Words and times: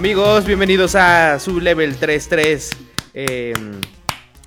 Amigos, 0.00 0.46
bienvenidos 0.46 0.94
a 0.94 1.38
su 1.38 1.60
level 1.60 1.94
33. 1.94 2.70
Eh, 3.12 3.52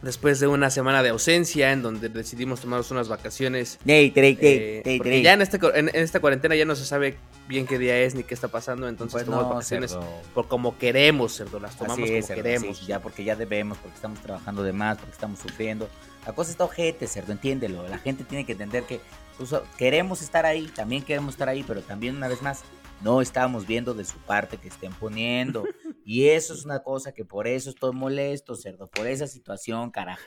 después 0.01 0.39
de 0.39 0.47
una 0.47 0.71
semana 0.71 1.03
de 1.03 1.09
ausencia 1.09 1.71
en 1.71 1.83
donde 1.83 2.09
decidimos 2.09 2.59
tomarnos 2.61 2.89
unas 2.89 3.07
vacaciones. 3.07 3.77
Eh, 3.85 4.11
trey, 4.11 4.33
porque 4.33 4.81
trey. 4.99 5.21
ya 5.21 5.33
en, 5.33 5.43
este, 5.43 5.59
en, 5.75 5.89
en 5.89 5.95
esta 5.95 6.19
cuarentena 6.19 6.55
ya 6.55 6.65
no 6.65 6.75
se 6.75 6.85
sabe 6.85 7.17
bien 7.47 7.67
qué 7.67 7.77
día 7.77 7.99
es 7.99 8.15
ni 8.15 8.23
qué 8.23 8.33
está 8.33 8.47
pasando. 8.47 8.87
Entonces 8.87 9.13
Pues 9.13 9.25
tomamos 9.25 9.45
no, 9.45 9.53
vacaciones 9.53 9.91
cerdo. 9.91 10.07
por 10.33 10.47
como 10.47 10.75
queremos, 10.79 11.35
cerdo. 11.35 11.59
Las 11.59 11.77
tomamos 11.77 11.99
como 11.99 12.17
es, 12.17 12.25
cerdo, 12.25 12.41
queremos. 12.41 12.79
sí, 12.79 12.87
ya 12.87 12.99
porque 12.99 13.23
ya 13.23 13.35
debemos, 13.35 13.77
porque 13.77 13.93
estamos 13.95 14.19
trabajando 14.21 14.63
de 14.63 14.73
más, 14.73 14.97
porque 14.97 15.13
estamos 15.13 15.39
sufriendo. 15.39 15.87
La 16.25 16.33
cosa 16.33 16.49
está 16.49 16.63
ojete, 16.63 17.05
cerdo, 17.05 17.31
entiéndelo. 17.31 17.87
La 17.87 17.99
gente 17.99 18.23
tiene 18.23 18.43
que 18.43 18.53
entender 18.53 18.85
que 18.85 19.01
pues, 19.37 19.53
queremos 19.77 20.23
estar 20.23 20.47
ahí, 20.47 20.65
también 20.75 21.03
queremos 21.03 21.35
estar 21.35 21.47
ahí, 21.47 21.61
pero 21.61 21.81
también 21.83 22.15
una 22.17 22.27
vez 22.27 22.41
más, 22.41 22.63
no 23.03 23.21
estamos 23.21 23.67
viendo 23.67 23.93
de 23.93 24.05
su 24.05 24.17
parte 24.19 24.57
que 24.57 24.69
estén 24.69 24.93
poniendo. 24.93 25.63
y 26.05 26.27
eso 26.29 26.53
es 26.53 26.65
una 26.65 26.81
cosa 26.81 27.11
que 27.13 27.25
por 27.25 27.47
eso 27.47 27.69
estoy 27.69 27.93
molesto, 27.93 28.55
cerdo, 28.55 28.87
por 28.87 29.07
esa 29.07 29.27
situación, 29.27 29.91
carajo. 29.91 30.21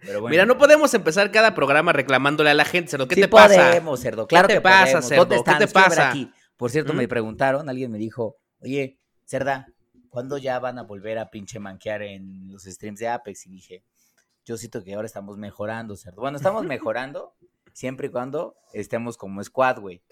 Pero 0.00 0.20
bueno, 0.20 0.32
Mira, 0.32 0.46
no 0.46 0.58
podemos 0.58 0.92
empezar 0.94 1.30
cada 1.30 1.54
programa 1.54 1.92
reclamándole 1.92 2.50
a 2.50 2.54
la 2.54 2.64
gente, 2.64 2.90
cerdo. 2.90 3.06
¿Qué 3.08 3.14
sí 3.14 3.20
te 3.20 3.28
pasa? 3.28 3.68
podemos, 3.68 4.00
cerdo, 4.00 4.26
claro 4.26 4.48
te 4.48 4.54
que 4.54 4.60
pasa, 4.60 4.84
podemos. 4.84 5.04
cerdo? 5.06 5.20
¿Dónde 5.22 5.34
¿Qué 5.34 5.38
están? 5.38 5.58
te 5.58 5.66
quiero 5.66 5.80
ver 5.80 5.88
pasa? 5.88 6.10
aquí. 6.10 6.32
Por 6.56 6.70
cierto, 6.70 6.92
¿Mm? 6.92 6.96
me 6.96 7.08
preguntaron, 7.08 7.68
alguien 7.68 7.90
me 7.90 7.98
dijo, 7.98 8.36
oye, 8.60 8.98
Cerda, 9.24 9.66
¿cuándo 10.10 10.36
ya 10.36 10.58
van 10.58 10.78
a 10.78 10.82
volver 10.82 11.18
a 11.18 11.30
pinche 11.30 11.58
manquear 11.58 12.02
en 12.02 12.52
los 12.52 12.64
streams 12.64 13.00
de 13.00 13.08
Apex? 13.08 13.46
Y 13.46 13.50
dije, 13.50 13.84
yo 14.44 14.56
siento 14.56 14.84
que 14.84 14.94
ahora 14.94 15.06
estamos 15.06 15.38
mejorando, 15.38 15.96
Cerdo. 15.96 16.20
Bueno, 16.20 16.36
estamos 16.36 16.64
mejorando 16.64 17.34
siempre 17.72 18.08
y 18.08 18.10
cuando 18.10 18.56
estemos 18.72 19.16
como 19.16 19.42
squad, 19.42 19.80
güey. 19.80 20.02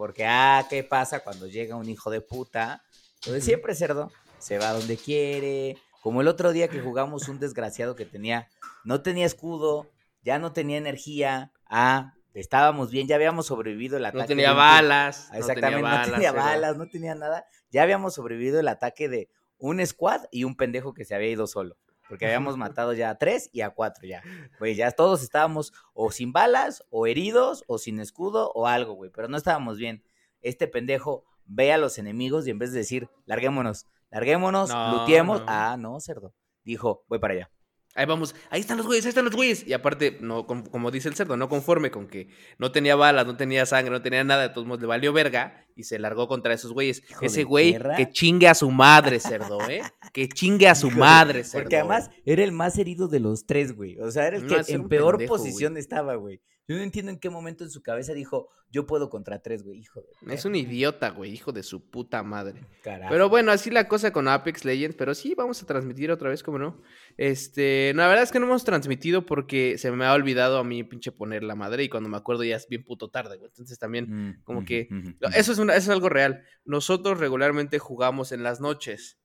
Porque, 0.00 0.24
ah, 0.24 0.64
¿qué 0.70 0.82
pasa 0.82 1.20
cuando 1.20 1.46
llega 1.46 1.76
un 1.76 1.86
hijo 1.86 2.10
de 2.10 2.22
puta? 2.22 2.82
Pues 3.26 3.44
siempre, 3.44 3.74
Cerdo, 3.74 4.10
se 4.38 4.56
va 4.56 4.72
donde 4.72 4.96
quiere. 4.96 5.76
Como 6.00 6.22
el 6.22 6.28
otro 6.28 6.52
día 6.52 6.68
que 6.68 6.80
jugamos 6.80 7.28
un 7.28 7.38
desgraciado 7.38 7.96
que 7.96 8.06
tenía, 8.06 8.48
no 8.82 9.02
tenía 9.02 9.26
escudo, 9.26 9.90
ya 10.22 10.38
no 10.38 10.54
tenía 10.54 10.78
energía. 10.78 11.52
Ah, 11.66 12.14
estábamos 12.32 12.90
bien, 12.90 13.08
ya 13.08 13.16
habíamos 13.16 13.44
sobrevivido 13.44 13.98
el 13.98 14.06
ataque. 14.06 14.22
No 14.22 14.26
tenía 14.26 14.54
balas. 14.54 15.28
Ah, 15.32 15.38
Exactamente, 15.38 15.82
no 15.82 16.14
tenía 16.14 16.32
balas, 16.32 16.78
no 16.78 16.88
tenía 16.88 17.14
nada. 17.14 17.44
Ya 17.70 17.82
habíamos 17.82 18.14
sobrevivido 18.14 18.58
el 18.58 18.68
ataque 18.68 19.10
de 19.10 19.28
un 19.58 19.86
squad 19.86 20.22
y 20.30 20.44
un 20.44 20.56
pendejo 20.56 20.94
que 20.94 21.04
se 21.04 21.14
había 21.14 21.28
ido 21.28 21.46
solo. 21.46 21.76
Porque 22.10 22.26
habíamos 22.26 22.58
matado 22.58 22.92
ya 22.92 23.08
a 23.08 23.14
tres 23.18 23.48
y 23.54 23.62
a 23.62 23.70
cuatro 23.70 24.06
ya. 24.06 24.22
Güey, 24.58 24.74
ya 24.74 24.90
todos 24.90 25.22
estábamos 25.22 25.72
o 25.94 26.10
sin 26.10 26.32
balas, 26.32 26.84
o 26.90 27.06
heridos, 27.06 27.64
o 27.68 27.78
sin 27.78 28.00
escudo, 28.00 28.52
o 28.54 28.66
algo, 28.66 28.92
güey. 28.92 29.10
Pero 29.10 29.28
no 29.28 29.38
estábamos 29.38 29.78
bien. 29.78 30.02
Este 30.42 30.66
pendejo 30.66 31.24
ve 31.46 31.72
a 31.72 31.78
los 31.78 31.96
enemigos 31.98 32.46
y 32.46 32.50
en 32.50 32.58
vez 32.58 32.72
de 32.72 32.78
decir, 32.80 33.08
larguémonos, 33.24 33.86
larguémonos, 34.10 34.68
No, 34.70 34.98
luteemos. 34.98 35.40
no. 35.40 35.46
Ah, 35.48 35.76
no, 35.78 35.98
cerdo. 36.00 36.34
Dijo, 36.64 37.04
voy 37.08 37.18
para 37.20 37.34
allá. 37.34 37.50
Ahí 37.96 38.06
vamos, 38.06 38.36
ahí 38.50 38.60
están 38.60 38.76
los 38.76 38.86
güeyes, 38.86 39.04
ahí 39.04 39.08
están 39.08 39.24
los 39.24 39.34
güeyes. 39.34 39.66
Y 39.66 39.72
aparte, 39.72 40.18
no, 40.20 40.46
com- 40.46 40.64
como 40.64 40.92
dice 40.92 41.08
el 41.08 41.16
cerdo, 41.16 41.36
no 41.36 41.48
conforme 41.48 41.90
con 41.90 42.06
que 42.06 42.28
no 42.58 42.70
tenía 42.70 42.94
balas, 42.94 43.26
no 43.26 43.36
tenía 43.36 43.66
sangre, 43.66 43.90
no 43.90 44.00
tenía 44.00 44.22
nada, 44.22 44.42
de 44.42 44.48
todos 44.50 44.66
modos 44.66 44.80
le 44.80 44.86
valió 44.86 45.12
verga 45.12 45.66
y 45.76 45.84
se 45.84 45.98
largó 45.98 46.28
contra 46.28 46.54
esos 46.54 46.72
güeyes. 46.72 47.02
Hijo 47.10 47.24
Ese 47.24 47.44
güey 47.44 47.76
que 47.96 48.10
chingue 48.10 48.48
a 48.48 48.54
su 48.54 48.70
madre, 48.70 49.20
cerdo, 49.20 49.58
¿eh? 49.68 49.82
Que 50.12 50.28
chingue 50.28 50.68
a 50.68 50.74
su 50.74 50.88
Hijo 50.88 50.98
madre, 50.98 51.44
cerdo. 51.44 51.62
Porque 51.64 51.76
además 51.76 52.10
era 52.24 52.42
el 52.44 52.52
más 52.52 52.78
herido 52.78 53.08
de 53.08 53.20
los 53.20 53.46
tres, 53.46 53.74
güey. 53.74 53.98
O 54.00 54.10
sea, 54.10 54.26
era 54.26 54.36
el 54.38 54.46
No, 54.46 54.64
que 54.64 54.72
en 54.72 54.88
peor 54.88 55.16
pendejo, 55.18 55.36
posición 55.36 55.76
estaba, 55.76 56.14
güey. 56.16 56.40
Yo 56.68 56.76
no 56.76 56.82
entiendo 56.82 57.10
en 57.10 57.18
qué 57.18 57.30
momento 57.30 57.64
en 57.64 57.70
su 57.70 57.82
cabeza 57.82 58.12
dijo, 58.14 58.48
yo 58.70 58.86
puedo 58.86 59.10
contra 59.10 59.42
tres, 59.42 59.64
güey. 59.64 59.80
Hijo 59.80 60.00
de... 60.22 60.32
Es 60.34 60.44
un 60.44 60.54
idiota, 60.54 61.10
güey, 61.10 61.32
hijo 61.32 61.50
de 61.50 61.64
su 61.64 61.90
puta 61.90 62.22
madre. 62.22 62.60
Carajo. 62.84 63.10
Pero 63.10 63.28
bueno, 63.28 63.50
así 63.50 63.70
la 63.70 63.88
cosa 63.88 64.12
con 64.12 64.28
Apex 64.28 64.64
Legends, 64.64 64.94
pero 64.94 65.12
sí, 65.16 65.34
vamos 65.34 65.60
a 65.60 65.66
transmitir 65.66 66.12
otra 66.12 66.28
vez, 66.30 66.44
como 66.44 66.60
no. 66.60 66.80
Este, 67.16 67.92
no, 67.96 68.02
la 68.02 68.08
verdad 68.08 68.22
es 68.22 68.30
que 68.30 68.38
no 68.38 68.46
hemos 68.46 68.64
transmitido 68.64 69.26
porque 69.26 69.78
se 69.78 69.90
me 69.90 70.04
ha 70.06 70.12
olvidado 70.14 70.58
a 70.58 70.64
mí 70.64 70.84
pinche 70.84 71.10
poner 71.12 71.42
la 71.42 71.54
madre 71.56 71.82
y 71.84 71.88
cuando 71.88 72.08
me 72.08 72.16
acuerdo 72.16 72.44
ya 72.44 72.54
es 72.56 72.68
bien 72.68 72.84
puto 72.84 73.10
tarde, 73.10 73.36
güey. 73.36 73.50
Entonces 73.50 73.78
también 73.78 74.06
Mm, 74.08 74.42
como 74.44 74.64
que- 74.64 74.88
Eso 75.34 75.52
es, 75.52 75.58
una- 75.60 75.74
eso 75.74 75.90
es 75.90 75.94
algo 75.96 76.08
real. 76.08 76.44
Nosotros 76.64 77.18
regularmente 77.18 77.78
jugamos 77.78 78.32
en 78.32 78.42
las 78.42 78.60
noches. 78.60 79.18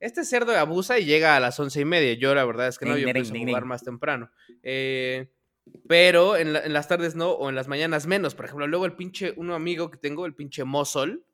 Este 0.00 0.24
cerdo 0.24 0.56
abusa 0.58 0.98
y 0.98 1.04
llega 1.04 1.36
a 1.36 1.40
las 1.40 1.58
once 1.60 1.80
y 1.80 1.84
media. 1.84 2.14
Yo 2.14 2.34
la 2.34 2.44
verdad 2.44 2.68
es 2.68 2.78
que 2.78 2.86
no, 2.86 2.96
yo 2.96 3.10
pienso 3.12 3.32
ning, 3.32 3.46
jugar 3.46 3.64
más 3.64 3.82
temprano. 3.84 4.30
Eh, 4.62 5.30
pero 5.88 6.36
en, 6.36 6.52
la- 6.52 6.60
en 6.60 6.72
las 6.72 6.88
tardes 6.88 7.14
no, 7.14 7.30
o 7.32 7.48
en 7.48 7.54
las 7.54 7.68
mañanas 7.68 8.06
menos. 8.06 8.34
Por 8.34 8.44
ejemplo, 8.44 8.66
luego 8.66 8.84
el 8.86 8.92
pinche, 8.94 9.32
un 9.36 9.50
amigo 9.50 9.90
que 9.90 9.96
tengo, 9.98 10.26
el 10.26 10.34
pinche 10.34 10.64
Mosol, 10.64 11.24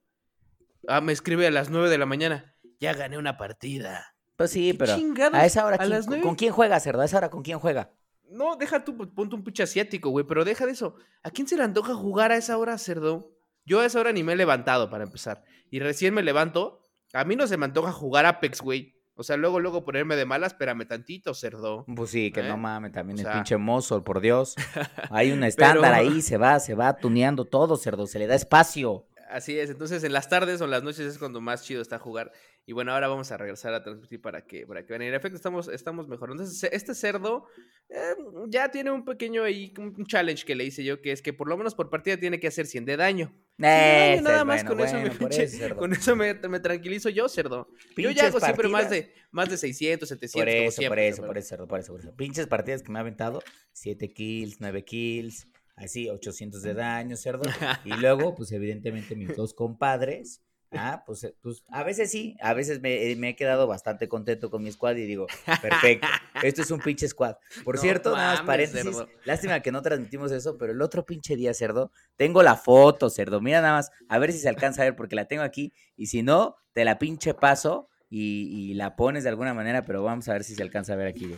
ah, 0.89 1.01
me 1.01 1.13
escribe 1.13 1.47
a 1.47 1.51
las 1.51 1.71
nueve 1.71 1.89
de 1.91 1.99
la 1.99 2.07
mañana. 2.07 2.55
Ya 2.79 2.95
gané 2.95 3.19
una 3.19 3.37
partida. 3.37 4.15
Pues 4.37 4.53
sí, 4.53 4.73
¿Qué 4.73 4.79
pero 4.79 4.97
chingados? 4.97 5.35
a 5.39 5.45
esa 5.45 5.67
hora, 5.67 5.77
¿A 5.77 5.79
¿quién- 5.81 5.91
las 5.91 6.07
con-? 6.07 6.21
¿con 6.23 6.35
quién 6.37 6.53
juega, 6.53 6.79
cerdo? 6.81 7.03
A 7.03 7.05
esa 7.05 7.19
hora, 7.19 7.29
¿con 7.31 7.43
quién 7.43 7.59
juega? 7.59 7.91
No, 8.31 8.57
deja 8.57 8.85
tú, 8.85 8.97
pues, 8.97 9.09
ponte 9.15 9.35
un 9.35 9.43
pinche 9.43 9.65
asiático, 9.65 10.11
güey, 10.11 10.25
pero 10.25 10.45
deja 10.45 10.65
de 10.65 10.73
eso. 10.73 10.95
¿A 11.25 11.31
quién 11.31 11.49
se 11.49 11.57
le 11.57 11.65
antoja 11.65 11.95
jugar 11.95 12.31
a 12.31 12.37
esa 12.37 12.57
hora, 12.57 12.79
cerdo? 12.79 13.33
Yo 13.65 13.81
a 13.81 13.87
esa 13.87 14.01
hora 14.01 14.13
ni 14.13 14.23
me 14.23 14.33
he 14.33 14.37
levantado 14.37 14.91
para 14.91 15.05
empezar. 15.05 15.43
Y 15.71 15.81
recién 15.81 16.15
me 16.15 16.23
levanto. 16.23 16.89
A 17.13 17.25
mí 17.25 17.37
no 17.37 17.47
se 17.47 17.57
me 17.57 17.65
antoja 17.67 17.93
jugar 17.93 18.27
Apex, 18.27 18.61
güey. 18.61 18.95
O 19.15 19.23
sea, 19.23 19.37
luego, 19.37 19.61
luego 19.61 19.85
ponerme 19.85 20.17
de 20.17 20.25
malas, 20.25 20.53
espérame 20.53 20.87
tantito, 20.87 21.35
cerdo. 21.35 21.85
Pues 21.95 22.11
sí, 22.11 22.33
que 22.33 22.41
¿Eh? 22.41 22.49
no 22.49 22.57
mames, 22.57 22.93
también 22.93 23.19
O 23.19 23.29
el 23.29 23.35
pinche 23.35 23.57
mozo, 23.59 24.03
por 24.03 24.21
Dios. 24.21 24.55
Hay 25.11 25.31
un 25.31 25.45
estándar 25.45 25.93
Pero- 25.95 26.11
ahí, 26.11 26.23
se 26.23 26.39
va, 26.39 26.59
se 26.59 26.75
va 26.75 26.97
tuneando 26.97 27.45
todo, 27.45 27.77
cerdo, 27.77 28.07
se 28.07 28.19
le 28.19 28.27
da 28.27 28.35
espacio. 28.35 29.07
Así 29.29 29.59
es. 29.59 29.71
Entonces, 29.71 30.03
en 30.05 30.13
las 30.13 30.29
tardes 30.29 30.61
o 30.61 30.65
en 30.65 30.71
las 30.71 30.83
noches 30.83 31.01
es 31.01 31.19
cuando 31.19 31.41
más 31.41 31.63
chido 31.63 31.83
está 31.83 31.99
jugar. 31.99 32.33
Y 32.71 32.73
bueno, 32.73 32.93
ahora 32.93 33.09
vamos 33.09 33.33
a 33.33 33.37
regresar 33.37 33.75
a 33.75 33.83
transmitir 33.83 34.21
para 34.21 34.47
que, 34.47 34.65
para 34.65 34.87
que 34.87 34.93
vean. 34.93 35.03
En 35.03 35.13
efecto, 35.13 35.35
estamos, 35.35 35.67
estamos 35.67 36.07
mejorando. 36.07 36.45
Entonces, 36.45 36.71
este 36.73 36.95
cerdo 36.95 37.47
eh, 37.89 38.15
ya 38.47 38.71
tiene 38.71 38.93
un 38.93 39.05
pequeño 39.05 39.43
ahí, 39.43 39.75
un 39.77 40.07
challenge 40.07 40.45
que 40.45 40.55
le 40.55 40.63
hice 40.63 40.85
yo, 40.85 41.03
que 41.03 41.11
es 41.11 41.21
que 41.21 41.33
por 41.33 41.49
lo 41.49 41.57
menos 41.57 41.75
por 41.75 41.91
partida 41.91 42.17
tiene 42.17 42.39
que 42.39 42.47
hacer 42.47 42.69
100 42.69 42.85
de 42.85 42.97
daño. 42.97 43.33
Sí, 43.59 43.65
Ese 43.65 43.67
daño, 43.67 44.23
nada 44.23 44.45
más 44.45 44.63
bueno, 44.63 44.71
con 44.77 44.87
eso 44.87 44.95
me 44.95 45.01
bueno, 45.01 45.19
por 45.19 45.31
pinche- 45.33 45.43
eso, 45.43 45.77
con 45.77 45.93
eso 45.93 46.15
me, 46.15 46.35
me 46.35 46.61
tranquilizo 46.61 47.09
yo, 47.09 47.29
cerdo. 47.29 47.67
yo 47.73 47.95
Pinches 47.97 48.15
ya 48.15 48.27
hago 48.29 48.39
siempre 48.39 48.69
más 48.69 48.85
partidas. 48.85 49.07
de, 49.09 49.15
más 49.33 49.51
de 49.51 49.57
600, 49.57 50.09
700. 50.09 50.33
Por 50.33 50.47
como 50.55 50.57
eso, 50.61 50.65
por 50.67 50.73
siempre, 50.81 51.09
eso, 51.09 51.17
cerdo. 51.17 51.27
por 51.27 51.39
eso, 51.39 51.49
cerdo, 51.49 51.67
por 51.67 51.81
eso, 51.81 51.93
por 51.93 52.01
eso. 52.03 52.15
Pinches 52.15 52.47
partidas 52.47 52.85
que 52.85 52.93
me 52.93 53.01
ha 53.01 53.03
aventado, 53.03 53.43
7 53.73 54.13
kills, 54.13 54.61
9 54.61 54.85
kills, 54.85 55.49
así, 55.75 56.09
800 56.09 56.63
de 56.63 56.75
daño, 56.75 57.17
cerdo. 57.17 57.43
Y 57.85 57.95
luego, 58.01 58.37
pues 58.37 58.53
evidentemente 58.53 59.17
mis 59.17 59.35
dos 59.35 59.55
compadres, 59.55 60.41
ah, 60.73 61.03
pues, 61.07 61.25
eh, 61.25 61.35
pues 61.41 61.65
a 61.69 61.83
veces 61.85 62.11
sí, 62.11 62.37
a 62.41 62.55
veces 62.55 62.81
me, 62.81 63.11
eh, 63.11 63.17
me 63.17 63.31
he 63.31 63.37
quedado 63.37 63.67
bastante 63.67 64.09
contento 64.09 64.51
con 64.51 64.63
mi 64.63 64.71
squad 64.73 64.97
y 64.97 65.07
digo, 65.07 65.27
perfecto, 65.61 66.07
esto 66.43 66.63
es 66.63 66.71
un 66.71 66.81
pinche 66.81 67.09
squad. 67.09 67.37
Por 67.65 67.77
No 67.77 67.81
cierto, 67.81 68.15
nada 68.17 68.35
más 68.37 68.43
paréntesis, 68.43 68.97
cerdo. 68.97 69.09
lástima 69.25 69.61
que 69.61 69.73
no 69.73 69.83
transmitimos 69.83 70.33
eso, 70.33 70.57
pero 70.59 70.73
el 70.73 70.83
otro 70.83 71.05
pinche 71.05 71.37
día, 71.37 71.55
cerdo, 71.55 71.91
tengo 72.17 72.43
la 72.43 72.57
foto, 72.57 73.11
cerdo, 73.11 73.41
mira 73.41 73.61
nada 73.61 73.75
más, 73.75 73.91
a 74.09 74.19
ver 74.19 74.33
si 74.33 74.39
se 74.39 74.49
alcanza 74.49 74.83
a 74.83 74.85
ver 74.87 74.97
porque 74.97 75.17
la 75.17 75.27
tengo 75.27 75.43
aquí 75.43 75.73
y 75.97 76.07
si 76.07 76.23
no, 76.23 76.57
te 76.73 76.85
la 76.85 76.99
pinche 76.99 77.35
paso. 77.35 77.89
Y, 78.13 78.71
y 78.73 78.75
la 78.75 78.97
pones 78.97 79.23
de 79.23 79.29
alguna 79.29 79.55
manera, 79.55 79.85
pero 79.85 80.03
vamos 80.03 80.29
a 80.29 80.33
ver 80.33 80.43
si 80.43 80.57
se 80.57 80.63
alcanza 80.65 80.95
a 80.95 80.97
ver 80.97 81.07
aquí. 81.07 81.33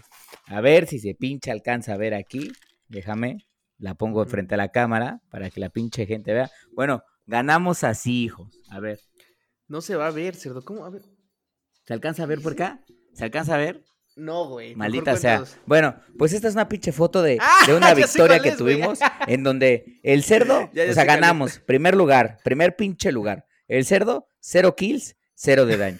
A 0.46 0.62
ver 0.62 0.86
si 0.86 0.98
se 1.00 1.14
pinche 1.14 1.50
alcanza 1.50 1.92
a 1.92 1.96
ver 1.98 2.14
aquí. 2.14 2.50
Déjame, 2.88 3.44
la 3.76 3.94
pongo 3.94 4.24
frente 4.24 4.54
a 4.54 4.56
la 4.56 4.70
cámara 4.70 5.20
para 5.30 5.50
que 5.50 5.60
la 5.60 5.68
pinche 5.68 6.06
gente 6.06 6.32
vea. 6.32 6.50
Bueno, 6.74 7.02
ganamos 7.26 7.84
así, 7.84 8.22
hijos. 8.24 8.58
A 8.70 8.80
ver, 8.80 9.00
No 9.72 9.80
se 9.80 9.96
va 9.96 10.08
a 10.08 10.10
ver, 10.10 10.36
cerdo. 10.36 10.62
¿Cómo? 10.62 10.84
A 10.84 10.90
ver. 10.90 11.00
¿se 11.86 11.94
alcanza 11.94 12.24
a 12.24 12.26
ver 12.26 12.42
por 12.42 12.52
acá? 12.52 12.84
¿Se 13.14 13.24
alcanza 13.24 13.54
a 13.54 13.56
ver? 13.56 13.82
No, 14.16 14.46
güey. 14.46 14.76
Maldita 14.76 15.16
sea. 15.16 15.44
Bueno, 15.64 15.96
pues 16.18 16.34
esta 16.34 16.48
es 16.48 16.52
una 16.52 16.68
pinche 16.68 16.92
foto 16.92 17.22
de, 17.22 17.38
Ah, 17.40 17.64
de 17.66 17.74
una 17.74 17.94
victoria 17.94 18.40
que 18.40 18.52
tuvimos 18.52 18.98
en 19.26 19.42
donde 19.42 19.98
el 20.02 20.24
cerdo, 20.24 20.68
Ya, 20.74 20.84
ya 20.84 20.90
o 20.90 20.94
sea, 20.94 21.06
cuál 21.06 21.20
ganamos. 21.20 21.58
Primer 21.60 21.96
lugar, 21.96 22.36
primer 22.44 22.76
pinche 22.76 23.12
lugar. 23.12 23.46
El 23.66 23.86
cerdo, 23.86 24.26
cero 24.40 24.76
kills, 24.76 25.16
cero 25.34 25.64
de 25.64 25.78
daño. 25.78 25.98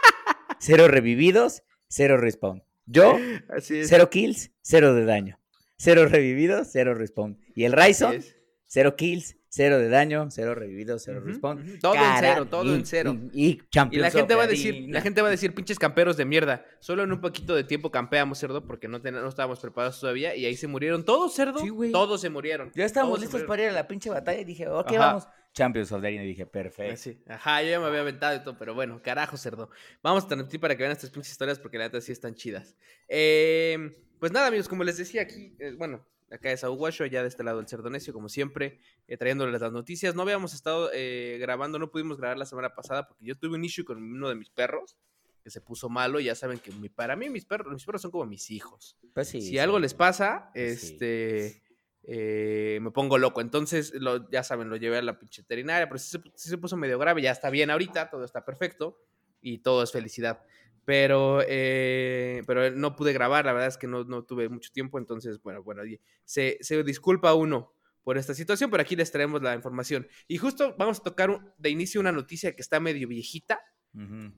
cero 0.60 0.86
revividos, 0.86 1.62
cero 1.88 2.18
respawn. 2.18 2.62
Yo, 2.84 3.16
Así 3.48 3.78
es. 3.78 3.88
cero 3.88 4.10
kills, 4.10 4.50
cero 4.60 4.92
de 4.92 5.06
daño. 5.06 5.40
Cero 5.78 6.06
revividos, 6.06 6.68
cero 6.70 6.92
respawn. 6.92 7.40
Y 7.54 7.64
el 7.64 7.72
Ryzen, 7.72 8.22
cero 8.66 8.96
kills, 8.96 9.38
cero 9.54 9.78
de 9.78 9.88
daño, 9.88 10.28
cero 10.30 10.54
revividos, 10.54 11.02
cero 11.04 11.18
Ujú, 11.20 11.28
respawn. 11.28 11.78
Todo 11.80 11.94
en 11.94 12.00
cero, 12.18 12.46
todo 12.46 12.64
y- 12.64 12.74
en 12.74 12.86
cero. 12.86 13.16
Y, 13.32 13.50
y 13.50 13.62
Y 13.92 13.96
la 13.98 14.10
gente 14.10 14.34
va 14.34 14.42
a 14.42 14.46
decir, 14.46 14.86
la 14.88 15.00
gente 15.00 15.22
va 15.22 15.28
a 15.28 15.30
decir, 15.30 15.54
pinches 15.54 15.78
camperos 15.78 16.16
de 16.16 16.24
mierda. 16.24 16.64
Solo 16.80 17.02
en 17.04 17.12
un 17.12 17.20
poquito 17.20 17.54
de 17.54 17.64
tiempo 17.64 17.90
campeamos, 17.90 18.38
cerdo, 18.38 18.66
porque 18.66 18.88
no, 18.88 19.00
ten- 19.00 19.14
no 19.14 19.28
estábamos 19.28 19.60
preparados 19.60 20.00
todavía. 20.00 20.34
Y 20.34 20.44
ahí 20.46 20.56
se 20.56 20.66
murieron 20.66 21.04
todos, 21.04 21.34
cerdo. 21.34 21.58
Sí, 21.60 21.70
todos 21.92 22.20
se 22.20 22.30
murieron. 22.30 22.72
Ya 22.74 22.84
estábamos 22.84 23.20
listos 23.20 23.42
para 23.44 23.62
ir 23.62 23.68
a 23.68 23.72
la 23.72 23.86
pinche 23.86 24.10
batalla 24.10 24.40
y 24.40 24.44
dije, 24.44 24.68
ok, 24.68 24.88
Ajá. 24.88 24.98
vamos. 24.98 25.28
Champions 25.52 25.92
of 25.92 26.00
the 26.00 26.08
Arena 26.08 26.24
y 26.24 26.26
dije, 26.26 26.46
perfecto. 26.46 27.10
Ajá, 27.28 27.62
yo 27.62 27.68
ya 27.70 27.78
me 27.78 27.86
había 27.86 28.00
aventado 28.00 28.34
y 28.34 28.40
todo, 28.42 28.58
pero 28.58 28.74
bueno, 28.74 29.00
carajo, 29.02 29.36
cerdo. 29.36 29.70
Vamos 30.02 30.24
a 30.24 30.26
transmitir 30.26 30.58
para 30.58 30.74
que 30.76 30.82
vean 30.82 30.90
estas 30.90 31.10
pinches 31.10 31.30
historias 31.30 31.60
porque 31.60 31.78
la 31.78 31.84
neta 31.84 32.00
sí 32.00 32.10
están 32.10 32.34
chidas. 32.34 32.74
Eh, 33.08 33.96
pues 34.18 34.32
nada, 34.32 34.48
amigos, 34.48 34.68
como 34.68 34.82
les 34.82 34.96
decía 34.96 35.22
aquí, 35.22 35.54
eh, 35.60 35.74
bueno, 35.78 36.04
acá 36.30 36.50
es 36.52 36.64
Aguasho, 36.64 37.06
ya 37.06 37.22
de 37.22 37.28
este 37.28 37.44
lado 37.44 37.60
el 37.60 37.68
cerdo 37.68 37.90
necio, 37.90 38.12
como 38.12 38.28
siempre, 38.28 38.78
eh, 39.08 39.16
trayéndoles 39.16 39.60
las 39.60 39.72
noticias. 39.72 40.14
No 40.14 40.22
habíamos 40.22 40.54
estado 40.54 40.90
eh, 40.92 41.38
grabando, 41.40 41.78
no 41.78 41.90
pudimos 41.90 42.18
grabar 42.18 42.38
la 42.38 42.46
semana 42.46 42.74
pasada 42.74 43.06
porque 43.06 43.24
yo 43.24 43.36
tuve 43.36 43.54
un 43.56 43.64
issue 43.64 43.84
con 43.84 44.02
uno 44.02 44.28
de 44.28 44.34
mis 44.34 44.50
perros. 44.50 44.96
que 45.42 45.50
se 45.50 45.60
puso 45.60 45.90
malo. 45.90 46.20
Ya 46.20 46.34
saben 46.34 46.58
que 46.58 46.72
mi- 46.72 46.88
para 46.88 47.16
mí 47.16 47.28
mis 47.28 47.44
perros, 47.44 47.70
mis 47.74 47.84
perros 47.84 48.00
son 48.00 48.10
como 48.10 48.24
mis 48.24 48.50
hijos. 48.50 48.96
Pues 49.12 49.28
sí. 49.28 49.42
si 49.42 49.48
sí. 49.50 49.58
algo 49.58 49.78
les 49.78 49.92
pasa, 49.92 50.48
Pues 50.54 50.82
este, 50.84 51.62
eh, 52.04 52.78
me 52.80 52.90
pongo 52.90 53.18
loco. 53.18 53.42
Entonces, 53.42 53.92
lo- 53.94 54.28
ya 54.30 54.42
saben, 54.42 54.70
lo 54.70 54.76
llevé 54.76 54.96
a 54.96 55.02
la 55.02 55.18
pinche 55.18 55.42
veterinaria, 55.42 55.86
pero 55.86 55.98
sí 55.98 56.08
se, 56.12 56.22
sí 56.34 56.48
se 56.48 56.56
puso 56.56 56.76
medio 56.78 56.98
grave. 56.98 57.20
Ya 57.20 57.30
está 57.30 57.50
bien 57.50 57.70
ahorita, 57.70 58.08
todo 58.10 58.24
está 58.24 58.42
perfecto 58.44 58.98
y 59.42 59.58
todo 59.58 59.82
es 59.82 59.92
felicidad. 59.92 60.42
Pero, 60.84 61.40
eh, 61.46 62.42
pero 62.46 62.70
no 62.70 62.94
pude 62.96 63.12
grabar, 63.12 63.44
la 63.46 63.52
verdad 63.52 63.68
es 63.68 63.78
que 63.78 63.86
no, 63.86 64.04
no 64.04 64.24
tuve 64.24 64.48
mucho 64.48 64.70
tiempo, 64.72 64.98
entonces, 64.98 65.40
bueno, 65.42 65.62
bueno, 65.62 65.82
se, 66.24 66.58
se 66.60 66.82
disculpa 66.84 67.34
uno 67.34 67.72
por 68.02 68.18
esta 68.18 68.34
situación, 68.34 68.70
pero 68.70 68.82
aquí 68.82 68.96
les 68.96 69.10
traemos 69.10 69.40
la 69.42 69.54
información. 69.54 70.06
Y 70.28 70.36
justo 70.36 70.74
vamos 70.78 71.00
a 71.00 71.02
tocar 71.02 71.30
un- 71.30 71.50
de 71.56 71.70
inicio 71.70 72.00
una 72.00 72.12
noticia 72.12 72.54
que 72.54 72.60
está 72.62 72.80
medio 72.80 73.08
viejita, 73.08 73.60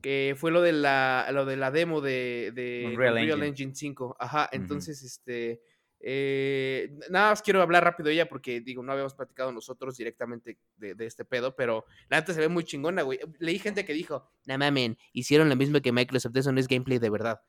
que 0.02 0.34
fue 0.36 0.50
lo 0.52 0.60
de 0.60 0.72
la, 0.72 1.26
lo 1.32 1.46
de 1.46 1.56
la 1.56 1.70
demo 1.70 2.00
de, 2.02 2.52
de 2.54 2.84
Unreal 2.92 3.14
Unreal, 3.14 3.30
Engine. 3.42 3.46
Engine. 3.48 3.74
5. 3.74 4.16
Ajá, 4.20 4.48
entonces, 4.52 5.02
este, 5.02 5.62
eh, 6.00 6.92
nada 7.10 7.30
más 7.30 7.42
quiero 7.42 7.62
hablar 7.62 7.84
rápido 7.84 8.08
de 8.08 8.14
ella 8.14 8.28
porque, 8.28 8.60
digo, 8.60 8.82
no 8.82 8.92
habíamos 8.92 9.14
platicado 9.14 9.50
nosotros 9.52 9.96
directamente 9.96 10.58
de, 10.76 10.94
de 10.94 11.06
este 11.06 11.24
pedo, 11.24 11.56
pero 11.56 11.84
la 12.08 12.18
neta 12.20 12.32
se 12.32 12.40
ve 12.40 12.48
muy 12.48 12.64
chingona, 12.64 13.02
güey. 13.02 13.18
Leí 13.38 13.58
gente 13.58 13.84
que 13.84 13.92
dijo, 13.92 14.30
no 14.46 14.58
mamen, 14.58 14.98
hicieron 15.12 15.48
lo 15.48 15.56
mismo 15.56 15.80
que 15.80 15.92
Microsoft, 15.92 16.36
eso 16.36 16.52
no 16.52 16.60
es 16.60 16.68
gameplay 16.68 16.98
de 16.98 17.10
verdad. 17.10 17.40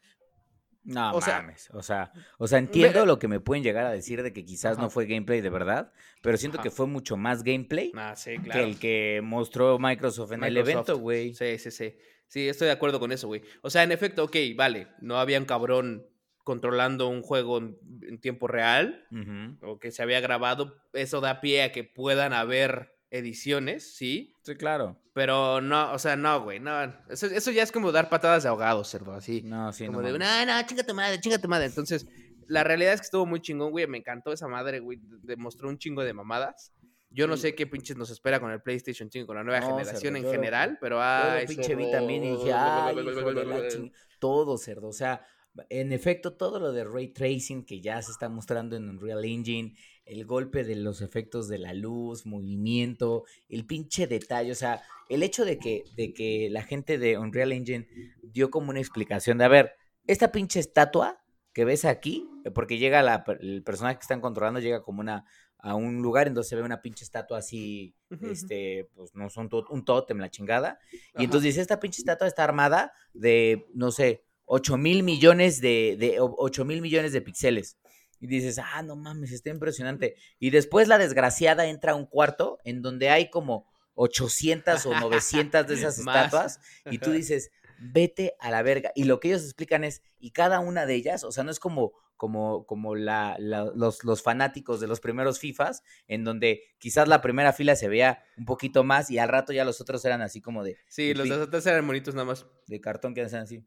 No 0.83 1.15
O 1.15 1.21
sea, 1.21 1.41
mames. 1.41 1.69
O 1.73 1.83
sea, 1.83 2.13
o 2.37 2.47
sea, 2.47 2.59
entiendo 2.59 3.05
lo 3.05 3.19
que 3.19 3.27
me 3.27 3.41
pueden 3.41 3.61
llegar 3.61 3.85
a 3.85 3.91
decir 3.91 4.23
de 4.23 4.31
que 4.31 4.45
quizás 4.45 4.77
no 4.77 4.89
fue 4.89 5.05
gameplay 5.05 5.41
de 5.41 5.49
verdad, 5.49 5.91
pero 6.21 6.37
siento 6.37 6.59
Ajá. 6.59 6.63
que 6.63 6.71
fue 6.71 6.87
mucho 6.87 7.17
más 7.17 7.43
gameplay 7.43 7.91
Ah, 7.93 8.15
sí, 8.15 8.37
que 8.39 8.63
el 8.63 8.79
que 8.79 9.19
mostró 9.21 9.77
Microsoft 9.79 10.31
en 10.31 10.45
el 10.45 10.55
evento, 10.55 10.97
güey. 10.97 11.33
Sí, 11.33 11.57
sí, 11.57 11.71
sí. 11.71 11.97
Sí, 12.29 12.47
estoy 12.47 12.67
de 12.67 12.73
acuerdo 12.73 12.99
con 13.01 13.11
eso, 13.11 13.27
güey. 13.27 13.41
O 13.61 13.69
sea, 13.69 13.83
en 13.83 13.91
efecto, 13.91 14.23
ok, 14.23 14.35
vale, 14.55 14.87
no 15.01 15.17
había 15.19 15.39
un 15.39 15.45
cabrón 15.45 16.07
controlando 16.47 17.09
un 17.09 17.21
juego 17.23 17.57
en, 17.57 17.77
en 18.03 18.21
tiempo 18.21 18.47
real, 18.47 19.05
Ujú. 19.11 19.57
o 19.69 19.79
que 19.79 19.91
se 19.91 20.01
había 20.01 20.21
grabado, 20.21 20.77
eso 20.93 21.19
da 21.19 21.41
pie 21.41 21.61
a 21.63 21.73
que 21.73 21.83
puedan 21.83 22.31
haber 22.31 22.95
ediciones, 23.11 23.97
sí, 23.97 24.33
Sí, 24.43 24.55
claro. 24.55 24.97
pero 25.13 25.59
no, 25.59 25.91
o 25.91 25.99
sea, 25.99 26.15
no, 26.15 26.41
güey, 26.41 26.61
no, 26.61 26.71
eso, 27.09 27.25
eso 27.25 27.51
ya 27.51 27.63
es 27.63 27.73
como 27.73 27.91
dar 27.91 28.07
patadas 28.07 28.43
de 28.43 28.49
ahogado, 28.49 28.85
cerdo, 28.85 29.11
así, 29.13 29.41
No, 29.43 29.73
sí, 29.73 29.87
como 29.87 30.01
no. 30.01 30.07
de, 30.07 30.13
mames. 30.17 30.47
no, 30.47 30.55
no, 30.61 30.65
chinga 30.65 30.83
tu 30.85 30.93
madre, 30.93 31.19
chinga 31.19 31.37
tu 31.37 31.49
madre, 31.49 31.65
entonces, 31.65 32.07
la 32.47 32.63
realidad 32.63 32.93
es 32.93 33.01
que 33.01 33.05
estuvo 33.05 33.25
muy 33.25 33.41
chingón, 33.41 33.71
güey, 33.71 33.85
me 33.87 33.97
encantó 33.97 34.31
esa 34.31 34.47
madre, 34.47 34.79
güey, 34.79 34.99
demostró 35.23 35.67
un 35.67 35.77
chingo 35.77 36.01
de 36.05 36.13
mamadas, 36.13 36.71
yo 37.09 37.27
no 37.27 37.35
sé 37.35 37.55
qué 37.55 37.67
pinches 37.67 37.97
nos 37.97 38.09
espera 38.09 38.39
con 38.39 38.51
el 38.51 38.61
PlayStation 38.61 39.11
5, 39.11 39.27
con 39.27 39.35
la 39.35 39.43
nueva 39.43 39.59
No, 39.59 39.67
generación 39.67 40.13
cerdo, 40.13 40.17
en 40.17 40.23
yo 40.23 40.31
general, 40.31 40.77
pero 40.79 41.01
ay, 41.01 41.45
pinche 41.45 41.63
cerdo. 41.63 41.77
vi 41.79 41.91
también 41.91 42.23
y 42.23 42.37
dije, 42.37 42.53
ay, 42.53 42.95
de 42.95 43.45
la 43.45 43.67
ching-". 43.67 43.91
Todo, 44.19 44.57
cerdo. 44.57 44.87
O 44.87 44.93
sea, 44.93 45.25
en 45.69 45.93
efecto, 45.93 46.33
todo 46.33 46.59
lo 46.59 46.71
de 46.71 46.83
ray 46.83 47.09
tracing 47.09 47.63
que 47.65 47.81
ya 47.81 48.01
se 48.01 48.11
está 48.11 48.29
mostrando 48.29 48.75
en 48.75 48.89
Unreal 48.89 49.25
Engine, 49.25 49.75
el 50.05 50.25
golpe 50.25 50.63
de 50.63 50.75
los 50.75 51.01
efectos 51.01 51.47
de 51.47 51.57
la 51.57 51.73
luz, 51.73 52.25
movimiento, 52.25 53.25
el 53.49 53.65
pinche 53.65 54.07
detalle. 54.07 54.51
O 54.51 54.55
sea, 54.55 54.81
el 55.09 55.23
hecho 55.23 55.43
de 55.45 55.59
que, 55.59 55.83
de 55.95 56.13
que 56.13 56.49
la 56.49 56.63
gente 56.63 56.97
de 56.97 57.17
Unreal 57.17 57.51
Engine 57.51 57.87
dio 58.21 58.49
como 58.49 58.69
una 58.69 58.79
explicación 58.79 59.37
de, 59.37 59.45
a 59.45 59.49
ver, 59.49 59.71
esta 60.05 60.31
pinche 60.31 60.59
estatua 60.59 61.21
que 61.53 61.65
ves 61.65 61.85
aquí, 61.85 62.29
porque 62.53 62.77
llega 62.77 63.01
la, 63.01 63.25
el 63.41 63.63
personaje 63.63 63.97
que 63.97 64.03
están 64.03 64.21
controlando, 64.21 64.59
llega 64.59 64.83
como 64.83 65.01
una 65.01 65.25
a 65.59 65.73
un 65.73 66.03
lugar 66.03 66.27
en 66.27 66.35
donde 66.35 66.47
se 66.47 66.55
ve 66.55 66.61
una 66.61 66.83
pinche 66.83 67.03
estatua 67.03 67.39
así, 67.39 67.95
este, 68.21 68.89
pues 68.93 69.15
no 69.15 69.27
son 69.31 69.49
to- 69.49 69.65
un 69.71 69.83
tótem, 69.83 70.19
la 70.19 70.29
chingada. 70.29 70.79
Ajá. 70.79 71.21
Y 71.21 71.23
entonces 71.25 71.45
dice, 71.45 71.61
esta 71.61 71.79
pinche 71.79 71.99
estatua 71.99 72.27
está 72.27 72.43
armada 72.43 72.93
de, 73.13 73.65
no 73.73 73.89
sé, 73.89 74.23
8 74.47 74.77
mil 74.77 75.03
millones 75.03 75.61
de, 75.61 75.95
de 75.99 76.17
8 76.19 76.65
mil 76.65 76.81
millones 76.81 77.11
de 77.13 77.21
píxeles. 77.21 77.77
Y 78.19 78.25
dices, 78.25 78.57
ah, 78.57 78.81
no 78.81 78.95
mames, 78.95 79.31
está 79.31 79.51
impresionante. 79.51 80.15
Y 80.39 80.49
después 80.49 80.87
la 80.87 80.97
desgraciada 80.97 81.67
entra 81.67 81.91
a 81.91 81.95
un 81.95 82.07
cuarto 82.07 82.57
en 82.63 82.81
donde 82.81 83.09
hay 83.11 83.29
como 83.29 83.67
800 83.93 84.85
o 84.87 84.99
900 84.99 85.67
de 85.67 85.73
esas 85.75 85.99
estatuas. 85.99 86.59
Y 86.89 86.97
tú 86.99 87.11
dices, 87.11 87.51
vete 87.79 88.33
a 88.39 88.49
la 88.49 88.63
verga. 88.63 88.91
Y 88.95 89.03
lo 89.03 89.19
que 89.19 89.27
ellos 89.29 89.43
explican 89.43 89.83
es, 89.83 90.01
y 90.19 90.31
cada 90.31 90.59
una 90.59 90.85
de 90.85 90.95
ellas, 90.95 91.23
o 91.23 91.31
sea, 91.31 91.43
no 91.43 91.51
es 91.51 91.59
como, 91.59 91.93
como, 92.15 92.65
como 92.65 92.95
la, 92.95 93.35
la- 93.39 93.71
los, 93.75 94.03
los 94.03 94.23
fanáticos 94.23 94.79
de 94.79 94.87
los 94.87 94.99
primeros 94.99 95.39
FIFAs, 95.39 95.83
en 96.07 96.23
donde 96.23 96.63
quizás 96.79 97.07
la 97.07 97.21
primera 97.21 97.53
fila 97.53 97.75
se 97.75 97.87
veía 97.87 98.23
un 98.37 98.45
poquito 98.45 98.83
más 98.83 99.11
y 99.11 99.19
al 99.19 99.29
rato 99.29 99.53
ya 99.53 99.63
los 99.65 99.79
otros 99.81 100.03
eran 100.05 100.21
así 100.21 100.41
como 100.41 100.63
de, 100.63 100.77
Sí, 100.87 101.13
los 101.13 101.29
de 101.29 101.35
atrás 101.35 101.65
eran 101.67 101.85
bonitos 101.85 102.15
nada 102.15 102.25
más. 102.25 102.47
de 102.65 102.81
cartón 102.81 103.13
que 103.13 103.21
hacen 103.21 103.39
así. 103.41 103.63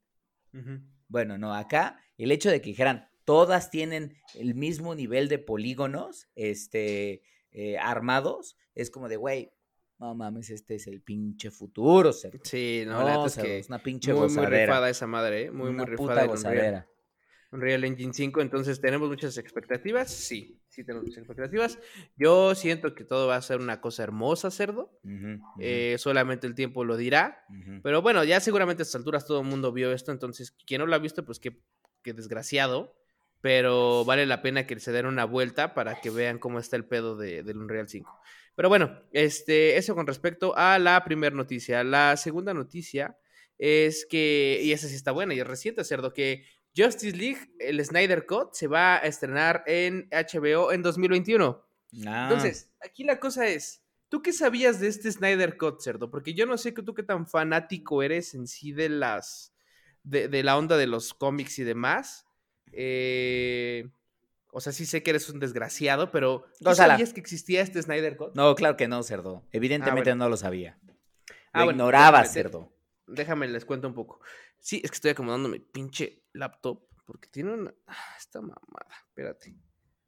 Bueno, 1.09 1.39
no, 1.39 1.55
acá 1.55 1.99
el 2.19 2.33
hecho 2.33 2.51
de 2.51 2.61
que 2.61 2.71
dijeran, 2.71 3.09
todas 3.25 3.71
tienen 3.71 4.17
el 4.35 4.55
mismo 4.55 4.95
nivel 4.95 5.29
de 5.29 5.39
polígonos 5.39 6.29
este, 6.35 7.23
eh, 7.53 7.79
armados, 7.79 8.57
es 8.75 8.91
como 8.91 9.09
de, 9.09 9.17
güey, 9.17 9.53
no 9.99 10.15
mames, 10.15 10.51
este 10.51 10.77
es 10.77 10.87
el 10.87 11.03
pinche 11.03 11.51
futuro. 11.51 12.13
cerdo". 12.13 12.39
Sí, 12.43 12.85
no, 12.87 13.01
No, 13.01 13.05
la 13.05 13.27
es 13.27 13.37
que 13.37 13.59
es 13.59 13.69
una 13.69 13.83
pinche 13.83 14.13
muy, 14.13 14.23
muy 14.23 14.29
gozadera. 14.37 14.67
rifada 14.67 14.91
esa 14.91 15.07
madre, 15.07 15.45
¿eh? 15.45 15.51
Muy, 15.51 15.71
una 15.71 15.85
muy 15.85 15.97
puta 15.97 16.13
rifada 16.15 16.23
Unreal, 16.23 16.29
gozadera. 16.29 16.89
Unreal 17.53 17.85
Engine 17.85 18.13
5. 18.13 18.41
Entonces, 18.41 18.81
¿tenemos 18.81 19.09
muchas 19.09 19.37
expectativas? 19.39 20.11
Sí, 20.11 20.61
sí 20.69 20.85
tenemos 20.85 21.07
muchas 21.07 21.19
expectativas. 21.19 21.79
Yo 22.17 22.55
siento 22.55 22.95
que 22.95 23.05
todo 23.05 23.27
va 23.27 23.37
a 23.37 23.43
ser 23.43 23.61
una 23.61 23.81
cosa 23.81 24.03
hermosa, 24.03 24.51
cerdo. 24.51 24.99
Eh, 25.59 25.97
solamente 25.99 26.47
el 26.47 26.55
tiempo 26.55 26.85
lo 26.85 26.97
dirá. 26.97 27.45
Pero 27.83 28.03
bueno, 28.03 28.25
ya 28.25 28.41
seguramente 28.41 28.83
a 28.83 28.85
estas 28.85 28.97
alturas 29.01 29.27
todo 29.27 29.41
el 29.41 29.47
mundo 29.47 29.73
vio 29.73 29.93
esto. 29.93 30.13
Entonces, 30.13 30.53
quien 30.67 30.81
no 30.81 30.87
lo 30.87 30.95
ha 30.95 30.99
visto, 30.99 31.25
pues 31.25 31.41
qué, 31.41 31.61
qué 32.03 32.13
desgraciado. 32.13 32.97
Pero 33.41 34.05
vale 34.05 34.27
la 34.27 34.43
pena 34.43 34.67
que 34.67 34.79
se 34.79 34.93
den 34.93 35.07
una 35.07 35.25
vuelta 35.25 35.75
para 35.75 36.01
que 36.01 36.11
vean 36.11 36.39
cómo 36.39 36.59
está 36.59 36.77
el 36.77 36.85
pedo 36.85 37.17
de, 37.17 37.43
del 37.43 37.57
Unreal 37.57 37.89
5. 37.89 38.21
Pero 38.55 38.69
bueno, 38.69 39.01
este, 39.13 39.79
eso 39.79 39.95
con 39.95 40.07
respecto 40.07 40.55
a 40.57 40.79
la 40.79 41.03
primera 41.05 41.35
noticia. 41.35 41.83
La 41.83 42.17
segunda 42.19 42.53
noticia 42.53 43.17
es 43.57 44.07
que, 44.07 44.61
y 44.63 44.73
esa 44.73 44.89
sí 44.89 44.95
está 44.95 45.13
buena 45.13 45.35
y 45.35 45.41
es 45.41 45.47
reciente, 45.47 45.85
cerdo, 45.85 46.13
que 46.13 46.45
Justice 46.77 47.17
League, 47.17 47.51
el 47.59 47.85
Snyder 47.85 48.27
Cut, 48.27 48.53
se 48.53 48.67
va 48.69 48.97
a 48.97 49.01
estrenar 49.01 49.65
en 49.67 50.09
HBO 50.11 50.73
en 50.73 50.83
2021. 50.83 51.65
Ah, 52.07 52.29
Entonces, 52.31 52.71
aquí 52.81 53.03
la 53.05 53.19
cosa 53.19 53.47
es, 53.49 53.83
¿tú 54.09 54.23
qué 54.23 54.33
sabías 54.33 54.79
de 54.81 54.89
este 54.89 55.11
Snyder 55.11 55.57
Cut, 55.59 55.81
cerdo? 55.81 56.11
Porque 56.11 56.35
yo 56.35 56.47
no 56.47 56.57
sé 56.59 56.73
que 56.75 56.83
tú 56.83 56.95
qué 56.95 57.03
tan 57.03 57.27
fanático 57.27 58.03
eres 58.03 58.35
en 58.35 58.47
sí 58.47 58.73
de 58.73 58.89
las, 58.89 59.53
de, 60.05 60.29
de 60.29 60.43
la 60.45 60.57
onda 60.57 60.77
de 60.77 60.87
los 60.87 61.13
cómics 61.15 61.59
y 61.59 61.65
demás. 61.65 62.27
Eh, 62.73 63.89
o 64.53 64.61
sea, 64.61 64.73
sí 64.73 64.87
sé 64.87 65.03
que 65.03 65.11
eres 65.11 65.29
un 65.29 65.39
desgraciado, 65.41 66.11
pero 66.11 66.45
¿tú 66.61 66.75
sabías 66.75 67.13
que 67.13 67.21
existía 67.21 67.61
este 67.63 67.83
Snyder 67.83 68.17
Cut? 68.17 68.35
no, 68.35 68.55
claro 68.55 68.77
que 68.77 68.89
no, 68.89 69.03
cerdo. 69.03 69.45
Evidentemente 69.53 70.11
bueno. 70.11 70.25
no 70.25 70.31
lo 70.31 70.37
sabía. 70.37 70.79
Lo 70.87 70.95
Ah, 71.53 71.65
bueno, 71.65 71.73
ignoraba, 71.73 72.21
déjame- 72.23 72.33
cerdo. 72.33 72.73
Déjame, 73.09 73.49
les 73.49 73.65
cuento 73.65 73.89
un 73.89 73.95
poco. 73.95 74.21
Sí, 74.61 74.81
es 74.85 74.91
que 74.91 74.95
estoy 74.95 75.11
acomodando 75.11 75.49
mi 75.49 75.59
pinche 75.59 76.20
laptop 76.33 76.83
porque 77.07 77.29
tiene 77.29 77.53
una... 77.55 77.75
ah, 77.87 78.15
esta 78.19 78.41
mamada, 78.41 78.95
espérate. 79.09 79.55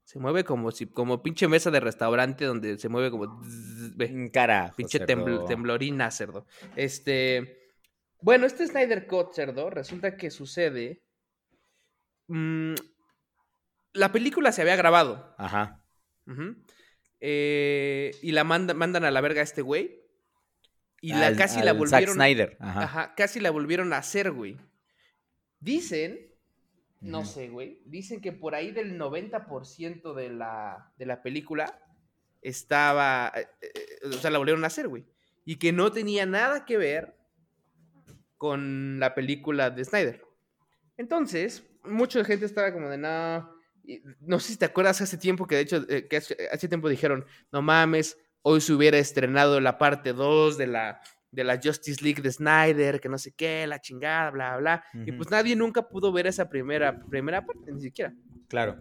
Se 0.04 0.18
mueve 0.18 0.44
como 0.44 0.70
si, 0.70 0.86
como 0.86 1.22
pinche 1.22 1.48
mesa 1.48 1.70
de 1.70 1.80
restaurante 1.80 2.44
donde 2.44 2.78
se 2.78 2.88
mueve 2.88 3.10
como... 3.10 3.26
Mm, 3.26 4.28
Carajo, 4.32 4.76
Pinche 4.76 4.98
cerdo. 4.98 5.12
tembl- 5.14 5.46
temblorina, 5.48 6.10
cerdo. 6.10 6.46
Este. 6.76 7.70
Bueno, 8.20 8.46
este 8.46 8.66
Snyder 8.66 9.06
Cut, 9.06 9.32
cerdo, 9.32 9.70
resulta 9.70 10.16
que 10.16 10.30
sucede. 10.30 11.02
mm, 12.28 12.74
la 13.94 14.12
película 14.12 14.52
se 14.52 14.62
había 14.62 14.76
grabado. 14.76 15.34
Ajá. 15.38 15.82
eh, 17.20 18.12
y 18.22 18.32
la 18.32 18.44
manda- 18.44 18.74
mandan 18.74 19.04
a 19.04 19.10
la 19.10 19.20
verga 19.20 19.40
a 19.40 19.44
este 19.44 19.62
güey. 19.62 19.98
Y 21.00 21.12
la 21.14 21.28
Al- 21.28 21.36
casi 21.36 21.58
la 21.60 21.72
Zack 21.72 21.78
volvieron. 21.78 22.14
Snyder. 22.14 22.56
Ajá. 22.60 22.82
Ajá, 22.82 23.14
casi 23.16 23.40
la 23.40 23.50
volvieron 23.50 23.92
a 23.92 23.98
hacer, 23.98 24.30
güey. 24.32 24.56
Dicen. 25.62 26.28
No 27.00 27.24
sé, 27.24 27.48
güey. 27.48 27.80
Dicen 27.86 28.20
que 28.20 28.32
por 28.32 28.54
ahí 28.54 28.70
del 28.70 28.98
90% 28.98 30.14
de 30.14 30.30
la, 30.30 30.92
de 30.98 31.06
la 31.06 31.22
película 31.22 31.80
estaba. 32.42 33.32
eh, 33.34 33.48
eh, 33.60 34.06
o 34.06 34.12
sea, 34.12 34.30
la 34.30 34.38
volvieron 34.38 34.62
a 34.64 34.68
hacer, 34.68 34.88
güey. 34.88 35.04
Y 35.44 35.56
que 35.56 35.72
no 35.72 35.90
tenía 35.90 36.26
nada 36.26 36.64
que 36.64 36.76
ver 36.76 37.16
con 38.36 39.00
la 39.00 39.14
película 39.14 39.70
de 39.70 39.84
Snyder. 39.84 40.24
Entonces, 40.96 41.64
mucha 41.84 42.24
gente 42.24 42.46
estaba 42.46 42.72
como 42.72 42.88
de 42.88 42.98
no. 42.98 43.50
No 44.20 44.38
sé 44.38 44.52
si 44.52 44.58
te 44.58 44.66
acuerdas 44.66 45.00
hace 45.00 45.16
tiempo 45.16 45.46
que 45.46 45.56
de 45.56 45.60
hecho, 45.62 45.84
eh, 45.88 46.06
que 46.06 46.18
hace, 46.18 46.36
hace 46.52 46.68
tiempo 46.68 46.88
dijeron, 46.88 47.24
no 47.50 47.62
mames, 47.62 48.16
hoy 48.42 48.60
se 48.60 48.72
hubiera 48.72 48.98
estrenado 48.98 49.60
la 49.60 49.76
parte 49.76 50.12
2 50.12 50.56
de 50.56 50.68
la, 50.68 51.00
de 51.32 51.42
la 51.44 51.58
Justice 51.62 52.04
League 52.04 52.22
de 52.22 52.30
Snyder, 52.30 53.00
que 53.00 53.08
no 53.08 53.18
sé 53.18 53.32
qué, 53.32 53.66
la 53.66 53.80
chingada, 53.80 54.30
bla, 54.30 54.56
bla. 54.58 54.84
Y 54.94 55.08
Ujú. 55.10 55.16
pues 55.16 55.30
nadie 55.30 55.56
nunca 55.56 55.88
pudo 55.88 56.12
ver 56.12 56.26
esa 56.28 56.48
primera, 56.48 57.00
primera 57.10 57.44
parte, 57.44 57.72
ni 57.72 57.80
siquiera. 57.80 58.14
Claro. 58.48 58.80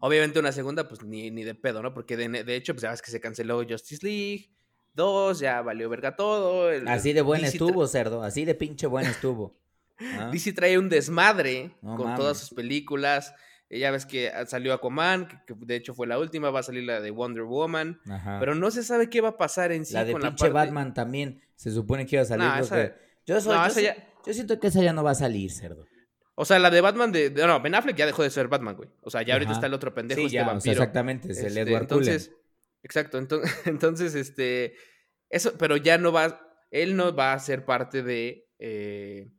Obviamente 0.00 0.38
una 0.38 0.52
segunda, 0.52 0.88
pues 0.88 1.02
ni, 1.04 1.30
ni 1.30 1.44
de 1.44 1.54
pedo, 1.54 1.80
¿no? 1.82 1.94
Porque 1.94 2.16
de, 2.16 2.28
de 2.44 2.56
hecho, 2.56 2.74
pues 2.74 2.82
ya 2.82 2.90
ves 2.90 3.00
que 3.02 3.10
se 3.10 3.20
canceló 3.20 3.62
Justice 3.66 4.04
League 4.04 4.50
2, 4.94 5.38
ya 5.38 5.62
valió 5.62 5.88
verga 5.88 6.16
todo. 6.16 6.70
el- 6.70 6.86
Así 6.88 7.12
de 7.12 7.22
buena 7.22 7.46
estuvo, 7.46 7.86
cerdo. 7.86 8.22
Así 8.22 8.44
de 8.44 8.54
pinche 8.54 8.86
buena 8.86 9.10
estuvo. 9.10 9.56
Ah, 10.18 10.30
DC 10.32 10.52
trae 10.52 10.76
un 10.78 10.88
desmadre 10.88 11.76
No 11.80 11.94
con 11.96 12.06
mames. 12.06 12.18
todas 12.18 12.38
sus 12.38 12.50
películas. 12.50 13.32
Eh, 13.72 13.78
Ya 13.78 13.90
ves 13.90 14.04
que 14.06 14.28
ah, 14.28 14.44
salió 14.46 14.72
Aquaman, 14.74 15.26
que, 15.28 15.36
que 15.46 15.54
de 15.66 15.76
hecho 15.76 15.94
fue 15.94 16.06
la 16.06 16.18
última, 16.18 16.50
va 16.50 16.60
a 16.60 16.62
salir 16.62 16.84
la 16.84 17.00
de 17.00 17.10
Wonder 17.10 17.44
Woman, 17.44 18.00
Ajá. 18.10 18.36
pero 18.38 18.54
no 18.54 18.70
se 18.70 18.82
sabe 18.82 19.08
qué 19.08 19.20
va 19.20 19.30
a 19.30 19.36
pasar 19.38 19.72
en 19.72 19.84
sí 19.86 19.94
la 19.94 20.04
de 20.04 20.12
con 20.12 20.20
pinche 20.22 20.46
la 20.48 20.52
parte... 20.52 20.66
Batman 20.66 20.94
también 20.94 21.40
se 21.56 21.70
supone 21.70 22.04
que 22.06 22.16
iba 22.16 22.22
a 22.22 22.26
salir. 22.26 22.46
No, 22.46 22.54
esa- 22.58 22.68
porque 22.76 22.94
yo, 23.26 23.40
soy, 23.40 23.54
no, 23.56 23.62
yo, 23.62 23.66
esa 23.70 23.74
si- 23.80 23.84
ya- 23.86 24.08
yo 24.26 24.34
siento 24.34 24.60
que 24.60 24.66
esa 24.68 24.82
ya 24.82 24.92
no 24.92 25.02
va 25.02 25.12
a 25.12 25.14
salir, 25.14 25.50
cerdo. 25.50 25.86
O 26.34 26.44
sea, 26.44 26.58
la 26.58 26.70
de 26.70 26.80
Batman 26.80 27.12
de, 27.12 27.30
No, 27.30 27.60
Ben 27.60 27.74
Affleck 27.74 27.96
ya 27.96 28.06
dejó 28.06 28.22
de 28.22 28.30
ser 28.30 28.48
Batman, 28.48 28.74
güey. 28.76 28.88
O 29.02 29.10
sea, 29.10 29.22
ya 29.22 29.34
ahorita 29.34 29.52
está 29.52 29.66
el 29.66 29.74
otro 29.74 29.92
pendejo, 29.94 30.18
Sí, 30.20 30.26
este 30.26 30.34
ya, 30.36 30.42
o 30.42 30.44
sea, 30.46 30.52
vampiro. 30.54 30.72
exactamente, 30.72 31.32
es 31.32 31.38
el 31.38 31.46
Este, 31.46 31.60
Edward 31.62 31.82
entonces, 31.82 32.32
exacto, 32.82 33.18
entonces, 33.18 33.50
entonces, 33.66 34.14
este, 34.14 34.74
eso, 35.30 35.52
pero 35.58 35.76
ya 35.76 35.98
no 35.98 36.10
va, 36.12 36.40
él 36.70 36.96
no 36.96 37.14
va 37.14 37.32
a 37.34 37.38
ser 37.38 37.64
parte 37.64 38.02
de, 38.02 38.48
eh, 38.58 39.30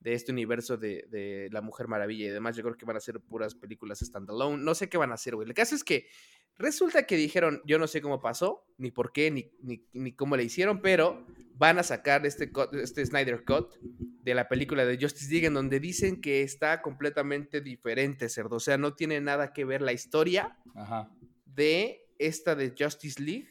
de 0.00 0.14
este 0.14 0.32
universo 0.32 0.76
de, 0.76 1.06
de 1.10 1.48
la 1.52 1.60
Mujer 1.60 1.86
Maravilla 1.86 2.26
y 2.26 2.30
demás. 2.30 2.56
Yo 2.56 2.62
creo 2.62 2.76
que 2.76 2.86
van 2.86 2.96
a 2.96 3.00
ser 3.00 3.20
puras 3.20 3.54
películas 3.54 4.00
standalone. 4.00 4.62
No 4.62 4.74
sé 4.74 4.88
qué 4.88 4.96
van 4.98 5.10
a 5.10 5.14
hacer, 5.14 5.34
güey. 5.34 5.46
El 5.46 5.54
caso 5.54 5.74
es 5.74 5.84
que 5.84 6.08
resulta 6.56 7.06
que 7.06 7.16
dijeron, 7.16 7.60
yo 7.66 7.78
no 7.78 7.86
sé 7.86 8.00
cómo 8.00 8.20
pasó, 8.20 8.64
ni 8.78 8.90
por 8.90 9.12
qué, 9.12 9.30
ni, 9.30 9.50
ni, 9.62 9.84
ni 9.92 10.12
cómo 10.12 10.36
le 10.36 10.44
hicieron, 10.44 10.80
pero 10.80 11.26
van 11.54 11.78
a 11.78 11.82
sacar 11.82 12.24
este, 12.24 12.50
este 12.82 13.04
Snyder 13.04 13.44
Cut 13.44 13.74
de 14.22 14.34
la 14.34 14.48
película 14.48 14.84
de 14.86 14.98
Justice 14.98 15.30
League 15.30 15.46
en 15.46 15.54
donde 15.54 15.80
dicen 15.80 16.20
que 16.20 16.42
está 16.42 16.80
completamente 16.80 17.60
diferente, 17.60 18.30
cerdo. 18.30 18.56
O 18.56 18.60
sea, 18.60 18.78
no 18.78 18.94
tiene 18.94 19.20
nada 19.20 19.52
que 19.52 19.66
ver 19.66 19.82
la 19.82 19.92
historia 19.92 20.56
Ajá. 20.74 21.10
de 21.44 22.06
esta 22.18 22.54
de 22.54 22.74
Justice 22.78 23.22
League 23.22 23.48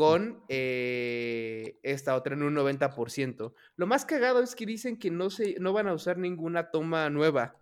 con 0.00 0.42
eh, 0.48 1.78
esta 1.82 2.16
otra 2.16 2.32
en 2.32 2.42
un 2.42 2.54
90%. 2.54 3.52
Lo 3.76 3.86
más 3.86 4.06
cagado 4.06 4.42
es 4.42 4.54
que 4.54 4.64
dicen 4.64 4.98
que 4.98 5.10
no, 5.10 5.28
se, 5.28 5.56
no 5.60 5.74
van 5.74 5.88
a 5.88 5.92
usar 5.92 6.16
ninguna 6.16 6.70
toma 6.70 7.10
nueva. 7.10 7.60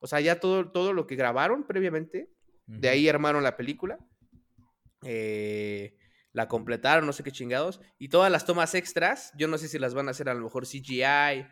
O 0.00 0.08
sea, 0.08 0.18
ya 0.18 0.40
todo, 0.40 0.72
todo 0.72 0.92
lo 0.92 1.06
que 1.06 1.14
grabaron 1.14 1.64
previamente, 1.68 2.28
de 2.66 2.88
ahí 2.88 3.08
armaron 3.08 3.44
la 3.44 3.56
película. 3.56 4.00
eh, 5.04 5.96
la 6.32 6.48
completaron, 6.48 7.06
no 7.06 7.12
sé 7.12 7.22
qué 7.22 7.30
chingados. 7.30 7.80
Y 8.00 8.08
todas 8.08 8.32
las 8.32 8.46
tomas 8.46 8.74
extras, 8.74 9.30
yo 9.36 9.46
no 9.46 9.56
sé 9.56 9.68
si 9.68 9.78
las 9.78 9.94
van 9.94 10.08
a 10.08 10.10
hacer 10.10 10.28
a 10.28 10.34
lo 10.34 10.42
mejor 10.42 10.66
CGI. 10.66 11.46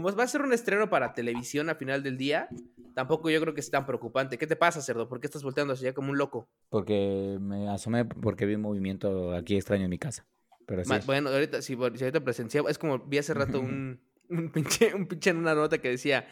Como 0.00 0.14
va 0.14 0.22
a 0.22 0.28
ser 0.28 0.42
un 0.42 0.52
estreno 0.52 0.88
para 0.88 1.12
televisión 1.12 1.68
a 1.70 1.74
final 1.74 2.04
del 2.04 2.16
día, 2.16 2.48
tampoco 2.94 3.30
yo 3.30 3.40
creo 3.40 3.52
que 3.52 3.58
es 3.60 3.68
tan 3.68 3.84
preocupante. 3.84 4.38
¿Qué 4.38 4.46
te 4.46 4.54
pasa, 4.54 4.80
cerdo? 4.80 5.08
¿Por 5.08 5.18
qué 5.18 5.26
estás 5.26 5.42
volteando 5.42 5.72
hacia 5.74 5.88
allá 5.88 5.94
como 5.94 6.10
un 6.12 6.18
loco? 6.18 6.48
Porque 6.68 7.36
me 7.40 7.68
asomé 7.68 8.04
porque 8.04 8.46
vi 8.46 8.54
un 8.54 8.60
movimiento 8.60 9.32
aquí 9.34 9.56
extraño 9.56 9.82
en 9.84 9.90
mi 9.90 9.98
casa. 9.98 10.24
Pero 10.66 10.84
sí. 10.84 10.90
Ma- 10.90 11.00
Bueno, 11.04 11.30
ahorita, 11.30 11.62
si, 11.62 11.74
si 11.74 11.82
ahorita 12.04 12.20
presenciaba, 12.22 12.70
es 12.70 12.78
como 12.78 13.00
vi 13.00 13.18
hace 13.18 13.34
rato 13.34 13.58
un, 13.60 14.00
un 14.28 14.52
pinche, 14.52 14.94
un 14.94 15.06
pinche 15.08 15.30
en 15.30 15.38
una 15.38 15.56
nota 15.56 15.78
que 15.78 15.88
decía, 15.88 16.28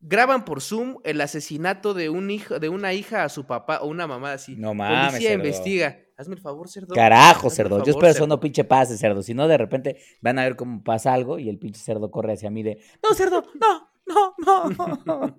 graban 0.00 0.44
por 0.44 0.60
Zoom 0.60 0.96
el 1.04 1.20
asesinato 1.20 1.94
de 1.94 2.08
un 2.08 2.30
hijo, 2.30 2.58
de 2.58 2.68
una 2.68 2.92
hija 2.92 3.24
a 3.24 3.28
su 3.28 3.46
papá 3.46 3.78
o 3.82 3.88
una 3.88 4.06
mamá 4.06 4.32
así. 4.32 4.56
No 4.56 4.74
mames, 4.74 5.10
Policía 5.10 5.30
cerdo. 5.30 5.44
investiga. 5.44 5.98
Hazme 6.16 6.34
el 6.34 6.40
favor, 6.40 6.68
cerdo. 6.68 6.94
Carajo, 6.94 7.46
Hazme 7.46 7.56
cerdo. 7.56 7.78
Yo 7.78 7.84
favor, 7.84 7.88
espero 7.90 8.06
eso 8.08 8.14
cerdo. 8.18 8.26
no 8.26 8.40
pinche 8.40 8.64
pase, 8.64 8.98
cerdo. 8.98 9.22
Si 9.22 9.34
no, 9.34 9.48
de 9.48 9.58
repente 9.58 10.00
van 10.20 10.38
a 10.38 10.44
ver 10.44 10.56
cómo 10.56 10.82
pasa 10.82 11.14
algo 11.14 11.38
y 11.38 11.48
el 11.48 11.58
pinche 11.58 11.80
cerdo 11.80 12.10
corre 12.10 12.34
hacia 12.34 12.50
mí 12.50 12.62
de, 12.62 12.82
no, 13.02 13.14
cerdo, 13.14 13.44
no, 13.60 13.90
no, 14.38 15.02
no. 15.04 15.36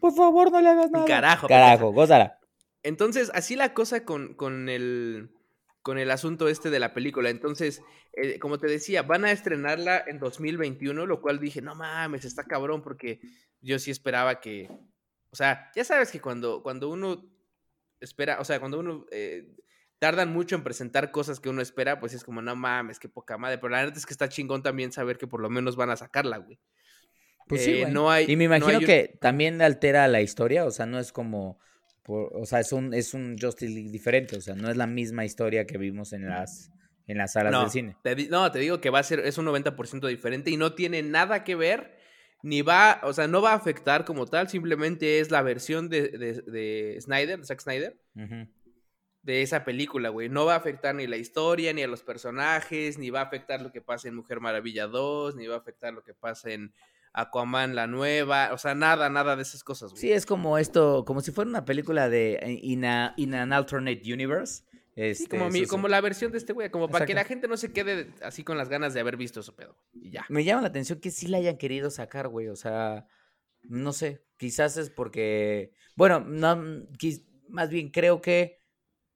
Por 0.00 0.12
favor, 0.12 0.52
no 0.52 0.60
le 0.60 0.68
hagas 0.68 0.90
nada. 0.90 1.04
Carajo, 1.06 1.48
Carajo, 1.48 1.92
gózala. 1.92 2.38
Entonces, 2.82 3.30
así 3.34 3.56
la 3.56 3.74
cosa 3.74 4.04
con, 4.04 4.34
con 4.34 4.68
el 4.68 5.30
con 5.86 5.98
el 5.98 6.10
asunto 6.10 6.48
este 6.48 6.68
de 6.70 6.80
la 6.80 6.92
película. 6.92 7.30
Entonces, 7.30 7.80
eh, 8.12 8.40
como 8.40 8.58
te 8.58 8.66
decía, 8.66 9.02
van 9.02 9.24
a 9.24 9.30
estrenarla 9.30 10.02
en 10.04 10.18
2021, 10.18 11.06
lo 11.06 11.20
cual 11.20 11.38
dije, 11.38 11.62
no 11.62 11.76
mames, 11.76 12.24
está 12.24 12.42
cabrón, 12.42 12.82
porque 12.82 13.20
yo 13.60 13.78
sí 13.78 13.90
esperaba 13.90 14.40
que, 14.40 14.68
o 15.30 15.36
sea, 15.36 15.70
ya 15.74 15.84
sabes 15.84 16.10
que 16.10 16.20
cuando, 16.20 16.62
cuando 16.62 16.88
uno 16.88 17.24
espera, 18.00 18.40
o 18.40 18.44
sea, 18.44 18.60
cuando 18.60 18.78
uno 18.78 19.06
eh, 19.10 19.48
tardan 19.98 20.32
mucho 20.32 20.54
en 20.56 20.62
presentar 20.62 21.10
cosas 21.10 21.40
que 21.40 21.48
uno 21.48 21.62
espera, 21.62 21.98
pues 21.98 22.12
es 22.14 22.22
como, 22.24 22.42
no 22.42 22.54
mames, 22.54 22.98
qué 22.98 23.08
poca 23.08 23.38
madre, 23.38 23.58
pero 23.58 23.70
la 23.70 23.84
neta 23.84 23.98
es 23.98 24.06
que 24.06 24.12
está 24.12 24.28
chingón 24.28 24.62
también 24.62 24.92
saber 24.92 25.18
que 25.18 25.26
por 25.26 25.40
lo 25.40 25.50
menos 25.50 25.76
van 25.76 25.90
a 25.90 25.96
sacarla, 25.96 26.38
güey. 26.38 26.58
Pues 27.48 27.64
sí, 27.64 27.72
Eh, 27.72 27.80
güey. 27.82 27.92
no 27.92 28.10
hay- 28.10 28.24
y 28.28 28.36
me 28.36 28.46
no 28.48 28.56
imagino 28.56 28.78
hay 28.78 28.84
que 28.84 29.16
también 29.20 29.62
altera 29.62 30.08
la 30.08 30.20
historia, 30.20 30.64
o 30.64 30.70
sea, 30.70 30.84
no 30.86 30.98
es 30.98 31.12
como, 31.12 31.58
por- 32.02 32.30
o 32.36 32.44
sea, 32.44 32.60
es 32.60 32.72
un, 32.72 32.92
es 32.92 33.14
un 33.14 33.36
Justice 33.40 33.72
League 33.72 33.90
diferente, 33.90 34.36
o 34.36 34.40
sea, 34.40 34.54
no 34.54 34.68
es 34.70 34.76
la 34.76 34.86
misma 34.86 35.24
historia 35.24 35.66
que 35.66 35.78
vimos 35.78 36.12
en 36.12 36.28
las, 36.28 36.70
en 37.06 37.18
las 37.18 37.32
salas 37.32 37.52
no, 37.52 37.60
del 37.62 37.70
cine. 37.70 37.96
Te, 38.02 38.14
no, 38.28 38.50
te 38.50 38.58
digo 38.58 38.80
que 38.80 38.90
va 38.90 38.98
a 38.98 39.02
ser, 39.04 39.20
es 39.20 39.38
un 39.38 39.46
90% 39.46 40.06
diferente 40.08 40.50
y 40.50 40.56
no 40.56 40.74
tiene 40.74 41.02
nada 41.02 41.44
que 41.44 41.54
ver, 41.54 41.95
ni 42.42 42.62
va, 42.62 43.00
o 43.02 43.12
sea, 43.12 43.26
no 43.26 43.42
va 43.42 43.52
a 43.52 43.56
afectar 43.56 44.04
como 44.04 44.26
tal, 44.26 44.48
simplemente 44.48 45.18
es 45.20 45.30
la 45.30 45.42
versión 45.42 45.88
de, 45.88 46.08
de, 46.08 46.42
de 46.42 46.98
Snyder, 47.00 47.40
de 47.40 47.44
Zack 47.46 47.60
Snyder, 47.60 47.98
de 49.22 49.42
esa 49.42 49.64
película, 49.64 50.10
güey. 50.10 50.28
No 50.28 50.44
va 50.46 50.54
a 50.54 50.58
afectar 50.58 50.94
ni 50.94 51.06
la 51.08 51.16
historia, 51.16 51.72
ni 51.72 51.82
a 51.82 51.88
los 51.88 52.02
personajes, 52.02 52.98
ni 52.98 53.10
va 53.10 53.20
a 53.20 53.24
afectar 53.24 53.60
lo 53.60 53.72
que 53.72 53.80
pasa 53.80 54.06
en 54.08 54.14
Mujer 54.14 54.40
Maravilla 54.40 54.86
2, 54.86 55.34
ni 55.34 55.46
va 55.48 55.56
a 55.56 55.58
afectar 55.58 55.92
lo 55.92 56.04
que 56.04 56.14
pasa 56.14 56.50
en 56.52 56.72
Aquaman 57.12 57.74
la 57.74 57.86
nueva, 57.86 58.50
o 58.52 58.58
sea, 58.58 58.74
nada, 58.74 59.08
nada 59.08 59.34
de 59.36 59.42
esas 59.42 59.64
cosas, 59.64 59.90
güey. 59.90 60.00
Sí, 60.02 60.12
es 60.12 60.26
como 60.26 60.58
esto, 60.58 61.04
como 61.06 61.22
si 61.22 61.32
fuera 61.32 61.48
una 61.48 61.64
película 61.64 62.08
de 62.08 62.34
eh, 62.34 62.60
In, 62.62 62.84
a- 62.84 63.14
in 63.16 63.34
an 63.34 63.52
Alternate 63.52 64.02
Universe. 64.04 64.62
Sí, 64.96 65.02
Este, 65.02 65.28
como, 65.38 65.50
mi- 65.50 65.60
eso- 65.60 65.68
como 65.68 65.88
la 65.88 66.00
versión 66.00 66.32
de 66.32 66.38
este 66.38 66.54
güey, 66.54 66.70
como 66.70 66.88
para 66.88 67.04
que 67.04 67.12
Exacto. 67.12 67.24
la 67.26 67.28
gente 67.28 67.48
no 67.48 67.56
se 67.58 67.70
quede 67.72 68.14
así 68.22 68.42
con 68.44 68.56
las 68.56 68.68
ganas 68.70 68.94
de 68.94 69.00
haber 69.00 69.16
visto 69.18 69.40
eso 69.40 69.54
pedo. 69.54 69.76
Y 69.92 70.10
ya. 70.10 70.24
Me 70.30 70.42
llama 70.42 70.62
la 70.62 70.68
atención 70.68 71.00
que 71.00 71.10
sí 71.10 71.26
la 71.28 71.36
hayan 71.38 71.58
querido 71.58 71.90
sacar, 71.90 72.28
güey. 72.28 72.48
O 72.48 72.56
sea, 72.56 73.06
no 73.62 73.92
sé. 73.92 74.24
Quizás 74.38 74.76
es 74.78 74.88
porque. 74.90 75.72
Bueno, 75.96 76.20
no, 76.20 76.56
quiz- 76.98 77.26
más 77.48 77.68
bien 77.68 77.90
creo 77.90 78.20
que 78.22 78.58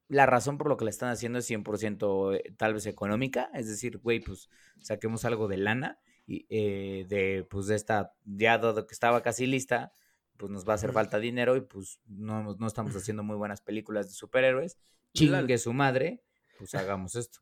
la 0.08 0.26
razón 0.26 0.58
por 0.58 0.68
lo 0.68 0.76
que 0.76 0.84
la 0.84 0.90
están 0.90 1.08
haciendo 1.08 1.38
es 1.38 1.46
100% 1.48 2.34
eh, 2.34 2.54
tal 2.58 2.74
vez 2.74 2.84
económica. 2.86 3.50
Es 3.54 3.66
decir, 3.68 3.98
güey, 3.98 4.20
pues 4.20 4.50
saquemos 4.80 5.24
algo 5.24 5.48
de 5.48 5.56
lana 5.56 5.98
y 6.26 6.46
eh, 6.50 7.06
de, 7.08 7.46
pues, 7.48 7.66
de 7.68 7.76
esta. 7.76 8.12
Ya 8.26 8.58
dado 8.58 8.86
que 8.86 8.92
estaba 8.92 9.22
casi 9.22 9.46
lista, 9.46 9.94
pues 10.36 10.50
nos 10.52 10.68
va 10.68 10.72
a 10.72 10.74
hacer 10.76 10.92
falta 10.92 11.18
dinero 11.18 11.56
y 11.56 11.62
pues 11.62 12.00
no, 12.06 12.54
no 12.54 12.66
estamos 12.66 12.94
haciendo 12.96 13.22
muy 13.22 13.36
buenas 13.36 13.62
películas 13.62 14.08
de 14.08 14.12
superhéroes. 14.14 14.76
Claro. 15.14 15.38
Chingue 15.46 15.58
su 15.58 15.72
madre, 15.72 16.22
pues 16.58 16.74
hagamos 16.74 17.14
esto. 17.16 17.40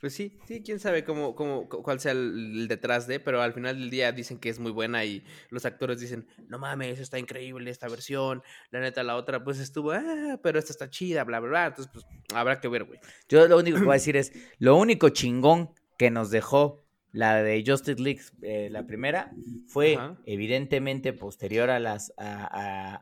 Pues 0.00 0.12
sí, 0.12 0.36
sí, 0.46 0.62
quién 0.62 0.80
sabe 0.80 1.02
cómo, 1.02 1.34
cómo, 1.34 1.66
cu- 1.66 1.82
cuál 1.82 1.98
sea 1.98 2.12
el, 2.12 2.18
el 2.58 2.68
detrás 2.68 3.06
de, 3.06 3.20
pero 3.20 3.40
al 3.40 3.54
final 3.54 3.78
del 3.78 3.88
día 3.88 4.12
dicen 4.12 4.38
que 4.38 4.50
es 4.50 4.58
muy 4.58 4.70
buena 4.70 5.02
y 5.06 5.24
los 5.48 5.64
actores 5.64 5.98
dicen, 5.98 6.26
no 6.48 6.58
mames, 6.58 6.98
está 6.98 7.18
increíble 7.18 7.70
esta 7.70 7.88
versión, 7.88 8.42
la 8.70 8.80
neta 8.80 9.02
la 9.02 9.16
otra 9.16 9.42
pues 9.42 9.58
estuvo, 9.60 9.92
ah, 9.92 10.38
pero 10.42 10.58
esta 10.58 10.72
está 10.72 10.90
chida, 10.90 11.24
bla, 11.24 11.40
bla, 11.40 11.48
bla, 11.48 11.66
entonces 11.68 11.90
pues 11.90 12.04
habrá 12.34 12.60
que 12.60 12.68
ver, 12.68 12.84
güey. 12.84 13.00
Yo 13.30 13.48
lo 13.48 13.56
único 13.56 13.78
que 13.78 13.84
voy 13.84 13.92
a 13.92 13.94
decir 14.02 14.16
es, 14.18 14.32
lo 14.58 14.76
único 14.76 15.08
chingón 15.08 15.70
que 15.96 16.10
nos 16.10 16.30
dejó 16.30 16.84
la 17.12 17.42
de 17.42 17.64
Justice 17.66 18.02
League, 18.02 18.20
eh, 18.42 18.68
la 18.70 18.86
primera, 18.86 19.32
fue 19.68 19.94
Ajá. 19.94 20.18
evidentemente 20.26 21.14
posterior 21.14 21.70
a, 21.70 21.78
las, 21.78 22.12
a, 22.18 22.44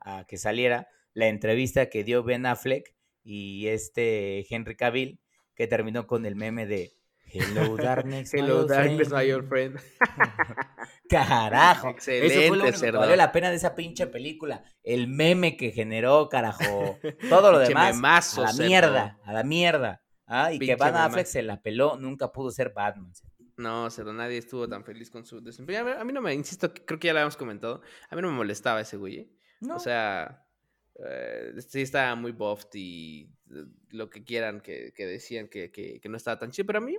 a- 0.05 0.19
a 0.19 0.27
que 0.29 0.37
saliera 0.37 0.87
la 1.15 1.27
entrevista 1.27 1.87
que 1.91 2.05
dio 2.05 2.23
Ben 2.23 2.47
Affleck 2.47 2.95
y 3.23 3.69
este 3.69 4.47
Henry 4.53 4.77
Cavill, 4.77 5.21
que 5.55 5.67
terminó 5.67 6.07
con 6.07 6.27
el 6.27 6.35
meme 6.37 6.67
de 6.67 6.97
Hello 7.35 7.77
Darkness, 7.77 8.35
Hello, 8.35 8.65
darkness, 8.67 9.09
my 9.11 9.15
friend". 9.17 9.35
old 9.35 9.49
friend. 9.49 9.81
Carajo. 11.09 11.91
Eso 11.91 12.05
fue 12.49 12.57
lo 12.57 12.67
Excelente, 12.67 12.81
que 12.87 12.91
valió 12.93 13.17
la 13.17 13.33
pena 13.33 13.51
de 13.51 13.57
esa 13.57 13.75
pinche 13.75 14.07
película. 14.07 14.65
El 14.83 15.09
meme 15.09 15.57
que 15.57 15.71
generó, 15.73 16.29
carajo. 16.29 16.99
Todo 17.29 17.53
lo 17.53 17.59
demás. 17.69 17.95
memazo, 17.97 18.43
a 18.43 18.45
la 18.47 18.53
cerdo. 18.53 18.67
mierda, 18.69 19.19
a 19.25 19.33
la 19.33 19.43
mierda. 19.45 20.03
Ah, 20.27 20.53
y 20.53 20.59
que 20.59 20.77
Van 20.77 20.95
Affleck 20.97 21.17
memazo. 21.17 21.33
se 21.33 21.43
la 21.43 21.61
peló, 21.61 21.97
nunca 21.97 22.33
pudo 22.33 22.51
ser 22.51 22.73
Batman. 22.75 23.13
No, 23.57 23.91
cerdo, 23.91 24.13
nadie 24.15 24.39
estuvo 24.39 24.67
tan 24.69 24.85
feliz 24.85 25.11
con 25.11 25.25
su 25.27 25.41
desempeño. 25.43 25.81
A 25.99 26.05
mí- 26.05 26.13
no 26.13 26.23
me, 26.23 26.33
insisto, 26.35 26.73
creo 26.73 26.99
que 26.99 27.09
ya 27.09 27.13
lo 27.13 27.19
habíamos 27.19 27.37
comentado, 27.37 27.83
a 28.09 28.17
mí 28.17 28.23
no 28.23 28.29
me 28.31 28.35
molestaba 28.37 28.81
ese 28.81 28.97
güey, 28.97 29.19
¿eh? 29.19 29.31
No. 29.61 29.77
O 29.77 29.79
sea, 29.79 30.45
eh, 31.05 31.53
sí 31.69 31.83
estaba 31.83 32.15
muy 32.15 32.33
buffed 32.33 32.71
y 32.75 33.31
eh, 33.51 33.65
lo 33.91 34.11
que 34.11 34.25
quieran 34.25 34.61
que, 34.61 34.93
que 34.95 35.07
decían 35.07 35.49
que, 35.49 35.71
que- 35.71 36.01
que 36.01 36.09
no 36.09 36.17
estaba 36.17 36.39
tan 36.39 36.51
chido, 36.51 36.67
pero 36.67 36.79
a 36.79 36.83
mí, 36.83 36.93
eh, 36.95 36.99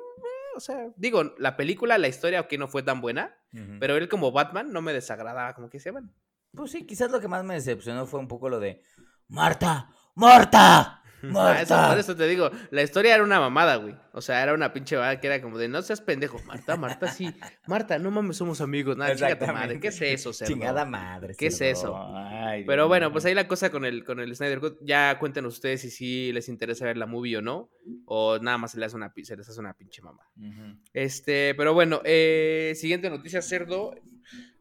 o 0.55 0.59
sea, 0.59 0.91
digo, 0.95 1.23
la 1.37 1.55
película, 1.55 1.97
la 1.97 2.07
historia, 2.07 2.41
ok, 2.41 2.53
no 2.57 2.67
fue 2.67 2.83
tan 2.83 3.01
buena, 3.01 3.35
pero 3.79 3.97
él 3.97 4.09
como 4.09 4.31
Batman 4.31 4.71
no 4.73 4.81
me 4.81 4.93
desagradaba, 4.93 5.53
como 5.53 5.69
que 5.69 5.79
se 5.79 5.89
llaman. 5.89 6.11
Pues 6.55 6.71
sí, 6.71 6.85
quizás 6.85 7.11
lo 7.11 7.19
que 7.19 7.27
más 7.27 7.43
me 7.43 7.53
decepcionó 7.55 8.05
fue 8.07 8.19
un 8.19 8.27
poco 8.27 8.49
lo 8.49 8.59
de 8.59 8.81
Marta, 9.27 9.89
Marta, 10.15 11.02
Ah, 11.23 11.61
eso, 11.61 11.73
Marta. 11.73 11.89
por 11.89 11.99
eso 11.99 12.15
te 12.15 12.27
digo, 12.27 12.51
la 12.71 12.83
historia 12.83 13.15
era 13.15 13.23
una 13.23 13.39
mamada, 13.39 13.77
güey. 13.77 13.95
O 14.11 14.21
sea, 14.21 14.43
era 14.43 14.53
una 14.53 14.73
pinche 14.73 14.95
mamada 14.95 15.19
que 15.19 15.27
era 15.27 15.41
como 15.41 15.57
de, 15.57 15.67
no 15.67 15.81
seas 15.81 16.01
pendejo, 16.01 16.39
Marta, 16.45 16.75
Marta, 16.75 17.07
sí. 17.07 17.33
Marta, 17.67 17.97
no 17.99 18.11
mames, 18.11 18.37
somos 18.37 18.61
amigos. 18.61 18.97
Nada, 18.97 19.15
chinga 19.15 19.39
tu 19.39 19.45
madre. 19.47 19.79
¿Qué 19.79 19.87
es 19.87 20.01
eso, 20.01 20.33
cerdo? 20.33 20.53
Chingada 20.53 20.85
madre. 20.85 21.35
¿Qué 21.35 21.47
es 21.47 21.61
eso? 21.61 21.95
Ay, 21.97 22.63
Pero 22.65 22.87
bueno, 22.87 23.11
pues 23.11 23.25
ahí 23.25 23.33
la 23.33 23.47
cosa 23.47 23.69
con 23.69 23.85
el, 23.85 24.03
con 24.03 24.19
el 24.19 24.35
Snyder 24.35 24.59
Cut. 24.59 24.77
Ya 24.81 25.17
cuéntenos 25.19 25.55
ustedes 25.55 25.81
si 25.81 25.89
sí 25.89 26.31
les 26.31 26.49
interesa 26.49 26.85
ver 26.85 26.97
la 26.97 27.05
movie 27.05 27.37
o 27.37 27.41
no. 27.41 27.69
O 28.05 28.39
nada 28.39 28.57
más 28.57 28.71
se 28.71 28.79
les 28.79 28.87
hace 28.87 28.95
una, 28.97 29.13
se 29.23 29.35
les 29.37 29.49
hace 29.49 29.59
una 29.59 29.73
pinche 29.73 30.01
mamá. 30.01 30.23
Ujú. 30.37 30.77
Este, 30.93 31.55
pero 31.55 31.73
bueno, 31.73 32.01
eh, 32.03 32.73
siguiente 32.75 33.09
noticia, 33.09 33.41
cerdo. 33.41 33.95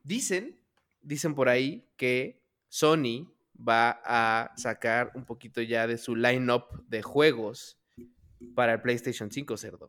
Dicen 0.04 0.62
dicen 1.02 1.35
por 1.35 1.49
ahí 1.49 1.85
que 1.97 2.40
Sony 2.69 3.32
va 3.66 4.00
a 4.04 4.52
sacar 4.57 5.12
un 5.14 5.25
poquito 5.25 5.61
ya 5.62 5.87
de 5.87 5.99
su 5.99 6.16
line-up 6.16 6.85
de 6.88 7.02
juegos 7.02 7.78
para 8.54 8.75
el 8.75 8.83
PlayStation 8.83 9.31
5, 9.31 9.57
cerdo. 9.57 9.88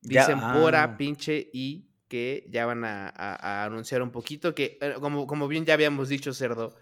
Dicen 0.00 0.40
por 0.40 0.74
a 0.74 0.84
ah. 0.84 0.96
pinche 0.96 1.50
y 1.52 1.88
que 2.08 2.46
ya 2.50 2.66
van 2.66 2.84
a, 2.84 3.08
a- 3.08 3.62
a 3.62 3.64
anunciar 3.64 4.02
un 4.02 4.10
poquito, 4.10 4.54
que 4.54 4.78
eh, 4.80 4.94
como, 5.00 5.26
como 5.26 5.46
bien 5.48 5.64
ya 5.66 5.74
habíamos 5.74 6.08
dicho, 6.08 6.32
cerdo, 6.32 6.74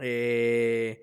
eh, 0.00 1.00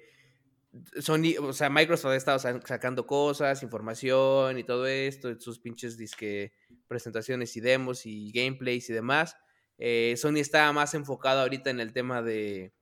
Sony, 1.00 1.36
o 1.40 1.54
sea, 1.54 1.70
Microsoft 1.70 2.12
ha 2.12 2.16
estado 2.16 2.40
sa- 2.40 2.62
sacando 2.66 3.06
cosas, 3.06 3.62
información 3.64 4.58
y 4.58 4.64
todo 4.64 4.88
esto, 4.88 5.40
sus 5.40 5.60
pinches 5.60 5.98
disque 5.98 6.54
presentaciones 6.88 7.56
y 7.58 7.62
demos 7.62 8.06
y 8.06 8.32
gameplays 8.32 8.90
y 8.90 8.94
demás. 8.94 9.36
Eh, 9.78 10.16
Sony 10.18 10.38
está 10.38 10.72
más 10.74 10.94
enfocado 10.94 11.42
ahorita 11.42 11.70
en 11.70 11.80
el 11.80 11.94
tema 11.94 12.22
de, 12.22 12.74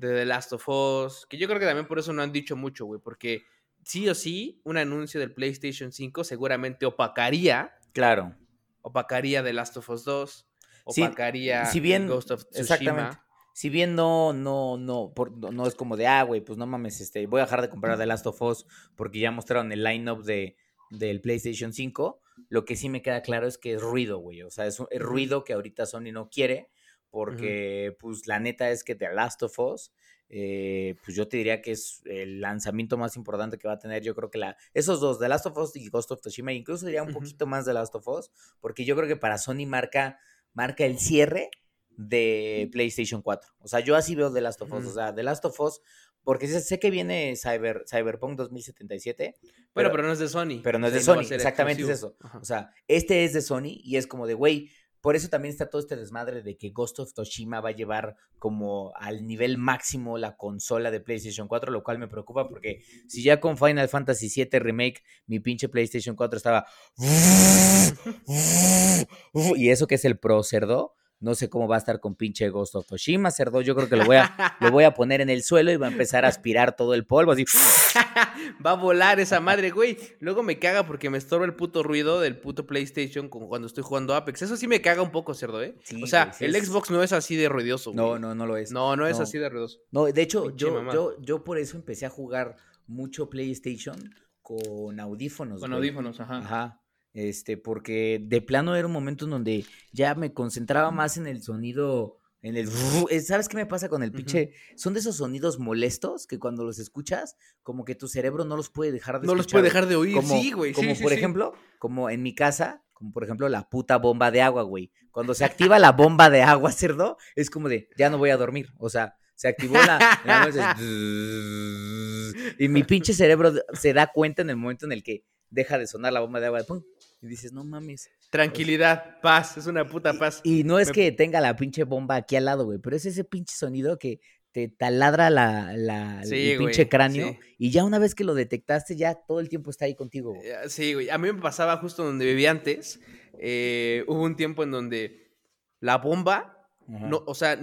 de 0.00 0.08
The 0.14 0.24
Last 0.26 0.52
of 0.52 0.68
Us, 0.68 1.26
que 1.26 1.36
yo 1.38 1.46
creo 1.46 1.60
que 1.60 1.66
también 1.66 1.86
por 1.86 1.98
eso 1.98 2.12
no 2.12 2.22
han 2.22 2.32
dicho 2.32 2.56
mucho, 2.56 2.86
güey, 2.86 3.00
porque 3.00 3.42
sí 3.84 4.08
o 4.08 4.14
sí, 4.14 4.60
un 4.64 4.76
anuncio 4.76 5.20
del 5.20 5.32
PlayStation 5.32 5.92
5 5.92 6.24
seguramente 6.24 6.86
opacaría, 6.86 7.72
Claro. 7.92 8.34
opacaría 8.82 9.42
The 9.42 9.52
Last 9.52 9.76
of 9.76 9.88
Us 9.90 10.04
2, 10.04 10.46
Sí, 10.88 11.02
opacaría 11.02 11.66
si 11.66 11.80
bien- 11.80 12.06
Ghost 12.08 12.30
of 12.30 12.44
Tsushima. 12.44 12.60
Exactamente. 12.62 13.18
Si 13.52 13.68
bien 13.68 13.94
no, 13.94 14.32
no, 14.32 14.78
no, 14.78 15.12
por- 15.14 15.36
no, 15.36 15.50
no 15.50 15.66
es 15.66 15.74
como 15.74 15.96
de, 15.96 16.06
ah, 16.06 16.22
güey, 16.22 16.40
pues 16.40 16.56
no 16.56 16.66
mames, 16.66 17.00
este, 17.00 17.26
voy 17.26 17.40
a 17.40 17.44
dejar 17.44 17.60
de 17.60 17.68
comprar 17.68 17.98
The 17.98 18.06
Last 18.06 18.26
of 18.26 18.40
Us 18.40 18.64
porque 18.96 19.18
ya 19.18 19.30
mostraron 19.32 19.70
el 19.72 19.82
line-up 19.84 20.22
de, 20.24 20.56
del 20.90 21.20
PlayStation 21.20 21.72
5. 21.72 22.20
Lo 22.48 22.64
que 22.64 22.74
sí 22.76 22.88
me 22.88 23.02
queda 23.02 23.20
claro 23.22 23.46
es 23.46 23.58
que 23.58 23.74
es 23.74 23.82
ruido, 23.82 24.18
güey. 24.18 24.42
O 24.42 24.50
sea, 24.50 24.66
es, 24.66 24.80
un- 24.80 24.86
es 24.90 25.02
ruido 25.02 25.44
que 25.44 25.52
ahorita 25.52 25.84
Sony 25.84 26.10
no 26.12 26.30
quiere 26.30 26.70
porque, 27.10 27.96
pues, 27.98 28.26
la 28.26 28.38
neta 28.40 28.70
es 28.70 28.84
que 28.84 28.94
The 28.94 29.12
Last 29.12 29.42
of 29.42 29.58
Us, 29.58 29.92
eh, 30.28 30.94
pues 31.04 31.16
yo 31.16 31.26
te 31.26 31.36
diría 31.38 31.60
que 31.60 31.72
es 31.72 32.02
el 32.04 32.40
lanzamiento 32.40 32.96
más 32.96 33.16
importante 33.16 33.58
que 33.58 33.66
va 33.66 33.74
a 33.74 33.78
tener. 33.78 34.02
Yo 34.04 34.14
creo 34.14 34.30
que 34.30 34.38
la, 34.38 34.56
esos 34.74 35.00
dos, 35.00 35.18
The 35.18 35.28
Last 35.28 35.46
of 35.46 35.56
Us 35.58 35.74
y 35.74 35.88
Ghost 35.88 36.12
of 36.12 36.20
Tsushima, 36.20 36.52
incluso 36.52 36.86
diría 36.86 37.02
un 37.02 37.10
Ujú. 37.10 37.18
poquito 37.18 37.46
más 37.46 37.64
The 37.64 37.72
Last 37.74 37.94
of 37.96 38.06
Us, 38.06 38.30
porque 38.60 38.84
yo 38.84 38.94
creo 38.94 39.08
que 39.08 39.16
para 39.16 39.38
Sony 39.38 39.66
marca, 39.66 40.18
marca 40.52 40.84
el 40.84 40.98
cierre 41.00 41.50
de 41.96 42.68
PlayStation 42.72 43.22
4. 43.22 43.50
O 43.58 43.68
sea, 43.68 43.80
yo 43.80 43.96
así 43.96 44.14
veo 44.14 44.32
The 44.32 44.40
Last 44.40 44.62
of 44.62 44.72
Us. 44.72 44.86
O 44.86 44.92
sea, 44.92 45.12
The 45.14 45.22
Last 45.24 45.44
of 45.44 45.58
Us, 45.60 45.80
porque 46.22 46.46
sé, 46.46 46.78
que 46.78 46.90
viene 46.90 47.34
Cyber, 47.36 47.84
Cyberpunk 47.90 48.36
2077, 48.38 49.34
Bueno, 49.74 49.90
pero 49.90 50.04
no 50.04 50.12
es 50.12 50.18
de 50.20 50.28
Sony. 50.28 50.60
pero 50.62 50.78
no 50.78 50.86
es 50.86 50.92
de 50.92 51.00
Sony, 51.00 51.22
exactamente 51.30 51.82
es 51.82 51.88
eso. 51.88 52.16
Ajá. 52.20 52.38
O 52.38 52.44
sea, 52.44 52.70
este 52.88 53.24
es 53.24 53.32
de 53.32 53.42
Sony 53.42 53.80
y 53.82 53.96
es 53.96 54.06
como 54.06 54.26
de, 54.26 54.34
güey, 54.34 54.70
por 55.00 55.16
eso 55.16 55.28
también 55.28 55.52
está 55.52 55.70
todo 55.70 55.80
este 55.80 55.96
desmadre 55.96 56.42
de 56.42 56.56
que 56.56 56.70
Ghost 56.70 56.98
of 57.00 57.12
Tsushima 57.12 57.60
va 57.60 57.70
a 57.70 57.74
llevar 57.74 58.16
como 58.38 58.92
al 58.96 59.26
nivel 59.26 59.58
máximo 59.58 60.18
la 60.18 60.36
consola 60.36 60.90
de 60.90 61.00
PlayStation 61.00 61.48
4, 61.48 61.72
lo 61.72 61.82
cual 61.82 61.98
me 61.98 62.08
preocupa 62.08 62.48
porque 62.48 62.82
si 63.08 63.22
ya 63.22 63.40
con 63.40 63.56
Final 63.56 63.88
Fantasy 63.88 64.28
VII 64.28 64.58
Remake 64.58 65.02
mi 65.26 65.40
pinche 65.40 65.68
PlayStation 65.68 66.16
4 66.16 66.36
estaba... 66.36 66.66
y 69.56 69.70
eso 69.70 69.86
que 69.86 69.94
es 69.94 70.04
el 70.04 70.18
Pro 70.18 70.42
Cerdo, 70.42 70.94
no 71.20 71.34
sé 71.34 71.48
cómo 71.48 71.68
va 71.68 71.76
a 71.76 71.78
estar 71.78 72.00
con 72.00 72.14
pinche 72.14 72.48
Ghost 72.48 72.74
of 72.74 72.86
Tsushima, 72.86 73.30
Cerdo, 73.30 73.60
yo 73.60 73.74
creo 73.76 73.88
que 73.88 73.96
lo 73.96 74.04
voy 74.06 74.16
a, 74.16 74.56
lo 74.60 74.70
voy 74.70 74.84
a 74.84 74.94
poner 74.94 75.20
en 75.20 75.28
el 75.30 75.42
suelo 75.42 75.70
y 75.70 75.76
va 75.76 75.86
a 75.86 75.90
empezar 75.90 76.24
a 76.24 76.28
aspirar 76.28 76.74
todo 76.76 76.94
el 76.94 77.04
polvo, 77.06 77.32
así... 77.32 77.44
Va 78.64 78.72
a 78.72 78.74
volar 78.74 79.20
esa 79.20 79.40
madre, 79.40 79.70
güey. 79.70 79.98
Luego 80.20 80.42
me 80.42 80.58
caga 80.58 80.86
porque 80.86 81.10
me 81.10 81.18
estorba 81.18 81.44
el 81.44 81.54
puto 81.54 81.82
ruido 81.82 82.20
del 82.20 82.38
puto 82.38 82.66
PlayStation 82.66 83.28
cuando 83.28 83.66
estoy 83.66 83.82
jugando 83.84 84.14
Apex. 84.14 84.42
Eso 84.42 84.56
sí 84.56 84.66
me 84.66 84.80
caga 84.80 85.02
un 85.02 85.10
poco, 85.10 85.34
cerdo, 85.34 85.62
¿eh? 85.62 85.76
Sí, 85.82 86.02
o 86.02 86.06
sea, 86.06 86.26
güey, 86.38 86.50
el 86.50 86.56
es- 86.56 86.66
Xbox 86.68 86.90
no 86.90 87.02
es 87.02 87.12
así 87.12 87.36
de 87.36 87.48
ruidoso, 87.48 87.92
güey. 87.92 87.96
No, 88.04 88.18
no, 88.18 88.34
no 88.34 88.46
lo 88.46 88.56
es. 88.56 88.72
No, 88.72 88.96
no 88.96 89.06
es 89.06 89.18
así 89.20 89.38
de 89.38 89.48
ruidoso. 89.48 89.78
No, 89.90 90.04
de 90.04 90.22
hecho, 90.22 90.44
Pinche 90.44 90.56
yo, 90.66 90.74
mamá. 90.74 90.92
yo, 90.92 91.20
yo 91.20 91.44
por 91.44 91.58
eso 91.58 91.76
empecé 91.76 92.06
a 92.06 92.10
jugar 92.10 92.56
mucho 92.86 93.28
PlayStation 93.30 94.14
con 94.42 94.98
audífonos. 95.00 95.60
Con 95.60 95.70
güey. 95.70 95.78
audífonos, 95.78 96.20
ajá. 96.20 96.38
Ajá. 96.38 96.79
Este, 97.12 97.56
porque 97.56 98.20
de 98.22 98.40
plano 98.40 98.76
era 98.76 98.86
un 98.86 98.92
momento 98.92 99.24
en 99.24 99.32
donde 99.32 99.64
ya 99.92 100.14
me 100.14 100.32
concentraba 100.32 100.90
más 100.90 101.16
en 101.16 101.26
el 101.26 101.42
sonido, 101.42 102.18
en 102.40 102.56
el... 102.56 102.68
eh, 103.10 103.20
¿Sabes 103.20 103.48
qué 103.48 103.56
me 103.56 103.66
pasa 103.66 103.88
con 103.88 104.02
el 104.02 104.12
pinche? 104.12 104.52
Son 104.76 104.94
de 104.94 105.00
esos 105.00 105.16
sonidos 105.16 105.58
molestos 105.58 106.26
que 106.26 106.38
cuando 106.38 106.64
los 106.64 106.78
escuchas, 106.78 107.36
como 107.62 107.84
que 107.84 107.96
tu 107.96 108.06
cerebro 108.06 108.44
no 108.44 108.56
los 108.56 108.70
puede 108.70 108.92
dejar 108.92 109.20
de 109.20 109.26
No 109.26 109.34
los 109.34 109.48
puede 109.48 109.64
dejar 109.64 109.86
de 109.86 109.96
oír, 109.96 110.14
como, 110.14 110.40
sí, 110.40 110.52
güey. 110.52 110.72
Como 110.72 110.94
sí, 110.94 111.02
por 111.02 111.10
sí. 111.10 111.18
ejemplo, 111.18 111.52
como 111.78 112.10
en 112.10 112.22
mi 112.22 112.34
casa, 112.34 112.84
como 112.92 113.12
por 113.12 113.24
ejemplo 113.24 113.48
la 113.48 113.68
puta 113.68 113.96
bomba 113.96 114.30
de 114.30 114.42
agua, 114.42 114.62
güey. 114.62 114.92
Cuando 115.10 115.34
se 115.34 115.44
activa 115.44 115.80
la 115.80 115.92
bomba 115.92 116.30
de 116.30 116.42
agua, 116.42 116.70
cerdo, 116.72 117.16
es 117.34 117.50
como 117.50 117.68
de, 117.68 117.88
ya 117.98 118.08
no 118.08 118.18
voy 118.18 118.30
a 118.30 118.36
dormir. 118.36 118.72
O 118.78 118.88
sea, 118.88 119.16
se 119.34 119.48
activó 119.48 119.74
la... 119.74 120.20
la 120.24 120.76
y 122.58 122.68
mi 122.68 122.84
pinche 122.84 123.14
cerebro 123.14 123.52
se 123.72 123.92
da 123.92 124.12
cuenta 124.12 124.42
en 124.42 124.50
el 124.50 124.56
momento 124.56 124.86
en 124.86 124.92
el 124.92 125.02
que 125.02 125.24
deja 125.50 125.78
de 125.78 125.86
sonar 125.86 126.12
la 126.12 126.20
bomba 126.20 126.40
de 126.40 126.46
agua. 126.46 126.62
¡pum! 126.64 126.82
Y 127.20 127.26
dices, 127.26 127.52
no 127.52 127.64
mames. 127.64 128.08
Tranquilidad, 128.30 129.20
paz, 129.20 129.56
es 129.58 129.66
una 129.66 129.86
puta 129.86 130.14
paz. 130.14 130.40
Y 130.44 130.64
no 130.64 130.78
es 130.78 130.88
Me- 130.88 130.94
que 130.94 131.12
tenga 131.12 131.40
la 131.40 131.56
pinche 131.56 131.84
bomba 131.84 132.16
aquí 132.16 132.36
al 132.36 132.44
lado, 132.46 132.64
güey, 132.64 132.78
pero 132.78 132.96
es 132.96 133.04
ese 133.04 133.24
pinche 133.24 133.54
sonido 133.54 133.98
que 133.98 134.20
te 134.52 134.68
taladra 134.68 135.30
la, 135.30 135.72
la- 135.76 136.24
Sí, 136.24 136.52
el 136.52 136.58
güey, 136.58 136.68
pinche 136.68 136.88
cráneo. 136.88 137.28
sí. 137.32 137.38
Y 137.58 137.70
ya 137.70 137.84
una 137.84 137.98
vez 137.98 138.14
que 138.14 138.24
lo 138.24 138.34
detectaste, 138.34 138.96
ya 138.96 139.14
todo 139.14 139.40
el 139.40 139.48
tiempo 139.48 139.70
está 139.70 139.84
ahí 139.84 139.94
contigo, 139.94 140.34
güey. 140.34 140.48
Eh, 140.48 140.68
Sí, 140.68 140.94
güey. 140.94 141.10
A 141.10 141.18
mí 141.18 141.30
me 141.32 141.40
pasaba 141.40 141.76
justo 141.76 142.04
donde 142.04 142.24
vivía 142.24 142.50
antes. 142.50 143.00
eh, 143.42 144.04
hubo 144.08 144.22
un 144.22 144.36
tiempo 144.36 144.62
en 144.62 144.70
donde 144.70 145.32
la 145.80 145.98
bomba 145.98 146.56
Ajá. 146.88 147.06
No, 147.06 147.22
o 147.26 147.34
sea, 147.36 147.58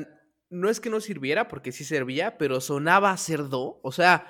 no 0.50 0.70
es 0.70 0.80
que 0.80 0.90
no 0.90 1.02
sirviera, 1.02 1.50
porque 1.50 1.74
sí 1.74 1.84
servía, 1.84 2.38
pero 2.38 2.62
sonaba 2.62 3.16
cerdo. 3.18 3.82
O 3.84 3.92
sea, 3.92 4.26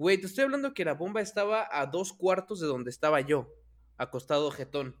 güey, 0.00 0.18
te 0.18 0.26
estoy 0.26 0.44
hablando 0.44 0.72
que 0.72 0.84
la 0.84 0.94
bomba 0.94 1.20
estaba 1.20 1.68
a 1.70 1.84
dos 1.86 2.12
cuartos 2.14 2.58
de 2.58 2.66
donde 2.66 2.88
estaba 2.90 3.20
yo, 3.20 3.52
acostado 3.98 4.50
jetón. 4.50 4.96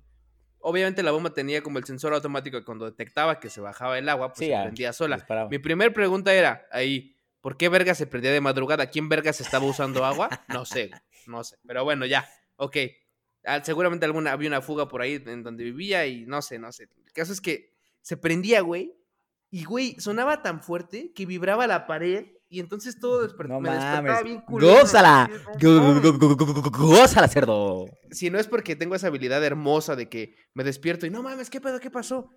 Obviamente 0.58 1.02
la 1.02 1.10
bomba 1.10 1.32
tenía 1.32 1.62
como 1.62 1.78
el 1.78 1.84
sensor 1.84 2.12
automático 2.12 2.58
que 2.58 2.64
cuando 2.66 2.84
detectaba 2.84 3.40
que 3.40 3.48
se 3.48 3.62
bajaba 3.62 3.98
el 3.98 4.08
agua, 4.10 4.28
pues 4.28 4.40
Sí, 4.40 4.44
se 4.44 4.50
ya, 4.50 4.62
prendía 4.62 4.92
sola. 4.92 5.16
disparaba. 5.16 5.48
Mi 5.48 5.58
primer 5.58 5.94
pregunta 5.94 6.34
era, 6.34 6.66
ahí, 6.70 7.16
¿por 7.40 7.56
qué 7.56 7.70
verga 7.70 7.94
se 7.94 8.06
prendía 8.06 8.30
de 8.30 8.42
madrugada? 8.42 8.90
¿Quién 8.90 9.08
verga 9.08 9.32
se 9.32 9.42
estaba 9.42 9.64
usando 9.64 10.04
agua? 10.04 10.28
No 10.48 10.66
sé, 10.66 10.90
no 11.26 11.42
sé. 11.44 11.56
Pero 11.66 11.82
bueno, 11.84 12.04
ya, 12.04 12.28
ok. 12.56 12.76
Ah, 13.46 13.64
seguramente 13.64 14.04
alguna, 14.04 14.32
había 14.32 14.48
una 14.50 14.60
fuga 14.60 14.86
por 14.86 15.00
ahí 15.00 15.22
en 15.24 15.42
donde 15.42 15.64
vivía 15.64 16.06
y 16.06 16.26
no 16.26 16.42
sé, 16.42 16.58
no 16.58 16.72
sé. 16.72 16.90
El 17.06 17.12
caso 17.14 17.32
es 17.32 17.40
que 17.40 17.72
se 18.02 18.18
prendía, 18.18 18.60
güey. 18.60 18.94
Y, 19.50 19.64
güey, 19.64 19.98
sonaba 19.98 20.42
tan 20.42 20.60
fuerte 20.62 21.12
que 21.14 21.24
vibraba 21.24 21.66
la 21.66 21.86
pared 21.86 22.26
y 22.50 22.58
entonces 22.60 22.98
todo 22.98 23.26
desper- 23.26 23.48
No 23.48 23.60
me 23.60 23.70
mames. 23.70 24.24
bien. 24.24 24.42
¡Gózala! 24.46 25.30
¡Gózala, 25.60 27.28
cerdo! 27.28 27.86
Si 28.10 28.28
no 28.28 28.38
es 28.38 28.48
porque 28.48 28.74
tengo 28.76 28.94
esa 28.96 29.06
habilidad 29.06 29.42
hermosa 29.44 29.94
de 29.94 30.08
que 30.08 30.34
me 30.52 30.64
despierto 30.64 31.06
y 31.06 31.10
no 31.10 31.22
mames, 31.22 31.48
¿qué 31.48 31.60
pedo? 31.60 31.78
¿Qué 31.78 31.90
pasó? 31.90 32.28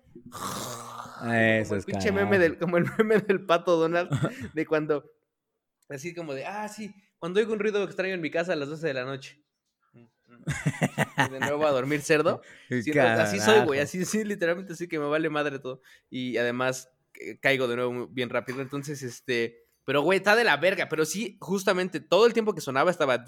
Eso 1.62 1.74
como 1.84 1.98
es 1.98 2.12
meme 2.12 2.38
del, 2.38 2.58
como 2.58 2.76
el 2.76 2.84
meme 2.96 3.18
del 3.18 3.44
pato 3.44 3.76
Donald, 3.76 4.08
de 4.54 4.66
cuando, 4.66 5.10
así 5.88 6.14
como 6.14 6.32
de, 6.32 6.46
ah, 6.46 6.68
sí, 6.68 6.94
cuando 7.18 7.40
oigo 7.40 7.52
un 7.52 7.58
ruido 7.58 7.82
extraño 7.82 8.14
en 8.14 8.20
mi 8.20 8.30
casa 8.30 8.52
a 8.52 8.56
las 8.56 8.68
12 8.68 8.86
de 8.86 8.94
la 8.94 9.04
noche. 9.04 9.40
Y 11.26 11.30
de 11.32 11.40
nuevo 11.40 11.66
a 11.66 11.70
dormir 11.72 12.02
cerdo. 12.02 12.40
Sí, 12.68 12.96
así 12.98 13.40
soy, 13.40 13.64
güey, 13.64 13.80
así, 13.80 14.04
sí, 14.04 14.24
literalmente 14.24 14.74
así 14.74 14.86
que 14.88 14.98
me 14.98 15.06
vale 15.06 15.28
madre 15.30 15.58
todo. 15.58 15.80
Y 16.10 16.36
además 16.36 16.88
eh, 17.14 17.38
caigo 17.40 17.66
de 17.68 17.76
nuevo 17.76 18.06
bien 18.08 18.30
rápido. 18.30 18.60
Entonces, 18.60 19.02
este, 19.02 19.63
pero 19.84 20.02
güey, 20.02 20.18
está 20.18 20.34
de 20.36 20.44
la 20.44 20.56
verga. 20.56 20.88
Pero 20.88 21.04
sí, 21.04 21.36
justamente 21.40 22.00
todo 22.00 22.26
el 22.26 22.32
tiempo 22.32 22.54
que 22.54 22.60
sonaba 22.60 22.90
estaba... 22.90 23.24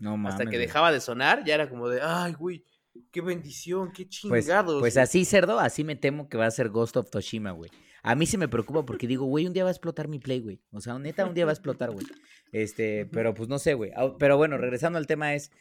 No 0.00 0.16
mames, 0.16 0.34
hasta 0.34 0.50
que 0.50 0.58
dejaba 0.58 0.90
de 0.90 1.00
sonar, 1.00 1.44
ya 1.44 1.54
era 1.54 1.68
como 1.68 1.88
de, 1.88 2.00
ay, 2.02 2.32
güey, 2.32 2.64
qué 3.10 3.20
bendición, 3.20 3.92
qué 3.92 4.04
Pues, 4.04 4.44
chingados. 4.46 4.80
pues 4.80 4.94
güey". 4.94 5.02
así, 5.02 5.24
cerdo, 5.24 5.60
así 5.60 5.84
me 5.84 5.96
temo 5.96 6.28
que 6.28 6.36
va 6.38 6.46
a 6.46 6.50
ser 6.50 6.70
Ghost 6.70 6.96
of 6.96 7.10
Tsushima, 7.10 7.50
güey. 7.52 7.70
A 8.02 8.14
mí 8.16 8.26
sí 8.26 8.36
me 8.36 8.48
preocupa 8.48 8.84
porque 8.84 9.06
digo, 9.06 9.26
güey, 9.26 9.46
un 9.46 9.52
día 9.52 9.62
va 9.64 9.70
a 9.70 9.72
explotar 9.72 10.08
mi 10.08 10.18
play, 10.18 10.40
güey. 10.40 10.60
O 10.72 10.80
sea, 10.80 10.98
neta, 10.98 11.24
un 11.24 11.34
día 11.34 11.44
va 11.44 11.52
a 11.52 11.54
explotar, 11.54 11.90
güey. 11.92 12.04
Este, 12.50 13.06
pero 13.06 13.32
pues 13.32 13.48
no 13.48 13.58
sé, 13.60 13.74
güey. 13.74 13.92
Pero 14.18 14.36
bueno, 14.36 14.58
regresando 14.58 14.98
al 14.98 15.06
tema 15.06 15.34
es, 15.34 15.52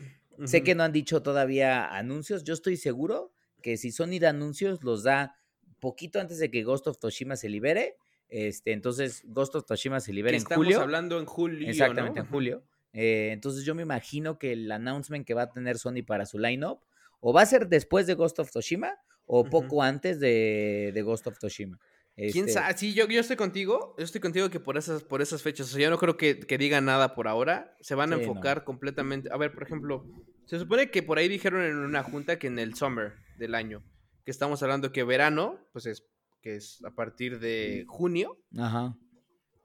sé 0.46 0.64
que 0.64 0.74
no 0.74 0.82
han 0.84 0.92
dicho 0.92 1.22
todavía 1.22 1.86
anuncios. 1.96 2.44
Yo 2.44 2.54
estoy 2.56 2.78
seguro 2.78 3.32
que 3.62 3.78
si 3.78 3.92
Sony 3.92 4.18
da 4.20 4.30
anuncios, 4.30 4.84
los 4.84 5.04
da 5.04 5.36
poquito 5.80 6.20
antes 6.20 6.40
de 6.40 6.50
que 6.50 6.64
Ghost 6.64 6.88
of 6.88 6.98
Tsushima 6.98 7.36
se 7.36 7.48
libere. 7.48 7.98
Este, 8.32 8.72
entonces, 8.72 9.22
Ghost 9.28 9.54
of 9.56 9.66
Tsushima 9.66 10.00
se 10.00 10.14
libera 10.14 10.36
en 10.36 10.42
estamos 10.42 10.66
julio. 10.66 10.82
hablando 10.82 11.20
en 11.20 11.26
julio, 11.26 11.70
Exactamente, 11.70 12.20
¿no? 12.22 12.26
en 12.26 12.32
julio. 12.32 12.64
Eh, 12.94 13.30
entonces 13.32 13.64
yo 13.66 13.76
me 13.76 13.84
imagino 13.84 14.40
que 14.40 14.54
el 14.54 14.72
announcement 14.72 15.26
que 15.28 15.34
va 15.34 15.44
a 15.44 15.52
tener 15.52 15.78
Sony 15.78 16.04
para 16.06 16.26
su 16.26 16.40
lineup 16.40 16.80
o 17.20 17.32
va 17.34 17.42
a 17.42 17.46
ser 17.46 17.68
después 17.68 18.08
de 18.08 18.16
Ghost 18.16 18.40
of 18.40 18.50
Tsushima 18.50 18.96
o 19.26 19.44
poco 19.46 19.84
antes 19.84 20.20
de, 20.20 20.92
de 20.94 21.02
Ghost 21.04 21.28
of 21.28 21.38
Tsushima. 21.38 21.78
¿Quién 22.16 22.48
Este, 22.48 22.52
sabe? 22.52 22.78
Sí, 22.78 22.94
yo, 22.94 23.08
yo 23.08 23.20
estoy 23.22 23.38
contigo. 23.38 23.96
Yo 23.98 24.04
estoy 24.04 24.20
contigo 24.22 24.50
que 24.50 24.60
por 24.60 24.78
esas, 24.78 25.04
por 25.04 25.22
esas 25.22 25.42
fechas. 25.42 25.68
O 25.68 25.70
sea, 25.72 25.82
yo 25.82 25.90
no 25.90 25.98
creo 25.98 26.18
que, 26.18 26.40
que 26.40 26.58
digan 26.58 26.84
nada 26.86 27.16
por 27.16 27.28
ahora. 27.28 27.76
Se 27.80 27.96
van 27.96 28.12
a 28.14 28.18
Sí, 28.18 28.24
no. 28.24 28.28
enfocar 28.30 28.64
completamente. 28.66 29.30
A 29.32 29.38
ver, 29.38 29.54
por 29.54 29.64
ejemplo, 29.64 30.06
se 30.46 30.60
supone 30.60 30.92
que 30.92 31.04
por 31.04 31.18
ahí 31.18 31.28
dijeron 31.30 31.62
en 31.64 31.78
una 31.78 32.04
junta 32.04 32.38
que 32.38 32.48
en 32.48 32.60
el 32.60 32.76
summer 32.76 33.14
del 33.38 33.56
año, 33.56 33.82
que 34.26 34.32
estamos 34.32 34.62
hablando 34.62 34.92
que 34.92 35.04
verano, 35.06 35.58
pues 35.72 35.86
es 35.86 36.04
que 36.42 36.56
es 36.56 36.84
a 36.84 36.92
partir 36.92 37.40
de 37.40 37.86
junio, 37.88 38.38
Ajá. 38.58 38.98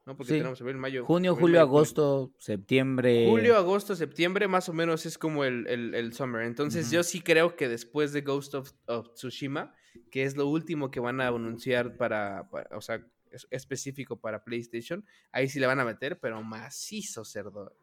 ¿no? 0.05 0.17
Porque 0.17 0.33
Sí. 0.35 0.39
tenemos 0.39 0.61
abril, 0.61 0.77
mayo. 0.77 1.05
Junio, 1.05 1.33
abril, 1.33 1.41
julio, 1.43 1.59
mayo, 1.61 1.67
junio. 1.67 1.79
agosto, 1.79 2.33
septiembre. 2.39 3.27
Julio, 3.29 3.57
agosto, 3.57 3.97
septiembre, 3.97 4.47
más 4.49 4.69
o 4.69 4.73
menos 4.73 5.07
es 5.07 5.19
como 5.19 5.45
el, 5.45 5.67
el, 5.69 5.95
el 5.95 6.13
summer. 6.13 6.43
Entonces, 6.43 6.91
yo 6.91 7.03
sí 7.03 7.21
creo 7.21 7.57
que 7.57 7.69
después 7.69 8.13
de 8.13 8.21
Ghost 8.21 8.55
of, 8.55 8.73
of 8.87 9.13
Tsushima, 9.15 9.73
que 10.11 10.23
es 10.25 10.37
lo 10.37 10.47
último 10.47 10.91
que 10.91 11.01
van 11.01 11.21
a 11.21 11.29
anunciar 11.29 11.97
para, 11.97 12.49
para- 12.51 12.77
o 12.77 12.81
sea, 12.81 13.05
es 13.31 13.47
específico 13.51 14.21
para 14.21 14.45
PlayStation, 14.45 15.05
ahí 15.33 15.49
sí 15.49 15.59
le 15.59 15.67
van 15.67 15.81
a 15.81 15.85
meter, 15.85 16.21
pero 16.21 16.41
macizo, 16.43 17.25
cerdo. 17.25 17.77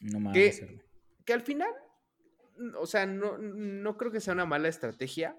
No 0.00 0.18
mames. 0.20 0.56
cerdo. 0.58 0.82
Que 1.24 1.32
al 1.34 1.42
final, 1.42 1.70
o 2.80 2.86
sea, 2.86 3.06
no, 3.06 3.38
no 3.38 3.96
creo 3.96 4.10
que 4.10 4.20
sea 4.20 4.34
una 4.34 4.46
mala 4.46 4.68
estrategia, 4.68 5.38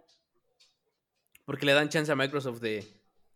porque 1.46 1.66
le 1.66 1.74
dan 1.74 1.90
chance 1.90 2.12
a 2.12 2.16
Microsoft 2.16 2.60
de 2.62 2.86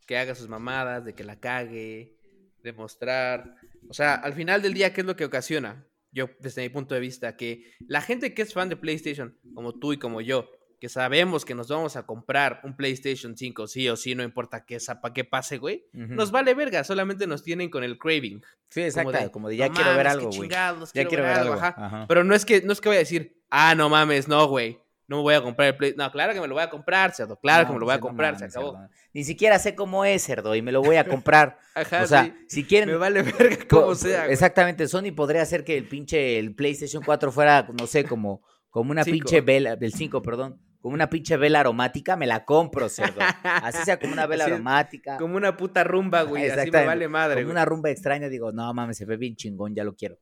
que 0.06 0.18
haga 0.18 0.36
sus 0.36 0.50
mamadas, 0.50 1.06
de 1.06 1.14
que 1.14 1.24
la 1.24 1.40
cague, 1.40 2.16
de 2.64 2.74
mostrar. 2.74 3.56
O 3.90 3.94
sea, 3.94 4.16
al 4.16 4.34
final 4.34 4.62
del 4.62 4.74
día, 4.74 4.94
¿qué 4.94 5.02
es 5.02 5.08
lo 5.08 5.16
que 5.16 5.26
ocasiona? 5.26 5.86
Yo, 6.12 6.30
desde 6.40 6.62
mi 6.62 6.70
punto 6.70 6.94
de 6.94 7.02
vista, 7.02 7.36
que 7.36 7.72
la 7.88 8.02
gente 8.02 8.34
que 8.34 8.44
es 8.44 8.54
fan 8.54 8.70
de 8.70 8.76
PlayStation, 8.78 9.38
como 9.56 9.74
tú 9.80 9.94
y 9.94 9.98
como 9.98 10.22
yo, 10.22 10.50
que 10.80 10.90
sabemos 10.90 11.46
que 11.46 11.56
nos 11.56 11.70
vamos 11.70 11.96
a 11.96 12.06
comprar 12.06 12.60
un 12.66 12.76
PlayStation 12.76 13.38
5, 13.38 13.68
sí 13.68 13.88
o 13.88 13.96
sí, 13.96 14.16
no 14.16 14.22
importa 14.24 14.66
qué, 14.66 14.78
para 15.02 15.14
qué 15.14 15.24
pase, 15.24 15.58
güey, 15.58 15.86
nos 15.94 16.30
vale 16.32 16.54
verga, 16.54 16.84
solamente 16.84 17.26
nos 17.26 17.42
tienen 17.42 17.70
con 17.70 17.84
el 17.86 17.98
craving. 17.98 18.44
Sí, 18.70 18.82
exacto. 18.82 19.14
de, 19.14 19.32
Como 19.32 19.48
de, 19.48 19.56
ya 19.58 19.70
"No 19.70 19.74
quiero 19.76 19.96
ver 19.96 20.08
algo, 20.08 20.30
güey. 20.30 20.50
Ya 20.50 20.76
quiero 21.08 21.24
ver 21.24 21.34
algo. 21.34 21.54
ajá. 21.54 21.74
Ajá. 21.78 22.06
Pero 22.08 22.24
no 22.26 22.36
es 22.36 22.44
que 22.44 22.62
no 22.64 22.74
es 22.74 22.82
que 22.82 22.90
voy 22.90 22.98
a 22.98 23.00
decir, 23.00 23.42
ah, 23.50 23.76
no 23.76 23.88
mames, 23.90 24.28
no, 24.28 24.46
güey. 24.48 24.78
No 25.14 25.18
me 25.20 25.24
voy 25.24 25.34
a 25.36 25.42
comprar 25.42 25.68
el 25.70 25.78
Play. 25.78 25.94
No, 25.96 26.12
claro 26.12 26.34
que 26.34 26.42
me 26.42 26.48
lo 26.48 26.56
voy 26.56 26.64
a 26.64 26.70
comprar, 26.70 27.14
cerdo. 27.14 27.38
Claro 27.40 27.64
No, 27.64 27.68
que 27.68 27.74
me 27.74 27.80
lo 27.80 27.86
voy 27.86 27.94
a 27.94 27.96
pues, 27.98 28.02
no 28.02 28.08
comprar, 28.08 28.38
se 28.40 28.46
acabó. 28.46 28.72
cerdo. 28.74 28.90
Ni 29.14 29.24
siquiera 29.24 29.60
sé 29.60 29.76
cómo 29.76 30.06
es, 30.06 30.24
cerdo, 30.24 30.56
y 30.56 30.62
me 30.62 30.72
lo 30.72 30.82
voy 30.82 30.96
a 30.96 31.06
comprar. 31.08 31.58
Ajá, 31.76 32.02
o 32.04 32.08
sea, 32.08 32.24
sí. 32.26 32.34
si 32.48 32.64
quieren. 32.66 32.90
Me 32.90 32.96
vale 32.96 33.22
verga 33.22 33.58
como 33.70 33.84
co- 33.84 33.96
sea. 33.96 34.26
Exactamente, 34.28 34.88
Sony 34.88 35.12
podría 35.16 35.44
hacer 35.44 35.64
que 35.64 35.78
el 35.78 35.88
pinche 35.88 36.40
el 36.40 36.56
PlayStation 36.56 37.04
4 37.04 37.32
fuera, 37.32 37.68
no 37.80 37.86
sé, 37.88 38.04
como, 38.06 38.42
como 38.70 38.90
una 38.92 39.04
Cinco. 39.04 39.14
pinche 39.18 39.42
vela, 39.42 39.76
del 39.76 39.94
5, 39.94 40.22
perdón, 40.22 40.60
como 40.82 40.96
una 40.96 41.10
pinche 41.10 41.38
vela 41.38 41.60
aromática, 41.62 42.16
me 42.18 42.26
la 42.28 42.44
compro, 42.44 42.90
cerdo. 42.90 43.22
Así 43.44 43.84
sea 43.86 44.00
como 44.00 44.14
una 44.14 44.26
vela 44.28 44.46
Así 44.46 44.54
aromática. 44.54 45.18
Como 45.18 45.38
una 45.38 45.56
puta 45.56 45.84
rumba, 45.84 46.24
güey. 46.24 46.50
Así 46.50 46.72
me 46.72 46.86
vale 46.86 47.08
madre, 47.08 47.36
como 47.36 47.46
güey. 47.46 47.52
una 47.52 47.66
rumba 47.66 47.90
extraña, 47.92 48.28
digo, 48.30 48.52
no 48.52 48.74
mames, 48.74 48.98
se 48.98 49.06
ve 49.06 49.16
bien 49.18 49.36
chingón, 49.36 49.76
ya 49.76 49.84
lo 49.84 49.96
quiero. 49.96 50.18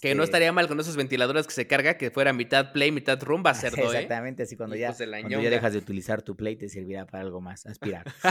Que 0.00 0.14
no 0.14 0.22
Este, 0.22 0.24
estaría 0.24 0.52
mal 0.52 0.68
con 0.68 0.78
esos 0.78 0.94
ventiladores 0.94 1.46
que 1.46 1.54
se 1.54 1.66
carga, 1.66 1.96
que 1.96 2.10
fuera 2.10 2.34
mitad 2.34 2.72
play, 2.72 2.92
mitad 2.92 3.20
rumba, 3.22 3.54
cerdo, 3.54 3.78
¿eh? 3.78 3.86
Exactamente, 3.86 4.42
así 4.42 4.56
cuando 4.56 4.76
ya, 4.76 4.94
cuando 4.94 5.40
ya 5.40 5.50
dejas 5.50 5.72
de 5.72 5.78
utilizar 5.78 6.20
tu 6.22 6.36
play 6.36 6.56
te 6.56 6.68
servirá 6.68 7.06
para 7.06 7.22
algo 7.22 7.40
más, 7.40 7.64
aspirar. 7.66 8.12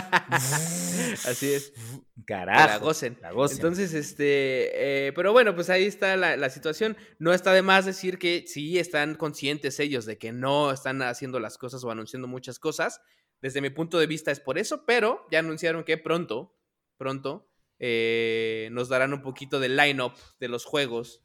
Así 1.25 1.53
es. 1.53 1.73
Que 2.27 2.35
la 2.35 2.45
Carajo. 2.45 2.85
gocen. 2.85 3.17
la 3.21 3.31
gocen. 3.31 3.57
Entonces, 3.57 3.93
este, 3.93 5.07
eh, 5.07 5.13
pero 5.13 5.31
bueno, 5.31 5.55
pues 5.55 5.69
ahí 5.71 5.85
está 5.85 6.15
la, 6.15 6.37
la 6.37 6.49
situación. 6.49 6.95
No 7.17 7.33
está 7.33 7.53
de 7.53 7.63
más 7.63 7.85
decir 7.85 8.19
que 8.19 8.43
sí 8.45 8.77
están 8.77 9.15
conscientes 9.15 9.79
ellos 9.79 10.05
de 10.05 10.19
que 10.19 10.31
no 10.31 10.71
están 10.71 11.01
haciendo 11.01 11.39
las 11.39 11.57
cosas 11.57 11.83
o 11.83 11.89
anunciando 11.89 12.27
muchas 12.27 12.59
cosas. 12.59 13.01
Desde 13.41 13.61
mi 13.61 13.69
punto 13.71 13.97
de 13.97 14.05
vista 14.05 14.31
es 14.31 14.39
por 14.39 14.59
eso, 14.59 14.85
pero 14.85 15.25
ya 15.31 15.39
anunciaron 15.39 15.83
que 15.83 15.97
pronto, 15.97 16.55
pronto, 16.97 17.48
eh, 17.79 18.69
nos 18.71 18.89
darán 18.89 19.13
un 19.13 19.21
poquito 19.21 19.59
del 19.59 19.75
line-up 19.77 20.13
de 20.39 20.47
los 20.49 20.65
juegos 20.65 21.21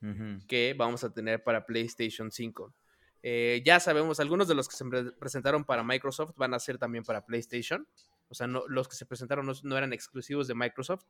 que 0.48 0.74
vamos 0.78 1.04
a 1.04 1.12
tener 1.12 1.42
para 1.42 1.66
PlayStation 1.66 2.30
5. 2.30 2.74
Eh, 3.22 3.62
ya 3.64 3.80
sabemos, 3.80 4.20
algunos 4.20 4.48
de 4.48 4.54
los 4.54 4.68
que 4.68 4.76
se 4.76 4.84
pre- 4.84 5.12
presentaron 5.12 5.64
para 5.64 5.82
Microsoft 5.82 6.32
van 6.36 6.54
a 6.54 6.58
ser 6.58 6.78
también 6.78 7.04
para 7.04 7.24
PlayStation. 7.24 7.88
O 8.28 8.34
sea, 8.34 8.46
no, 8.46 8.64
los 8.68 8.86
que 8.88 8.96
se 8.96 9.06
presentaron 9.06 9.46
no, 9.46 9.52
no 9.62 9.76
eran 9.78 9.92
exclusivos 9.92 10.46
de 10.46 10.54
Microsoft. 10.54 11.04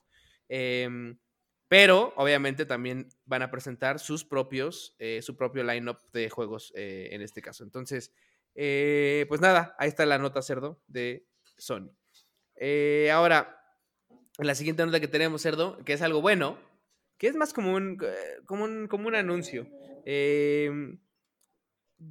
Em, 0.48 1.18
pero 1.66 2.12
obviamente 2.16 2.66
también 2.66 3.08
van 3.24 3.42
a 3.42 3.50
presentar 3.50 3.98
sus 3.98 4.24
propios, 4.24 4.94
eh, 4.98 5.22
su 5.22 5.36
propio 5.36 5.64
lineup 5.64 5.98
de 6.12 6.30
juegos 6.30 6.72
eh, 6.76 7.08
en 7.10 7.20
este 7.22 7.42
caso. 7.42 7.64
Entonces, 7.64 8.12
eh, 8.54 9.26
pues 9.28 9.40
nada, 9.40 9.74
ahí 9.78 9.88
está 9.88 10.06
la 10.06 10.18
nota 10.18 10.40
cerdo 10.42 10.80
de 10.86 11.26
Sony. 11.56 11.90
Ahora, 13.12 13.63
la 14.38 14.54
siguiente 14.54 14.84
nota 14.84 15.00
que 15.00 15.08
tenemos, 15.08 15.42
cerdo, 15.42 15.78
que 15.84 15.92
es 15.92 16.02
algo 16.02 16.20
bueno, 16.20 16.58
que 17.18 17.28
es 17.28 17.36
más 17.36 17.52
como 17.52 17.74
un, 17.74 17.98
eh, 18.02 18.14
como 18.46 18.64
un, 18.64 18.88
como 18.88 19.08
un 19.08 19.14
anuncio. 19.14 19.68
Em, 20.04 20.98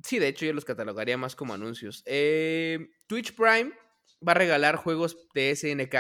sí, 0.03 0.19
de 0.19 0.29
hecho 0.29 0.45
yo 0.45 0.53
los 0.53 0.65
catalogaría 0.65 1.17
más 1.17 1.35
como 1.35 1.53
anuncios. 1.53 2.03
Eh, 2.05 2.91
Twitch 3.07 3.35
Prime 3.35 3.71
va 4.25 4.31
a 4.31 4.35
regalar 4.35 4.77
juegos 4.77 5.17
de 5.33 5.55
SNK. 5.55 5.95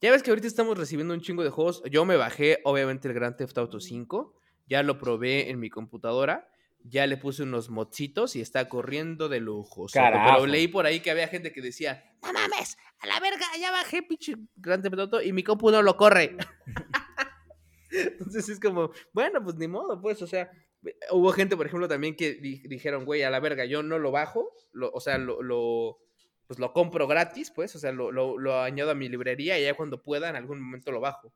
Ya 0.00 0.12
ves 0.12 0.22
que 0.22 0.30
ahorita 0.30 0.46
estamos 0.46 0.78
recibiendo 0.78 1.14
un 1.14 1.20
chingo 1.20 1.42
de 1.42 1.50
juegos. 1.50 1.82
Yo 1.90 2.04
me 2.04 2.16
bajé, 2.16 2.60
obviamente, 2.64 3.08
el 3.08 3.14
Grand 3.14 3.36
Theft 3.36 3.58
Auto 3.58 3.80
5. 3.80 4.38
Ya 4.66 4.82
lo 4.84 4.98
probé 4.98 5.50
en 5.50 5.58
mi 5.58 5.68
computadora. 5.68 6.51
Ya 6.84 7.06
le 7.06 7.16
puse 7.16 7.42
unos 7.44 7.70
modcitos 7.70 8.34
y 8.36 8.40
está 8.40 8.68
corriendo 8.68 9.28
de 9.28 9.40
lujo. 9.40 9.86
Pero 10.24 10.46
leí 10.46 10.68
por 10.68 10.86
ahí 10.86 11.00
que 11.00 11.10
había 11.10 11.28
gente 11.28 11.52
que 11.52 11.60
decía, 11.62 12.04
no 12.22 12.32
mames, 12.32 12.76
a 12.98 13.06
la 13.06 13.20
verga, 13.20 13.46
ya 13.60 13.70
bajé 13.70 14.02
pinche 14.02 14.34
Grand 14.56 14.82
Theft 14.82 14.98
Auto 14.98 15.22
y 15.22 15.32
mi 15.32 15.42
compu 15.42 15.70
no 15.70 15.80
lo 15.82 15.96
corre. 15.96 16.36
Entonces 17.90 18.48
es 18.48 18.58
como, 18.60 18.90
bueno, 19.12 19.42
pues 19.44 19.56
ni 19.56 19.68
modo, 19.68 20.00
pues, 20.00 20.22
o 20.22 20.26
sea, 20.26 20.50
hubo 21.10 21.30
gente, 21.32 21.56
por 21.56 21.66
ejemplo, 21.66 21.88
también 21.88 22.16
que 22.16 22.34
di- 22.34 22.62
dijeron, 22.66 23.04
güey, 23.04 23.22
a 23.22 23.30
la 23.30 23.38
verga, 23.40 23.64
yo 23.66 23.82
no 23.82 23.98
lo 23.98 24.10
bajo, 24.10 24.50
lo- 24.72 24.90
o 24.92 25.00
sea, 25.00 25.18
lo, 25.18 25.42
lo- 25.42 25.98
pues 26.46 26.58
lo 26.58 26.72
compro 26.72 27.06
gratis, 27.06 27.50
pues, 27.54 27.74
o 27.76 27.78
sea, 27.78 27.92
lo, 27.92 28.10
lo- 28.10 28.38
lo 28.38 28.60
añado 28.60 28.90
a 28.90 28.94
mi 28.94 29.08
librería 29.08 29.58
y 29.58 29.64
ya 29.64 29.74
cuando 29.74 30.02
pueda, 30.02 30.30
en 30.30 30.36
algún 30.36 30.60
momento 30.60 30.90
lo 30.90 31.00
bajo. 31.00 31.34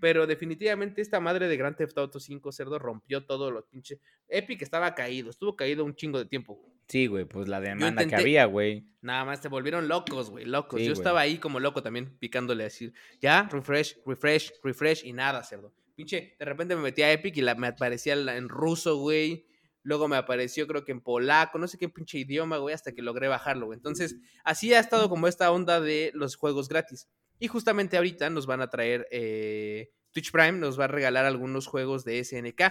Pero 0.00 0.26
definitivamente 0.26 1.02
esta 1.02 1.20
madre 1.20 1.48
de 1.48 1.56
Grand 1.56 1.76
Theft 1.76 1.98
Auto 1.98 2.20
5 2.20 2.52
Cerdo 2.52 2.78
rompió 2.78 3.24
todos 3.24 3.52
los 3.52 3.64
pinches... 3.66 4.00
Epic 4.28 4.62
estaba 4.62 4.94
caído, 4.94 5.30
estuvo 5.30 5.54
caído 5.54 5.84
un 5.84 5.94
chingo 5.94 6.18
de 6.18 6.24
tiempo. 6.24 6.60
Sí, 6.88 7.06
güey, 7.06 7.24
pues 7.24 7.48
la 7.48 7.60
demanda 7.60 8.06
que 8.06 8.14
había, 8.14 8.44
güey. 8.46 8.86
Nada 9.00 9.24
más 9.24 9.40
te 9.40 9.48
volvieron 9.48 9.88
locos, 9.88 10.30
güey, 10.30 10.44
locos. 10.44 10.80
Sí, 10.80 10.86
Yo 10.86 10.92
güey. 10.92 11.00
estaba 11.00 11.20
ahí 11.20 11.38
como 11.38 11.60
loco 11.60 11.82
también, 11.82 12.16
picándole 12.18 12.64
así. 12.64 12.92
Ya, 13.20 13.48
refresh, 13.50 13.98
refresh, 14.06 14.52
refresh 14.62 15.04
y 15.04 15.12
nada, 15.12 15.42
cerdo. 15.42 15.74
Pinche, 15.94 16.36
de 16.38 16.44
repente 16.44 16.76
me 16.76 16.82
metí 16.82 17.02
a 17.02 17.12
Epic 17.12 17.36
y 17.36 17.40
la, 17.40 17.54
me 17.54 17.68
aparecía 17.68 18.14
en 18.14 18.48
ruso, 18.48 18.96
güey. 18.98 19.46
Luego 19.82 20.08
me 20.08 20.16
apareció, 20.16 20.66
creo 20.66 20.84
que 20.84 20.92
en 20.92 21.00
polaco, 21.00 21.58
no 21.58 21.68
sé 21.68 21.78
qué 21.78 21.88
pinche 21.88 22.18
idioma, 22.18 22.58
güey, 22.58 22.74
hasta 22.74 22.92
que 22.92 23.02
logré 23.02 23.28
bajarlo, 23.28 23.66
güey. 23.66 23.76
Entonces, 23.76 24.16
así 24.44 24.74
ha 24.74 24.80
estado 24.80 25.08
como 25.08 25.28
esta 25.28 25.50
onda 25.52 25.80
de 25.80 26.10
los 26.14 26.34
juegos 26.36 26.68
gratis. 26.68 27.08
Y 27.38 27.48
justamente 27.48 27.96
ahorita 27.96 28.30
nos 28.30 28.46
van 28.46 28.60
a 28.60 28.70
traer, 28.70 29.06
eh, 29.10 29.92
Twitch 30.12 30.32
Prime 30.32 30.52
nos 30.52 30.78
va 30.78 30.84
a 30.84 30.88
regalar 30.88 31.24
algunos 31.26 31.66
juegos 31.66 32.04
de 32.04 32.22
SNK 32.24 32.62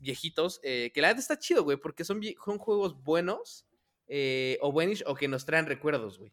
viejitos, 0.00 0.60
eh, 0.64 0.90
que 0.92 1.00
la 1.00 1.08
verdad 1.08 1.20
está 1.20 1.38
chido, 1.38 1.62
güey, 1.62 1.76
porque 1.76 2.04
son, 2.04 2.20
son 2.44 2.58
juegos 2.58 3.02
buenos 3.02 3.66
eh, 4.08 4.58
o 4.60 4.72
buenos 4.72 5.04
o 5.06 5.14
que 5.14 5.28
nos 5.28 5.46
traen 5.46 5.66
recuerdos, 5.66 6.18
güey. 6.18 6.32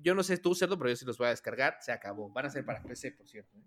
Yo 0.00 0.14
no 0.14 0.22
sé 0.22 0.38
tú, 0.38 0.54
cerdo, 0.54 0.78
pero 0.78 0.90
yo 0.90 0.96
sí 0.96 1.04
los 1.04 1.18
voy 1.18 1.26
a 1.26 1.30
descargar. 1.30 1.76
Se 1.80 1.92
acabó. 1.92 2.30
Van 2.30 2.46
a 2.46 2.50
ser 2.50 2.64
para 2.64 2.82
PC, 2.82 3.12
por 3.12 3.28
cierto. 3.28 3.58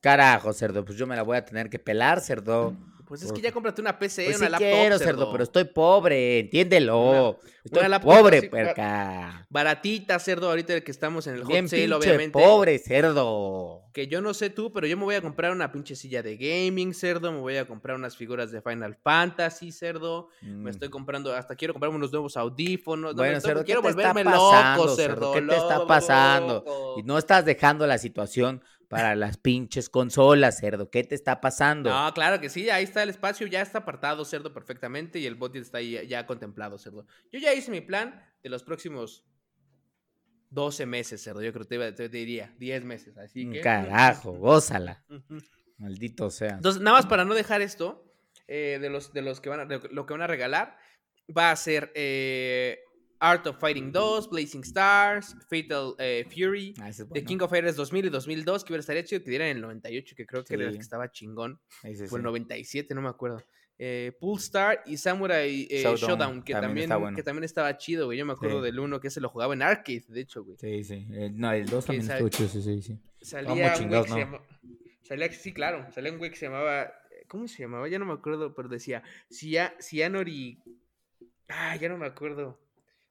Carajo, 0.00 0.52
cerdo, 0.52 0.84
pues 0.84 0.98
yo 0.98 1.06
me 1.06 1.16
la 1.16 1.22
voy 1.22 1.36
a 1.36 1.44
tener 1.44 1.70
que 1.70 1.78
pelar, 1.78 2.20
cerdo. 2.20 2.76
Pues 3.10 3.22
es 3.24 3.32
que 3.32 3.40
ya 3.40 3.50
cómprate 3.50 3.80
una 3.80 3.98
PC, 3.98 4.24
Pues 4.26 4.36
una 4.36 4.46
sí 4.46 4.50
laptop. 4.52 4.68
quiero, 4.70 4.98
cerdo, 5.00 5.32
pero 5.32 5.42
estoy 5.42 5.64
pobre, 5.64 6.38
entiéndelo. 6.38 7.40
Estoy 7.64 7.80
una 7.80 7.88
laptop 7.88 8.14
pobre, 8.14 8.38
así, 8.38 8.48
perca. 8.48 9.46
Baratita, 9.50 10.16
cerdo, 10.20 10.48
ahorita 10.48 10.80
que 10.82 10.92
estamos 10.92 11.26
en 11.26 11.34
el 11.34 11.40
hot 11.42 11.48
Bien 11.50 11.68
sale, 11.68 11.82
pinche 11.88 11.96
obviamente. 11.96 12.38
pobre, 12.40 12.78
cerdo. 12.78 13.82
Que 13.92 14.06
yo 14.06 14.20
no 14.20 14.32
sé 14.32 14.50
tú, 14.50 14.72
pero 14.72 14.86
yo 14.86 14.96
me 14.96 15.02
voy 15.02 15.16
a 15.16 15.22
comprar 15.22 15.50
una 15.50 15.72
pinche 15.72 15.96
silla 15.96 16.22
de 16.22 16.36
gaming, 16.36 16.94
cerdo. 16.94 17.32
Me 17.32 17.40
voy 17.40 17.56
a 17.56 17.66
comprar 17.66 17.96
unas 17.96 18.16
figuras 18.16 18.52
de 18.52 18.62
Final 18.62 18.94
Fantasy, 19.02 19.72
cerdo. 19.72 20.28
Mm. 20.42 20.62
Me 20.62 20.70
estoy 20.70 20.88
comprando, 20.88 21.34
hasta 21.34 21.56
quiero 21.56 21.74
comprarme 21.74 21.96
unos 21.96 22.12
nuevos 22.12 22.36
audífonos. 22.36 23.16
no, 23.16 23.16
Bueno, 23.22 23.38
estoy- 23.38 23.48
cerdo, 23.50 23.60
¿qué 23.62 23.66
quiero 23.66 23.82
te 23.82 23.88
está 23.88 24.12
volverme 24.12 24.30
pasando, 24.30 24.84
loco, 24.84 24.94
cerdo? 24.96 25.14
cerdo. 25.16 25.32
¿Qué 25.32 25.42
te 25.42 25.56
está 25.56 25.74
loco. 25.74 25.86
pasando? 25.88 26.64
Y 26.98 27.02
no 27.02 27.18
estás 27.18 27.44
dejando 27.44 27.88
la 27.88 27.98
situación 27.98 28.62
para 28.90 29.14
las 29.14 29.36
pinches 29.38 29.88
consolas, 29.88 30.58
cerdo. 30.58 30.90
¿Qué 30.90 31.04
te 31.04 31.14
está 31.14 31.40
pasando? 31.40 31.88
No, 31.90 32.12
claro 32.12 32.40
que 32.40 32.50
sí, 32.50 32.68
ahí 32.70 32.82
está 32.84 33.02
el 33.02 33.08
espacio, 33.10 33.46
ya 33.46 33.62
está 33.62 33.78
apartado, 33.78 34.24
cerdo, 34.24 34.52
perfectamente, 34.52 35.18
y 35.20 35.26
el 35.26 35.36
budget 35.36 35.62
está 35.62 35.78
ahí 35.78 36.06
ya, 36.08 36.26
contemplado, 36.26 36.76
cerdo. 36.76 37.06
Yo 37.32 37.38
ya 37.38 37.54
hice 37.54 37.70
mi 37.70 37.80
plan 37.80 38.20
de 38.42 38.50
los 38.50 38.62
próximos 38.64 39.24
12 40.50 40.84
meses, 40.86 41.22
cerdo, 41.22 41.40
yo 41.42 41.52
creo 41.52 41.62
que 41.64 41.68
te, 41.68 41.74
iba- 41.76 41.94
te 41.94 42.08
diría 42.08 42.52
10 42.58 42.84
meses, 42.84 43.16
así 43.16 43.48
que... 43.48 43.60
Carajo, 43.60 44.32
gózala. 44.32 45.04
Maldito 45.78 46.28
sea. 46.30 46.56
Entonces, 46.56 46.82
nada 46.82 46.96
más 46.98 47.06
para 47.06 47.24
no 47.24 47.34
dejar 47.34 47.62
esto, 47.62 48.12
eh, 48.48 48.78
de, 48.80 48.90
los, 48.90 49.12
de 49.12 49.22
los 49.22 49.40
que 49.40 49.48
van 49.48 49.60
a, 49.60 49.64
de 49.66 49.80
lo 49.92 50.04
que 50.04 50.12
van 50.14 50.22
a 50.22 50.26
regalar, 50.26 50.76
va 51.34 51.52
a 51.52 51.56
ser 51.56 51.92
eh, 51.94 52.80
Art 53.20 53.46
of 53.46 53.58
Fighting 53.58 53.92
2, 53.92 54.30
Blazing 54.30 54.62
Stars, 54.64 55.36
Fatal 55.48 55.94
eh, 55.98 56.24
Fury, 56.28 56.74
Ah, 56.80 56.90
The. 56.90 57.22
King 57.22 57.38
of 57.42 57.50
Fighters 57.50 57.76
2000 57.76 58.06
y 58.06 58.08
2002, 58.08 58.64
que 58.64 58.72
hubiera 58.72 58.80
estaría 58.80 59.04
chido 59.04 59.22
que 59.22 59.30
dieran 59.30 59.48
el 59.48 59.60
98, 59.60 60.14
que 60.16 60.24
creo 60.26 60.42
que 60.44 60.54
era 60.54 60.64
el 60.64 60.72
que 60.74 60.78
estaba 60.80 61.10
chingón. 61.12 61.60
Ese 61.82 62.02
O 62.04 62.16
el 62.16 62.22
sí. 62.22 62.22
97, 62.22 62.94
no 62.94 63.02
me 63.02 63.08
acuerdo. 63.10 63.42
eh, 63.82 64.12
Poolstar 64.20 64.82
y 64.86 64.96
Samurai 64.98 65.66
eh, 65.70 65.82
Showdown, 65.82 65.96
Showdown, 65.96 66.42
que 66.42 66.52
también 66.52 66.68
también, 66.68 66.84
está 66.84 66.96
bueno. 66.96 67.16
que 67.16 67.22
también 67.22 67.44
estaba 67.44 67.76
chido, 67.78 68.04
güey. 68.06 68.18
Yo 68.18 68.26
me 68.26 68.32
acuerdo 68.34 68.58
Sí. 68.60 68.64
del 68.66 68.78
uno 68.78 69.00
que 69.00 69.08
se 69.08 69.20
lo 69.22 69.28
jugaba 69.30 69.54
en 69.54 69.62
arcade, 69.62 70.04
de 70.08 70.20
hecho, 70.20 70.44
güey. 70.44 70.58
Sí, 70.58 70.84
sí. 70.84 71.06
Eh, 71.12 71.30
no, 71.32 71.50
el 71.52 71.64
2 71.66 71.84
Que 71.86 71.92
también 71.98 72.10
estuvo 72.10 72.28
chido, 72.28 72.48
sí, 72.50 72.60
sí, 72.62 72.82
sí. 72.82 72.98
Salía 73.22 73.72
chingados, 73.74 74.08
¿no? 74.10 74.18
llama- 74.18 74.42
salía, 75.02 75.32
sí, 75.32 75.52
claro, 75.54 75.86
salía 75.92 76.12
un 76.12 76.18
güey 76.18 76.30
que 76.30 76.36
se 76.36 76.44
llamaba, 76.46 76.92
¿cómo 77.28 77.48
se 77.48 77.62
llamaba? 77.62 77.88
Ya 77.88 77.98
no 77.98 78.04
me 78.04 78.12
acuerdo, 78.12 78.54
pero 78.54 78.68
decía, 78.68 79.02
Cia- 79.30 79.74
Cianori, 79.80 80.58
ah, 81.48 81.74
ya 81.76 81.88
no 81.88 81.96
me 81.98 82.06
acuerdo. 82.06 82.60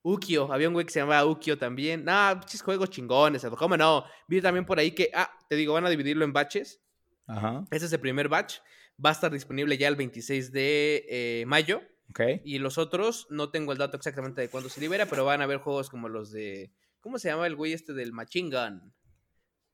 Ukio, 0.09 0.51
había 0.51 0.67
un 0.67 0.73
güey 0.73 0.85
que 0.85 0.91
se 0.91 0.99
llamaba 0.99 1.25
Ukio 1.25 1.57
también. 1.57 2.03
Nah, 2.03 2.35
pinches 2.39 2.61
juegos 2.61 2.89
chingones, 2.89 3.45
¿cómo 3.57 3.77
no? 3.77 4.05
Vi 4.27 4.41
también 4.41 4.65
por 4.65 4.79
ahí 4.79 4.91
que, 4.91 5.11
ah, 5.13 5.29
te 5.47 5.55
digo, 5.55 5.73
van 5.73 5.85
a 5.85 5.89
dividirlo 5.89 6.25
en 6.25 6.33
batches. 6.33 6.81
Ajá. 7.27 7.65
Ese 7.69 7.85
es 7.85 7.93
el 7.93 7.99
primer 7.99 8.27
batch. 8.27 8.57
Va 9.03 9.09
a 9.09 9.13
estar 9.13 9.31
disponible 9.31 9.77
ya 9.77 9.87
el 9.87 9.95
26 9.95 10.51
de 10.51 11.05
eh, 11.09 11.45
mayo. 11.45 11.81
Ok. 12.09 12.21
Y 12.43 12.57
los 12.57 12.77
otros, 12.77 13.27
no 13.29 13.51
tengo 13.51 13.71
el 13.71 13.77
dato 13.77 13.97
exactamente 13.97 14.41
de 14.41 14.49
cuándo 14.49 14.69
se 14.69 14.81
libera, 14.81 15.05
pero 15.05 15.25
van 15.25 15.41
a 15.41 15.43
haber 15.43 15.59
juegos 15.59 15.89
como 15.89 16.09
los 16.09 16.31
de. 16.31 16.71
¿Cómo 17.01 17.19
se 17.19 17.29
llama 17.29 17.45
el 17.45 17.55
güey 17.55 17.73
este 17.73 17.93
del 17.93 18.11
Machine 18.11 18.49
Gun? 18.49 18.93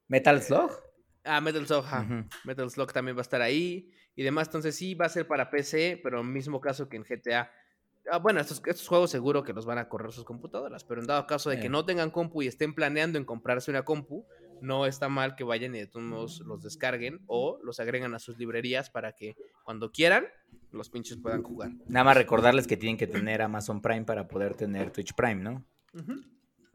Metal 0.07 0.41
Slug. 0.41 0.71
Ah, 1.23 1.41
Metal 1.41 1.65
Slug, 1.65 1.85
ajá. 1.85 2.01
Ujú. 2.01 2.27
Metal 2.43 2.69
Slug 2.69 2.91
también 2.91 3.15
va 3.15 3.21
a 3.21 3.23
estar 3.23 3.41
ahí. 3.41 3.89
Y 4.15 4.23
demás, 4.23 4.47
entonces 4.47 4.75
sí, 4.75 4.95
va 4.95 5.05
a 5.05 5.09
ser 5.09 5.27
para 5.27 5.49
PC, 5.49 5.99
pero 6.03 6.23
mismo 6.23 6.59
caso 6.61 6.87
que 6.87 6.97
en 6.97 7.03
GTA. 7.03 7.51
Ah, 8.11 8.17
bueno, 8.17 8.39
estos, 8.39 8.61
estos 8.65 8.87
juegos 8.87 9.11
seguro 9.11 9.43
que 9.43 9.53
los 9.53 9.65
van 9.65 9.77
a 9.77 9.89
correr 9.89 10.11
sus 10.11 10.23
computadoras, 10.23 10.83
pero 10.83 11.01
en 11.01 11.07
dado 11.07 11.25
caso 11.27 11.49
de 11.49 11.59
que 11.59 11.69
no 11.69 11.85
tengan 11.85 12.11
compu 12.11 12.43
y 12.43 12.47
estén 12.47 12.75
planeando 12.75 13.17
en 13.17 13.25
comprarse 13.25 13.71
una 13.71 13.83
compu, 13.83 14.25
no 14.61 14.85
está 14.85 15.09
mal 15.09 15.35
que 15.35 15.43
vayan 15.43 15.75
y 15.75 15.79
de 15.79 15.87
todos 15.87 16.05
modos 16.05 16.39
los 16.41 16.61
descarguen 16.61 17.21
o 17.27 17.59
los 17.63 17.79
agreguen 17.79 18.13
a 18.13 18.19
sus 18.19 18.37
librerías 18.37 18.89
para 18.89 19.13
que 19.13 19.35
cuando 19.63 19.91
quieran 19.91 20.27
los 20.71 20.89
pinches 20.89 21.17
puedan 21.17 21.43
jugar. 21.43 21.71
Nada 21.87 22.03
más 22.03 22.17
recordarles 22.17 22.67
que 22.67 22.77
tienen 22.77 22.97
que 22.97 23.07
tener 23.07 23.41
Amazon 23.41 23.81
Prime 23.81 24.03
para 24.03 24.27
poder 24.27 24.55
tener 24.55 24.91
Twitch 24.91 25.13
Prime, 25.13 25.35
¿no? 25.35 25.65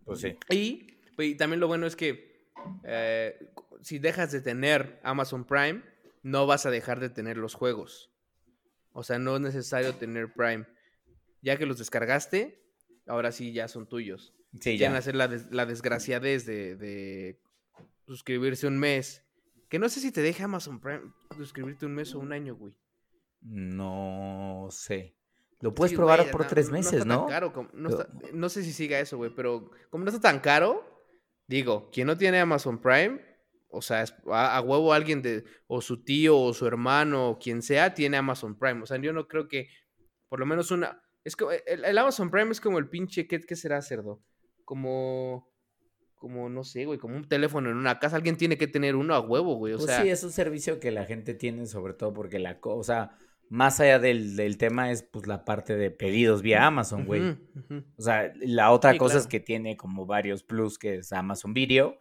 Pues 0.04 0.20
sí. 0.20 0.36
Y, 0.50 0.86
y 1.18 1.34
también 1.36 1.60
lo 1.60 1.68
bueno 1.68 1.86
es 1.86 1.96
que 1.96 2.50
eh, 2.84 3.52
si 3.82 3.98
dejas 3.98 4.32
de 4.32 4.40
tener 4.40 5.00
Amazon 5.02 5.44
Prime, 5.44 5.82
no 6.22 6.46
vas 6.46 6.66
a 6.66 6.70
dejar 6.70 7.00
de 7.00 7.10
tener 7.10 7.36
los 7.36 7.54
juegos. 7.54 8.10
O 8.92 9.02
sea, 9.02 9.18
no 9.18 9.36
es 9.36 9.42
necesario 9.42 9.94
tener 9.94 10.32
Prime. 10.32 10.66
Ya 11.42 11.56
que 11.56 11.66
los 11.66 11.78
descargaste, 11.78 12.62
ahora 13.06 13.32
sí 13.32 13.52
ya 13.52 13.68
son 13.68 13.88
tuyos. 13.88 14.34
Sí, 14.54 14.76
Quieren 14.76 14.92
ya. 14.92 14.98
hacer 14.98 15.14
la, 15.16 15.28
des- 15.28 15.50
la 15.50 15.64
desgraciadez 15.66 16.44
de, 16.46 16.76
de 16.76 17.40
suscribirse 18.06 18.66
un 18.66 18.78
mes. 18.78 19.24
Que 19.68 19.78
no 19.78 19.88
sé 19.88 20.00
si 20.00 20.10
te 20.10 20.20
deja 20.22 20.44
Amazon 20.44 20.80
Prime 20.80 21.12
suscribirte 21.36 21.86
un 21.86 21.94
mes 21.94 22.14
o 22.14 22.18
un 22.18 22.32
año, 22.32 22.56
güey. 22.56 22.74
No 23.40 24.68
sé. 24.70 25.16
Lo 25.60 25.74
puedes 25.74 25.90
Sí, 25.90 25.96
probar 25.96 26.20
güey, 26.20 26.32
por 26.32 26.42
no- 26.42 26.46
tres 26.48 26.66
no 26.68 26.72
meses, 26.72 26.92
está 26.94 27.08
tan 27.08 27.18
¿no? 27.20 27.26
caro 27.26 27.52
como- 27.52 27.68
no, 27.74 27.90
Pero- 27.90 28.02
está- 28.02 28.28
no 28.32 28.48
sé 28.48 28.64
si 28.64 28.72
siga 28.72 28.98
eso, 28.98 29.16
güey, 29.18 29.30
pero 29.34 29.70
como 29.90 30.04
no 30.04 30.10
está 30.10 30.20
tan 30.20 30.40
caro, 30.40 30.84
digo, 31.46 31.90
quien 31.90 32.06
no 32.06 32.16
tiene 32.16 32.40
Amazon 32.40 32.80
Prime, 32.80 33.20
o 33.68 33.82
sea, 33.82 34.02
es- 34.02 34.14
a, 34.30 34.56
a 34.56 34.60
huevo 34.62 34.92
alguien 34.92 35.20
de, 35.22 35.44
o 35.66 35.80
su 35.82 36.02
tío, 36.02 36.38
o 36.38 36.52
su 36.54 36.66
hermano, 36.66 37.30
o 37.30 37.38
quien 37.38 37.60
sea, 37.62 37.94
tiene 37.94 38.16
Amazon 38.16 38.58
Prime. 38.58 38.82
O 38.82 38.86
sea, 38.86 38.96
yo 38.98 39.12
no 39.12 39.28
creo 39.28 39.48
que, 39.48 39.68
por 40.28 40.40
lo 40.40 40.46
menos 40.46 40.70
una, 40.70 41.00
es 41.24 41.36
como, 41.36 41.52
el, 41.52 41.84
el 41.84 41.98
Amazon 41.98 42.30
Prime 42.30 42.50
es 42.50 42.60
como 42.60 42.78
el 42.78 42.88
pinche, 42.88 43.26
¿qué, 43.26 43.40
qué 43.40 43.56
será, 43.56 43.80
cerdo? 43.82 44.22
Como, 44.64 45.48
como, 46.16 46.48
no 46.48 46.64
sé, 46.64 46.84
güey, 46.84 46.98
como 46.98 47.16
un 47.16 47.28
teléfono 47.28 47.70
en 47.70 47.76
una 47.76 47.98
casa, 47.98 48.16
alguien 48.16 48.36
tiene 48.36 48.56
que 48.58 48.66
tener 48.66 48.94
uno 48.96 49.14
a 49.14 49.20
huevo, 49.20 49.54
güey, 49.54 49.74
o 49.74 49.76
Pues 49.78 49.90
sea. 49.90 50.02
sí, 50.02 50.08
es 50.10 50.22
un 50.22 50.32
servicio 50.32 50.78
que 50.80 50.90
la 50.90 51.04
gente 51.06 51.34
tiene, 51.34 51.66
sobre 51.66 51.94
todo 51.94 52.12
porque 52.12 52.38
la 52.38 52.60
cosa, 52.60 53.16
más 53.48 53.80
allá 53.80 53.98
del, 53.98 54.36
del 54.36 54.58
tema, 54.58 54.90
es 54.90 55.02
pues 55.02 55.26
la 55.26 55.44
parte 55.44 55.76
de 55.76 55.90
pedidos 55.90 56.42
vía 56.42 56.66
Amazon, 56.66 57.04
güey. 57.06 57.36
O 57.96 58.02
sea, 58.02 58.32
la 58.36 58.70
otra 58.70 58.92
Sí, 58.92 58.98
cosa 58.98 59.18
es 59.18 59.26
que 59.26 59.40
tiene 59.40 59.76
como 59.76 60.06
varios 60.06 60.42
plus, 60.42 60.78
que 60.78 60.96
es 60.96 61.12
Amazon 61.12 61.52
Video. 61.54 61.98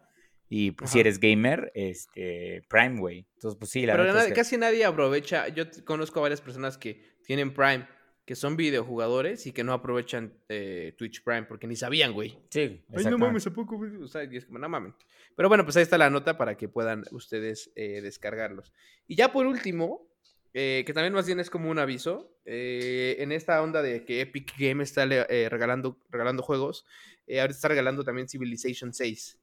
Y 0.52 0.72
pues, 0.72 0.90
si 0.90 0.98
eres 0.98 1.20
gamer, 1.20 1.70
este, 1.76 2.62
Prime, 2.68 2.98
güey. 2.98 3.26
Entonces, 3.34 3.56
pues 3.56 3.70
sí, 3.70 3.86
la 3.86 3.92
Pero 3.92 4.02
neta 4.02 4.14
nada- 4.14 4.24
es 4.26 4.32
que- 4.32 4.34
casi 4.36 4.56
nadie 4.56 4.84
aprovecha. 4.84 5.46
Yo 5.48 5.64
conozco 5.84 6.18
a 6.18 6.22
varias 6.22 6.40
personas 6.40 6.76
que 6.76 7.00
tienen 7.24 7.54
Prime, 7.54 7.86
que 8.30 8.36
son 8.36 8.56
videojugadores 8.56 9.44
y 9.48 9.52
que 9.52 9.64
no 9.64 9.72
aprovechan 9.72 10.32
eh, 10.48 10.94
Twitch 10.96 11.24
Prime 11.24 11.46
porque 11.46 11.66
ni 11.66 11.74
sabían, 11.74 12.12
güey. 12.12 12.38
Sí, 12.48 12.80
Ay, 12.96 13.04
no 13.06 13.18
mames, 13.18 13.44
¿a 13.48 13.52
poco? 13.52 13.76
güey? 13.76 13.96
O 13.96 14.06
sea, 14.06 14.22
y 14.22 14.36
es 14.36 14.44
como, 14.44 14.60
no 14.60 14.68
mames. 14.68 14.94
Pero 15.34 15.48
bueno, 15.48 15.64
pues 15.64 15.76
ahí 15.76 15.82
está 15.82 15.98
la 15.98 16.10
nota 16.10 16.38
para 16.38 16.56
que 16.56 16.68
puedan 16.68 17.02
ustedes 17.10 17.72
eh, 17.74 18.00
descargarlos. 18.00 18.72
Y 19.08 19.16
ya 19.16 19.32
por 19.32 19.46
último, 19.46 20.06
eh, 20.54 20.84
que 20.86 20.92
también 20.92 21.12
más 21.12 21.26
bien 21.26 21.40
es 21.40 21.50
como 21.50 21.72
un 21.72 21.80
aviso, 21.80 22.32
eh, 22.44 23.16
en 23.18 23.32
esta 23.32 23.60
onda 23.60 23.82
de 23.82 24.04
que 24.04 24.20
Epic 24.20 24.52
Game 24.56 24.84
está 24.84 25.02
eh, 25.06 25.48
regalando, 25.48 25.98
regalando 26.08 26.44
juegos, 26.44 26.86
eh, 27.26 27.40
ahorita 27.40 27.56
está 27.56 27.66
regalando 27.66 28.04
también 28.04 28.28
Civilization 28.28 28.94
6. 28.94 29.40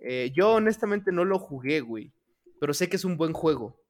Eh, 0.00 0.30
yo 0.34 0.52
honestamente 0.52 1.10
no 1.10 1.24
lo 1.24 1.38
jugué, 1.38 1.80
güey, 1.80 2.12
pero 2.60 2.74
sé 2.74 2.90
que 2.90 2.96
es 2.96 3.06
un 3.06 3.16
buen 3.16 3.32
juego. 3.32 3.80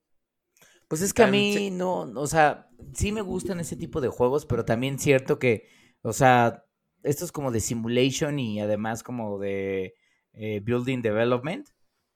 Pues 0.88 1.02
es 1.02 1.12
que 1.12 1.22
a 1.24 1.26
mí 1.26 1.70
no, 1.70 2.00
o 2.14 2.26
sea, 2.26 2.68
sí 2.94 3.10
me 3.12 3.20
gustan 3.22 3.58
ese 3.60 3.76
tipo 3.76 4.00
de 4.00 4.08
juegos, 4.08 4.46
pero 4.46 4.64
también 4.64 4.98
cierto 4.98 5.38
que, 5.38 5.66
o 6.02 6.12
sea, 6.12 6.64
esto 7.02 7.24
es 7.24 7.32
como 7.32 7.50
de 7.50 7.60
simulation 7.60 8.38
y 8.38 8.60
además 8.60 9.02
como 9.02 9.38
de 9.38 9.94
eh, 10.32 10.60
building 10.60 11.02
development. 11.02 11.68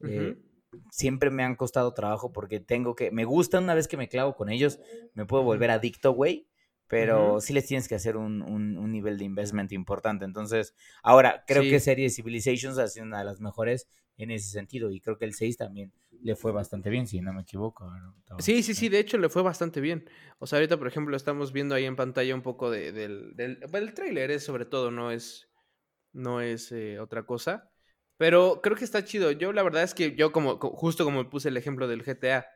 eh, 0.03 0.37
siempre 0.93 1.31
me 1.31 1.43
han 1.43 1.57
costado 1.57 1.93
trabajo 1.95 2.31
porque 2.33 2.61
tengo 2.61 2.95
que, 2.95 3.11
me 3.11 3.25
gusta 3.25 3.59
una 3.59 3.75
vez 3.75 3.89
que 3.89 3.97
me 3.97 4.09
clavo 4.09 4.37
con 4.37 4.49
ellos, 4.51 4.79
me 5.15 5.27
puedo 5.27 5.43
volver 5.43 5.71
adicto, 5.73 6.13
güey, 6.13 6.47
pero 6.87 7.41
sí 7.41 7.53
les 7.53 7.67
tienes 7.67 7.89
que 7.89 7.97
hacer 7.97 8.17
un, 8.17 8.41
un- 8.43 8.79
un 8.79 8.93
nivel 8.93 9.19
de 9.19 9.25
investment 9.25 9.73
importante. 9.73 10.25
Entonces, 10.25 10.75
ahora, 11.03 11.45
creo 11.47 11.63
Sí. 11.65 11.71
que 11.71 11.81
serie 11.81 12.09
Civilizations 12.09 12.79
ha 12.79 12.87
sido 12.87 13.05
una 13.05 13.19
de 13.19 13.25
las 13.25 13.41
mejores 13.41 13.89
en 14.23 14.31
ese 14.31 14.51
sentido 14.51 14.91
y 14.91 15.01
creo 15.01 15.19
que 15.19 15.25
el 15.25 15.35
6 15.35 15.57
también 15.57 15.93
le 16.23 16.37
fue 16.37 16.53
bastante 16.53 16.91
bien, 16.91 17.07
si 17.07 17.21
no 17.21 17.33
me 17.33 17.43
equivoco. 17.43 17.91
Sí, 18.39 18.63
sí, 18.63 18.75
sí, 18.75 18.89
de 18.89 18.99
hecho 18.99 19.19
le 19.19 19.29
fue 19.29 19.43
bastante 19.43 19.81
bien. 19.81 20.09
O 20.39 20.47
sea, 20.47 20.59
ahorita, 20.59 20.79
por 20.79 20.87
ejemplo, 20.87 21.17
estamos 21.17 21.53
viendo 21.53 21.75
ahí 21.75 21.85
en 21.85 21.97
pantalla 21.97 22.35
un 22.35 22.43
poco 22.43 22.71
de- 22.71 22.93
del, 22.93 23.35
del, 23.37 23.59
el 23.73 23.95
tráiler 23.95 24.31
es 24.31 24.45
sobre 24.45 24.65
todo, 24.67 24.91
no 24.91 25.11
es, 25.11 25.49
no 26.13 26.41
es 26.41 26.73
eh, 26.73 26.99
otra 27.01 27.25
cosa. 27.25 27.71
Pero 28.17 28.61
creo 28.63 28.77
que 28.77 28.85
está 28.85 29.05
chido. 29.05 29.31
Yo 29.33 29.53
la 29.53 29.63
verdad 29.63 29.83
es 29.83 29.95
que 29.95 30.15
yo 30.15 30.33
como, 30.33 30.59
co- 30.59 30.71
justo 30.77 31.05
como 31.05 31.29
puse 31.31 31.49
el 31.49 31.57
ejemplo 31.57 31.89
del 31.89 32.05
GTA, 32.05 32.47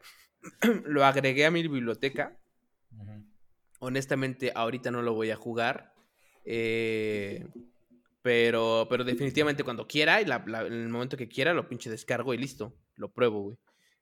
lo 0.84 1.04
agregué 1.04 1.46
a 1.46 1.50
mi 1.50 1.62
biblioteca. 1.62 2.38
Honestamente, 3.80 4.52
ahorita 4.54 4.90
no 4.90 5.02
lo 5.02 5.14
voy 5.14 5.30
a 5.30 5.36
jugar. 5.36 5.92
eh, 6.44 7.46
pero, 8.24 8.86
pero 8.88 9.04
definitivamente 9.04 9.64
cuando 9.64 9.86
quiera, 9.86 10.22
y 10.22 10.24
la- 10.24 10.42
en 10.66 10.72
el 10.72 10.88
momento 10.88 11.14
que 11.14 11.28
quiera, 11.28 11.52
lo 11.52 11.68
pinche 11.68 11.90
descargo 11.90 12.32
y 12.32 12.38
listo. 12.38 12.74
Lo 12.96 13.12
pruebo, 13.12 13.42
güey. 13.42 13.58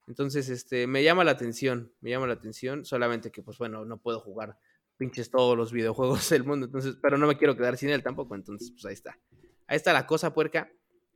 Entonces, 0.07 0.49
este, 0.49 0.87
me 0.87 1.03
llama 1.03 1.25
la 1.25 1.33
atención. 1.33 1.93
Me 2.01 2.11
llama 2.11 2.29
la 2.29 2.35
atención. 2.35 2.85
Solamente 2.85 3.33
que, 3.33 3.43
pues 3.43 3.59
bueno, 3.59 3.85
no 3.85 3.99
puedo 3.99 4.21
jugar 4.21 4.57
pinches 4.97 5.29
todos 5.33 5.57
los 5.57 5.73
videojuegos 5.73 6.31
del 6.31 6.45
mundo. 6.45 6.67
Entonces, 6.67 6.97
pero 7.03 7.19
no 7.19 7.27
me 7.27 7.37
quiero 7.37 7.57
quedar 7.57 7.77
sin 7.77 7.89
él 7.91 8.05
tampoco. 8.05 8.37
Entonces, 8.37 8.71
pues 8.71 8.85
ahí 8.85 8.95
está. 8.95 9.19
Ahí 9.67 9.77
está 9.77 9.93
la 9.93 10.07
cosa, 10.07 10.33
puerca. 10.33 10.71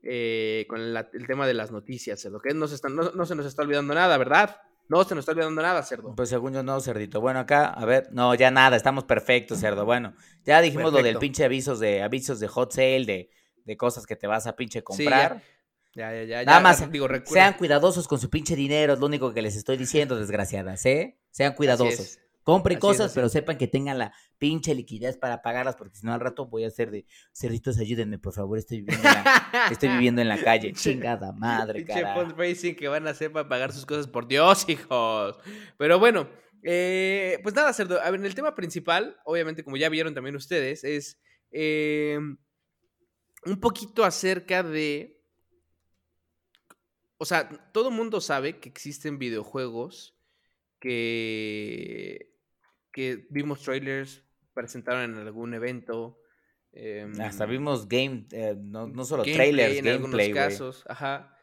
eh, 0.09 0.66
con 0.69 0.81
el 0.81 1.27
tema 1.29 1.47
de 1.47 1.55
las 1.55 1.71
noticias, 1.71 2.21
cerdo. 2.21 2.40
Que 2.40 2.55
no 2.55 2.66
se, 2.66 2.75
está- 2.75 2.88
no- 2.88 3.12
no 3.12 3.25
se 3.25 3.35
nos 3.37 3.47
está 3.47 3.62
olvidando 3.62 3.95
nada, 3.95 4.19
¿verdad? 4.19 4.57
No 4.88 5.03
se 5.05 5.14
nos 5.14 5.22
está 5.22 5.33
olvidando 5.33 5.61
nada, 5.62 5.83
cerdo. 5.83 6.14
Pues 6.14 6.29
según 6.29 6.53
yo 6.53 6.62
no, 6.62 6.81
cerdito. 6.81 7.20
Bueno, 7.20 7.40
acá, 7.40 7.66
a 7.66 7.85
ver, 7.85 8.09
no, 8.12 8.35
ya 8.35 8.51
nada, 8.51 8.77
estamos 8.77 9.05
perfectos, 9.05 9.59
cerdo. 9.59 9.85
Bueno, 9.85 10.14
ya 10.44 10.61
dijimos 10.61 10.92
lo 10.92 11.03
del 11.03 11.18
pinche 11.18 11.44
avisos 11.44 11.81
de 11.81 12.03
avisos 12.03 12.38
de 12.40 12.49
hot 12.49 12.72
sale, 12.72 13.05
de, 13.05 13.31
de 13.64 13.77
cosas 13.77 14.07
que 14.07 14.14
te 14.16 14.27
vas 14.27 14.46
a 14.46 14.55
pinche 14.55 14.79
Sí, 14.81 14.85
comprar. 14.85 15.42
Ya, 15.94 16.12
ya, 16.14 16.22
ya. 16.25 16.44
Nada 16.44 16.59
ya, 16.59 16.62
más, 16.62 16.90
Digo, 16.92 17.09
recuerda- 17.09 17.33
Sean 17.33 17.55
cuidadosos 17.55 18.07
con 18.07 18.20
su 18.20 18.29
pinche 18.31 18.55
dinero, 18.55 18.92
es 18.92 18.99
lo 19.01 19.07
único 19.07 19.33
que 19.33 19.42
les 19.42 19.57
estoy 19.57 19.77
diciendo, 19.77 20.16
desgraciadas, 20.16 20.85
¿eh? 20.87 21.18
Sean 21.31 21.51
Así 21.51 21.57
cuidadosos. 21.57 22.18
Así 22.46 22.74
es, 22.74 22.78
cosas, 22.78 23.12
pero 23.12 23.28
sepan 23.28 23.59
que 23.59 23.66
tengan 23.66 23.98
la 23.98 24.12
pinche 24.38 24.74
liquidez 24.74 25.16
para 25.16 25.42
pagarlas, 25.42 25.74
porque 25.74 25.96
si 25.96 26.06
no 26.06 26.12
al 26.12 26.20
rato 26.20 26.46
voy 26.46 26.64
a 26.64 26.68
hacer 26.68 26.90
de 26.90 27.04
cerditos, 27.32 27.78
ayúdenme, 27.78 28.18
por 28.18 28.32
favor, 28.32 28.56
estoy 28.56 28.82
viviendo 28.82 29.09
en 29.09 29.14
la, 29.14 29.68
estoy 29.72 29.88
viviendo 29.88 30.22
en 30.22 30.28
la 30.28 30.42
calle. 30.42 30.72
Chingada 30.74 31.32
madre, 31.32 31.85
cara. 31.85 32.14
fundraising 32.14 32.76
que 32.76 32.87
van 32.87 33.06
a 33.09 33.11
hacer 33.11 33.32
para 33.32 33.48
pagar 33.48 33.72
sus 33.72 33.85
cosas, 33.85 34.06
por 34.06 34.28
Dios, 34.28 34.68
hijos. 34.68 35.37
Pero 35.76 35.98
bueno, 35.98 36.28
eh, 36.62 37.38
pues 37.42 37.54
nada, 37.54 37.72
cerdo. 37.72 38.00
A 38.00 38.11
ver, 38.11 38.24
el 38.24 38.35
tema 38.35 38.54
principal, 38.54 39.16
obviamente, 39.24 39.64
como 39.64 39.76
ya 39.76 39.88
vieron 39.88 40.14
también 40.14 40.37
ustedes, 40.37 40.85
es 40.85 41.20
eh, 41.50 42.18
un 43.44 43.61
poquito 43.61 44.04
acerca 44.04 44.62
de. 44.62 45.20
O 47.18 47.24
sea, 47.24 47.48
todo 47.72 47.90
mundo 47.90 48.20
sabe 48.20 48.61
que 48.61 48.68
existen 48.68 49.18
videojuegos 49.18 50.16
que, 50.80 52.36
que 52.96 53.26
vimos 53.28 53.61
trailers, 53.61 54.24
presentaron 54.54 55.12
en 55.12 55.18
algún 55.18 55.52
evento. 55.52 56.18
em, 56.72 57.20
Hasta 57.20 57.44
vimos 57.44 57.88
game, 57.88 58.26
eh, 58.32 58.56
no, 58.59 58.87
no 58.87 59.04
solo 59.04 59.22
gameplay 59.22 59.52
trailers, 59.52 59.78
en 59.78 59.85
gameplay, 59.85 60.26
algunos 60.28 60.46
casos, 60.46 60.85
ajá. 60.88 61.38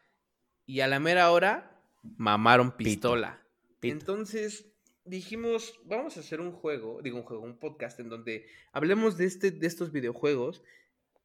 Y 0.66 0.80
a 0.80 0.88
la 0.88 0.98
mera 0.98 1.30
hora 1.30 1.80
mamaron 2.02 2.76
pistola. 2.76 3.40
Pito. 3.78 3.94
Entonces, 3.94 4.66
dijimos, 5.04 5.78
vamos 5.84 6.16
a 6.16 6.20
hacer 6.20 6.40
un 6.40 6.50
juego, 6.50 7.00
digo 7.02 7.18
un 7.18 7.22
juego, 7.22 7.44
un 7.44 7.56
podcast 7.56 8.00
en 8.00 8.08
donde 8.08 8.46
hablemos 8.72 9.16
de, 9.16 9.26
este, 9.26 9.52
de 9.52 9.66
estos 9.68 9.92
videojuegos 9.92 10.64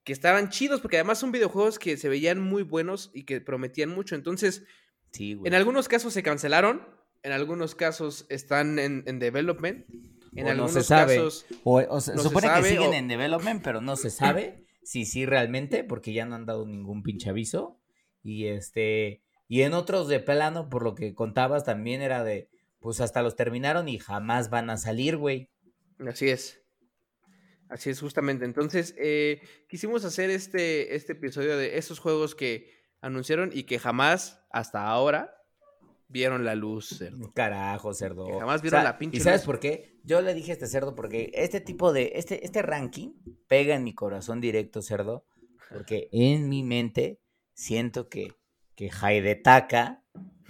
que 0.04 0.14
estaban 0.14 0.50
chidos, 0.50 0.80
porque 0.80 0.98
además 0.98 1.18
son 1.18 1.32
videojuegos 1.32 1.80
que 1.80 1.98
se 1.98 2.08
veían 2.08 2.40
muy 2.40 2.62
buenos 2.62 3.10
y 3.16 3.24
que 3.24 3.42
prometían 3.42 3.90
mucho. 3.90 4.14
Entonces, 4.14 4.64
Sí, 5.12 5.40
en 5.44 5.56
algunos 5.56 5.88
casos 5.88 6.14
se 6.14 6.22
cancelaron, 6.22 6.88
en 7.24 7.32
algunos 7.32 7.74
casos 7.74 8.28
están 8.30 8.78
en, 8.78 9.04
en 9.08 9.18
development, 9.18 9.88
en 10.36 10.46
O 10.46 10.48
no 10.48 10.52
algunos 10.52 10.72
se 10.74 10.84
sabe. 10.84 11.16
casos... 11.18 11.46
O, 11.64 11.80
o 11.80 12.02
se 12.02 12.14
no 12.16 12.22
se 12.22 12.28
supone 12.30 12.48
sabe, 12.48 12.62
que 12.64 12.70
siguen 12.76 12.92
o- 12.92 12.94
en 12.94 13.08
development, 13.08 13.64
pero 13.64 13.82
no 13.82 13.96
se 13.96 14.10
sabe 14.10 14.64
si 14.84 15.06
sí 15.06 15.26
realmente, 15.26 15.84
porque 15.84 16.14
ya 16.14 16.26
no 16.26 16.36
han 16.36 16.46
dado 16.46 16.66
ningún 16.66 17.04
pinche 17.04 17.30
aviso. 17.30 17.80
Y 18.24 18.48
este, 18.48 19.22
y 19.48 19.62
en 19.62 19.74
otros 19.74 20.08
de 20.08 20.20
plano, 20.20 20.70
por 20.70 20.84
lo 20.84 20.96
que 20.96 21.14
contabas, 21.14 21.64
también 21.66 22.02
era 22.02 22.24
de, 22.24 22.50
pues 22.80 23.02
hasta 23.02 23.22
los 23.22 23.36
terminaron 23.36 23.88
y 23.88 23.98
jamás 24.00 24.50
van 24.50 24.70
a 24.70 24.78
salir, 24.78 25.18
güey. 25.18 25.50
Así 26.00 26.30
es. 26.30 26.62
Así 27.70 27.92
es, 27.92 28.00
justamente. 28.00 28.46
Entonces, 28.46 28.96
eh, 28.98 29.42
quisimos 29.70 30.04
hacer 30.04 30.32
este, 30.32 30.96
este 30.96 31.14
episodio 31.14 31.56
de 31.56 31.78
esos 31.78 32.00
juegos 32.00 32.34
que 32.34 32.72
anunciaron 33.02 33.52
y 33.54 33.64
que 33.64 33.78
jamás, 33.80 34.42
hasta 34.52 34.88
ahora, 34.88 35.36
vieron 36.10 36.44
la 36.44 36.56
luz, 36.56 36.98
cerdo. 36.98 37.32
Carajo, 37.34 37.94
cerdo. 37.94 38.26
Que 38.26 38.34
jamás 38.34 38.62
vieron 38.62 38.84
la 38.84 38.98
pinche 38.98 39.18
¿Y 39.18 39.22
sabes 39.22 39.42
luz. 39.42 39.46
por 39.46 39.60
qué? 39.60 39.98
Yo 40.04 40.22
le 40.22 40.34
dije 40.34 40.52
a 40.52 40.54
este 40.54 40.68
cerdo 40.68 40.96
porque 40.96 41.32
este 41.34 41.62
tipo 41.62 41.94
de, 41.94 42.14
este, 42.16 42.44
este 42.44 42.62
ranking 42.62 43.14
pega 43.48 43.76
en 43.76 43.84
mi 43.84 43.94
corazón 43.94 44.42
directo, 44.42 44.82
cerdo, 44.82 45.26
porque 45.70 46.10
en 46.12 46.50
mi 46.50 46.64
mente 46.64 47.22
siento 47.54 48.10
que, 48.10 48.34
que 48.76 48.90
Haidetaka 48.90 50.04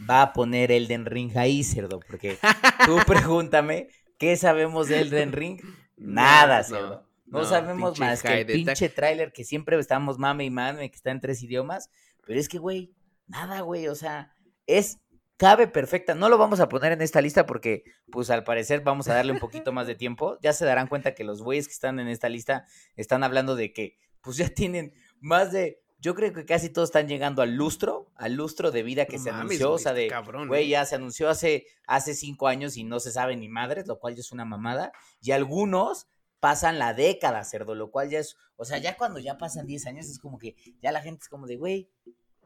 va 0.09 0.21
a 0.21 0.33
poner 0.33 0.71
Elden 0.71 1.05
Ring 1.05 1.37
ahí, 1.37 1.63
cerdo, 1.63 1.99
porque 1.99 2.37
tú 2.85 2.97
pregúntame, 3.07 3.89
¿qué 4.17 4.37
sabemos 4.37 4.87
de 4.87 5.01
Elden 5.01 5.33
Ring? 5.33 5.61
Nada, 5.97 6.59
No, 6.59 6.63
cerdo. 6.63 7.09
No, 7.25 7.39
no, 7.39 7.45
sabemos 7.45 7.99
más 7.99 8.23
que 8.23 8.41
el 8.41 8.45
pinche 8.47 8.89
tráiler 8.89 9.31
que 9.31 9.43
siempre 9.43 9.77
estamos 9.77 10.17
mame 10.17 10.45
y 10.45 10.49
mame, 10.49 10.89
que 10.89 10.95
está 10.95 11.11
en 11.11 11.19
tres 11.19 11.43
idiomas, 11.43 11.91
pero 12.25 12.39
es 12.39 12.49
que, 12.49 12.57
güey, 12.57 12.95
nada, 13.27 13.61
güey, 13.61 13.87
o 13.87 13.93
sea, 13.93 14.33
es 14.65 14.99
cabe 15.39 15.67
perfecta. 15.67 16.13
No 16.13 16.28
lo 16.28 16.38
vamos 16.38 16.60
a 16.60 16.67
poner 16.67 16.91
en 16.91 17.02
esta 17.02 17.21
lista 17.21 17.45
porque, 17.45 17.86
pues 18.12 18.30
al 18.30 18.43
parecer 18.43 18.82
vamos 18.82 19.08
a 19.08 19.13
darle 19.13 19.32
un 19.32 19.39
poquito 19.39 19.71
más 19.71 19.88
de 19.88 19.95
tiempo. 19.95 20.38
Ya 20.41 20.54
se 20.54 20.65
darán 20.65 20.88
cuenta 20.88 21.15
que 21.15 21.23
los 21.23 21.41
güeyes 21.41 21.67
que 21.67 21.73
están 21.73 21.99
en 21.99 22.10
esta 22.10 22.30
lista 22.30 22.65
están 22.97 23.23
hablando 23.23 23.56
de 23.56 23.71
que, 23.71 23.97
pues 24.21 24.36
ya 24.36 24.49
tienen 24.49 24.93
más 25.21 25.54
de, 25.54 25.82
yo 25.97 26.13
creo 26.13 26.34
que 26.34 26.45
casi 26.45 26.69
todos 26.69 26.89
están 26.89 27.08
llegando 27.08 27.41
al 27.41 27.56
lustro, 27.56 28.12
al 28.15 28.34
lustro 28.34 28.69
de 28.71 28.84
vida 28.84 29.06
que 29.06 29.17
No 29.17 29.23
se 29.23 29.32
mames, 29.32 29.45
anunció, 29.45 29.71
o 29.71 29.78
sea, 29.78 29.93
de, 29.93 30.12
güey, 30.47 30.65
¿eh? 30.65 30.69
ya 30.69 30.86
se 30.86 30.95
anunció 30.95 31.30
hace, 31.30 31.65
hace 31.88 32.13
cinco 32.15 32.47
años 32.47 32.75
y 32.75 32.84
no 32.84 32.99
se 32.99 33.12
sabe 33.12 33.38
ni 33.38 33.47
madres, 33.47 33.88
lo 33.88 33.97
cual 33.97 34.15
ya 34.15 34.19
es 34.19 34.34
una 34.34 34.43
mamada. 34.43 34.91
Y 35.21 35.32
algunos 35.32 36.10
pasan 36.41 36.80
la 36.80 36.93
década, 36.93 37.45
cerdo, 37.45 37.75
lo 37.75 37.91
cual 37.91 38.10
ya 38.10 38.19
es, 38.19 38.36
o 38.58 38.65
sea, 38.65 38.78
ya 38.78 38.97
cuando 38.97 39.19
ya 39.19 39.38
pasan 39.38 39.65
10 39.65 39.88
años 39.88 40.06
es 40.08 40.19
como 40.19 40.38
que 40.38 40.56
ya 40.82 40.91
la 40.91 41.02
gente 41.02 41.23
es 41.23 41.30
como 41.30 41.47
de, 41.47 41.56
güey, 41.56 41.89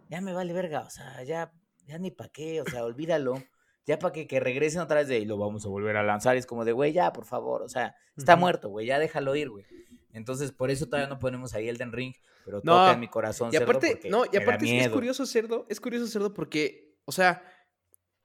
ya 0.10 0.22
me 0.22 0.34
vale 0.34 0.54
verga, 0.54 0.82
o 0.82 0.90
sea, 0.90 1.24
ya, 1.24 1.52
ya 1.86 1.98
ni 1.98 2.12
pa' 2.12 2.30
qué, 2.30 2.62
o 2.62 2.65
sea, 2.65 2.84
olvídalo. 2.84 3.43
Ya 3.86 4.00
para 4.00 4.13
que, 4.13 4.28
que 4.28 4.39
regresen 4.39 4.82
otra 4.82 5.00
vez 5.00 5.10
de 5.10 5.19
y 5.19 5.26
lo 5.26 5.38
vamos 5.38 5.65
a 5.65 5.69
volver 5.69 5.98
a 5.98 6.04
lanzar. 6.04 6.38
Es 6.38 6.46
como 6.46 6.63
de, 6.63 6.72
güey, 6.72 6.93
ya, 6.93 7.12
por 7.12 7.26
favor. 7.26 7.63
O 7.63 7.67
sea, 7.67 7.96
está 8.15 8.38
muerto, 8.38 8.69
güey, 8.69 8.88
ya 8.88 8.98
déjalo 8.98 9.36
ir, 9.36 9.50
güey. 9.50 9.65
Entonces, 10.13 10.52
por 10.52 10.72
eso 10.72 10.86
todavía 10.86 11.10
no 11.10 11.19
ponemos 11.19 11.54
ahí 11.54 11.67
Elden 11.67 11.91
Ring, 11.91 12.13
pero 12.46 12.62
No, 12.63 12.74
toca 12.74 12.93
en 12.93 13.00
mi 13.00 13.08
corazón. 13.08 13.50
Y 13.52 13.58
aparte, 13.58 14.00
no, 14.10 14.24
y 14.32 14.38
aparte 14.38 14.80
es, 14.80 14.89
curioso, 14.89 15.26
cerdo, 15.26 15.65
es 15.69 15.82
curioso, 15.82 16.08
cerdo, 16.08 16.34
porque, 16.34 16.96
o 17.06 17.12
sea, 17.12 17.43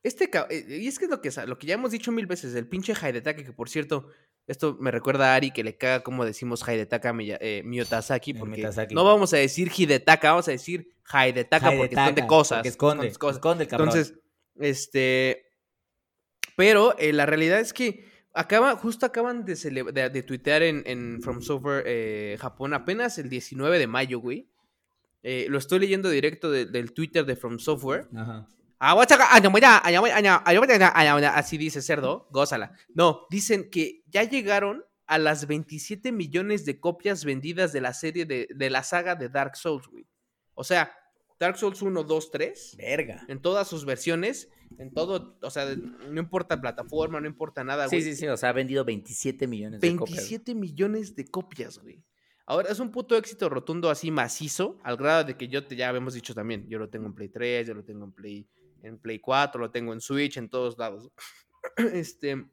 este, 0.03 0.31
eh, 0.51 0.79
y 0.81 0.87
es 0.89 0.99
que 0.99 1.07
es 1.07 1.11
lo 1.11 1.21
que, 1.21 1.31
lo 1.47 1.59
que 1.59 1.67
ya 1.67 1.75
hemos 1.75 1.91
dicho 1.91 2.13
mil 2.13 2.27
veces, 2.27 2.55
el 2.55 2.67
pinche 2.69 2.95
Haidetaka, 3.01 3.43
que 3.45 3.53
por 3.53 3.69
cierto, 3.69 4.09
esto 4.47 4.77
me 4.81 4.91
recuerda 4.91 5.33
a 5.33 5.37
Ari, 5.37 5.51
que 5.51 5.63
le 5.65 5.77
caga 5.77 6.03
como 6.03 6.25
decimos 6.25 6.67
Haidetaka 6.67 7.15
eh, 7.19 7.63
Miyotazaki, 7.65 8.33
porque 8.35 8.63
no 8.95 9.05
vamos 9.05 9.35
a 9.35 9.37
decir 9.39 9.71
Hidetaka, 9.77 10.31
vamos 10.31 10.49
a 10.49 10.53
decir 10.53 10.95
Haidetaka, 11.11 11.71
porque 11.77 11.95
esconde 11.95 12.27
cosas. 12.27 12.59
porque 12.59 12.69
esconde, 12.69 13.13
cosas. 13.15 13.37
esconde 13.37 13.65
el 13.65 13.71
cabrón. 13.71 13.89
Entonces, 13.89 14.15
este. 14.59 15.45
Pero 16.57 16.97
eh, 16.99 17.13
la 17.13 17.27
realidad 17.27 17.61
es 17.61 17.73
que 17.73 18.05
acaba, 18.35 18.75
justo 18.77 19.07
acaban 19.07 19.45
de, 19.45 19.55
de, 19.93 20.11
de 20.11 20.23
tuitear 20.23 20.63
en, 20.63 20.83
en 20.87 21.21
From 21.23 21.41
Software 21.43 21.85
eh, 21.87 22.37
Japón 22.41 22.75
apenas 22.75 23.19
el 23.19 23.29
19 23.29 23.79
de 23.79 23.87
mayo, 23.87 24.19
güey. 24.21 24.49
Eh, 25.23 25.47
lo 25.49 25.59
estoy 25.59 25.79
leyendo 25.81 26.09
directo 26.11 26.51
de- 26.51 26.67
del 26.67 26.93
Twitter 26.93 27.25
de 27.27 27.37
From 27.37 27.59
Software. 27.59 28.09
Ajá. 28.17 28.49
Ah, 28.81 28.95
Así 31.35 31.59
dice 31.59 31.83
cerdo, 31.83 32.29
gózala. 32.31 32.73
No, 32.95 33.27
dicen 33.31 33.71
que 33.71 34.03
ya 34.07 34.25
llegaron 34.25 34.85
a 35.07 35.19
las 35.19 35.47
27 35.47 36.12
millones 36.12 36.64
de 36.64 36.79
copias 36.81 37.25
vendidas 37.25 37.73
de 37.73 37.81
la 37.81 37.95
serie 37.95 38.27
de, 38.27 38.49
de 38.55 38.71
la 38.71 38.83
saga 38.83 39.14
de 39.14 39.29
Dark 39.29 39.57
Souls, 39.57 39.87
güey. 39.88 40.07
O 40.55 40.64
sea, 40.64 40.93
Dark 41.41 41.57
Souls 41.57 41.81
1, 41.81 42.03
2, 42.05 42.31
3 42.31 42.75
Verga. 42.77 43.25
en 43.29 43.41
todas 43.41 43.69
sus 43.69 43.85
versiones, 43.85 44.51
en 44.79 44.93
todo, 44.93 45.38
o 45.41 45.51
sea, 45.51 45.64
no 45.75 46.21
importa 46.21 46.61
plataforma, 46.61 47.21
no 47.21 47.27
importa 47.27 47.64
nada, 47.64 47.88
Sí, 47.88 47.97
güey. 47.97 48.03
sí, 48.03 48.17
sí, 48.17 48.27
o 48.27 48.37
sea, 48.37 48.51
ha 48.51 48.53
vendido 48.53 48.85
27 48.85 49.47
millones 49.47 49.81
de 49.81 49.97
copias. 49.97 50.17
27 50.19 50.55
millones 50.55 51.14
de 51.17 51.25
copias, 51.27 51.79
güey. 51.79 52.05
Ahora, 52.45 52.71
es 52.71 52.81
un 52.81 52.91
puto 52.91 53.17
éxito 53.17 53.49
rotundo 53.49 53.88
así 53.91 54.11
macizo, 54.11 54.79
al 54.83 54.97
grado 54.97 55.25
de 55.25 55.37
que 55.37 55.49
yo 55.49 55.67
te, 55.67 55.77
ya 55.77 55.88
habíamos 55.88 56.14
dicho 56.14 56.35
también, 56.35 56.67
yo 56.69 56.79
lo 56.79 56.88
tengo 56.88 57.07
en 57.07 57.14
Play 57.14 57.29
3, 57.29 57.69
yo 57.69 57.75
lo 57.75 57.85
tengo 57.85 58.05
en 58.05 58.12
Play, 58.12 58.49
en 58.83 58.99
Play 58.99 59.19
4, 59.19 59.61
lo 59.61 59.71
tengo 59.71 59.93
en 59.93 60.01
Switch, 60.01 60.37
en 60.37 60.49
todos 60.49 60.79
lados. 60.79 61.11
este, 61.93 62.47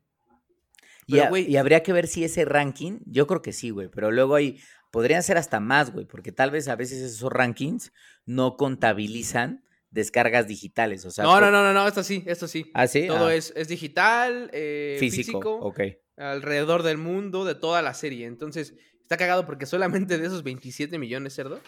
Y, 1.07 1.19
ha- 1.19 1.29
güey- 1.29 1.47
y 1.47 1.57
habría 1.57 1.83
que 1.83 1.93
ver 1.93 2.07
si 2.07 2.23
ese 2.23 2.45
ranking, 2.45 2.99
yo 3.05 3.27
creo 3.27 3.41
que 3.41 3.53
sí, 3.53 3.69
güey, 3.69 3.89
pero 3.89 4.11
luego 4.11 4.35
hay, 4.35 4.59
podrían 4.91 5.23
ser 5.23 5.37
hasta 5.37 5.59
más, 5.59 5.91
güey, 5.91 6.05
porque 6.05 6.31
tal 6.31 6.51
vez 6.51 6.67
a 6.67 6.75
veces 6.75 6.99
esos 7.01 7.31
rankings 7.31 7.91
no 8.25 8.57
contabilizan 8.57 9.63
descargas 9.91 10.47
digitales, 10.47 11.05
o 11.05 11.11
sea, 11.11 11.23
no, 11.23 11.31
por- 11.33 11.41
no, 11.43 11.51
no, 11.51 11.63
no, 11.63 11.73
no, 11.73 11.87
esto 11.87 12.03
sí, 12.03 12.23
esto 12.25 12.47
sí. 12.47 12.69
¿Ah, 12.73 12.87
sí? 12.87 13.07
Todo 13.07 13.27
Ah, 13.27 13.35
es, 13.35 13.53
es 13.55 13.67
digital, 13.67 14.49
eh, 14.51 14.97
físico, 14.99 15.21
físico, 15.39 15.55
ok. 15.59 15.79
alrededor 16.17 16.83
del 16.83 16.97
mundo, 16.97 17.45
de 17.45 17.55
toda 17.55 17.81
la 17.81 17.93
serie. 17.93 18.25
Entonces, 18.25 18.73
está 19.01 19.15
cagado 19.15 19.45
porque 19.45 19.65
solamente 19.65 20.17
de 20.17 20.25
esos 20.25 20.43
27 20.43 20.97
millones, 20.99 21.33
cerdo, 21.35 21.61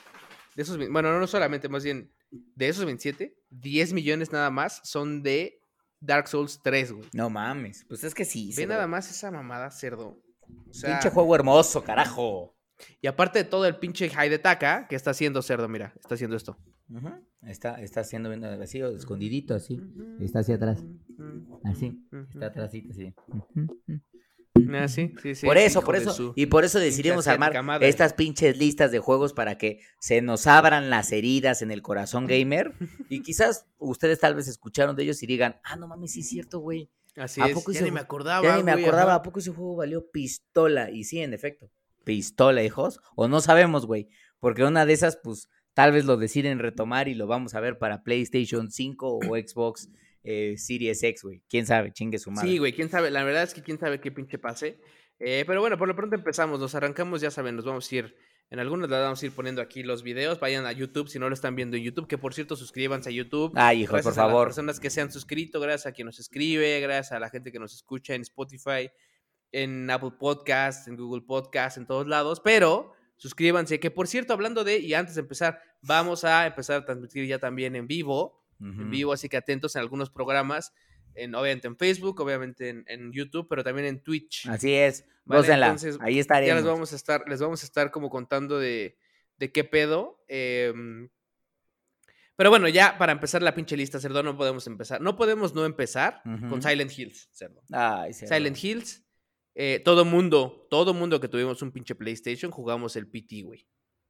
de 0.57 0.63
esos, 0.63 0.75
bueno, 0.89 1.19
no, 1.19 1.27
solamente, 1.27 1.69
más 1.69 1.83
bien, 1.83 2.11
de 2.31 2.67
esos 2.67 2.83
27, 2.83 3.37
10 3.51 3.93
millones 3.93 4.31
nada 4.31 4.49
más 4.49 4.81
son 4.83 5.21
de 5.21 5.61
Dark 5.99 6.27
Souls 6.27 6.59
3, 6.63 6.93
güey. 6.93 7.07
No 7.13 7.29
mames, 7.29 7.85
pues 7.87 8.03
es 8.03 8.15
que 8.15 8.25
sí. 8.25 8.51
Ve 8.57 8.65
nada 8.65 8.87
más 8.87 9.07
esa 9.11 9.29
mamada, 9.29 9.69
cerdo. 9.69 10.19
O 10.67 10.73
sea, 10.73 10.93
Pinche 10.97 11.13
juego 11.13 11.35
hermoso, 11.35 11.83
carajo. 11.83 12.57
y 12.99 13.05
aparte 13.05 13.43
de 13.43 13.45
todo 13.45 13.67
el 13.67 13.75
pinche 13.75 14.09
Haidetaka 14.09 14.87
que 14.87 14.95
está 14.95 15.11
haciendo 15.11 15.43
cerdo, 15.43 15.69
mira, 15.69 15.93
está 15.99 16.15
haciendo 16.15 16.35
esto. 16.35 16.57
Está, 17.43 17.79
está 17.79 17.99
haciendo 17.99 18.31
así, 18.59 18.81
o 18.81 18.89
escondidito, 18.89 19.53
así. 19.53 19.79
Está 20.19 20.39
hacia 20.39 20.55
atrás. 20.55 20.83
Así. 21.65 22.01
Está 22.33 22.47
atrásito, 22.47 22.89
así. 22.93 23.13
Ah, 24.73 24.87
sí, 24.87 25.13
sí, 25.21 25.35
sí, 25.35 25.45
por 25.45 25.57
es 25.57 25.71
eso, 25.71 25.81
por 25.81 25.95
eso. 25.95 26.33
Y 26.35 26.47
por 26.47 26.65
eso 26.65 26.79
decidimos 26.79 27.27
armar 27.27 27.83
estas 27.83 28.13
pinches 28.13 28.57
listas 28.57 28.91
de 28.91 28.99
juegos 28.99 29.33
para 29.33 29.57
que 29.57 29.79
se 29.99 30.21
nos 30.21 30.47
abran 30.47 30.89
las 30.89 31.11
heridas 31.11 31.61
en 31.61 31.71
el 31.71 31.81
corazón 31.81 32.27
gamer. 32.27 32.73
Y 33.09 33.21
quizás 33.21 33.65
ustedes 33.77 34.19
tal 34.19 34.35
vez 34.35 34.47
escucharon 34.47 34.95
de 34.95 35.03
ellos 35.03 35.21
y 35.23 35.27
digan, 35.27 35.59
ah, 35.63 35.75
no 35.75 35.87
mames, 35.87 36.13
sí 36.13 36.21
es 36.21 36.29
cierto, 36.29 36.59
güey. 36.59 36.89
Así 37.15 37.41
¿A 37.41 37.47
es, 37.47 37.53
poco 37.53 37.71
ya 37.71 37.79
ese 37.79 37.85
ni 37.85 37.91
me 37.91 37.99
acordaba, 37.99 38.43
Ya 38.43 38.57
ni 38.57 38.63
me 38.63 38.71
acordaba. 38.71 39.15
¿a 39.15 39.23
poco 39.23 39.39
ese 39.39 39.51
juego 39.51 39.75
valió 39.75 40.09
pistola? 40.11 40.91
Y 40.91 41.03
sí, 41.03 41.19
en 41.19 41.33
efecto. 41.33 41.71
Pistola, 42.03 42.63
hijos. 42.63 43.01
O 43.15 43.27
no 43.27 43.41
sabemos, 43.41 43.85
güey. 43.85 44.07
Porque 44.39 44.63
una 44.63 44.85
de 44.85 44.93
esas, 44.93 45.17
pues, 45.17 45.49
tal 45.73 45.91
vez 45.91 46.05
lo 46.05 46.17
deciden 46.17 46.59
retomar 46.59 47.07
y 47.07 47.15
lo 47.15 47.27
vamos 47.27 47.55
a 47.55 47.59
ver 47.59 47.79
para 47.79 48.03
PlayStation 48.03 48.69
5 48.71 49.19
o 49.27 49.35
Xbox 49.35 49.89
eh, 50.23 50.55
Series 50.57 51.01
X, 51.03 51.23
güey. 51.23 51.41
¿Quién 51.49 51.65
sabe? 51.65 51.91
Chingue 51.93 52.19
su 52.19 52.31
madre. 52.31 52.49
Sí, 52.49 52.57
güey, 52.57 52.73
quién 52.73 52.89
sabe. 52.89 53.11
La 53.11 53.23
verdad 53.23 53.43
es 53.43 53.53
que 53.53 53.61
quién 53.61 53.79
sabe 53.79 53.99
qué 53.99 54.11
pinche 54.11 54.37
pase. 54.37 54.79
Eh, 55.19 55.43
pero 55.47 55.61
bueno, 55.61 55.77
por 55.77 55.87
lo 55.87 55.95
pronto 55.95 56.15
empezamos. 56.15 56.59
Nos 56.59 56.75
arrancamos, 56.75 57.21
ya 57.21 57.31
saben, 57.31 57.55
nos 57.55 57.65
vamos 57.65 57.91
a 57.91 57.95
ir. 57.95 58.15
En 58.49 58.59
algunos 58.59 58.89
les 58.89 58.97
vamos 58.97 59.21
a 59.21 59.25
ir 59.25 59.31
poniendo 59.33 59.61
aquí 59.61 59.83
los 59.83 60.03
videos. 60.03 60.39
Vayan 60.39 60.65
a 60.65 60.71
YouTube 60.71 61.09
si 61.09 61.19
no 61.19 61.27
lo 61.27 61.33
están 61.33 61.55
viendo 61.55 61.75
en 61.75 61.83
YouTube. 61.83 62.07
Que 62.07 62.17
por 62.17 62.33
cierto, 62.33 62.55
suscríbanse 62.55 63.09
a 63.09 63.11
YouTube. 63.11 63.51
Ay, 63.55 63.81
hijos, 63.81 63.91
por 63.91 64.03
gracias 64.03 64.17
a 64.17 64.21
las 64.21 64.31
favor. 64.31 64.47
personas 64.47 64.79
que 64.79 64.89
se 64.89 65.01
han 65.01 65.11
suscrito, 65.11 65.59
gracias 65.59 65.87
a 65.87 65.91
quien 65.91 66.05
nos 66.05 66.19
escribe, 66.19 66.79
gracias 66.79 67.11
a 67.11 67.19
la 67.19 67.29
gente 67.29 67.51
que 67.51 67.59
nos 67.59 67.73
escucha 67.73 68.15
en 68.15 68.21
Spotify, 68.21 68.89
en 69.51 69.89
Apple 69.89 70.11
Podcast, 70.17 70.87
en 70.87 70.95
Google 70.95 71.23
Podcast, 71.27 71.77
en 71.77 71.87
todos 71.87 72.07
lados. 72.07 72.39
Pero 72.39 72.93
suscríbanse. 73.17 73.81
Que 73.81 73.91
por 73.91 74.07
cierto, 74.07 74.31
hablando 74.31 74.63
de, 74.63 74.79
y 74.79 74.93
antes 74.93 75.15
de 75.15 75.21
empezar, 75.21 75.59
vamos 75.81 76.23
a 76.23 76.47
empezar 76.47 76.77
a 76.77 76.85
transmitir 76.85 77.27
ya 77.27 77.39
también 77.39 77.75
en 77.75 77.85
vivo 77.87 78.46
en 78.59 78.89
vivo, 78.89 79.13
así 79.13 79.29
que 79.29 79.37
atentos 79.37 79.75
en 79.75 79.81
algunos 79.81 80.09
programas, 80.09 80.73
en, 81.15 81.35
obviamente 81.35 81.67
en 81.67 81.77
Facebook, 81.77 82.19
obviamente 82.19 82.69
en, 82.69 82.85
en 82.87 83.11
YouTube, 83.11 83.47
pero 83.49 83.63
también 83.63 83.87
en 83.87 84.03
Twitch. 84.03 84.47
Así 84.47 84.73
es. 84.73 85.05
Vale, 85.25 85.51
entonces, 85.53 85.97
Ahí 86.01 86.15
ya 86.15 86.21
estaremos. 86.21 86.55
les 86.57 86.65
vamos 86.65 86.93
a 86.93 86.95
estar, 86.95 87.23
les 87.27 87.39
vamos 87.41 87.61
a 87.63 87.65
estar 87.65 87.91
como 87.91 88.09
contando 88.09 88.59
de, 88.59 88.97
de 89.37 89.51
qué 89.51 89.63
pedo. 89.63 90.23
em, 90.27 91.09
Pero 92.35 92.49
bueno, 92.51 92.67
ya 92.69 92.97
para 92.97 93.11
empezar 93.11 93.41
la 93.41 93.53
pinche 93.55 93.75
lista, 93.75 93.99
cerdo, 93.99 94.21
no 94.23 94.37
podemos 94.37 94.67
empezar. 94.67 95.01
No 95.01 95.15
podemos 95.15 95.53
no 95.55 95.65
empezar 95.65 96.21
con 96.49 96.61
Silent 96.61 96.97
Hills, 96.97 97.29
cerdo. 97.33 97.61
Ay, 97.71 98.13
Silent 98.13 98.63
Hills. 98.63 99.03
Eh, 99.59 99.81
todo 99.83 100.05
mundo, 100.05 100.67
todo 100.69 100.93
mundo 100.93 101.19
que 101.19 101.27
tuvimos 101.27 101.63
un 101.63 101.71
pinche 101.71 101.95
PlayStation 101.95 102.51
jugamos 102.51 102.95
el 102.95 103.07
PT, 103.07 103.41
güey. 103.41 103.67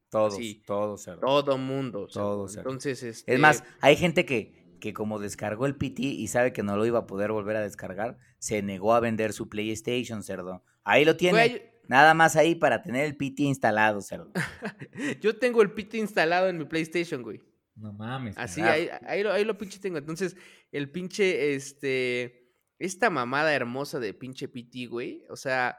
Todos, 0.10 0.36
sí. 0.36 0.64
todos, 0.66 1.03
cerdo. 1.03 1.22
Todo 1.22 1.58
mundo. 1.58 2.08
Todos, 2.08 2.55
Entonces, 2.55 3.03
este... 3.03 3.34
Es 3.34 3.39
más, 3.39 3.64
hay 3.82 3.95
gente 3.95 4.26
que, 4.26 4.78
que 4.80 4.93
como 4.93 5.20
descargó 5.20 5.66
el 5.66 5.76
PT 5.76 6.01
y 6.03 6.28
sabe 6.28 6.53
que 6.53 6.64
no 6.64 6.78
lo 6.78 6.86
iba 6.86 6.99
a 6.99 7.08
poder 7.08 7.32
volver 7.32 7.58
a 7.58 7.62
descargar, 7.62 8.18
se 8.39 8.62
negó 8.62 8.93
a 8.93 8.99
vender 8.99 9.34
su 9.34 9.49
PlayStation, 9.49 10.24
cerdo. 10.24 10.64
Ahí 10.84 11.03
lo 11.03 11.18
tiene. 11.18 11.74
Nada 11.88 12.14
más 12.14 12.36
ahí 12.36 12.55
para 12.55 12.82
tener 12.82 13.05
el 13.05 13.16
PT 13.16 13.43
instalado, 13.43 14.01
cerdo. 14.01 14.32
Yo 15.22 15.38
tengo 15.38 15.62
el 15.62 15.72
PT 15.72 15.97
instalado 15.97 16.49
en 16.49 16.58
mi 16.58 16.66
PlayStation, 16.66 17.24
güey. 17.24 17.41
No 17.76 17.93
mames. 17.93 18.38
Así, 18.38 18.62
ahí, 18.62 18.89
ahí, 19.05 19.24
lo, 19.24 19.32
ahí 19.32 19.45
lo 19.45 19.58
pinche 19.58 19.80
tengo. 19.80 19.97
Entonces, 19.97 20.36
el 20.72 20.91
pinche, 20.91 21.53
este, 21.53 22.51
esta 22.80 23.10
mamada 23.10 23.53
hermosa 23.53 23.99
de 23.99 24.14
pinche 24.14 24.47
PT, 24.47 24.88
güey. 24.88 25.26
O 25.30 25.38
sea, 25.38 25.78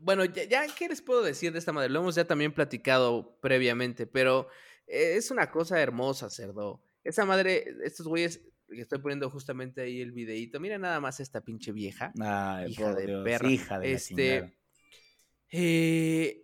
bueno, 0.00 0.24
ya, 0.24 0.44
ya, 0.44 0.66
¿qué 0.76 0.88
les 0.88 1.02
puedo 1.02 1.22
decir 1.22 1.52
de 1.52 1.58
esta 1.58 1.72
madre? 1.72 1.90
Lo 1.90 2.00
hemos 2.00 2.14
ya 2.14 2.24
también 2.24 2.52
platicado 2.52 3.38
previamente, 3.40 4.06
pero 4.06 4.48
es 4.86 5.30
una 5.30 5.50
cosa 5.50 5.80
hermosa, 5.80 6.30
cerdo. 6.30 6.82
Esa 7.04 7.24
madre, 7.24 7.64
estos 7.84 8.06
güeyes, 8.06 8.40
que 8.68 8.80
estoy 8.80 8.98
poniendo 8.98 9.30
justamente 9.30 9.82
ahí 9.82 10.00
el 10.00 10.12
videito. 10.12 10.60
Mira 10.60 10.78
nada 10.78 11.00
más 11.00 11.20
esta 11.20 11.40
pinche 11.40 11.72
vieja. 11.72 12.12
hija 12.68 12.94
de 12.94 13.22
perra. 13.24 13.50
Hija 13.50 13.78
de 13.78 13.92
este, 13.92 14.56
eh, 15.50 16.42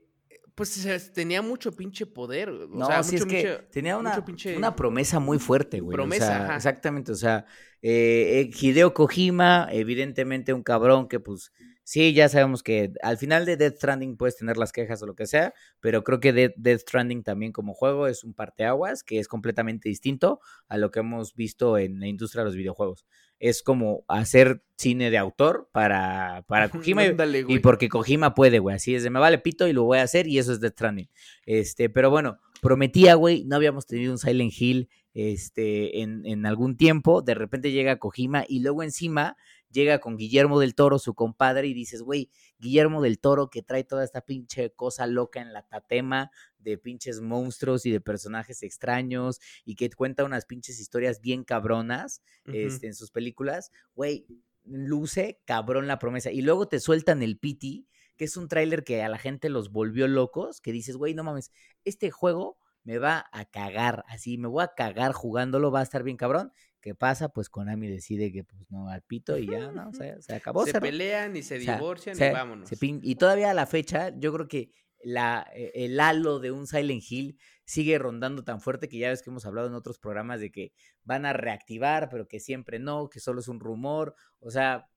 pues 0.55 1.12
tenía 1.14 1.41
mucho 1.41 1.74
pinche 1.74 2.07
poder. 2.07 2.51
O 2.51 2.66
no, 2.66 2.86
sea, 2.86 3.01
es 3.01 3.24
que 3.24 3.61
tenía 3.70 3.97
una, 3.97 4.24
una 4.57 4.76
promesa 4.76 5.20
muy 5.20 5.39
fuerte, 5.39 5.80
güey. 5.80 5.95
Promesa, 5.95 6.55
Exactamente, 6.55 7.12
o 7.12 7.16
sea, 7.16 7.47
eh, 7.80 8.41
eh, 8.41 8.51
Hideo 8.61 8.93
Kojima, 8.93 9.68
evidentemente 9.70 10.53
un 10.53 10.62
cabrón 10.62 11.09
que 11.09 11.20
pues 11.20 11.53
sí, 11.89 12.12
ya 12.12 12.28
sabemos 12.28 12.62
que 12.62 12.93
al 13.03 13.16
final 13.16 13.47
de 13.47 13.57
Death 13.57 13.76
Stranding 13.76 14.18
puedes 14.18 14.36
tener 14.36 14.59
las 14.59 14.72
quejas 14.72 15.03
o 15.03 15.07
lo 15.07 15.14
que 15.14 15.26
sea, 15.26 15.55
pero 15.80 16.05
creo 16.05 16.20
que 16.20 16.53
Death 16.55 16.80
Stranding 16.80 17.22
también 17.22 17.51
como 17.51 17.72
juego 17.72 18.09
es 18.09 18.24
un 18.24 18.34
parteaguas 18.34 19.03
que 19.03 19.18
es 19.18 19.26
completamente 19.26 19.89
distinto 19.89 20.39
a 20.68 20.76
lo 20.76 20.91
que 20.91 21.01
hemos 21.01 21.34
visto 21.34 21.78
en 21.78 21.99
la 21.99 22.07
industria 22.07 22.43
de 22.43 22.47
los 22.51 22.57
videojuegos 22.57 23.07
es 23.41 23.62
como 23.62 24.05
hacer 24.09 24.62
cine 24.76 25.11
de 25.11 25.18
autor 25.18 25.68
para, 25.72 26.45
para 26.49 26.68
Kojima 26.70 27.05
y, 27.07 27.59
porque 27.61 27.89
Kojima 27.89 28.34
puede, 28.34 28.59
güey, 28.59 28.76
así 28.76 28.95
es 28.95 29.03
de 29.03 29.11
me 29.11 29.20
vale 29.20 29.39
pito 29.39 29.66
y 29.68 29.72
lo 29.72 29.84
voy 29.84 29.99
a 29.99 30.03
hacer 30.03 30.26
y 30.26 30.39
eso 30.39 30.53
es 30.53 30.61
Death 30.61 30.72
Stranding. 30.72 31.09
Este, 31.47 31.89
pero 31.89 32.11
bueno, 32.11 32.39
prometía, 32.61 33.14
güey, 33.14 33.45
no 33.45 33.57
habíamos 33.57 33.86
tenido 33.86 34.12
un 34.12 34.18
Silent 34.18 34.53
Hill 34.59 34.89
este, 35.14 36.03
en, 36.03 36.26
en 36.26 36.47
algún 36.47 36.76
tiempo, 36.76 37.22
de 37.22 37.34
repente 37.34 37.72
llega 37.72 37.99
Kojima 37.99 38.45
y 38.47 38.61
luego 38.61 38.82
encima 38.82 39.36
llega 39.70 39.98
con 39.98 40.16
Guillermo 40.16 40.60
del 40.60 40.74
Toro, 40.74 40.98
su 40.98 41.14
compadre, 41.14 41.68
y 41.68 41.74
dices, 41.74 42.02
güey, 42.02 42.30
Guillermo 42.58 43.02
del 43.02 43.18
Toro 43.18 43.50
que 43.50 43.62
trae 43.62 43.84
toda 43.84 44.04
esta 44.04 44.22
pinche 44.22 44.70
cosa 44.70 45.06
loca 45.06 45.40
en 45.40 45.52
la 45.52 45.62
tatema 45.62 46.30
de 46.58 46.78
pinches 46.78 47.20
monstruos 47.20 47.86
y 47.86 47.90
de 47.90 48.00
personajes 48.00 48.62
extraños 48.62 49.40
y 49.64 49.76
que 49.76 49.90
cuenta 49.90 50.24
unas 50.24 50.44
pinches 50.44 50.80
historias 50.80 51.20
bien 51.20 51.44
cabronas 51.44 52.22
este, 52.46 52.86
en 52.86 52.94
sus 52.94 53.10
películas, 53.10 53.70
güey, 53.94 54.26
luce 54.64 55.40
cabrón 55.44 55.86
la 55.86 55.98
promesa. 55.98 56.30
Y 56.30 56.42
luego 56.42 56.68
te 56.68 56.80
sueltan 56.80 57.22
el 57.22 57.38
Pity, 57.38 57.88
que 58.16 58.24
es 58.24 58.36
un 58.36 58.48
tráiler 58.48 58.84
que 58.84 59.02
a 59.02 59.08
la 59.08 59.18
gente 59.18 59.48
los 59.48 59.70
volvió 59.70 60.08
locos, 60.08 60.60
que 60.60 60.72
dices, 60.72 60.96
güey, 60.96 61.14
no 61.14 61.24
mames, 61.24 61.52
este 61.84 62.10
juego 62.10 62.58
me 62.84 62.98
va 62.98 63.26
a 63.32 63.44
cagar, 63.44 64.04
así, 64.08 64.38
me 64.38 64.48
voy 64.48 64.64
a 64.64 64.72
cagar 64.74 65.12
jugándolo, 65.12 65.70
va 65.70 65.80
a 65.80 65.82
estar 65.82 66.02
bien 66.02 66.16
cabrón. 66.16 66.52
¿Qué 66.89 66.95
pasa? 66.95 67.28
Pues 67.28 67.51
Konami 67.51 67.86
decide 67.86 68.32
que 68.32 68.45
pues 68.45 68.62
no 68.70 68.89
al 68.89 69.03
pito 69.03 69.36
y 69.36 69.47
ya, 69.47 69.70
¿no? 69.70 69.91
O 69.91 69.93
sea, 69.93 70.18
se 70.22 70.34
acabó. 70.34 70.64
Se 70.64 70.80
pelean 70.80 71.36
y 71.36 71.43
se 71.43 71.59
divorcian 71.59 72.16
y 72.16 72.32
vámonos. 72.32 72.70
y 72.80 73.14
todavía 73.16 73.51
a 73.51 73.55
la 73.55 73.66
fecha, 73.66 74.11
yo 74.16 74.32
creo 74.32 74.49
que 74.49 74.72
la, 75.03 75.47
e, 75.53 75.84
el 75.84 76.01
halo 76.01 76.39
de 76.39 76.51
un 76.51 76.66
Silent 76.66 77.03
Hill 77.07 77.39
sigue 77.66 77.99
rondando 77.99 78.43
tan 78.43 78.62
fuerte 78.62 78.89
que 78.89 78.97
ya 78.97 79.11
ves 79.11 79.20
que 79.20 79.28
hemos 79.28 79.45
hablado 79.45 79.68
en 79.68 79.74
otros 79.74 79.99
programas 79.99 80.41
de 80.41 80.51
que 80.51 80.72
van 81.05 81.26
a 81.26 81.34
reactivar, 81.34 82.09
pero 82.09 82.26
que 82.26 82.41
siempre 82.41 82.78
no, 82.78 83.11
que 83.11 83.20
solo 83.20 83.41
es 83.41 83.49
un 83.49 83.61
rumor. 83.61 84.14
O 84.41 84.51
sea. 84.51 84.89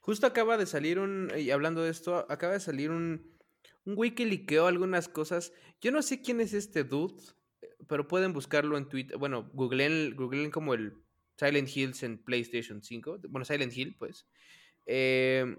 Justo 0.00 0.26
acaba 0.26 0.58
de 0.58 0.66
salir 0.66 0.98
un. 0.98 1.32
Y 1.34 1.50
hablando 1.50 1.82
de 1.82 1.92
esto, 1.92 2.26
acaba 2.28 2.52
de 2.52 2.60
salir 2.60 2.90
un. 2.90 3.34
Un 3.86 3.94
güey 3.94 4.14
que 4.14 4.26
liqueó 4.26 4.66
algunas 4.66 5.08
cosas. 5.08 5.54
Yo 5.80 5.92
no 5.92 6.02
sé 6.02 6.20
quién 6.20 6.42
es 6.42 6.52
este 6.52 6.84
dude, 6.84 7.22
pero 7.88 8.06
pueden 8.06 8.34
buscarlo 8.34 8.76
en 8.76 8.86
Twitter. 8.90 9.16
Bueno, 9.16 9.48
googleen, 9.54 10.14
googleen 10.14 10.50
como 10.50 10.74
el 10.74 11.05
Silent 11.38 11.68
Hills 11.74 12.02
en 12.02 12.18
PlayStation 12.18 12.82
5. 12.82 13.18
Bueno, 13.28 13.44
Silent 13.44 13.76
Hill, 13.76 13.94
pues. 13.98 14.26
Eh, 14.86 15.56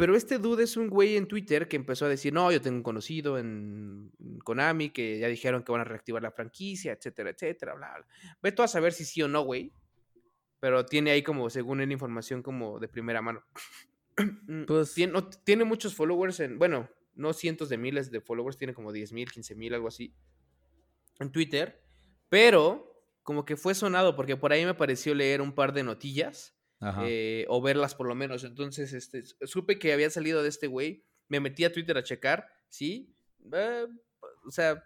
pero 0.00 0.16
este 0.16 0.38
dude 0.38 0.64
es 0.64 0.78
un 0.78 0.88
güey 0.88 1.18
en 1.18 1.28
Twitter 1.28 1.68
que 1.68 1.76
empezó 1.76 2.06
a 2.06 2.08
decir, 2.08 2.32
no, 2.32 2.50
yo 2.50 2.62
tengo 2.62 2.78
un 2.78 2.82
conocido 2.82 3.38
en 3.38 4.10
Konami 4.44 4.88
que 4.88 5.18
ya 5.18 5.28
dijeron 5.28 5.62
que 5.62 5.72
van 5.72 5.82
a 5.82 5.84
reactivar 5.84 6.22
la 6.22 6.30
franquicia, 6.30 6.92
etcétera, 6.92 7.28
etcétera, 7.28 7.74
bla, 7.74 7.92
bla. 7.96 8.06
Ve 8.42 8.52
tú 8.52 8.62
a 8.62 8.68
saber 8.68 8.94
si 8.94 9.04
sí 9.04 9.20
o 9.20 9.28
no, 9.28 9.42
güey. 9.42 9.74
Pero 10.58 10.86
tiene 10.86 11.10
ahí 11.10 11.22
como, 11.22 11.50
según 11.50 11.82
él, 11.82 11.92
información 11.92 12.42
como 12.42 12.78
de 12.78 12.88
primera 12.88 13.20
mano. 13.20 13.44
pues... 14.66 14.94
tiene, 14.94 15.20
tiene 15.44 15.64
muchos 15.64 15.94
followers 15.94 16.40
en, 16.40 16.58
bueno, 16.58 16.88
no 17.14 17.34
cientos 17.34 17.68
de 17.68 17.76
miles 17.76 18.10
de 18.10 18.22
followers, 18.22 18.56
tiene 18.56 18.72
como 18.72 18.92
10 18.92 19.12
mil, 19.12 19.30
15 19.30 19.54
mil, 19.54 19.74
algo 19.74 19.88
así, 19.88 20.14
en 21.18 21.30
Twitter. 21.30 21.82
Pero 22.30 22.89
como 23.30 23.44
que 23.44 23.56
fue 23.56 23.76
sonado 23.76 24.16
porque 24.16 24.36
por 24.36 24.50
ahí 24.50 24.64
me 24.64 24.74
pareció 24.74 25.14
leer 25.14 25.40
un 25.40 25.52
par 25.52 25.72
de 25.72 25.84
notillas 25.84 26.56
eh, 27.04 27.44
o 27.48 27.62
verlas 27.62 27.94
por 27.94 28.08
lo 28.08 28.16
menos. 28.16 28.42
Entonces, 28.42 28.92
este, 28.92 29.22
supe 29.46 29.78
que 29.78 29.92
había 29.92 30.10
salido 30.10 30.42
de 30.42 30.48
este 30.48 30.66
güey, 30.66 31.04
me 31.28 31.38
metí 31.38 31.64
a 31.64 31.72
Twitter 31.72 31.96
a 31.96 32.02
checar, 32.02 32.48
¿sí? 32.68 33.14
Eh, 33.52 33.86
o 34.44 34.50
sea, 34.50 34.84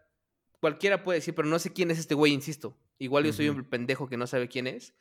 cualquiera 0.60 1.02
puede 1.02 1.20
decir, 1.20 1.34
pero 1.34 1.48
no 1.48 1.58
sé 1.58 1.72
quién 1.72 1.90
es 1.90 1.98
este 1.98 2.14
güey, 2.14 2.34
insisto. 2.34 2.76
Igual 2.98 3.24
yo 3.24 3.32
soy 3.32 3.48
un 3.48 3.64
pendejo 3.64 4.10
que 4.10 4.18
no 4.18 4.26
sabe 4.26 4.46
quién 4.46 4.66
es, 4.66 4.94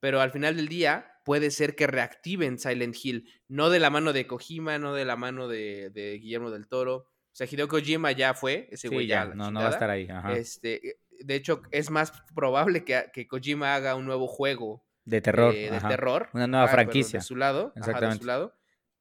pero 0.00 0.20
al 0.20 0.32
final 0.32 0.56
del 0.56 0.66
día 0.66 1.20
puede 1.24 1.52
ser 1.52 1.76
que 1.76 1.86
reactiven 1.86 2.58
Silent 2.58 2.96
Hill, 3.00 3.30
no 3.46 3.70
de 3.70 3.78
la 3.78 3.90
mano 3.90 4.12
de 4.12 4.26
Kojima, 4.26 4.80
no 4.80 4.92
de 4.92 5.04
la 5.04 5.14
mano 5.14 5.46
de, 5.46 6.18
Guillermo 6.20 6.50
del 6.50 6.66
Toro. 6.66 6.96
O 6.96 7.36
sea, 7.38 7.46
Hideo 7.48 7.68
Kojima 7.68 8.10
ya 8.10 8.34
fue, 8.34 8.66
ese 8.72 8.88
güey 8.88 9.06
ya. 9.06 9.24
no, 9.24 9.52
no 9.52 9.60
va 9.60 9.68
a 9.68 9.70
estar 9.70 9.88
ahí. 9.88 10.08
Este, 10.34 10.98
de 11.20 11.34
hecho, 11.34 11.62
es 11.70 11.90
más 11.90 12.12
probable 12.34 12.84
que, 12.84 13.10
que 13.12 13.26
Kojima 13.26 13.74
haga 13.74 13.94
un 13.94 14.04
nuevo 14.06 14.26
juego 14.26 14.84
de 15.08 15.22
terror. 15.22 15.54
Eh, 15.54 15.70
de 15.70 15.80
terror. 15.80 16.28
Una 16.34 16.46
nueva 16.46 16.68
franquicia. 16.68 17.20
De 17.20 17.24
su 17.24 17.34
lado. 17.34 17.72
Exactamente. 17.76 18.16
de 18.16 18.20
su 18.20 18.26
lado. 18.26 18.54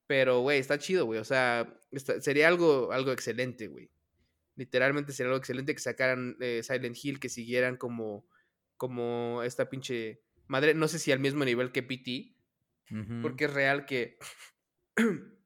Pero, 0.08 0.40
güey, 0.40 0.58
está 0.60 0.78
chido, 0.78 1.06
güey. 1.06 1.20
O 1.20 1.26
sea, 1.26 1.68
sería 2.22 2.48
algo, 2.48 2.94
algo 2.94 3.12
excelente, 3.12 3.68
güey. 3.68 3.92
Literalmente 4.56 5.12
sería 5.12 5.32
algo 5.32 5.40
excelente 5.40 5.74
que 5.74 5.82
sacaran 5.82 6.38
eh, 6.40 6.62
Silent 6.64 6.98
Hill, 7.04 7.20
que 7.20 7.28
siguieran 7.28 7.76
como, 7.76 8.26
como 8.78 9.44
esta 9.44 9.70
pinche 9.70 10.22
madre. 10.48 10.74
No 10.74 10.88
sé 10.88 10.98
si 10.98 11.12
al 11.12 11.20
mismo 11.20 11.44
nivel 11.44 11.72
que 11.72 11.84
PT. 11.84 12.36
Porque 13.22 13.46
es 13.46 13.54
real 13.54 13.86
que 13.86 14.18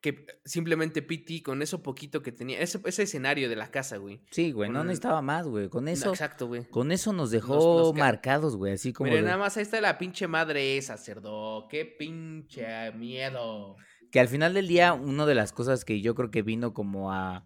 que 0.00 0.26
simplemente 0.44 1.02
PT 1.02 1.42
con 1.42 1.60
eso 1.60 1.82
poquito 1.82 2.22
que 2.22 2.30
tenía, 2.30 2.60
ese, 2.60 2.80
ese 2.84 3.02
escenario 3.02 3.48
de 3.48 3.56
la 3.56 3.70
casa, 3.70 3.96
güey. 3.96 4.20
Sí, 4.30 4.52
güey, 4.52 4.70
no 4.70 4.84
necesitaba 4.84 5.22
más, 5.22 5.46
güey. 5.46 5.68
Con 5.68 5.88
eso. 5.88 6.10
exacto, 6.10 6.46
güey. 6.46 6.64
Con 6.68 6.92
eso 6.92 7.12
nos 7.12 7.30
dejó 7.30 7.92
marcados, 7.94 8.56
güey, 8.56 8.74
así 8.74 8.92
como. 8.92 9.10
Mira, 9.10 9.22
nada 9.22 9.38
más 9.38 9.56
ahí 9.56 9.62
está 9.62 9.80
la 9.80 9.98
pinche 9.98 10.28
madre 10.28 10.76
esa, 10.76 10.96
cerdo. 10.96 11.66
Qué 11.68 11.84
pinche 11.84 12.92
miedo. 12.92 13.76
Que 14.12 14.20
al 14.20 14.28
final 14.28 14.54
del 14.54 14.68
día, 14.68 14.92
una 14.92 15.26
de 15.26 15.34
las 15.34 15.52
cosas 15.52 15.84
que 15.84 16.00
yo 16.00 16.14
creo 16.14 16.30
que 16.30 16.42
vino 16.42 16.72
como 16.72 17.12
a, 17.12 17.44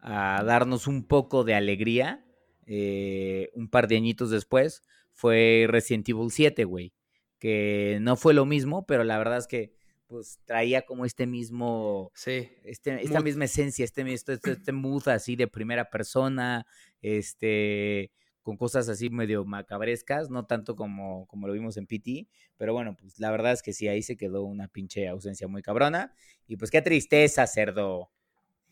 a 0.00 0.42
darnos 0.44 0.88
un 0.88 1.06
poco 1.06 1.44
de 1.44 1.54
alegría, 1.54 2.24
eh, 2.66 3.50
un 3.54 3.68
par 3.68 3.86
de 3.86 3.96
añitos 3.96 4.30
después, 4.30 4.82
fue 5.12 5.66
Resident 5.68 6.08
Evil 6.08 6.30
7, 6.30 6.64
güey. 6.64 6.92
Que 7.38 7.98
no 8.00 8.16
fue 8.16 8.34
lo 8.34 8.44
mismo, 8.44 8.86
pero 8.86 9.04
la 9.04 9.18
verdad 9.18 9.38
es 9.38 9.46
que 9.46 9.72
pues 10.12 10.38
traía 10.44 10.82
como 10.82 11.06
este 11.06 11.26
mismo, 11.26 12.12
sí. 12.14 12.50
este, 12.64 13.02
esta 13.02 13.20
misma 13.20 13.46
esencia, 13.46 13.82
este, 13.82 14.02
este, 14.12 14.34
este, 14.34 14.72
mood 14.72 15.08
así 15.08 15.36
de 15.36 15.48
primera 15.48 15.88
persona, 15.88 16.66
este, 17.00 18.12
con 18.42 18.58
cosas 18.58 18.90
así 18.90 19.08
medio 19.08 19.46
macabrescas, 19.46 20.28
no 20.28 20.44
tanto 20.44 20.76
como, 20.76 21.26
como 21.28 21.46
lo 21.46 21.54
vimos 21.54 21.78
en 21.78 21.86
PT, 21.86 22.28
pero 22.58 22.74
bueno, 22.74 22.94
pues 22.94 23.18
la 23.18 23.30
verdad 23.30 23.52
es 23.52 23.62
que 23.62 23.72
sí, 23.72 23.88
ahí 23.88 24.02
se 24.02 24.18
quedó 24.18 24.44
una 24.44 24.68
pinche 24.68 25.08
ausencia 25.08 25.48
muy 25.48 25.62
cabrona, 25.62 26.14
y 26.46 26.58
pues 26.58 26.70
qué 26.70 26.82
tristeza, 26.82 27.46
cerdo. 27.46 28.10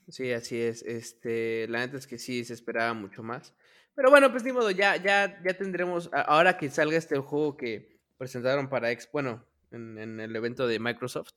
Sí, 0.09 0.33
así 0.33 0.61
es, 0.61 0.83
este, 0.83 1.67
la 1.69 1.79
neta 1.79 1.97
es 1.97 2.07
que 2.07 2.19
sí, 2.19 2.45
se 2.45 2.53
esperaba 2.53 2.93
mucho 2.93 3.23
más, 3.23 3.55
pero 3.95 4.11
bueno, 4.11 4.31
pues 4.31 4.45
ni 4.45 4.53
modo, 4.53 4.71
ya, 4.71 5.03
ya, 5.03 5.41
ya 5.43 5.55
tendremos, 5.57 6.11
ahora 6.13 6.59
que 6.59 6.69
salga 6.69 6.99
este 6.99 7.17
juego 7.17 7.57
que 7.57 7.99
presentaron 8.19 8.69
para 8.69 8.91
X, 8.91 9.09
bueno, 9.11 9.50
en, 9.71 10.21
el 10.21 10.35
evento 10.35 10.67
de 10.67 10.79
Microsoft, 10.79 11.33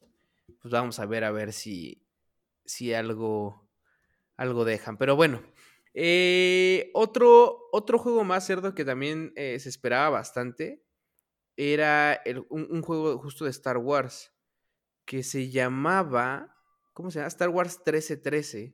pues 0.62 0.72
vamos 0.72 1.00
a 1.00 1.06
ver 1.06 1.24
a 1.24 1.32
ver 1.32 1.54
si, 1.54 2.06
si 2.66 2.94
algo, 2.94 3.70
algo 4.36 4.66
dejan. 4.66 4.98
Pero 4.98 5.16
bueno, 5.16 5.42
eh, 5.94 6.90
otro, 6.94 7.70
otro 7.72 7.98
juego 7.98 8.24
más 8.24 8.46
cerdo 8.46 8.74
que 8.74 8.86
también 8.86 9.32
eh, 9.36 9.60
se 9.60 9.70
esperaba 9.70 10.10
bastante 10.10 10.84
era 11.56 12.14
el- 12.26 12.46
un, 12.50 12.68
un 12.70 12.82
juego 12.82 13.18
justo 13.20 13.46
de 13.46 13.52
Star 13.52 13.78
Wars 13.78 14.34
que 15.06 15.22
se 15.24 15.50
llamaba, 15.52 16.56
¿cómo 16.94 17.12
se 17.12 17.20
llama? 17.20 17.28
Star 17.28 17.50
Wars 17.50 17.78
1313. 17.78 18.74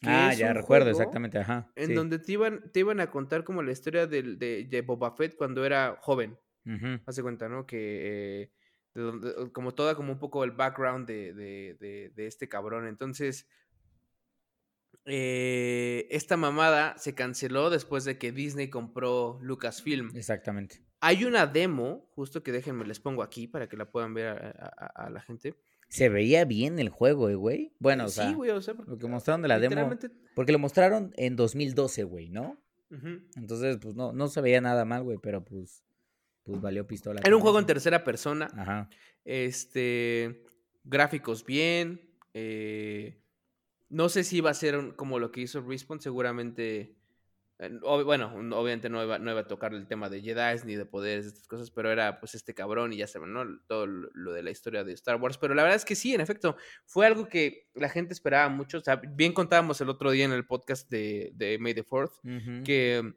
que 0.00 0.06
Ah, 0.06 0.32
ya 0.32 0.52
recuerdo, 0.52 0.90
exactamente, 0.90 1.38
ajá. 1.38 1.70
En 1.76 1.88
sí. 1.88 1.94
donde 1.94 2.18
te 2.18 2.32
iban, 2.32 2.70
te 2.72 2.80
iban 2.80 3.00
a 3.00 3.10
contar 3.10 3.44
como 3.44 3.62
la 3.62 3.72
historia 3.72 4.06
de, 4.06 4.22
de 4.64 4.82
Boba 4.82 5.10
Fett 5.16 5.36
cuando 5.36 5.64
era 5.66 5.98
joven. 6.00 6.38
Ujú. 6.64 7.00
Hace 7.06 7.22
cuenta, 7.22 7.48
¿no? 7.48 7.66
Que 7.66 8.42
eh, 8.42 8.52
de 8.98 9.04
donde- 9.04 9.52
como 9.52 9.74
toda, 9.74 9.94
como 9.94 10.12
un 10.12 10.18
poco 10.18 10.44
el 10.44 10.50
background 10.50 11.06
de, 11.06 11.32
de- 11.32 11.76
de- 11.80 12.10
de 12.14 12.26
este 12.26 12.48
cabrón. 12.48 12.86
Entonces, 12.86 13.48
eh, 15.04 16.06
esta 16.10 16.36
mamada 16.36 16.96
se 16.98 17.14
canceló 17.14 17.70
después 17.70 18.04
de 18.04 18.18
que 18.18 18.32
Disney 18.32 18.68
compró 18.68 19.38
Lucasfilm. 19.42 20.14
Exactamente. 20.16 20.82
Hay 21.00 21.24
una 21.24 21.46
demo, 21.46 22.08
justo 22.14 22.42
que 22.42 22.52
déjenme, 22.52 22.84
les 22.84 23.00
pongo 23.00 23.22
aquí 23.22 23.46
para 23.46 23.68
que 23.68 23.76
la 23.76 23.90
puedan 23.90 24.14
ver 24.14 24.28
a, 24.28 24.92
a- 25.06 25.10
la 25.10 25.20
gente. 25.20 25.54
Se 25.88 26.08
veía 26.10 26.44
bien 26.44 26.78
el 26.78 26.90
juego, 26.90 27.30
eh, 27.30 27.34
güey. 27.36 27.72
Bueno, 27.78 28.04
o 28.06 28.08
sí, 28.08 28.16
sea, 28.16 28.32
güey, 28.32 28.50
o 28.50 28.60
sea, 28.60 28.74
porque, 28.74 28.90
lo 28.90 28.98
que 28.98 29.06
mostraron 29.06 29.40
de 29.40 29.48
la 29.48 29.58
demo. 29.58 29.88
Porque 30.34 30.52
lo 30.52 30.58
mostraron 30.58 31.12
en 31.16 31.36
2012, 31.36 32.04
güey, 32.04 32.28
¿no? 32.28 32.60
Entonces, 33.36 33.78
pues 33.80 33.94
no, 33.94 34.12
no 34.12 34.28
se 34.28 34.40
veía 34.40 34.60
nada 34.60 34.84
mal, 34.84 35.02
güey, 35.02 35.18
pero 35.22 35.44
pues, 35.44 35.84
pues 36.48 36.60
valió 36.60 36.86
pistola. 36.86 37.20
Era 37.24 37.36
un 37.36 37.42
juego 37.42 37.58
en 37.58 37.66
tercera 37.66 38.02
persona. 38.02 38.48
Ajá. 38.56 38.88
Este. 39.24 40.44
Gráficos 40.84 41.44
bien. 41.44 42.04
eh, 42.34 43.20
no 43.90 44.08
sé 44.10 44.22
si 44.22 44.36
iba 44.36 44.50
a 44.50 44.54
ser 44.54 44.76
un- 44.76 44.92
como 44.92 45.18
lo 45.18 45.30
que 45.32 45.40
hizo 45.40 45.60
Respawn. 45.60 46.00
Seguramente. 46.00 46.94
eh, 47.60 47.70
ob- 47.82 48.04
bueno, 48.04 48.32
obviamente 48.56 48.88
no 48.88 49.02
iba, 49.02 49.18
no 49.18 49.32
iba 49.32 49.40
a 49.40 49.46
tocar 49.48 49.74
el 49.74 49.88
tema 49.88 50.08
de 50.08 50.20
Jedi 50.22 50.64
ni 50.64 50.76
de 50.76 50.84
poderes, 50.86 51.26
estas 51.26 51.48
cosas, 51.48 51.72
pero 51.72 51.90
era 51.90 52.20
pues 52.20 52.36
este 52.36 52.54
cabrón 52.54 52.92
y 52.92 52.98
ya 52.98 53.08
saben, 53.08 53.32
¿no? 53.32 53.42
Todo 53.66 53.86
lo 53.86 54.32
de 54.32 54.44
la 54.44 54.50
historia 54.52 54.84
de 54.84 54.92
Star 54.92 55.16
Wars. 55.20 55.38
Pero 55.38 55.54
la 55.54 55.62
verdad 55.64 55.74
es 55.76 55.84
que 55.84 55.96
sí, 55.96 56.14
en 56.14 56.20
efecto, 56.20 56.56
fue 56.86 57.04
algo 57.06 57.28
que 57.28 57.68
la 57.74 57.88
gente 57.88 58.12
esperaba 58.14 58.48
mucho. 58.48 58.78
O 58.78 58.80
sea, 58.80 58.96
bien 58.96 59.32
contábamos 59.32 59.80
el 59.80 59.88
otro 59.88 60.12
día 60.12 60.24
en 60.26 60.32
el 60.32 60.46
podcast 60.46 60.88
de, 60.88 61.32
de 61.34 61.58
May 61.58 61.74
the 61.74 61.84
4th 61.84 62.12
Ujú. 62.22 62.62
que 62.64 63.12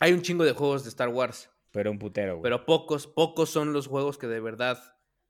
hay 0.00 0.12
un 0.12 0.22
chingo 0.22 0.44
de 0.44 0.52
juegos 0.52 0.82
de 0.82 0.88
Star 0.90 1.08
Wars. 1.10 1.48
Pero 1.72 1.90
un 1.90 1.98
putero, 1.98 2.34
güey. 2.36 2.42
Pero 2.42 2.64
pocos, 2.64 3.06
pocos 3.06 3.50
son 3.50 3.72
los 3.72 3.86
juegos 3.86 4.18
que 4.18 4.26
de 4.26 4.40
verdad, 4.40 4.78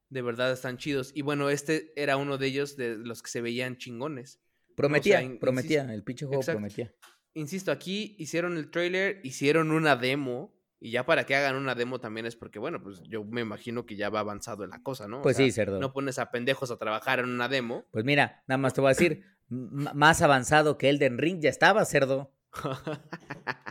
de 0.08 0.22
verdad 0.22 0.52
están 0.52 0.76
chidos. 0.78 1.10
Y 1.14 1.22
bueno, 1.22 1.50
este 1.50 1.92
era 2.00 2.16
uno 2.16 2.38
de 2.38 2.46
ellos 2.46 2.76
de 2.76 2.96
los 2.96 3.22
que 3.22 3.30
se 3.30 3.40
veían 3.40 3.76
chingones. 3.76 4.40
prometía, 4.76 5.20
prometía. 5.40 5.78
insisto. 5.80 5.92
El 5.94 6.04
pinche 6.04 6.26
juego 6.26 6.40
Exacto. 6.40 6.58
prometía. 6.58 6.94
Insisto, 7.34 7.72
aquí 7.72 8.16
hicieron 8.18 8.56
el 8.56 8.70
trailer, 8.70 9.20
hicieron 9.24 9.70
una 9.70 9.96
demo. 9.96 10.54
Y 10.80 10.92
ya 10.92 11.04
para 11.04 11.26
que 11.26 11.34
hagan 11.34 11.56
una 11.56 11.74
demo 11.74 11.98
también 11.98 12.24
es 12.24 12.36
porque, 12.36 12.60
bueno, 12.60 12.80
pues 12.80 13.02
yo 13.08 13.24
me 13.24 13.40
imagino 13.40 13.84
que 13.84 13.96
ya 13.96 14.10
va 14.10 14.20
avanzado 14.20 14.62
en 14.62 14.70
la 14.70 14.80
cosa, 14.80 15.08
¿no? 15.08 15.18
O 15.18 15.22
Pues 15.22 15.36
sea, 15.36 15.44
sí, 15.46 15.50
cerdo. 15.50 15.80
No 15.80 15.92
pones 15.92 16.20
a 16.20 16.30
pendejos 16.30 16.70
a 16.70 16.76
trabajar 16.78 17.18
en 17.18 17.26
una 17.30 17.48
demo. 17.48 17.84
Pues 17.90 18.04
mira, 18.04 18.44
nada 18.46 18.58
más 18.58 18.74
te 18.74 18.80
voy 18.80 18.90
a 18.90 18.94
decir, 18.94 19.24
más 19.48 20.22
avanzado 20.22 20.78
que 20.78 20.88
Elden 20.88 21.18
Ring 21.18 21.40
ya 21.40 21.50
estaba, 21.50 21.84
cerdo. 21.84 22.32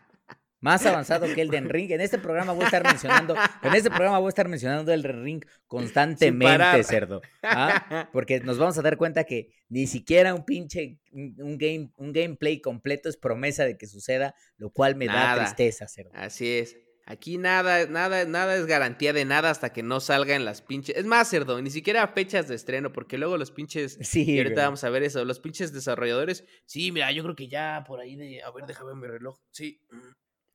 Más 0.59 0.85
avanzado 0.85 1.25
que 1.33 1.41
Elden 1.41 1.69
Ring. 1.69 1.91
En 1.91 2.01
este 2.01 2.17
programa 2.17 2.53
voy 2.53 2.63
a 2.63 2.65
estar 2.65 2.83
mencionando, 2.83 3.35
en 3.61 3.73
este 3.73 3.89
programa 3.89 4.17
voy 4.19 4.27
a 4.27 4.29
estar 4.29 4.47
mencionando 4.47 4.91
Elden 4.91 5.23
Ring 5.23 5.45
constantemente, 5.67 6.83
cerdo. 6.83 7.21
¿ah? 7.43 8.09
Porque 8.11 8.39
nos 8.39 8.57
vamos 8.57 8.77
a 8.77 8.81
dar 8.81 8.97
cuenta 8.97 9.23
que 9.23 9.51
ni 9.69 9.87
siquiera 9.87 10.33
un 10.33 10.45
pinche 10.45 10.99
un 11.11 11.57
game, 11.57 11.91
un 11.97 12.13
gameplay 12.13 12.61
completo 12.61 13.09
es 13.09 13.17
promesa 13.17 13.65
de 13.65 13.77
que 13.77 13.87
suceda, 13.87 14.35
lo 14.57 14.71
cual 14.71 14.95
me 14.95 15.07
da 15.07 15.35
tristeza, 15.37 15.87
cerdo. 15.87 16.11
Así 16.13 16.47
es. 16.49 16.77
Aquí 17.09 17.37
nada, 17.37 17.85
nada, 17.85 18.25
nada 18.25 18.57
es 18.57 18.65
garantía 18.65 19.13
de 19.13 19.23
nada 19.23 19.49
hasta 19.49 19.71
que 19.71 19.81
no 19.81 20.01
salga 20.01 20.35
en 20.35 20.43
las 20.43 20.61
pinches. 20.61 20.97
Es 20.97 21.05
más, 21.05 21.29
cerdo, 21.29 21.61
ni 21.61 21.69
siquiera 21.69 22.05
fechas 22.09 22.49
de 22.49 22.55
estreno, 22.55 22.91
porque 22.91 23.17
luego 23.17 23.37
los 23.37 23.51
pinches. 23.51 23.97
Sí, 24.01 24.25
Y 24.29 24.37
ahorita 24.39 24.65
vamos 24.65 24.83
a 24.83 24.89
ver 24.89 25.03
eso. 25.03 25.23
Los 25.23 25.39
pinches 25.39 25.71
desarrolladores. 25.71 26.43
Sí, 26.65 26.91
mira, 26.91 27.09
yo 27.13 27.23
creo 27.23 27.35
que 27.35 27.47
ya 27.47 27.85
por 27.87 28.01
ahí 28.01 28.17
de. 28.17 28.43
A 28.43 28.51
ver, 28.51 28.65
déjame 28.65 28.89
ver 28.89 28.97
mi 28.97 29.07
reloj. 29.07 29.39
Sí. 29.51 29.79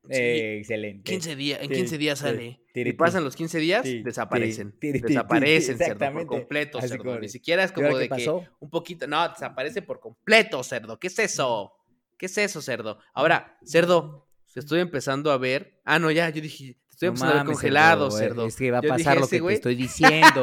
Sí, 0.09 0.15
Eh, 0.15 0.59
excelente. 0.59 1.11
15 1.11 1.37
días, 1.37 1.61
en 1.63 1.69
sí, 1.69 1.75
15 1.75 1.99
días 1.99 2.19
sale. 2.19 2.61
Y 2.75 2.93
pasan 2.95 3.25
los 3.25 3.37
15 3.37 3.59
días, 3.59 3.85
desaparecen. 3.85 4.75
Desaparecen, 4.81 5.79
cerdo, 5.79 6.13
por 6.13 6.27
completo, 6.27 6.79
Así 6.79 6.89
cerdo. 6.89 7.05
como 7.05 7.19
Ni 7.19 7.29
siquiera 7.29 7.65
es 7.65 7.71
¿Y 7.71 7.75
ahora 7.75 7.89
como 7.89 7.99
qué 7.99 8.09
de 8.09 8.25
que 8.25 8.31
un 8.61 8.71
poquito. 8.71 9.07
No, 9.07 9.29
desaparece 9.29 9.83
por 9.83 10.01
completo, 10.01 10.63
cerdo. 10.63 10.99
¿Qué 10.99 11.07
es 11.09 11.19
eso? 11.19 11.73
¿Qué 12.17 12.27
es 12.27 12.39
eso, 12.39 12.63
cerdo? 12.63 12.99
Ahora, 13.15 13.59
cerdo, 13.65 14.29
estoy 14.55 14.81
empezando 14.81 15.31
a 15.31 15.39
ver. 15.39 15.81
Ah, 15.85 15.99
no, 15.99 16.11
ya, 16.11 16.29
yo 16.31 16.41
dije, 16.41 16.77
estoy 17.07 17.09
No 17.09 17.13
empezando 17.13 17.33
a 17.33 17.37
ver 17.37 17.45
mames, 17.45 17.57
congelado, 17.57 18.11
cerdo. 18.11 18.47
Es 18.47 18.57
que 18.57 18.71
va 18.71 18.79
a 18.79 18.83
Yo 18.83 18.89
dije, 18.95 19.05
pasar 19.05 19.21
lo 19.21 19.29
que 19.29 19.41
güey- 19.43 19.47
te 19.49 19.55
estoy 19.55 19.75
diciendo. 19.87 20.43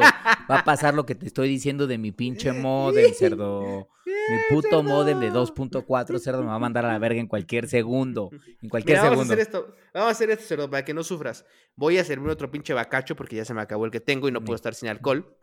Va 0.50 0.58
a 0.58 0.64
pasar 0.64 0.94
lo 0.94 1.06
que 1.06 1.14
te 1.14 1.26
estoy 1.26 1.48
diciendo 1.48 1.86
de 1.86 1.98
mi 1.98 2.12
pinche 2.12 2.52
modem, 2.52 3.12
cerdo. 3.14 3.88
Mi 4.06 4.12
puto 4.50 4.82
modem 4.82 5.20
de 5.20 5.30
2.4, 5.32 6.18
cerdo, 6.18 6.40
me 6.42 6.48
va 6.48 6.54
a 6.54 6.58
mandar 6.58 6.84
a 6.84 6.88
la 6.92 6.98
verga 6.98 7.20
en 7.20 7.26
cualquier 7.26 7.68
segundo. 7.68 8.30
En 8.62 8.68
cualquier 8.68 8.98
Mira, 8.98 9.10
vamos 9.10 9.24
a 9.24 9.24
segundo. 9.26 9.32
hacer 9.34 9.38
esto. 9.40 9.74
Vamos 9.94 10.08
a 10.08 10.10
hacer 10.12 10.30
esto, 10.30 10.44
cerdo, 10.44 10.70
para 10.70 10.84
que 10.84 10.94
no 10.94 11.02
sufras. 11.02 11.44
Voy 11.76 11.98
a 11.98 12.04
servir 12.04 12.28
otro 12.30 12.50
pinche 12.50 12.72
bacacho 12.74 13.16
porque 13.16 13.36
ya 13.36 13.44
se 13.44 13.54
me 13.54 13.60
acabó 13.60 13.84
el 13.86 13.90
que 13.90 14.00
tengo 14.00 14.28
y 14.28 14.32
no 14.32 14.40
puedo 14.42 14.56
estar 14.56 14.74
sin 14.74 14.88
alcohol. 14.88 15.36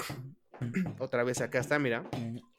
Otra 1.00 1.24
vez 1.24 1.42
acá 1.42 1.60
está, 1.60 1.80
mira. 1.80 2.04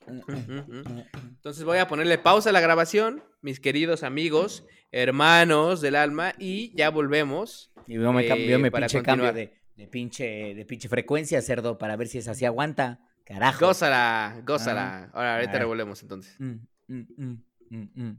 Entonces 0.06 1.64
voy 1.64 1.78
a 1.78 1.88
ponerle 1.88 2.18
pausa 2.18 2.50
a 2.50 2.52
la 2.52 2.60
grabación, 2.60 3.22
mis 3.42 3.60
queridos 3.60 4.02
amigos, 4.02 4.64
hermanos 4.90 5.80
del 5.80 5.96
alma, 5.96 6.32
y 6.38 6.74
ya 6.76 6.90
volvemos. 6.90 7.72
Y 7.86 7.94
yo 7.94 8.12
me, 8.12 8.26
yo 8.26 8.34
eh, 8.34 8.58
me 8.58 8.70
para 8.70 8.86
pinche 8.86 9.02
cambio 9.02 9.26
continuar. 9.28 9.34
de, 9.34 9.82
de 9.82 9.88
pinche, 9.88 10.54
de 10.54 10.64
pinche 10.64 10.88
frecuencia, 10.88 11.40
cerdo, 11.42 11.78
para 11.78 11.96
ver 11.96 12.08
si 12.08 12.18
esa 12.18 12.34
sí 12.34 12.44
aguanta. 12.44 13.00
Carajo. 13.24 13.66
Gózala, 13.66 14.40
gózala. 14.46 15.10
Ahora, 15.12 15.34
ahorita 15.36 15.52
Ah. 15.56 15.58
revolvemos 15.58 16.02
entonces. 16.02 16.34
Mm, 16.38 16.54
mm, 16.88 17.06
mm, 17.16 17.36
mm, 17.70 17.88
mm. 17.94 18.18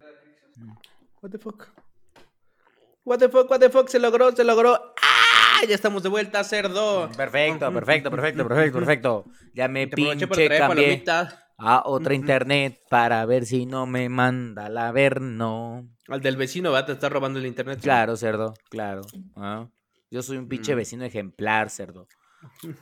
What 1.21 1.32
the 1.32 1.39
fuck? 1.39 1.67
What 3.10 3.18
the 3.18 3.28
fuck, 3.28 3.49
what 3.49 3.60
the 3.60 3.72
fuck, 3.72 3.89
se 3.89 3.97
logró, 3.97 4.32
se 4.36 4.43
logró. 4.43 4.93
¡Ah! 5.01 5.66
Ya 5.68 5.74
estamos 5.74 6.03
de 6.03 6.10
vuelta, 6.10 6.43
cerdo. 6.43 7.10
Perfecto, 7.18 7.74
perfecto, 7.74 8.12
perfecto, 8.12 8.47
perfecto, 8.47 8.78
perfecto. 8.78 9.26
Ya 9.55 9.68
me 9.68 9.88
Te 9.88 9.95
pinche 9.95 10.28
traer 10.28 10.60
cambié 10.60 10.68
palomitas. 10.68 11.36
a 11.57 11.82
otra 11.88 12.14
internet 12.14 12.80
para 12.88 13.26
ver 13.26 13.47
si 13.47 13.66
no 13.66 13.88
me 13.88 14.10
manda 14.10 14.70
la 14.70 14.91
no. 15.20 15.89
Al 16.07 16.22
del 16.22 16.38
vecino, 16.38 16.72
va, 16.72 16.86
te 16.86 16.91
está 16.91 17.10
robando 17.10 17.39
el 17.39 17.47
internet. 17.47 17.80
Claro, 17.82 18.16
cerdo, 18.16 18.53
claro. 18.70 19.01
Ah, 19.36 19.68
Yo 20.12 20.22
soy 20.22 20.38
un 20.38 20.47
pinche 20.47 20.76
Mm. 20.76 20.78
vecino 20.78 21.03
ejemplar, 21.03 21.72
cerdo. 21.72 22.07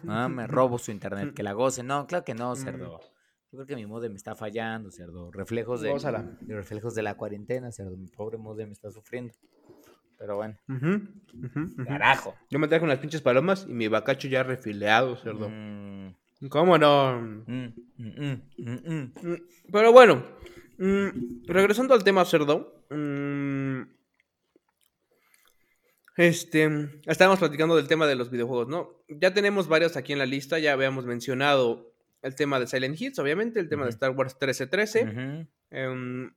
Ah, 0.10 0.28
Me 0.28 0.46
robo 0.46 0.78
su 0.78 0.92
internet, 0.92 1.34
que 1.36 1.42
la 1.42 1.54
goce. 1.54 1.84
No, 1.84 2.06
claro 2.06 2.26
que 2.26 2.34
no, 2.34 2.54
cerdo. 2.58 3.00
Yo 3.50 3.60
creo 3.60 3.66
que 3.66 3.76
mi 3.78 3.86
modem 3.86 4.14
está 4.18 4.36
fallando, 4.36 4.92
cerdo. 4.92 5.32
Reflejos 5.32 5.80
de, 5.80 5.94
de 6.42 6.54
reflejos 6.54 6.96
de 6.96 7.02
la 7.04 7.16
cuarentena, 7.16 7.72
cerdo. 7.72 7.96
Mi 7.96 8.08
pobre 8.10 8.38
modem 8.38 8.74
está 8.74 8.92
sufriendo. 8.92 9.34
Pero 10.18 10.36
bueno, 10.36 10.58
carajo. 11.86 12.36
Yo 12.50 12.58
me 12.60 12.68
traje 12.68 12.84
unas 12.84 13.00
pinches 13.00 13.22
palomas 13.22 13.66
y 13.70 13.74
mi 13.74 13.88
bacacho 13.88 14.28
ya 14.28 14.44
refileado, 14.44 15.16
cerdo. 15.18 15.50
Mm, 15.50 16.16
¿Cómo 16.50 16.78
no? 16.78 17.20
mm, 17.22 17.44
mm, 17.48 17.74
mm, 17.98 18.42
mm, 18.58 18.92
mm. 18.94 19.14
Mm, 19.22 19.38
Pero 19.72 19.92
bueno, 19.92 20.24
mm, 20.80 21.46
regresando 21.48 21.94
al 21.94 22.04
tema 22.04 22.26
cerdo. 22.26 22.84
mm, 22.90 23.82
este, 26.18 26.68
estábamos 27.06 27.38
platicando 27.38 27.76
del 27.76 27.88
tema 27.88 28.08
de 28.08 28.16
los 28.16 28.32
videojuegos, 28.32 28.68
¿no? 28.68 29.04
Ya 29.08 29.36
tenemos 29.36 29.68
varios 29.68 29.98
aquí 29.98 30.14
en 30.14 30.20
la 30.20 30.26
lista, 30.26 30.58
ya 30.58 30.74
habíamos 30.74 31.06
mencionado 31.06 31.94
el 32.24 32.34
tema 32.34 32.60
de 32.60 32.66
Silent 32.66 33.00
Hits, 33.00 33.20
obviamente, 33.20 33.60
el 33.60 33.70
tema 33.70 33.84
de. 33.84 33.92
Star 33.92 34.12
Wars 34.12 34.34
1313. 34.34 35.04
Ujú. 35.04 35.48
Em, 35.70 36.32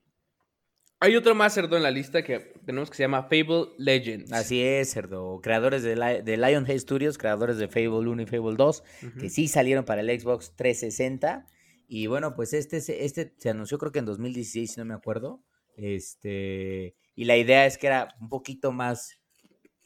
hay 1.00 1.16
otro 1.16 1.34
más 1.34 1.54
cerdo 1.54 1.76
en 1.76 1.82
la 1.82 1.90
lista 1.90 2.22
que 2.22 2.38
tenemos 2.66 2.90
que 2.90 2.96
se 2.96 3.02
llama 3.04 3.22
Fable 3.22 3.70
Legends. 3.78 4.32
Así 4.32 4.62
es, 4.62 4.90
cerdo. 4.92 5.40
Creadores 5.42 5.82
de, 5.82 5.96
Li- 5.96 6.22
de 6.22 6.36
Lionhead 6.36 6.78
Studios, 6.78 7.16
creadores 7.16 7.56
de 7.56 7.68
Fable 7.68 8.08
1 8.10 8.22
y 8.22 8.26
Fable 8.26 8.56
2, 8.56 8.82
Ujú. 9.08 9.18
que 9.18 9.30
sí 9.30 9.48
salieron 9.48 9.84
para 9.84 10.02
el 10.02 10.20
Xbox 10.20 10.54
360. 10.56 11.46
Y 11.88 12.06
bueno, 12.06 12.34
pues 12.36 12.52
este, 12.52 12.80
se- 12.80 13.04
este 13.04 13.34
se 13.38 13.50
anunció 13.50 13.78
creo 13.78 13.92
que 13.92 13.98
en 14.00 14.04
2016, 14.04 14.72
si 14.74 14.78
no 14.80 14.84
me 14.84 14.94
acuerdo. 14.94 15.42
Este, 15.74 16.96
y 17.14 17.24
la 17.24 17.36
idea 17.36 17.66
es 17.66 17.78
que 17.78 17.86
era 17.86 18.14
un 18.20 18.28
poquito 18.28 18.70
más, 18.72 19.18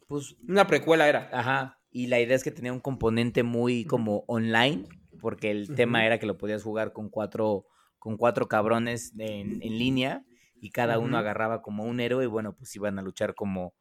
pues, 0.08 0.34
Una 0.48 0.66
precuela 0.66 1.08
era. 1.08 1.30
ajá. 1.32 1.78
Y 1.90 2.08
la 2.08 2.20
idea 2.20 2.34
es 2.34 2.42
que 2.42 2.50
tenía 2.50 2.72
un 2.72 2.80
componente 2.80 3.44
muy 3.44 3.84
como 3.84 4.24
online, 4.26 4.84
porque 5.20 5.52
el 5.52 5.74
tema 5.76 6.04
era 6.04 6.18
que 6.18 6.26
lo 6.26 6.36
podías 6.38 6.62
jugar 6.64 6.92
con 6.92 7.08
cuatro, 7.08 7.66
con 8.00 8.16
cuatro 8.16 8.48
cabrones 8.48 9.12
en, 9.16 9.62
en 9.62 9.78
línea 9.78 10.24
y 10.64 10.70
cada 10.70 10.98
uno 10.98 11.18
agarraba 11.18 11.60
como 11.60 11.84
un 11.84 12.00
héroe 12.00 12.24
y 12.24 12.26
bueno, 12.26 12.56
pues 12.56 12.74
iban 12.74 12.98
a 12.98 13.02
luchar 13.02 13.34
como, 13.34 13.74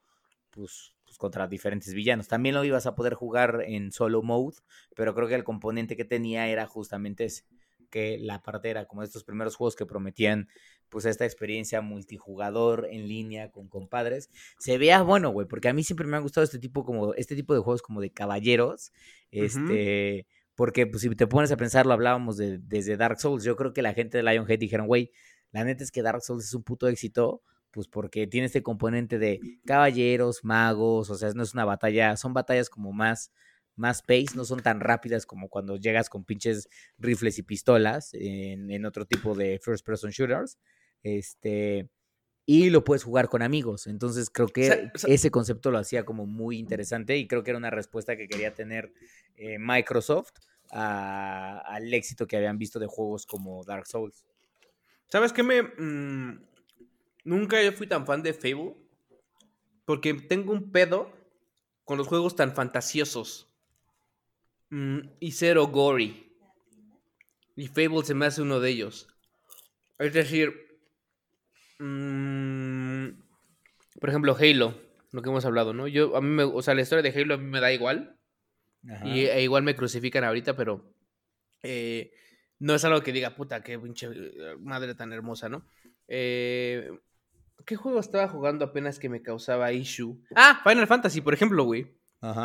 pues, 0.49 0.93
pues, 1.05 1.17
contra 1.17 1.47
diferentes 1.47 1.93
villanos. 1.93 2.27
También 2.27 2.55
lo 2.55 2.65
ibas 2.65 2.85
a 2.87 2.93
poder 2.93 3.13
jugar 3.13 3.63
en 3.65 3.93
solo 3.93 4.21
mode, 4.21 4.57
pero 4.93 5.15
creo 5.15 5.29
que 5.29 5.35
el 5.35 5.45
componente 5.45 5.95
que 5.95 6.03
tenía 6.03 6.49
era 6.49 6.67
justamente 6.67 7.23
ese, 7.23 7.45
que 7.89 8.17
la 8.19 8.41
parte 8.41 8.69
era 8.69 8.83
como 8.83 9.01
estos 9.01 9.23
primeros 9.23 9.55
juegos 9.55 9.77
que 9.77 9.85
prometían 9.85 10.49
pues 10.89 11.05
esta 11.05 11.23
experiencia 11.23 11.79
multijugador 11.79 12.85
en 12.91 13.07
línea 13.07 13.49
con 13.49 13.69
compadres. 13.69 14.29
Se 14.59 14.77
vea 14.77 15.03
bueno, 15.03 15.29
güey, 15.29 15.47
porque 15.47 15.69
a 15.69 15.73
mí 15.73 15.85
siempre 15.85 16.05
me 16.05 16.17
ha 16.17 16.19
gustado 16.19 16.43
este 16.43 16.59
tipo 16.59 16.83
como 16.83 17.13
este 17.13 17.37
tipo 17.37 17.53
de 17.53 17.61
juegos 17.61 17.81
como 17.81 18.01
de 18.01 18.11
caballeros, 18.11 18.91
este, 19.31 20.27
porque 20.53 20.85
pues 20.85 21.01
si 21.01 21.09
te 21.15 21.27
pones 21.27 21.53
a 21.53 21.55
pensar, 21.55 21.85
lo 21.85 21.93
hablábamos 21.93 22.35
de, 22.35 22.57
desde 22.57 22.97
Dark 22.97 23.21
Souls, 23.21 23.45
yo 23.45 23.55
creo 23.55 23.71
que 23.71 23.81
la 23.81 23.93
gente 23.93 24.17
de 24.17 24.23
Lionhead 24.23 24.59
dijeron, 24.59 24.85
güey, 24.85 25.11
la 25.53 25.63
neta 25.63 25.83
es 25.83 25.91
que 25.91 26.01
Dark 26.01 26.21
Souls 26.21 26.43
es 26.43 26.53
un 26.53 26.63
puto 26.63 26.89
éxito, 26.89 27.41
pues 27.71 27.87
porque 27.87 28.27
tiene 28.27 28.47
este 28.47 28.61
componente 28.61 29.17
de 29.17 29.39
caballeros, 29.65 30.43
magos, 30.43 31.09
o 31.09 31.15
sea, 31.15 31.31
no 31.33 31.43
es 31.43 31.53
una 31.53 31.63
batalla, 31.63 32.17
son 32.17 32.33
batallas 32.33 32.69
como 32.69 32.91
más 32.91 33.31
más 33.75 34.01
pace, 34.01 34.35
no 34.35 34.45
son 34.45 34.61
tan 34.61 34.79
rápidas 34.79 35.25
como 35.25 35.49
cuando 35.49 35.77
llegas 35.77 36.09
con 36.09 36.25
pinches 36.25 36.69
rifles 36.99 37.39
y 37.39 37.43
pistolas 37.43 38.13
en, 38.13 38.69
en 38.69 38.85
otro 38.85 39.05
tipo 39.05 39.33
de 39.33 39.59
first 39.63 39.83
person 39.85 40.11
shooters. 40.11 40.59
Este, 41.01 41.89
y 42.45 42.69
lo 42.69 42.83
puedes 42.83 43.03
jugar 43.03 43.29
con 43.29 43.41
amigos. 43.41 43.87
Entonces 43.87 44.29
creo 44.29 44.47
que 44.47 44.91
ese 45.07 45.31
concepto 45.31 45.71
lo 45.71 45.77
hacía 45.79 46.05
como 46.05 46.25
muy 46.25 46.57
interesante 46.59 47.17
y 47.17 47.27
creo 47.27 47.43
que 47.43 47.51
era 47.51 47.57
una 47.57 47.69
respuesta 47.69 48.17
que 48.17 48.27
quería 48.27 48.53
tener 48.53 48.93
eh, 49.35 49.57
Microsoft 49.59 50.33
al 50.69 51.93
éxito 51.93 52.25
que 52.27 52.37
habían 52.37 52.57
visto 52.57 52.79
de 52.79 52.87
juegos 52.87 53.25
como 53.25 53.63
Dark 53.63 53.87
Souls. 53.87 54.25
¿Sabes 55.13 55.31
qué 55.31 55.43
me... 55.43 55.61
Mm, 55.61 56.43
nunca 57.23 57.61
yo 57.61 57.71
fui 57.71 57.85
tan 57.85 58.07
fan 58.07 58.23
de 58.23 58.33
Fable 58.33 58.73
porque 59.85 60.15
tengo 60.15 60.51
un 60.51 60.71
pedo 60.71 61.11
con 61.83 61.99
los 61.99 62.07
juegos 62.07 62.35
tan 62.35 62.55
fantasiosos 62.55 63.47
mm, 64.71 64.99
y 65.19 65.31
cero 65.33 65.67
gory. 65.67 66.35
Y 67.55 67.67
Fable 67.67 68.03
se 68.03 68.15
me 68.15 68.25
hace 68.25 68.41
uno 68.41 68.59
de 68.59 68.71
ellos. 68.71 69.07
Es 69.99 70.13
decir, 70.13 70.63
Mm, 71.79 73.09
por 73.99 74.09
ejemplo, 74.09 74.35
Halo, 74.39 74.81
lo 75.11 75.21
que 75.21 75.29
hemos 75.29 75.45
hablado, 75.45 75.73
¿no? 75.73 75.87
Yo, 75.87 76.15
a 76.15 76.21
mí 76.21 76.29
me, 76.29 76.43
o 76.43 76.61
sea, 76.61 76.75
la 76.75 76.81
historia 76.81 77.03
de 77.03 77.21
Halo 77.21 77.35
a 77.35 77.37
mí 77.37 77.45
me 77.45 77.59
da 77.59 77.71
igual. 77.71 78.17
Y 79.05 79.25
e 79.25 79.43
igual 79.43 79.63
me 79.63 79.75
crucifican 79.75 80.23
ahorita, 80.23 80.55
pero 80.55 80.93
eh, 81.61 82.11
no 82.59 82.75
es 82.75 82.85
algo 82.85 83.01
que 83.01 83.11
diga, 83.11 83.35
puta, 83.35 83.61
qué 83.63 83.77
pinche 83.79 84.07
eh, 84.07 84.55
madre 84.59 84.95
tan 84.95 85.13
hermosa, 85.13 85.49
¿no? 85.49 85.65
Eh, 86.07 86.89
¿Qué 87.65 87.75
juego 87.75 87.99
estaba 87.99 88.27
jugando 88.27 88.65
apenas 88.65 88.99
que 88.99 89.09
me 89.09 89.21
causaba 89.21 89.71
issue? 89.71 90.21
Ah, 90.35 90.61
Final 90.63 90.87
Fantasy, 90.87 91.21
por 91.21 91.33
ejemplo, 91.33 91.63
güey. 91.63 91.97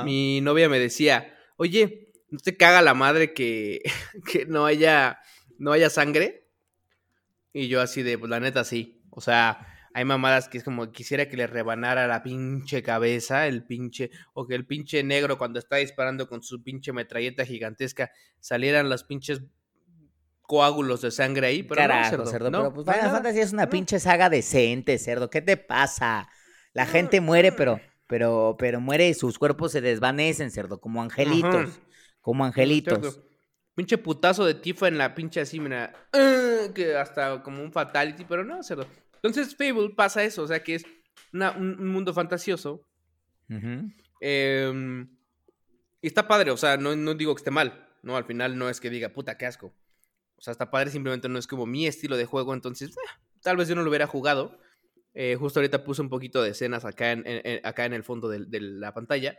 Mi 0.04 0.40
novia 0.40 0.68
me 0.68 0.80
decía, 0.80 1.32
oye, 1.56 2.12
¿no 2.30 2.38
te 2.40 2.56
caga 2.56 2.82
la 2.82 2.94
madre 2.94 3.32
que, 3.32 3.82
que 4.32 4.44
no 4.44 4.66
haya 4.66 5.20
no 5.58 5.72
haya 5.72 5.90
sangre? 5.90 6.48
Y 7.52 7.68
yo 7.68 7.80
así 7.80 8.02
de, 8.02 8.18
pues 8.18 8.30
la 8.30 8.40
neta 8.40 8.64
sí. 8.64 9.02
O 9.10 9.20
sea, 9.20 9.66
hay 9.94 10.04
mamadas 10.04 10.48
que 10.48 10.58
es 10.58 10.64
como 10.64 10.92
quisiera 10.92 11.28
que 11.28 11.36
le 11.36 11.46
rebanara 11.46 12.06
la 12.06 12.22
pinche 12.22 12.82
cabeza, 12.82 13.46
el 13.46 13.64
pinche, 13.64 14.10
o 14.34 14.46
que 14.46 14.54
el 14.54 14.66
pinche 14.66 15.02
negro 15.02 15.38
cuando 15.38 15.58
está 15.58 15.76
disparando 15.76 16.28
con 16.28 16.42
su 16.42 16.62
pinche 16.62 16.92
metralleta 16.92 17.44
gigantesca 17.44 18.12
salieran 18.38 18.88
los 18.88 19.04
pinches 19.04 19.42
coágulos 20.48 21.02
de 21.02 21.12
sangre 21.12 21.46
ahí. 21.46 21.62
Pero 21.62 21.76
Carajo, 21.76 22.26
cerdo, 22.26 22.50
pero 22.50 22.72
pues 22.72 22.86
Final 22.86 23.10
Fantasy 23.12 23.40
es 23.40 23.52
una 23.52 23.68
pinche 23.68 24.00
saga 24.00 24.30
decente, 24.30 24.98
cerdo. 24.98 25.30
¿Qué 25.30 25.42
te 25.42 25.56
pasa? 25.56 26.28
La 26.72 26.86
gente 26.86 27.20
muere, 27.20 27.52
pero, 27.52 27.80
pero, 28.06 28.56
pero 28.58 28.80
muere 28.80 29.08
y 29.08 29.14
sus 29.14 29.38
cuerpos 29.38 29.72
se 29.72 29.80
desvanecen, 29.80 30.50
cerdo, 30.50 30.80
como 30.80 31.02
angelitos. 31.02 31.80
Como 32.22 32.44
angelitos. 32.44 33.20
Pinche 33.74 33.98
putazo 33.98 34.44
de 34.44 34.54
Tifa 34.54 34.88
en 34.88 34.98
la 34.98 35.14
pinche 35.14 35.40
así, 35.40 35.60
mira. 35.60 35.92
¡ah! 36.12 36.72
que 36.74 36.96
hasta 36.96 37.42
como 37.42 37.62
un 37.62 37.70
fatality, 37.70 38.24
pero 38.24 38.44
no, 38.44 38.62
cerdo. 38.62 38.86
Entonces, 39.22 39.54
Fable 39.54 39.90
pasa 39.94 40.24
eso, 40.24 40.42
o 40.42 40.48
sea 40.48 40.62
que 40.62 40.76
es 40.76 40.84
un, 41.32 41.92
mundo 41.92 42.14
fantasioso. 42.14 42.86
Em, 44.20 45.08
y 46.00 46.06
está 46.06 46.26
padre, 46.26 46.50
o 46.50 46.56
sea, 46.56 46.76
no, 46.76 47.14
digo 47.14 47.34
que 47.34 47.40
esté 47.40 47.50
mal, 47.50 47.88
¿no? 48.02 48.16
Al 48.16 48.24
final 48.24 48.56
no 48.56 48.68
es 48.68 48.80
que 48.80 48.90
diga, 48.90 49.10
puta, 49.10 49.36
qué 49.36 49.46
asco. 49.46 49.74
O 50.38 50.40
sea, 50.40 50.52
está 50.52 50.70
padre, 50.70 50.90
simplemente 50.90 51.28
no 51.28 51.38
es 51.38 51.46
como 51.46 51.66
mi 51.66 51.86
estilo 51.86 52.16
de 52.16 52.24
juego, 52.24 52.54
entonces, 52.54 52.90
eh, 52.90 53.20
tal 53.42 53.56
vez 53.56 53.68
yo 53.68 53.74
no 53.74 53.82
lo 53.82 53.90
hubiera 53.90 54.06
jugado. 54.06 54.58
Eh, 55.14 55.36
justo 55.36 55.58
ahorita 55.58 55.82
puse 55.82 56.00
un 56.00 56.08
poquito 56.08 56.42
de 56.42 56.50
escenas 56.50 56.84
acá 56.84 57.10
en, 57.10 57.24
acá 57.64 57.86
en 57.86 57.92
el 57.92 58.04
fondo 58.04 58.28
de, 58.28 58.60
la 58.60 58.94
pantalla. 58.94 59.36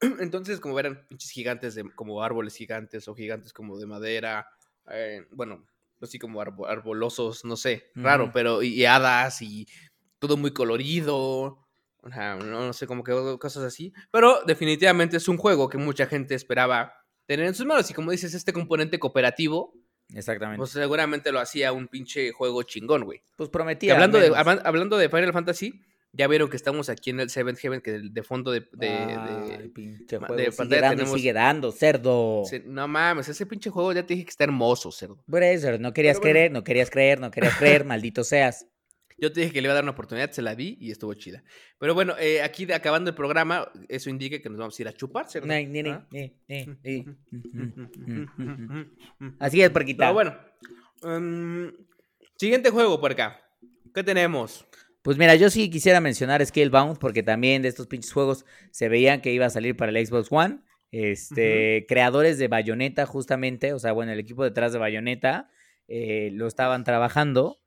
Entonces, 0.20 0.60
como 0.60 0.74
verán, 0.74 1.06
pinches 1.08 1.30
gigantes 1.30 1.74
de, 1.74 1.84
como 1.94 2.22
árboles 2.22 2.56
gigantes 2.56 3.06
o 3.06 3.14
gigantes 3.14 3.52
como 3.52 3.78
de 3.78 3.86
madera. 3.86 4.48
Eh, 4.90 5.26
bueno, 5.30 5.66
así 6.00 6.18
como 6.18 6.40
arbolosos, 6.40 7.44
no 7.44 7.56
sé, 7.56 7.90
raro, 7.94 8.30
pero 8.32 8.62
y, 8.62 8.84
hadas 8.84 9.42
y 9.42 9.66
todo 10.18 10.36
muy 10.36 10.52
colorido. 10.52 11.58
O 12.02 12.10
sea, 12.10 12.36
no, 12.36 12.72
sé, 12.72 12.86
como 12.86 13.02
que 13.02 13.12
cosas 13.38 13.64
así. 13.64 13.92
Pero 14.10 14.42
definitivamente 14.46 15.16
es 15.16 15.28
un 15.28 15.38
juego 15.38 15.68
que 15.68 15.78
mucha 15.78 16.06
gente 16.06 16.34
esperaba 16.34 16.94
tener 17.26 17.46
en 17.46 17.54
sus 17.54 17.66
manos. 17.66 17.90
Y 17.90 17.94
como 17.94 18.10
dices, 18.10 18.34
este 18.34 18.52
componente 18.52 18.98
cooperativo. 18.98 19.74
Exactamente. 20.12 20.58
Pues 20.58 20.70
seguramente 20.70 21.32
lo 21.32 21.40
hacía 21.40 21.72
un 21.72 21.88
pinche 21.88 22.32
juego 22.32 22.62
chingón, 22.62 23.04
güey. 23.04 23.22
Pues 23.36 23.48
prometía. 23.48 23.94
hablando, 23.94 24.18
de, 24.18 24.32
hablando 24.64 24.98
de 24.98 25.08
Final 25.08 25.32
Fantasy, 25.32 25.80
ya 26.12 26.28
vieron 26.28 26.48
que 26.48 26.56
estamos 26.56 26.88
aquí 26.88 27.10
en 27.10 27.20
el 27.20 27.30
Seventh 27.30 27.58
Heaven, 27.58 27.80
que 27.80 27.98
de, 27.98 28.22
fondo 28.22 28.52
de, 28.52 28.60
de, 28.72 28.88
de, 28.88 29.68
pinche 29.70 30.18
juego 30.18 30.36
de 30.36 30.52
sigue 30.52 30.80
dando, 30.80 30.96
tenemos... 30.96 31.14
sigue 31.14 31.32
dando, 31.32 31.72
cerdo. 31.72 32.42
No 32.66 32.86
mames, 32.86 33.28
ese 33.28 33.46
pinche 33.46 33.70
juego 33.70 33.92
ya 33.92 34.06
te 34.06 34.14
dije 34.14 34.24
que 34.24 34.30
está 34.30 34.44
hermoso, 34.44 34.92
cerdo. 34.92 35.18
No 35.80 35.92
querías 35.92 36.20
creer, 36.20 36.52
no 36.52 36.62
querías 36.62 36.90
creer, 36.90 37.18
no 37.18 37.30
querías 37.30 37.56
creer, 37.56 37.84
maldito 37.84 38.22
seas. 38.22 38.66
Yo 39.16 39.32
te 39.32 39.40
dije 39.40 39.52
que 39.52 39.60
le 39.60 39.66
iba 39.66 39.72
a 39.72 39.76
dar 39.76 39.84
una 39.84 39.92
oportunidad, 39.92 40.30
se 40.32 40.42
la 40.42 40.54
di 40.54 40.76
y 40.80 40.90
estuvo 40.90 41.14
chida. 41.14 41.44
Pero 41.78 41.94
bueno, 41.94 42.14
eh, 42.18 42.42
aquí 42.42 42.70
acabando 42.72 43.10
el 43.10 43.16
programa, 43.16 43.70
eso 43.88 44.10
indica 44.10 44.40
que 44.40 44.48
nos 44.48 44.58
vamos 44.58 44.78
a 44.78 44.82
ir 44.82 44.88
a 44.88 44.92
chupar. 44.92 45.26
Así 49.38 49.62
es, 49.62 49.70
porquita. 49.70 50.04
Pero 50.04 50.14
bueno, 50.14 50.36
um, 51.02 51.70
siguiente 52.36 52.70
juego 52.70 53.00
por 53.00 53.12
acá. 53.12 53.40
¿Qué 53.94 54.02
tenemos? 54.02 54.66
Pues 55.02 55.18
mira, 55.18 55.34
yo 55.36 55.50
sí 55.50 55.70
quisiera 55.70 56.00
mencionar 56.00 56.44
Scalebound 56.44 56.98
porque 56.98 57.22
también 57.22 57.62
de 57.62 57.68
estos 57.68 57.86
pinches 57.86 58.12
juegos 58.12 58.44
se 58.70 58.88
veían 58.88 59.20
que 59.20 59.32
iba 59.32 59.46
a 59.46 59.50
salir 59.50 59.76
para 59.76 59.92
el 59.92 60.06
Xbox 60.06 60.28
One. 60.30 60.60
Este, 60.90 61.86
creadores 61.88 62.38
de 62.38 62.48
Bayonetta, 62.48 63.04
justamente, 63.04 63.72
o 63.72 63.78
sea, 63.78 63.92
bueno, 63.92 64.12
el 64.12 64.18
equipo 64.20 64.44
detrás 64.44 64.72
de 64.72 64.78
Bayonetta 64.78 65.50
eh, 65.88 66.30
lo 66.32 66.46
estaban 66.46 66.84
trabajando. 66.84 67.60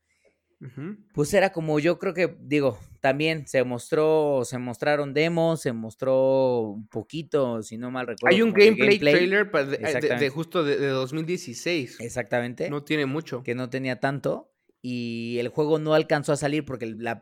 Pues 1.14 1.34
era 1.34 1.52
como 1.52 1.80
yo 1.80 2.00
creo 2.00 2.14
que, 2.14 2.36
digo, 2.42 2.80
también 3.00 3.48
se 3.48 3.64
mostró, 3.64 4.42
se 4.44 4.58
mostraron 4.58 5.14
demos, 5.14 5.62
se 5.62 5.72
mostró 5.72 6.62
un 6.62 6.88
poquito, 6.88 7.62
si 7.62 7.78
no 7.78 7.92
mal 7.92 8.08
recuerdo. 8.08 8.36
Hay 8.36 8.42
un 8.42 8.54
gameplay, 8.54 8.98
trailer 8.98 9.52
de, 9.52 10.30
justo 10.30 10.64
de, 10.64 10.78
de, 10.78 10.88
2016. 10.88 12.00
Exactamente. 12.00 12.70
No 12.70 12.84
tiene 12.84 13.06
mucho. 13.06 13.44
Que 13.44 13.54
no 13.54 13.70
tenía 13.70 14.00
tanto 14.00 14.52
y 14.82 15.38
el 15.40 15.50
juego 15.50 15.80
no 15.80 15.94
alcanzó 15.94 16.34
a 16.34 16.38
salir 16.38 16.64
porque 16.66 16.86
la, 16.86 17.22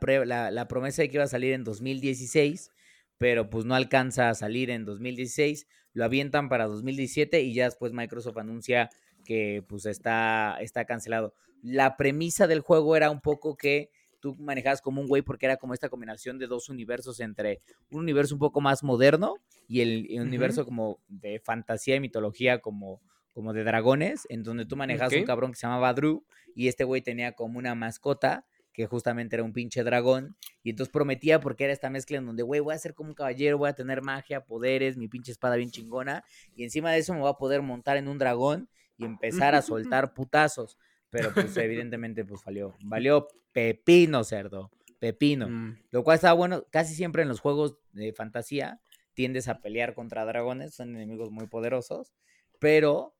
la, 0.51 0.67
promesa 0.67 1.01
de 1.01 1.09
que 1.09 1.17
iba 1.17 1.23
a 1.23 1.27
salir 1.27 1.53
en 1.53 1.63
2016, 1.63 2.69
pero 3.17 3.49
pues 3.49 3.65
no 3.65 3.75
alcanza 3.75 4.29
a 4.29 4.35
salir 4.35 4.69
en 4.69 4.85
2016, 4.85 5.67
lo 5.93 6.05
avientan 6.05 6.49
para 6.49 6.67
2017 6.67 7.41
y 7.41 7.53
ya 7.53 7.65
después 7.65 7.93
Microsoft 7.93 8.37
anuncia 8.37 8.89
que 9.25 9.63
pues 9.67 9.85
está, 9.85 10.57
está 10.61 10.85
cancelado. 10.85 11.33
La 11.61 11.97
premisa 11.97 12.47
del 12.47 12.61
juego 12.61 12.95
era 12.95 13.09
un 13.09 13.19
poco 13.19 13.57
que 13.57 13.89
tú 14.19 14.35
manejabas 14.39 14.81
como 14.81 15.01
un 15.01 15.07
güey 15.07 15.21
porque 15.21 15.45
era 15.45 15.57
como 15.57 15.73
esta 15.73 15.89
combinación 15.89 16.39
de 16.39 16.47
dos 16.47 16.69
universos 16.69 17.19
entre 17.19 17.61
un 17.91 17.99
universo 17.99 18.33
un 18.33 18.39
poco 18.39 18.61
más 18.61 18.83
moderno 18.83 19.35
y 19.67 19.81
el, 19.81 20.07
universo 20.21 20.65
como 20.65 20.99
de 21.07 21.39
fantasía 21.39 21.95
y 21.95 21.99
mitología 21.99 22.59
como, 22.59 23.01
como 23.33 23.53
de 23.53 23.63
dragones, 23.63 24.25
en 24.29 24.43
donde 24.43 24.65
tú 24.65 24.77
manejabas 24.77 25.13
un 25.13 25.25
cabrón 25.25 25.51
que 25.51 25.57
se 25.57 25.67
llamaba 25.67 25.93
Drew 25.93 26.25
y 26.55 26.69
este 26.69 26.83
güey 26.83 27.01
tenía 27.01 27.33
como 27.33 27.59
una 27.59 27.75
mascota 27.75 28.45
que 28.75 28.87
justamente 28.87 29.37
era 29.37 29.43
un 29.43 29.53
pinche 29.53 29.85
dragón, 29.85 30.35
y 30.61 30.71
entonces 30.71 30.91
prometía 30.91 31.39
porque 31.39 31.63
era 31.63 31.71
esta 31.71 31.89
mezcla 31.89 32.17
en 32.17 32.25
donde, 32.25 32.43
güey, 32.43 32.59
voy 32.59 32.75
a 32.75 32.77
ser 32.77 32.93
como 32.93 33.07
un 33.07 33.15
caballero, 33.15 33.57
voy 33.57 33.69
a 33.69 33.73
tener 33.73 34.01
magia, 34.01 34.43
poderes, 34.43 34.97
mi 34.97 35.07
pinche 35.07 35.31
espada 35.31 35.55
bien 35.55 35.71
chingona, 35.71 36.25
y 36.57 36.65
encima 36.65 36.91
de 36.91 36.97
eso 36.97 37.13
me 37.13 37.21
voy 37.21 37.29
a 37.29 37.35
poder 37.35 37.61
montar 37.61 37.95
en 37.95 38.09
un 38.09 38.17
dragón 38.17 38.67
y 38.97 39.05
empezar 39.05 39.55
a 39.55 39.61
soltar 39.61 40.13
putazos, 40.15 40.77
pero 41.09 41.33
pues 41.33 41.55
evidentemente 41.57 42.25
pues 42.25 42.43
valió, 42.43 42.75
valió 42.83 43.27
pepino, 43.51 44.23
cerdo, 44.23 44.71
pepino, 44.99 45.49
mm. 45.49 45.77
lo 45.91 46.03
cual 46.03 46.15
estaba 46.15 46.33
bueno, 46.33 46.65
casi 46.69 46.95
siempre 46.95 47.23
en 47.23 47.29
los 47.29 47.39
juegos 47.39 47.77
de 47.93 48.13
fantasía 48.13 48.81
tiendes 49.13 49.47
a 49.47 49.61
pelear 49.61 49.93
contra 49.93 50.25
dragones, 50.25 50.75
son 50.75 50.95
enemigos 50.95 51.31
muy 51.31 51.47
poderosos, 51.47 52.13
pero 52.59 53.15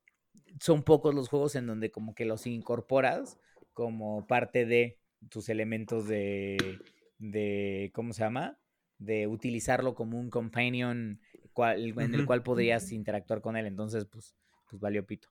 son 0.59 0.84
pocos 0.84 1.15
los 1.15 1.30
juegos 1.30 1.55
en 1.55 1.67
donde 1.67 1.91
como 1.91 2.13
que 2.13 2.26
los 2.26 2.47
incorporas 2.47 3.39
como 3.73 4.26
parte 4.28 4.65
de 4.65 4.99
tus 5.30 5.49
elementos 5.49 6.07
de, 6.07 6.80
de 7.17 7.91
¿cómo 7.93 8.13
se 8.13 8.21
llama? 8.23 8.57
De 8.97 9.28
utilizarlo 9.28 9.95
como 9.95 10.19
un 10.19 10.30
companion 10.30 11.19
en 11.57 12.13
el 12.13 12.26
cual 12.26 12.43
podrías 12.43 12.91
interactuar 12.91 13.41
con 13.41 13.55
él. 13.55 13.65
Entonces, 13.65 14.05
pues, 14.05 14.36
pues 14.69 14.80
valió 14.82 15.05
pito. 15.05 15.30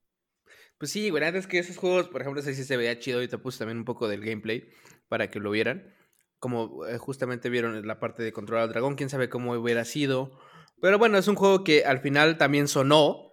Pues 0.79 0.91
sí, 0.91 1.09
güey, 1.11 1.23
antes 1.25 1.47
que 1.47 1.59
esos 1.59 1.77
juegos, 1.77 2.09
por 2.09 2.21
ejemplo, 2.21 2.41
ese 2.41 2.55
sí 2.55 2.65
se 2.65 2.77
veía 2.77 2.99
chido 2.99 3.23
y 3.23 3.29
te 3.29 3.39
puse 3.39 3.59
también 3.59 3.79
un 3.79 3.85
poco 3.85 4.09
del 4.09 4.25
gameplay 4.25 4.69
para 5.09 5.31
que 5.31 5.41
lo 5.41 5.51
vieran. 5.51 5.95
Como 6.39 6.85
eh, 6.87 6.99
justamente 6.99 7.49
vieron 7.49 7.87
la 7.87 8.01
parte 8.01 8.23
de 8.23 8.33
controlar 8.33 8.65
al 8.65 8.71
dragón, 8.71 8.97
quién 8.97 9.09
sabe 9.09 9.29
cómo 9.29 9.53
hubiera 9.55 9.85
sido. 9.85 10.39
Pero 10.81 10.99
bueno, 10.99 11.17
es 11.17 11.29
un 11.29 11.37
juego 11.37 11.65
que 11.65 11.85
al 11.85 12.01
final 12.01 12.37
también 12.37 12.69
sonó, 12.69 13.31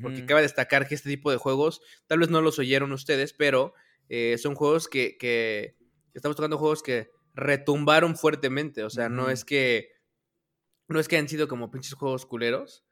porque 0.00 0.24
cabe 0.24 0.42
destacar 0.42 0.86
que 0.88 0.94
este 0.94 1.10
tipo 1.10 1.30
de 1.30 1.36
juegos, 1.36 1.80
tal 2.06 2.20
vez 2.20 2.30
no 2.30 2.40
los 2.40 2.58
oyeron 2.58 2.92
ustedes, 2.92 3.32
pero 3.34 3.74
eh, 4.08 4.38
son 4.38 4.54
juegos 4.54 4.88
que, 4.88 5.16
que- 5.18 5.76
estamos 6.14 6.36
tocando 6.36 6.56
juegos 6.58 6.82
que 6.82 7.10
retumbaron 7.34 8.16
fuertemente. 8.16 8.84
O 8.84 8.90
sea, 8.90 9.08
no 9.08 9.30
es 9.30 9.44
que 9.44 9.90
no 10.88 11.00
es 11.00 11.08
que 11.08 11.16
han 11.16 11.28
sido 11.28 11.48
como 11.48 11.70
pinches 11.70 11.94
juegos 11.94 12.26
culeros, 12.26 12.84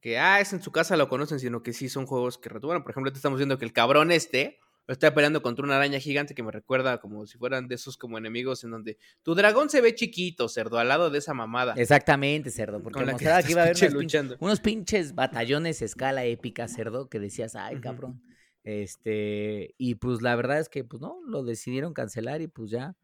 que 0.00 0.18
ah, 0.18 0.40
es 0.40 0.52
en 0.52 0.62
su 0.62 0.70
casa 0.70 0.96
lo 0.96 1.08
conocen, 1.08 1.40
sino 1.40 1.62
que 1.62 1.72
sí 1.72 1.88
son 1.88 2.06
juegos 2.06 2.38
que 2.38 2.48
retumbaron. 2.48 2.82
Por 2.82 2.92
ejemplo, 2.92 3.12
te 3.12 3.18
estamos 3.18 3.38
viendo 3.38 3.58
que 3.58 3.64
el 3.64 3.72
cabrón 3.72 4.10
este 4.12 4.58
está 4.86 5.12
peleando 5.12 5.42
contra 5.42 5.64
una 5.64 5.76
araña 5.76 5.98
gigante 5.98 6.34
que 6.34 6.42
me 6.42 6.50
recuerda 6.50 6.98
como 6.98 7.26
si 7.26 7.36
fueran 7.36 7.68
de 7.68 7.74
esos 7.74 7.98
como 7.98 8.16
enemigos 8.16 8.64
en 8.64 8.70
donde 8.70 8.96
tu 9.22 9.34
dragón 9.34 9.68
se 9.68 9.80
ve 9.80 9.94
chiquito, 9.94 10.48
cerdo, 10.48 10.78
al 10.78 10.88
lado 10.88 11.10
de 11.10 11.18
esa 11.18 11.34
mamada. 11.34 11.74
Exactamente, 11.76 12.50
cerdo, 12.50 12.82
porque 12.82 13.00
que 13.00 13.10
mostraba 13.10 13.42
que 13.42 13.48
estás 13.48 13.50
iba 13.50 13.60
a 13.60 13.64
haber 13.64 13.76
unos, 13.76 13.92
luchando. 13.92 14.36
unos 14.40 14.60
pinches 14.60 15.14
batallones 15.14 15.82
escala 15.82 16.24
épica, 16.24 16.68
cerdo, 16.68 17.08
que 17.08 17.20
decías, 17.20 17.54
ay, 17.54 17.80
cabrón. 17.80 18.22
Este, 18.64 19.74
y 19.78 19.96
pues 19.96 20.22
la 20.22 20.34
verdad 20.36 20.58
es 20.58 20.68
que, 20.68 20.84
pues 20.84 21.00
no, 21.02 21.18
lo 21.26 21.42
decidieron 21.42 21.92
cancelar 21.92 22.40
y 22.40 22.48
pues 22.48 22.70
ya 22.70 22.96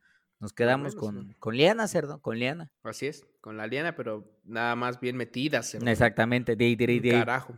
nos 0.45 0.53
quedamos 0.53 0.95
menos, 0.95 1.01
con, 1.01 1.33
con 1.39 1.57
Liana, 1.57 1.89
cerdo, 1.89 2.21
con 2.21 2.39
Liana. 2.39 2.71
Así 2.83 3.07
es, 3.07 3.27
con 3.41 3.57
la 3.57 3.67
liana, 3.67 3.97
pero 3.97 4.31
nada 4.45 4.77
más 4.77 5.01
bien 5.01 5.17
metida, 5.17 5.63
cerdo. 5.63 5.87
Exactamente, 5.91 6.55
de, 6.55 6.77
de, 6.77 7.01
de- 7.01 7.11
Carajo. 7.11 7.55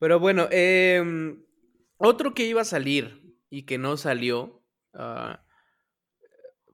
Pero 0.00 0.18
bueno, 0.18 0.48
em, 0.50 1.42
otro 1.96 2.34
que 2.34 2.44
iba 2.44 2.60
a 2.62 2.64
salir 2.64 3.36
y 3.50 3.62
que 3.62 3.78
no 3.78 3.96
salió 3.96 4.62
ah, 4.94 5.44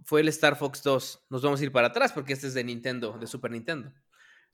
fue 0.03 0.23
el 0.23 0.29
Star 0.29 0.57
Fox 0.57 0.83
2. 0.83 1.27
Nos 1.31 1.43
vamos 1.43 1.61
a 1.61 1.65
ir 1.65 1.73
para 1.73 1.89
atrás 1.89 2.13
porque 2.13 2.33
este 2.33 2.47
es 2.47 2.55
de 2.55 2.65
Nintendo, 2.65 3.17
de 3.19 3.27
Super 3.27 3.51
Nintendo. 3.51 3.93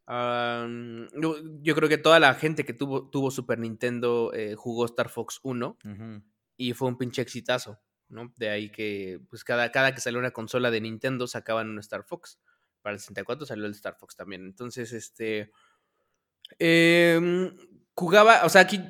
Am, 0.06 1.08
yo, 1.20 1.36
yo 1.62 1.74
creo 1.76 1.88
que 1.88 1.98
toda 1.98 2.18
la 2.18 2.34
gente 2.34 2.64
que 2.64 2.72
tuvo, 2.72 3.08
tuvo 3.10 3.30
Super 3.30 3.58
Nintendo 3.60 4.32
eh, 4.34 4.54
jugó 4.56 4.84
Star 4.86 5.08
Fox 5.08 5.38
1 5.44 5.78
Ujú. 5.84 6.22
y 6.56 6.72
fue 6.72 6.88
un 6.88 6.98
pinche 6.98 7.22
exitazo, 7.22 7.78
¿no? 8.10 8.32
De 8.36 8.50
ahí 8.50 8.70
que, 8.70 9.20
pues 9.30 9.44
cada, 9.44 9.70
cada 9.72 9.94
que 9.94 10.00
salió 10.00 10.18
una 10.18 10.30
consola 10.32 10.70
de 10.70 10.80
Nintendo 10.80 11.26
sacaban 11.26 11.70
un 11.70 11.78
Star 11.78 12.04
Fox. 12.04 12.38
Para 12.82 12.94
el 12.94 13.00
64 13.00 13.46
salió 13.46 13.66
el 13.66 13.72
Star 13.72 13.96
Fox 13.98 14.16
también. 14.16 14.44
Entonces, 14.44 14.92
este. 14.92 15.50
em, 16.58 17.50
jugaba, 17.94 18.44
o 18.44 18.48
sea, 18.48 18.62
aquí. 18.62 18.80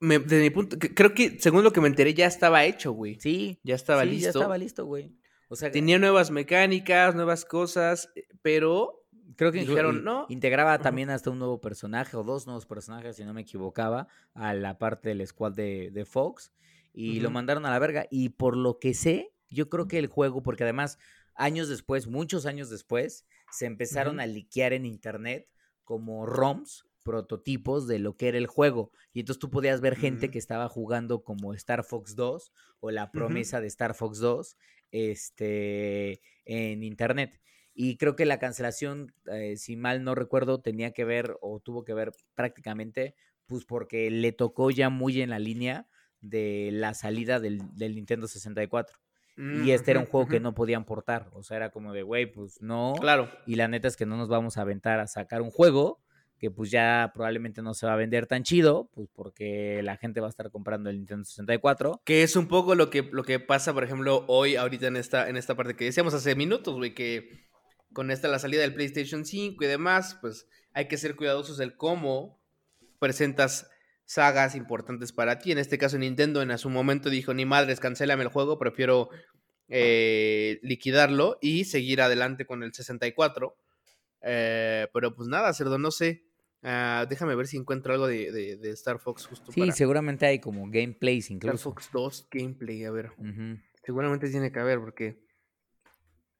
me- 0.00 0.18
desde 0.18 0.42
mi 0.42 0.50
punto. 0.50 0.78
que- 0.78 0.92
Creo 0.94 1.14
que, 1.14 1.38
según 1.40 1.64
lo 1.64 1.72
que 1.72 1.80
me 1.80 1.88
enteré, 1.88 2.12
ya 2.12 2.26
estaba 2.26 2.64
hecho, 2.64 2.92
güey. 2.92 3.18
Sí, 3.20 3.58
Ya 3.62 3.74
estaba 3.74 4.02
sí, 4.02 4.10
listo. 4.10 4.24
ya 4.24 4.30
estaba 4.30 4.58
listo, 4.58 4.84
güey. 4.84 5.12
O 5.48 5.56
sea, 5.56 5.70
Tenía 5.70 5.98
nuevas 5.98 6.30
mecánicas, 6.30 7.14
nuevas 7.14 7.44
cosas, 7.44 8.10
eh, 8.16 8.26
pero. 8.42 9.00
creo 9.36 9.50
que 9.50 9.60
dijeron, 9.60 9.96
in- 9.98 10.04
"No". 10.04 10.26
integraba 10.28 10.78
también 10.78 11.08
hasta 11.10 11.30
un 11.30 11.38
nuevo 11.38 11.60
personaje 11.60 12.16
o 12.16 12.22
dos 12.22 12.46
nuevos 12.46 12.66
personajes, 12.66 13.16
si 13.16 13.24
no 13.24 13.32
me 13.32 13.40
equivocaba, 13.40 14.06
a 14.34 14.52
la 14.54 14.78
parte 14.78 15.08
del 15.08 15.26
squad 15.26 15.52
de, 15.52 15.90
de 15.90 16.04
Fox 16.04 16.52
y 16.94 17.20
lo 17.20 17.30
mandaron 17.30 17.66
a 17.66 17.70
la 17.70 17.78
verga. 17.78 18.06
Y 18.10 18.30
por 18.30 18.56
lo 18.56 18.78
que 18.78 18.94
sé, 18.94 19.32
yo 19.50 19.68
creo 19.68 19.88
que 19.88 19.98
el 19.98 20.06
juego, 20.06 20.42
porque 20.42 20.62
además 20.62 20.98
años 21.34 21.68
después, 21.68 22.06
muchos 22.06 22.46
años 22.46 22.70
después, 22.70 23.26
se 23.50 23.66
empezaron 23.66 24.20
a 24.20 24.26
liquear 24.26 24.72
en 24.72 24.86
internet 24.86 25.48
como 25.82 26.24
ROMs, 26.24 26.86
prototipos 27.02 27.86
de 27.86 27.98
lo 27.98 28.16
que 28.16 28.28
era 28.28 28.38
el 28.38 28.46
juego. 28.46 28.90
Y 29.12 29.20
entonces 29.20 29.40
tú 29.40 29.50
podías 29.50 29.80
ver 29.80 29.96
gente 29.96 30.30
que 30.30 30.38
estaba 30.38 30.68
jugando 30.68 31.22
como 31.22 31.52
Star 31.52 31.84
Fox 31.84 32.16
2 32.16 32.52
o 32.80 32.90
la 32.90 33.10
promesa 33.10 33.60
de 33.60 33.66
Star 33.66 33.94
Fox 33.94 34.18
2 34.18 34.56
este, 34.90 36.22
en 36.44 36.82
internet. 36.82 37.40
Y 37.74 37.96
creo 37.96 38.14
que 38.16 38.24
la 38.24 38.38
cancelación, 38.38 39.12
eh, 39.26 39.56
si 39.56 39.76
mal 39.76 40.04
no 40.04 40.14
recuerdo, 40.14 40.62
tenía 40.62 40.92
que 40.92 41.04
ver 41.04 41.36
o 41.40 41.60
tuvo 41.60 41.84
que 41.84 41.92
ver 41.92 42.12
prácticamente, 42.34 43.16
pues 43.46 43.64
porque 43.64 44.10
le 44.10 44.32
tocó 44.32 44.70
ya 44.70 44.88
muy 44.90 45.20
en 45.20 45.30
la 45.30 45.40
línea 45.40 45.88
de 46.24 46.70
la 46.72 46.94
salida 46.94 47.38
del, 47.40 47.60
del 47.76 47.94
Nintendo 47.94 48.26
64. 48.26 48.96
Mm, 49.36 49.64
Y 49.66 49.72
este 49.72 49.90
era 49.90 50.00
un 50.00 50.06
juego 50.06 50.28
que 50.28 50.40
no 50.40 50.54
podían 50.54 50.84
portar. 50.84 51.28
O 51.32 51.42
sea, 51.42 51.56
era 51.56 51.70
como 51.70 51.92
de, 51.92 52.02
güey, 52.02 52.26
pues 52.26 52.60
no. 52.60 52.94
Claro. 53.00 53.30
Y 53.46 53.56
la 53.56 53.68
neta 53.68 53.88
es 53.88 53.96
que 53.96 54.06
no 54.06 54.16
nos 54.16 54.28
vamos 54.28 54.56
a 54.56 54.62
aventar 54.62 55.00
a 55.00 55.06
sacar 55.06 55.42
un 55.42 55.50
juego 55.50 56.00
que 56.38 56.50
pues 56.50 56.70
ya 56.70 57.12
probablemente 57.14 57.62
no 57.62 57.74
se 57.74 57.86
va 57.86 57.94
a 57.94 57.96
vender 57.96 58.26
tan 58.26 58.42
chido, 58.42 58.90
pues 58.92 59.08
porque 59.14 59.80
la 59.82 59.96
gente 59.96 60.20
va 60.20 60.26
a 60.26 60.30
estar 60.30 60.50
comprando 60.50 60.90
el 60.90 60.96
Nintendo 60.96 61.24
64. 61.24 62.02
Que 62.04 62.22
es 62.22 62.36
un 62.36 62.48
poco 62.48 62.74
lo 62.74 62.90
que, 62.90 63.02
lo 63.02 63.22
que 63.22 63.40
pasa, 63.40 63.72
por 63.72 63.84
ejemplo, 63.84 64.24
hoy, 64.26 64.56
ahorita 64.56 64.88
en 64.88 64.96
esta, 64.96 65.28
en 65.28 65.36
esta 65.36 65.54
parte 65.54 65.74
que 65.74 65.84
decíamos 65.84 66.12
hace 66.12 66.34
minutos, 66.34 66.74
güey, 66.74 66.92
que 66.92 67.46
con 67.92 68.10
esta 68.10 68.28
la 68.28 68.38
salida 68.38 68.62
del 68.62 68.74
PlayStation 68.74 69.24
5 69.24 69.62
y 69.64 69.66
demás, 69.66 70.18
pues 70.20 70.48
hay 70.72 70.86
que 70.88 70.98
ser 70.98 71.16
cuidadosos 71.16 71.56
del 71.56 71.76
cómo 71.76 72.40
presentas 72.98 73.70
sagas 74.04 74.54
importantes 74.54 75.12
para 75.12 75.38
ti. 75.38 75.52
En 75.52 75.58
este 75.58 75.78
caso, 75.78 75.98
Nintendo 75.98 76.42
en 76.42 76.56
su 76.58 76.68
momento 76.70 77.10
dijo, 77.10 77.32
ni 77.34 77.44
madres, 77.46 77.80
cancélame 77.80 78.22
el 78.24 78.28
juego, 78.28 78.58
prefiero 78.58 79.08
eh, 79.68 80.58
liquidarlo 80.62 81.38
y 81.40 81.64
seguir 81.64 82.00
adelante 82.02 82.46
con 82.46 82.62
el 82.62 82.72
64. 82.74 83.56
Eh, 84.22 84.88
pero 84.92 85.14
pues 85.14 85.28
nada, 85.28 85.52
cerdo, 85.52 85.78
no 85.78 85.90
sé. 85.90 86.24
Ah, 86.62 87.04
déjame 87.08 87.34
ver 87.34 87.46
si 87.46 87.56
encuentro 87.58 87.92
algo 87.92 88.06
de, 88.06 88.32
de- 88.32 88.56
de 88.56 88.70
Star 88.70 88.98
Fox 88.98 89.26
justo 89.26 89.52
Sí, 89.52 89.60
para 89.60 89.72
seguramente 89.72 90.24
hay 90.24 90.38
como 90.38 90.64
gameplays 90.70 91.24
Star 91.26 91.34
incluso. 91.36 91.70
Fox 91.70 91.90
2 91.92 92.28
gameplay, 92.30 92.84
a 92.84 92.90
ver. 92.90 93.10
Seguramente 93.84 94.30
tiene 94.30 94.50
que 94.50 94.60
haber, 94.60 94.78
porque. 94.80 95.22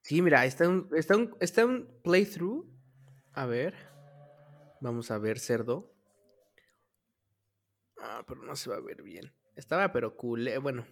Sí, 0.00 0.22
mira, 0.22 0.44
está 0.46 0.68
un, 0.68 0.88
está 0.96 1.16
un, 1.16 1.36
está 1.40 1.64
un 1.66 1.88
playthrough. 2.02 2.66
A 3.32 3.46
ver. 3.46 3.74
Vamos 4.80 5.10
a 5.10 5.18
ver, 5.18 5.38
cerdo. 5.38 5.93
Ah, 8.07 8.22
pero 8.28 8.42
no 8.42 8.55
se 8.55 8.68
va 8.68 8.76
a 8.76 8.80
ver 8.80 9.02
bien. 9.02 9.32
Estaba, 9.57 9.90
pero 9.92 10.14
cool. 10.14 10.46
eh, 10.46 10.59
Bueno, 10.59 10.86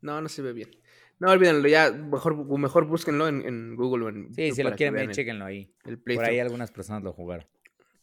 no, 0.00 0.20
no 0.20 0.28
se 0.28 0.42
ve 0.42 0.52
bien. 0.52 0.70
No, 1.18 1.30
olvídenlo, 1.30 1.66
ya. 1.68 1.90
Mejor, 1.90 2.58
mejor 2.58 2.86
búsquenlo 2.86 3.26
en, 3.26 3.42
en 3.42 3.74
Google 3.74 4.04
o 4.04 4.08
en. 4.10 4.32
Sí, 4.34 4.42
YouTube 4.44 4.56
si 4.56 4.62
lo 4.62 4.72
quieren 4.76 4.94
ver, 4.94 5.10
chéquenlo 5.10 5.44
ahí. 5.44 5.74
el 5.84 5.98
Por 5.98 6.24
ahí 6.24 6.38
algunas 6.38 6.70
personas 6.70 7.02
lo 7.02 7.12
jugaron. 7.12 7.46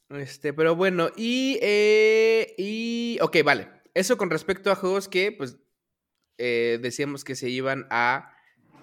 Este, 0.10 0.54
pero 0.54 0.76
bueno, 0.76 1.10
y, 1.16 1.58
eh, 1.62 2.54
y, 2.58 3.18
ok, 3.22 3.38
vale. 3.46 3.70
Eso 3.94 4.18
con 4.18 4.30
respecto 4.30 4.72
a 4.72 4.76
juegos 4.76 5.08
que, 5.08 5.32
pues, 5.32 5.58
eh, 6.38 6.80
decíamos 6.82 7.24
que 7.24 7.36
se 7.36 7.50
iban 7.50 7.86
a, 7.92 8.36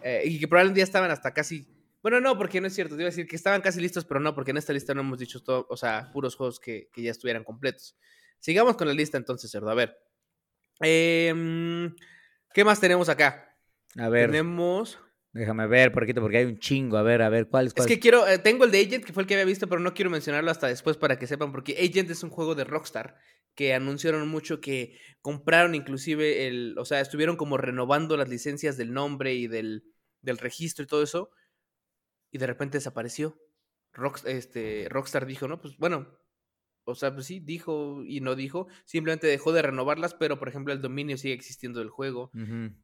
eh, 0.02 0.22
y 0.24 0.38
que 0.38 0.46
probablemente 0.48 0.78
ya 0.78 0.84
estaban 0.84 1.10
hasta 1.10 1.34
casi, 1.34 1.66
bueno, 2.02 2.20
no, 2.20 2.38
porque 2.38 2.60
no 2.60 2.68
es 2.68 2.74
cierto, 2.74 2.94
te 2.94 3.02
iba 3.02 3.08
a 3.08 3.10
decir 3.10 3.26
que 3.26 3.34
estaban 3.36 3.60
casi 3.60 3.80
listos, 3.80 4.04
pero 4.04 4.20
no, 4.20 4.34
porque 4.34 4.52
en 4.52 4.58
esta 4.58 4.72
lista 4.72 4.94
no 4.94 5.00
hemos 5.00 5.18
dicho 5.18 5.42
todo, 5.42 5.66
o 5.68 5.76
sea, 5.76 6.10
puros 6.12 6.36
juegos 6.36 6.60
que, 6.60 6.88
que 6.92 7.02
ya 7.02 7.10
estuvieran 7.10 7.42
completos. 7.42 7.96
Sigamos 8.38 8.76
con 8.76 8.86
la 8.88 8.94
lista 8.94 9.16
entonces, 9.16 9.50
cerdo, 9.50 9.70
a 9.70 9.74
ver. 9.74 9.96
Em, 10.80 11.94
¿Qué 12.52 12.64
más 12.64 12.80
tenemos 12.80 13.08
acá? 13.08 13.56
A 13.98 14.08
ver, 14.08 14.30
Tenemos... 14.30 14.98
déjame 15.32 15.66
ver, 15.66 15.92
poquito, 15.92 16.20
porque 16.20 16.38
hay 16.38 16.44
un 16.44 16.58
chingo. 16.58 16.96
A 16.96 17.02
ver, 17.02 17.22
a 17.22 17.28
ver, 17.28 17.48
¿cuál 17.48 17.66
es 17.66 17.72
Es 17.76 17.86
que 17.86 17.98
quiero, 17.98 18.26
eh, 18.26 18.38
tengo 18.38 18.64
el 18.64 18.70
de 18.70 18.80
Agent, 18.80 19.04
que 19.04 19.12
fue 19.12 19.22
el 19.22 19.26
que 19.26 19.34
había 19.34 19.46
visto, 19.46 19.68
pero 19.68 19.80
no 19.80 19.94
quiero 19.94 20.10
mencionarlo 20.10 20.50
hasta 20.50 20.66
después 20.68 20.96
para 20.96 21.18
que 21.18 21.26
sepan, 21.26 21.52
porque 21.52 21.72
Agent 21.72 22.10
es 22.10 22.22
un 22.22 22.30
juego 22.30 22.54
de 22.54 22.64
Rockstar 22.64 23.16
que 23.54 23.72
anunciaron 23.72 24.28
mucho 24.28 24.60
que 24.60 24.98
compraron 25.22 25.74
inclusive 25.74 26.46
el, 26.46 26.76
o 26.78 26.84
sea, 26.84 27.00
estuvieron 27.00 27.36
como 27.36 27.56
renovando 27.56 28.18
las 28.18 28.28
licencias 28.28 28.76
del 28.76 28.92
nombre 28.92 29.34
y 29.34 29.46
del, 29.46 29.84
del 30.20 30.36
registro 30.36 30.84
y 30.84 30.86
todo 30.86 31.02
eso, 31.02 31.30
y 32.30 32.36
de 32.38 32.46
repente 32.46 32.76
desapareció. 32.76 33.40
Rock- 33.94 34.26
este, 34.26 34.88
Rockstar 34.90 35.24
dijo, 35.24 35.48
no, 35.48 35.58
pues 35.58 35.78
bueno, 35.78 36.18
o 36.88 36.94
sea, 36.94 37.12
pues 37.12 37.26
sí, 37.26 37.40
dijo 37.40 38.02
y 38.06 38.20
no 38.20 38.34
dijo, 38.36 38.68
simplemente 38.84 39.26
dejó 39.26 39.52
de 39.52 39.60
renovarlas, 39.60 40.14
pero 40.14 40.38
por 40.38 40.48
ejemplo 40.48 40.72
el 40.72 40.80
dominio 40.80 41.16
sigue 41.18 41.34
existiendo 41.34 41.80
del 41.80 41.90
juego. 41.90 42.30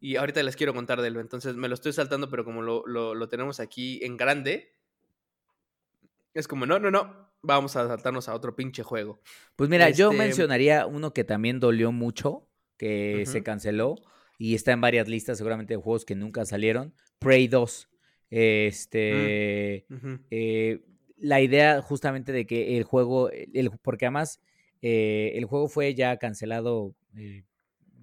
Y 0.01 0.17
ahorita 0.17 0.43
les 0.43 0.57
quiero 0.57 0.75
contar 0.75 1.01
de 1.01 1.09
él, 1.09 1.17
entonces 1.17 1.55
me 1.57 1.69
lo 1.69 1.75
estoy 1.75 1.93
saltando, 1.93 2.29
pero 2.29 2.45
como 2.45 2.63
lo, 2.63 2.85
lo- 2.87 3.15
lo 3.15 3.29
tenemos 3.29 3.61
aquí 3.61 4.01
en 4.05 4.17
grande, 4.17 4.75
es 6.35 6.49
como, 6.49 6.67
no, 6.67 6.79
no, 6.79 6.91
no, 6.91 7.31
vamos 7.43 7.77
a 7.77 7.87
saltarnos 7.87 8.29
a 8.29 8.35
otro 8.35 8.57
pinche 8.57 8.83
juego. 8.83 9.21
Pues 9.57 9.69
mira, 9.71 9.91
yo 9.91 10.11
Este- 10.11 10.19
mencionaría 10.25 10.87
uno 10.87 11.13
que 11.13 11.25
también 11.25 11.61
dolió 11.61 11.93
mucho, 11.93 12.49
que 12.77 13.25
se 13.27 13.43
canceló 13.43 13.95
y 14.39 14.55
está 14.57 14.73
en 14.73 14.81
varias 14.81 15.07
listas 15.09 15.39
seguramente 15.39 15.75
de 15.75 15.81
juegos 15.81 16.05
que 16.05 16.15
nunca 16.17 16.45
salieron. 16.45 16.95
Prey 17.21 17.47
2. 17.49 17.89
Este, 18.31 19.87
eh, 20.31 20.81
la 21.23 21.41
idea 21.41 21.81
justamente 21.83 22.33
de 22.33 22.47
que 22.47 22.77
el 22.77 22.83
juego, 22.83 23.31
el, 23.31 23.71
porque 23.81 24.07
además 24.07 24.41
eh, 24.83 25.33
el 25.37 25.45
juego 25.45 25.69
fue 25.69 25.95
ya 25.95 26.17
cancelado 26.17 26.97
eh, 27.17 27.45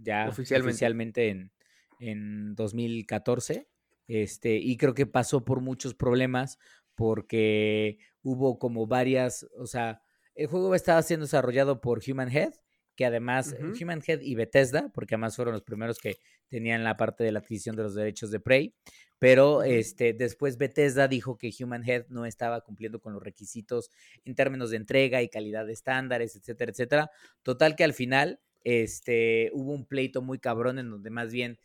ya 0.01 0.29
Oficialmente. 0.29 0.69
oficialmente, 0.69 1.29
en, 1.29 1.51
en 1.99 2.55
2014. 2.55 3.67
Este, 4.07 4.55
y 4.55 4.77
creo 4.77 4.93
que 4.93 5.05
pasó 5.05 5.43
por 5.43 5.59
muchos 5.59 5.93
problemas 5.93 6.57
porque 6.95 7.99
hubo 8.23 8.57
como 8.57 8.87
varias, 8.87 9.45
o 9.57 9.67
sea, 9.67 10.01
el 10.33 10.47
juego 10.47 10.73
estaba 10.73 11.01
siendo 11.01 11.25
desarrollado 11.25 11.81
por 11.81 11.99
Human 12.07 12.31
Head, 12.31 12.53
que 12.99 13.05
además 13.05 13.55
Human 13.81 14.01
Head 14.05 14.19
y 14.19 14.35
Bethesda, 14.35 14.91
porque 14.93 15.15
además 15.15 15.33
fueron 15.33 15.53
los 15.53 15.63
primeros 15.63 15.99
que 15.99 16.17
tenían 16.49 16.83
la 16.83 16.97
parte 16.97 17.23
de 17.23 17.31
la 17.31 17.39
adquisición 17.39 17.77
de 17.77 17.83
los 17.83 17.95
derechos 17.95 18.29
de 18.29 18.41
Prey, 18.41 18.75
pero 19.19 19.63
este, 19.63 20.11
después 20.11 20.57
Bethesda 20.57 21.07
dijo 21.07 21.37
que 21.37 21.49
Human 21.61 21.87
Head 21.87 22.07
no 22.09 22.25
estaba 22.25 22.59
cumpliendo 22.59 22.99
con 22.99 23.13
los 23.13 23.23
requisitos 23.23 23.89
en 24.25 24.35
términos 24.35 24.71
de 24.71 24.75
entrega 24.75 25.21
y 25.21 25.29
calidad 25.29 25.65
de 25.65 25.71
estándares, 25.71 26.35
etcétera, 26.35 26.73
etcétera. 26.73 27.11
Total 27.41 27.77
que 27.77 27.85
al 27.85 27.93
final 27.93 28.41
este, 28.65 29.49
hubo 29.53 29.71
un 29.71 29.85
pleito 29.85 30.21
muy 30.21 30.37
cabrón 30.37 30.77
en 30.77 30.89
donde 30.89 31.09
más 31.09 31.31
bien 31.31 31.57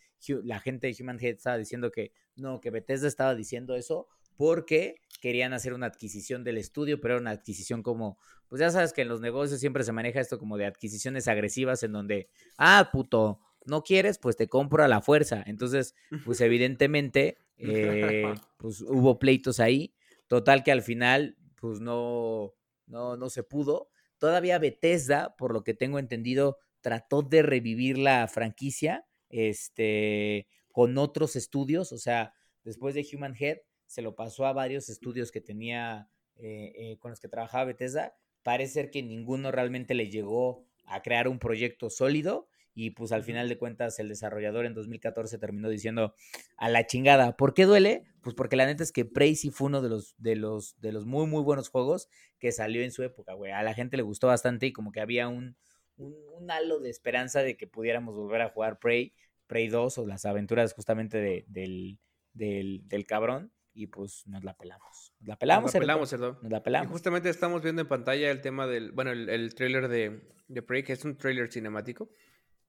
la 0.44 0.60
gente 0.60 0.86
de 0.86 0.96
Human 1.00 1.18
Head 1.20 1.34
estaba 1.34 1.58
diciendo 1.58 1.90
que 1.90 2.12
no, 2.36 2.60
que 2.60 2.70
Bethesda 2.70 3.08
estaba 3.08 3.34
diciendo 3.34 3.74
eso 3.74 4.06
porque 4.36 5.00
querían 5.24 5.54
hacer 5.54 5.72
una 5.72 5.86
adquisición 5.86 6.44
del 6.44 6.58
estudio, 6.58 7.00
pero 7.00 7.14
era 7.14 7.20
una 7.22 7.30
adquisición 7.30 7.82
como, 7.82 8.18
pues 8.46 8.60
ya 8.60 8.68
sabes 8.68 8.92
que 8.92 9.00
en 9.00 9.08
los 9.08 9.22
negocios 9.22 9.58
siempre 9.58 9.82
se 9.82 9.90
maneja 9.90 10.20
esto 10.20 10.38
como 10.38 10.58
de 10.58 10.66
adquisiciones 10.66 11.28
agresivas 11.28 11.82
en 11.82 11.92
donde, 11.92 12.28
ah, 12.58 12.90
puto, 12.92 13.40
no 13.64 13.82
quieres, 13.82 14.18
pues 14.18 14.36
te 14.36 14.48
compro 14.48 14.84
a 14.84 14.88
la 14.88 15.00
fuerza. 15.00 15.42
Entonces, 15.46 15.94
pues 16.26 16.40
evidentemente, 16.42 17.38
eh, 17.56 18.34
pues 18.58 18.82
hubo 18.82 19.18
pleitos 19.18 19.60
ahí. 19.60 19.94
Total 20.26 20.62
que 20.62 20.72
al 20.72 20.82
final, 20.82 21.38
pues 21.58 21.80
no, 21.80 22.52
no, 22.86 23.16
no 23.16 23.30
se 23.30 23.44
pudo. 23.44 23.88
Todavía 24.18 24.58
Bethesda, 24.58 25.36
por 25.38 25.54
lo 25.54 25.64
que 25.64 25.72
tengo 25.72 25.98
entendido, 25.98 26.58
trató 26.82 27.22
de 27.22 27.40
revivir 27.40 27.96
la 27.96 28.28
franquicia, 28.28 29.06
este, 29.30 30.48
con 30.70 30.98
otros 30.98 31.34
estudios, 31.34 31.92
o 31.92 31.98
sea, 31.98 32.34
después 32.62 32.94
de 32.94 33.06
Human 33.10 33.34
Head, 33.40 33.60
se 33.94 34.02
lo 34.02 34.16
pasó 34.16 34.44
a 34.44 34.52
varios 34.52 34.88
estudios 34.88 35.30
que 35.30 35.40
tenía, 35.40 36.08
eh, 36.34 36.72
eh, 36.74 36.98
con 36.98 37.12
los 37.12 37.20
que 37.20 37.28
trabajaba 37.28 37.66
Bethesda. 37.66 38.16
Parece 38.42 38.72
ser 38.72 38.90
que 38.90 39.04
ninguno 39.04 39.52
realmente 39.52 39.94
le 39.94 40.10
llegó 40.10 40.66
a 40.84 41.00
crear 41.00 41.28
un 41.28 41.38
proyecto 41.38 41.90
sólido 41.90 42.48
y 42.74 42.90
pues 42.90 43.12
al 43.12 43.22
final 43.22 43.48
de 43.48 43.56
cuentas 43.56 44.00
el 44.00 44.08
desarrollador 44.08 44.66
en 44.66 44.74
2014 44.74 45.38
terminó 45.38 45.68
diciendo 45.68 46.12
a 46.56 46.68
la 46.68 46.88
chingada. 46.88 47.36
¿Por 47.36 47.54
qué 47.54 47.66
duele? 47.66 48.02
Pues 48.20 48.34
porque 48.34 48.56
la 48.56 48.66
neta 48.66 48.82
es 48.82 48.90
que 48.90 49.04
Prey 49.04 49.36
sí 49.36 49.50
fue 49.50 49.68
uno 49.68 49.80
de 49.80 49.88
los, 49.88 50.16
de 50.18 50.34
los, 50.34 50.74
de 50.80 50.90
los 50.90 51.06
muy, 51.06 51.28
muy 51.28 51.44
buenos 51.44 51.68
juegos 51.68 52.08
que 52.40 52.50
salió 52.50 52.82
en 52.82 52.90
su 52.90 53.04
época, 53.04 53.34
güey. 53.34 53.52
A 53.52 53.62
la 53.62 53.74
gente 53.74 53.96
le 53.96 54.02
gustó 54.02 54.26
bastante 54.26 54.66
y 54.66 54.72
como 54.72 54.90
que 54.90 55.02
había 55.02 55.28
un, 55.28 55.56
un, 55.98 56.50
halo 56.50 56.80
de 56.80 56.90
esperanza 56.90 57.44
de 57.44 57.56
que 57.56 57.68
pudiéramos 57.68 58.16
volver 58.16 58.42
a 58.42 58.48
jugar 58.48 58.80
Prey, 58.80 59.14
Prey 59.46 59.68
2 59.68 59.98
o 59.98 60.06
las 60.08 60.24
aventuras 60.24 60.74
justamente 60.74 61.18
de, 61.18 61.44
del, 61.46 62.00
del, 62.32 62.82
del 62.88 63.06
cabrón 63.06 63.52
y 63.74 63.88
pues 63.88 64.26
nos 64.26 64.42
la 64.44 64.56
pelamos. 64.56 65.12
Nos 65.20 65.28
la 65.28 65.36
pelamos, 65.36 65.64
Nos 65.64 65.74
la 65.74 65.80
pelamos, 65.80 66.08
¿cierto? 66.08 66.38
Nos 66.40 66.50
la 66.52 66.62
pelamos. 66.62 66.88
Y 66.88 66.92
justamente 66.92 67.28
estamos 67.28 67.62
viendo 67.62 67.82
en 67.82 67.88
pantalla 67.88 68.30
el 68.30 68.40
tema 68.40 68.66
del, 68.66 68.92
bueno, 68.92 69.10
el, 69.10 69.28
el 69.28 69.54
trailer 69.54 69.88
de, 69.88 70.32
de 70.48 70.62
Prey, 70.62 70.84
que 70.84 70.92
es 70.92 71.04
un 71.04 71.16
trailer 71.16 71.52
cinemático 71.52 72.08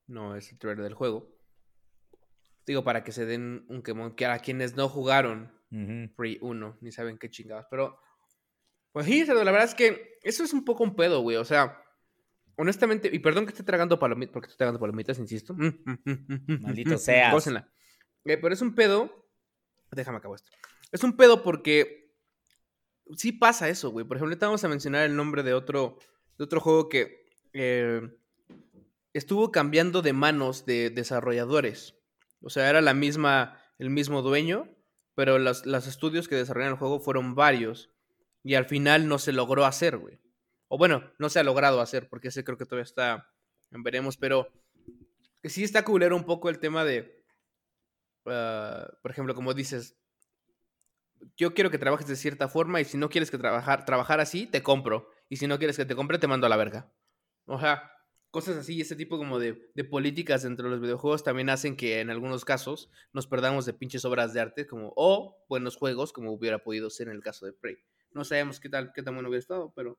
no 0.08 0.36
es 0.36 0.52
el 0.52 0.60
trailer 0.60 0.84
del 0.84 0.94
juego. 0.94 1.32
Digo, 2.66 2.84
para 2.84 3.04
que 3.04 3.12
se 3.12 3.26
den 3.26 3.66
un 3.70 3.82
quemón 3.84 4.16
que 4.16 4.26
a 4.26 4.40
quienes 4.40 4.76
no 4.76 4.90
jugaron 4.90 5.52
Free 6.16 6.40
1, 6.42 6.78
ni 6.82 6.92
saben 6.92 7.18
qué 7.18 7.30
chingados. 7.30 7.66
Pero, 7.70 8.00
pues 8.92 9.06
sí, 9.06 9.26
la 9.26 9.34
verdad 9.36 9.64
es 9.64 9.76
que 9.76 10.18
eso 10.24 10.44
es 10.44 10.54
un 10.54 10.64
poco 10.64 10.84
un 10.84 10.96
pedo, 10.96 11.22
güey. 11.22 11.38
O 11.38 11.46
sea, 11.46 11.84
honestamente, 12.56 13.10
y 13.12 13.20
perdón 13.20 13.46
que 13.46 13.52
esté 13.52 13.64
tragando 13.64 14.00
palomitas, 14.00 14.34
porque 14.34 14.46
estoy 14.48 14.58
tragando 14.58 14.80
palomitas, 14.80 15.20
insisto. 15.20 15.56
Maldito 16.62 16.98
sea. 16.98 17.36
Eh, 18.26 18.38
pero 18.38 18.54
es 18.54 18.62
un 18.62 18.74
pedo. 18.74 19.28
Déjame 19.92 20.18
acabar 20.18 20.38
esto. 20.38 20.50
Es 20.92 21.04
un 21.04 21.18
pedo 21.18 21.44
porque 21.44 22.06
sí 23.16 23.32
pasa 23.32 23.70
eso, 23.70 23.92
güey. 23.92 24.06
Por 24.06 24.18
ejemplo, 24.18 24.34
ahorita 24.34 24.48
vamos 24.48 24.64
a 24.64 24.70
mencionar 24.70 25.06
el 25.06 25.16
nombre 25.16 25.44
de 25.44 25.54
otro, 25.54 26.00
de 26.38 26.44
otro 26.44 26.60
juego 26.60 26.90
que 26.90 27.26
eh, 27.54 28.02
estuvo 29.14 29.52
cambiando 29.52 30.02
de 30.02 30.14
manos 30.14 30.66
de 30.66 30.90
desarrolladores. 30.90 31.96
O 32.42 32.50
sea, 32.50 32.70
era 32.70 32.82
la 32.82 32.94
misma, 32.94 33.60
el 33.80 33.90
mismo 33.90 34.22
dueño, 34.22 34.70
pero 35.16 35.40
los, 35.40 35.66
estudios 35.66 36.28
que 36.28 36.36
desarrollaron 36.36 36.74
el 36.74 36.80
juego 36.80 37.00
fueron 37.00 37.36
varios. 37.36 37.92
Y 38.44 38.56
al 38.56 38.66
final 38.66 39.08
no 39.08 39.18
se 39.18 39.32
logró 39.32 39.66
hacer, 39.66 39.98
güey. 39.98 40.20
O 40.68 40.78
bueno, 40.78 41.12
no 41.18 41.30
se 41.30 41.40
ha 41.40 41.44
logrado 41.44 41.82
hacer, 41.82 42.10
porque 42.10 42.28
ese 42.28 42.44
creo 42.44 42.58
que 42.58 42.66
todavía 42.66 42.84
está, 42.84 43.32
veremos, 43.72 44.18
pero 44.18 44.52
sí 45.44 45.64
está 45.64 45.84
culero 45.84 46.16
un 46.16 46.26
poco 46.26 46.50
el 46.50 46.60
tema 46.60 46.84
de, 46.84 47.24
ah, 48.26 48.88
por 49.02 49.12
ejemplo, 49.12 49.34
como 49.34 49.54
dices, 49.54 49.98
yo 51.38 51.54
quiero 51.54 51.72
que 51.72 51.78
trabajes 51.78 52.08
de 52.08 52.16
cierta 52.16 52.48
forma 52.48 52.82
y 52.82 52.86
si 52.86 52.98
no 52.98 53.10
quieres 53.10 53.32
que 53.32 53.38
trabajar, 53.38 53.86
trabajar 53.86 54.20
así, 54.20 54.48
te 54.48 54.62
compro. 54.62 55.10
Y 55.30 55.38
si 55.38 55.48
no 55.48 55.58
quieres 55.58 55.78
que 55.78 55.86
te 55.86 55.96
compre, 55.96 56.18
te 56.18 56.28
mando 56.28 56.46
a 56.48 56.50
la 56.50 56.58
verga. 56.58 56.92
O 57.46 57.60
sea, 57.60 57.92
cosas 58.32 58.58
así, 58.58 58.82
ese 58.82 58.96
tipo 58.96 59.18
como 59.18 59.40
de, 59.40 59.54
políticas 59.90 60.44
dentro 60.44 60.66
de 60.66 60.72
los 60.72 60.82
videojuegos 60.82 61.24
también 61.24 61.50
hacen 61.50 61.78
que 61.78 62.02
en 62.02 62.10
algunos 62.10 62.44
casos 62.44 62.90
nos 63.14 63.28
perdamos 63.28 63.66
de 63.66 63.74
pinches 63.74 64.04
obras 64.04 64.34
de 64.34 64.42
arte 64.42 64.68
como 64.68 64.92
o 64.96 65.38
buenos 65.48 65.78
juegos 65.78 66.12
como 66.12 66.34
hubiera 66.34 66.60
podido 66.60 66.90
ser 66.90 67.08
en 67.08 67.16
el 67.16 67.24
caso 67.24 67.46
de 67.46 67.54
Prey. 67.54 67.78
No 68.12 68.26
sabemos 68.26 68.60
qué 68.60 68.70
tal, 68.70 68.92
qué 68.94 69.04
tan 69.04 69.14
bueno 69.14 69.30
hubiera 69.30 69.40
estado, 69.40 69.72
pero... 69.76 69.98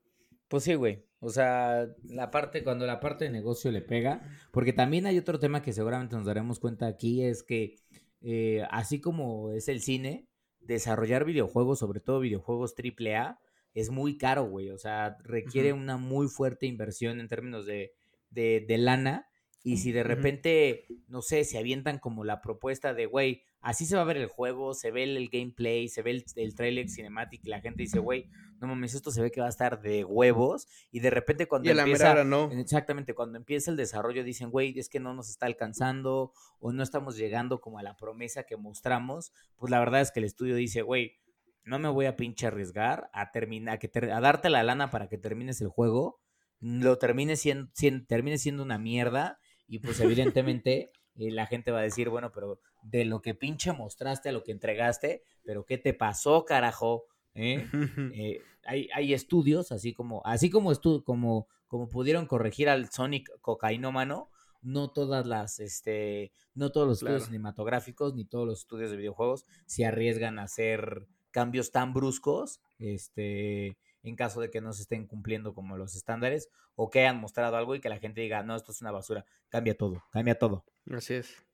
Pues 0.48 0.64
sí, 0.64 0.74
güey. 0.74 1.04
O 1.18 1.30
sea, 1.30 1.88
la 2.04 2.30
parte, 2.30 2.62
cuando 2.62 2.86
la 2.86 3.00
parte 3.00 3.24
de 3.24 3.30
negocio 3.30 3.72
le 3.72 3.80
pega, 3.80 4.22
porque 4.52 4.72
también 4.72 5.06
hay 5.06 5.18
otro 5.18 5.38
tema 5.38 5.62
que 5.62 5.72
seguramente 5.72 6.14
nos 6.14 6.26
daremos 6.26 6.60
cuenta 6.60 6.86
aquí, 6.86 7.24
es 7.24 7.42
que 7.42 7.76
eh, 8.20 8.66
así 8.70 9.00
como 9.00 9.52
es 9.52 9.68
el 9.68 9.80
cine, 9.80 10.28
desarrollar 10.66 11.24
videojuegos, 11.24 11.78
sobre 11.78 12.00
todo 12.00 12.20
videojuegos 12.20 12.74
AAA, 12.76 13.38
es 13.74 13.90
muy 13.90 14.16
caro, 14.16 14.44
güey. 14.44 14.70
O 14.70 14.78
sea, 14.78 15.18
requiere 15.22 15.72
una 15.72 15.96
muy 15.96 16.28
fuerte 16.28 16.66
inversión 16.66 17.20
en 17.20 17.28
términos 17.28 17.66
de 17.66 17.92
de, 18.36 18.78
lana. 18.78 19.28
Y 19.62 19.78
si 19.78 19.90
de 19.90 20.04
repente, 20.04 20.86
no 21.08 21.22
sé, 21.22 21.44
se 21.44 21.58
avientan 21.58 21.98
como 21.98 22.22
la 22.22 22.40
propuesta 22.40 22.94
de, 22.94 23.06
güey, 23.06 23.42
así 23.66 23.86
se 23.86 23.96
va 23.96 24.02
a 24.02 24.06
ver 24.06 24.16
el 24.16 24.28
juego, 24.28 24.74
se 24.74 24.90
ve 24.90 25.02
el, 25.02 25.28
gameplay, 25.28 25.88
se 25.88 26.02
ve 26.02 26.12
el, 26.12 26.24
el 26.36 26.54
trailer 26.54 26.88
cinematic 26.88 27.44
y 27.44 27.48
la 27.48 27.60
gente 27.60 27.82
dice, 27.82 27.98
güey, 27.98 28.28
no 28.60 28.68
mames, 28.68 28.94
esto 28.94 29.10
se 29.10 29.20
ve 29.20 29.30
que 29.30 29.40
va 29.40 29.46
a 29.46 29.50
estar 29.50 29.82
de 29.82 30.04
huevos. 30.04 30.68
Y 30.90 31.00
de 31.00 31.10
repente 31.10 31.46
cuando 31.46 31.70
empieza... 31.70 32.24
no. 32.24 32.50
Exactamente, 32.52 33.14
cuando 33.14 33.38
empieza 33.38 33.70
el 33.70 33.76
desarrollo 33.76 34.24
dicen, 34.24 34.50
güey, 34.50 34.78
es 34.78 34.88
que 34.88 35.00
no 35.00 35.14
nos 35.14 35.28
está 35.28 35.46
alcanzando 35.46 36.32
o 36.60 36.72
no 36.72 36.82
estamos 36.82 37.16
llegando 37.16 37.60
como 37.60 37.78
a 37.78 37.82
la 37.82 37.96
promesa 37.96 38.44
que 38.44 38.56
mostramos. 38.56 39.32
Pues 39.56 39.70
la 39.70 39.78
verdad 39.78 40.00
es 40.00 40.10
que 40.10 40.20
el 40.20 40.26
estudio 40.26 40.54
dice, 40.54 40.82
güey, 40.82 41.18
no 41.64 41.78
me 41.78 41.88
voy 41.88 42.06
a 42.06 42.16
pinche 42.16 42.46
arriesgar 42.46 43.10
a 43.12 43.30
terminar, 43.32 43.78
a, 43.82 44.16
a 44.16 44.20
darte 44.20 44.48
la 44.48 44.62
lana 44.62 44.90
para 44.90 45.08
que 45.08 45.18
termines 45.18 45.60
el 45.60 45.68
juego 45.68 46.20
lo 46.60 46.98
termine 46.98 47.36
siendo, 47.36 47.70
termine 48.06 48.38
siendo 48.38 48.62
una 48.62 48.78
mierda 48.78 49.38
y 49.66 49.80
pues 49.80 50.00
evidentemente 50.00 50.90
eh, 51.16 51.30
la 51.30 51.46
gente 51.46 51.70
va 51.70 51.80
a 51.80 51.82
decir, 51.82 52.08
bueno, 52.08 52.32
pero 52.32 52.60
de 52.90 53.04
lo 53.04 53.20
que 53.20 53.34
pinche 53.34 53.72
mostraste 53.72 54.28
a 54.28 54.32
lo 54.32 54.42
que 54.42 54.52
entregaste, 54.52 55.22
pero 55.44 55.64
¿qué 55.64 55.78
te 55.78 55.94
pasó, 55.94 56.44
carajo? 56.44 57.04
¿Eh? 57.34 57.66
Eh, 58.14 58.40
hay, 58.64 58.88
hay, 58.94 59.14
estudios, 59.14 59.70
así 59.70 59.92
como, 59.92 60.22
así 60.24 60.50
como, 60.50 60.72
como, 61.04 61.46
como 61.68 61.88
pudieron 61.88 62.26
corregir 62.26 62.68
al 62.68 62.90
Sonic 62.90 63.30
cocainómano, 63.40 64.28
no 64.60 64.90
todas 64.90 65.26
las, 65.26 65.60
este, 65.60 66.32
no 66.54 66.72
todos 66.72 66.88
los 66.88 66.98
estudios 66.98 67.26
cinematográficos 67.26 68.14
ni 68.14 68.24
todos 68.24 68.46
los 68.46 68.60
estudios 68.60 68.90
de 68.90 68.96
videojuegos 68.96 69.46
se 69.66 69.86
arriesgan 69.86 70.40
a 70.40 70.44
hacer 70.44 71.06
cambios 71.30 71.70
tan 71.70 71.92
bruscos, 71.92 72.60
este, 72.80 73.76
en 74.02 74.16
caso 74.16 74.40
de 74.40 74.50
que 74.50 74.60
no 74.60 74.72
se 74.72 74.82
estén 74.82 75.06
cumpliendo 75.06 75.54
como 75.54 75.76
los 75.76 75.94
estándares 75.94 76.48
o 76.74 76.90
que 76.90 77.00
hayan 77.00 77.20
mostrado 77.20 77.56
algo 77.56 77.74
y 77.74 77.80
que 77.80 77.88
la 77.88 77.98
gente 77.98 78.20
diga, 78.20 78.42
no, 78.42 78.56
esto 78.56 78.72
es 78.72 78.80
una 78.80 78.90
basura. 78.90 79.24
Cambia 79.48 79.76
todo, 79.76 80.02
cambia 80.10 80.36
todo. 80.36 80.64
Así 80.90 81.14
es. 81.14 81.46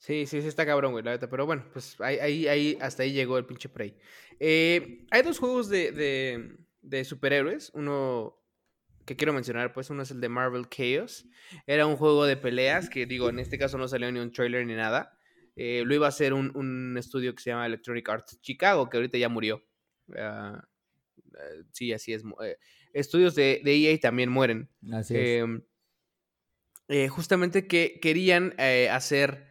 Sí, 0.00 0.24
sí, 0.24 0.40
sí 0.40 0.48
está 0.48 0.64
cabrón, 0.64 0.92
güey, 0.92 1.04
la 1.04 1.10
verdad. 1.10 1.28
Pero 1.30 1.44
bueno, 1.44 1.66
pues 1.74 2.00
ahí, 2.00 2.48
ahí, 2.48 2.78
hasta 2.80 3.02
ahí 3.02 3.12
llegó 3.12 3.36
el 3.36 3.44
pinche 3.44 3.68
Prey. 3.68 3.94
Eh, 4.38 5.04
hay 5.10 5.22
dos 5.22 5.38
juegos 5.38 5.68
de, 5.68 6.56
de, 6.80 7.04
superhéroes. 7.04 7.70
Uno 7.74 8.42
que 9.04 9.14
quiero 9.14 9.34
mencionar, 9.34 9.74
pues 9.74 9.90
uno 9.90 10.02
es 10.02 10.10
el 10.10 10.22
de 10.22 10.30
Marvel 10.30 10.68
Chaos. 10.70 11.26
Era 11.66 11.86
un 11.86 11.96
juego 11.96 12.24
de 12.24 12.38
peleas 12.38 12.88
que, 12.88 13.04
digo, 13.04 13.28
en 13.28 13.38
este 13.38 13.58
caso 13.58 13.76
no 13.76 13.88
salió 13.88 14.10
ni 14.10 14.20
un 14.20 14.32
trailer 14.32 14.64
ni 14.64 14.74
nada. 14.74 15.18
Eh, 15.54 15.82
lo 15.84 15.94
iba 15.94 16.06
a 16.06 16.08
hacer 16.08 16.32
un, 16.32 16.50
un, 16.56 16.96
estudio 16.96 17.34
que 17.34 17.42
se 17.42 17.50
llama 17.50 17.66
Electronic 17.66 18.08
Arts 18.08 18.40
Chicago, 18.40 18.88
que 18.88 18.96
ahorita 18.96 19.18
ya 19.18 19.28
murió. 19.28 19.62
Ah, 20.16 20.66
eh, 21.34 21.64
sí, 21.72 21.92
así 21.92 22.14
es. 22.14 22.22
Eh, 22.42 22.56
estudios 22.94 23.34
de, 23.34 23.60
de, 23.62 23.76
EA 23.76 24.00
también 24.00 24.30
mueren. 24.30 24.70
Así 24.90 25.14
es. 25.14 25.42
Em, 25.42 25.62
eh, 26.88 27.08
justamente 27.08 27.66
que 27.66 28.00
querían 28.00 28.54
hacer 28.90 29.49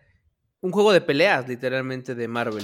un 0.61 0.71
juego 0.71 0.91
de 0.91 1.01
peleas, 1.01 1.47
literalmente, 1.47 2.15
de 2.15 2.27
Marvel. 2.27 2.63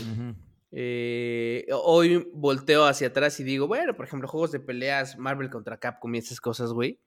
hoy 1.71 2.27
volteo 2.33 2.85
hacia 2.85 3.07
atrás 3.07 3.39
y 3.39 3.43
digo, 3.43 3.67
bueno, 3.67 3.95
por 3.95 4.05
ejemplo, 4.05 4.27
juegos 4.27 4.51
de 4.51 4.59
peleas, 4.59 5.17
Marvel 5.17 5.49
contra 5.49 5.77
Capcom 5.77 6.13
y 6.15 6.19
esas 6.19 6.41
cosas, 6.41 6.71
güey, 6.71 6.99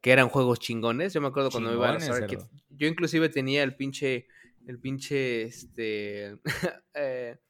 que 0.00 0.12
eran 0.12 0.28
juegos 0.28 0.60
chingones. 0.60 1.12
Yo 1.12 1.20
me 1.20 1.28
acuerdo 1.28 1.50
cuando 1.50 1.70
me 1.70 1.76
iba 1.76 1.90
a 1.90 2.26
Yo 2.70 2.86
inclusive 2.86 3.28
tenía 3.28 3.62
el 3.62 3.74
pinche, 3.74 4.26
el 4.66 4.78
pinche, 4.78 5.42
este, 5.42 6.38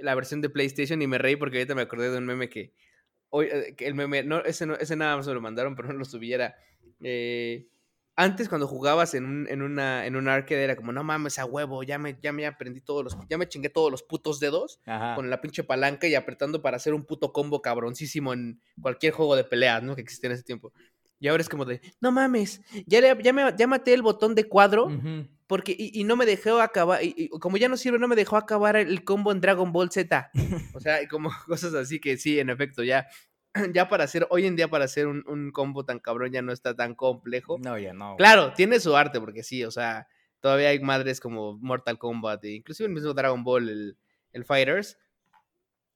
la 0.00 0.14
versión 0.14 0.40
de 0.40 0.50
PlayStation 0.50 1.00
y 1.02 1.06
me 1.06 1.18
reí 1.18 1.36
porque 1.36 1.58
ahorita 1.58 1.74
me 1.74 1.82
acordé 1.82 2.10
de 2.10 2.18
un 2.18 2.26
meme 2.26 2.48
que 2.48 2.72
Hoy, 3.30 3.46
eh, 3.46 3.74
el 3.78 3.94
meme, 3.94 4.22
no, 4.22 4.42
ese, 4.44 4.66
no, 4.66 4.74
ese 4.74 4.96
nada 4.96 5.16
más 5.16 5.26
me 5.26 5.34
lo 5.34 5.40
mandaron, 5.40 5.76
pero 5.76 5.88
no 5.88 5.98
lo 5.98 6.04
subiera. 6.04 6.56
Eh, 7.02 7.66
antes 8.18 8.48
cuando 8.48 8.66
jugabas 8.66 9.14
en 9.14 9.24
un, 9.24 9.46
en 9.48 9.62
una, 9.62 10.04
en 10.04 10.16
un 10.16 10.26
arcade 10.26 10.64
era 10.64 10.74
como, 10.74 10.90
no 10.90 11.04
mames, 11.04 11.38
a 11.38 11.44
huevo, 11.44 11.84
ya 11.84 11.98
me, 11.98 12.18
ya 12.20 12.32
me 12.32 12.46
aprendí 12.46 12.80
todos 12.80 13.04
los, 13.04 13.16
ya 13.30 13.38
me 13.38 13.48
chingué 13.48 13.68
todos 13.68 13.92
los 13.92 14.02
putos 14.02 14.40
dedos 14.40 14.80
Ajá. 14.86 15.14
con 15.14 15.30
la 15.30 15.40
pinche 15.40 15.62
palanca 15.62 16.08
y 16.08 16.16
apretando 16.16 16.60
para 16.60 16.78
hacer 16.78 16.94
un 16.94 17.04
puto 17.04 17.32
combo 17.32 17.62
cabroncísimo 17.62 18.32
en 18.32 18.60
cualquier 18.82 19.12
juego 19.12 19.36
de 19.36 19.44
peleas, 19.44 19.84
¿no? 19.84 19.94
Que 19.94 20.02
existía 20.02 20.30
en 20.30 20.34
ese 20.34 20.42
tiempo. 20.42 20.72
Y 21.20 21.28
ahora 21.28 21.42
es 21.42 21.48
como 21.48 21.64
de, 21.64 21.80
no 22.00 22.10
mames, 22.10 22.60
ya, 22.86 23.00
le, 23.00 23.22
ya, 23.22 23.32
me, 23.32 23.54
ya 23.56 23.68
maté 23.68 23.94
el 23.94 24.02
botón 24.02 24.34
de 24.34 24.48
cuadro 24.48 24.90
porque, 25.46 25.76
y, 25.78 25.98
y 26.00 26.04
no 26.04 26.16
me 26.16 26.26
dejó 26.26 26.60
acabar, 26.60 27.02
y, 27.02 27.14
y 27.16 27.28
como 27.28 27.56
ya 27.56 27.68
no 27.68 27.76
sirve, 27.76 28.00
no 28.00 28.08
me 28.08 28.16
dejó 28.16 28.36
acabar 28.36 28.76
el 28.76 29.02
combo 29.04 29.32
en 29.32 29.40
Dragon 29.40 29.72
Ball 29.72 29.90
Z. 29.90 30.30
O 30.74 30.80
sea, 30.80 31.06
como 31.08 31.30
cosas 31.46 31.72
así 31.74 32.00
que 32.00 32.16
sí, 32.18 32.38
en 32.40 32.50
efecto, 32.50 32.82
ya, 32.82 33.06
ya 33.72 33.88
para 33.88 34.04
hacer, 34.04 34.26
hoy 34.30 34.46
en 34.46 34.56
día 34.56 34.68
para 34.68 34.84
hacer 34.84 35.06
un, 35.06 35.24
un 35.26 35.50
combo 35.52 35.84
tan 35.84 35.98
cabrón 35.98 36.32
ya 36.32 36.42
no 36.42 36.52
está 36.52 36.74
tan 36.74 36.94
complejo. 36.94 37.58
No, 37.58 37.78
ya 37.78 37.92
no. 37.92 38.16
Claro, 38.16 38.52
tiene 38.54 38.80
su 38.80 38.96
arte, 38.96 39.20
porque 39.20 39.42
sí, 39.42 39.64
o 39.64 39.70
sea, 39.70 40.08
todavía 40.40 40.68
hay 40.68 40.80
madres 40.80 41.20
como 41.20 41.58
Mortal 41.58 41.98
Kombat, 41.98 42.44
e 42.44 42.52
inclusive 42.52 42.86
el 42.86 42.94
mismo 42.94 43.14
Dragon 43.14 43.44
Ball, 43.44 43.68
el, 43.68 43.96
el 44.32 44.44
Fighters, 44.44 44.98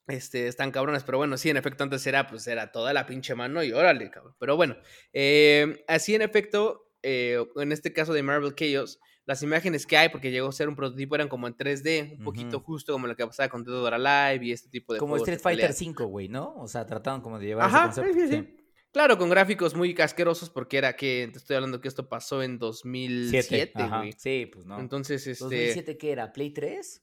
este, 0.08 0.48
están 0.48 0.72
cabrones, 0.72 1.04
pero 1.04 1.18
bueno, 1.18 1.36
sí, 1.36 1.50
en 1.50 1.56
efecto, 1.56 1.84
antes 1.84 2.06
era, 2.06 2.26
pues, 2.26 2.46
era 2.46 2.72
toda 2.72 2.92
la 2.92 3.06
pinche 3.06 3.34
mano 3.34 3.62
y 3.62 3.72
órale, 3.72 4.10
cabrón. 4.10 4.34
Pero 4.38 4.56
bueno, 4.56 4.76
eh, 5.12 5.84
así 5.88 6.14
en 6.14 6.22
efecto, 6.22 6.90
eh, 7.02 7.44
en 7.56 7.72
este 7.72 7.92
caso 7.92 8.12
de 8.12 8.22
Marvel 8.22 8.54
Chaos, 8.54 8.98
las 9.24 9.42
imágenes 9.42 9.86
que 9.86 9.96
hay, 9.96 10.08
porque 10.08 10.30
llegó 10.30 10.48
a 10.48 10.52
ser 10.52 10.68
un 10.68 10.74
prototipo, 10.76 11.14
eran 11.14 11.28
como 11.28 11.46
en 11.46 11.54
3D, 11.56 12.18
un 12.18 12.24
poquito 12.24 12.60
justo 12.60 12.92
como 12.92 13.06
lo 13.06 13.14
que 13.16 13.26
pasaba 13.26 13.48
con 13.48 13.62
Dead 13.64 13.74
or 13.74 13.94
Alive 13.94 14.44
y 14.46 14.52
este 14.52 14.68
tipo 14.68 14.92
de 14.92 14.98
Como 14.98 15.16
Street 15.16 15.38
Fighter. 15.40 15.72
5, 15.72 16.06
güey, 16.06 16.28
¿no? 16.28 16.54
O 16.56 16.66
sea, 16.66 16.84
trataron 16.86 17.20
como 17.20 17.38
de 17.38 17.46
llevar 17.46 17.66
Ajá, 17.66 17.90
ese 17.90 18.00
sí, 18.02 18.08
concepto. 18.08 18.36
sí, 18.36 18.42
sí. 18.56 18.56
Claro, 18.92 19.16
con 19.16 19.30
gráficos 19.30 19.74
muy 19.74 19.94
casquerosos, 19.94 20.50
porque 20.50 20.76
era 20.76 20.96
que, 20.96 21.28
te 21.32 21.38
estoy 21.38 21.56
hablando 21.56 21.80
que 21.80 21.88
esto 21.88 22.08
pasó 22.08 22.42
en 22.42 22.58
2007, 22.58 23.42
Siete, 23.48 23.72
ajá. 23.82 23.98
güey. 24.00 24.12
Sí, 24.18 24.50
pues 24.52 24.66
no. 24.66 24.78
Entonces, 24.80 25.26
este... 25.26 25.74
¿2007 25.74 25.96
qué 25.96 26.12
era? 26.12 26.32
¿Play 26.32 26.50
3? 26.50 27.02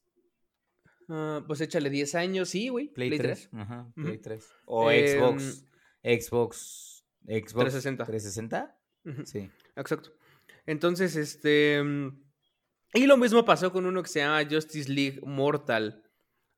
Ah, 1.07 1.43
pues 1.47 1.61
échale 1.61 1.89
10 1.89 2.13
años, 2.15 2.49
sí, 2.49 2.67
güey. 2.69 2.89
Play, 2.89 3.17
3. 3.17 3.49
Ajá, 3.53 3.91
Play 3.95 4.13
Ujú. 4.13 4.21
3. 4.21 4.47
O 4.65 4.91
Em, 4.91 5.07
Xbox. 5.17 5.65
Xbox. 6.03 7.05
Xbox 7.25 7.53
360. 7.55 8.05
360. 8.05 8.77
Ujú, 9.05 9.25
Sí. 9.25 9.49
Exacto. 9.75 10.11
Entonces, 10.69 11.15
este. 11.15 11.81
mm, 11.83 12.21
Y 12.93 13.07
lo 13.07 13.17
mismo 13.17 13.43
pasó 13.43 13.71
con 13.71 13.87
uno 13.87 14.03
que 14.03 14.09
se 14.09 14.19
llama 14.19 14.47
Justice 14.47 14.91
League 14.91 15.19
Mortal. 15.23 16.03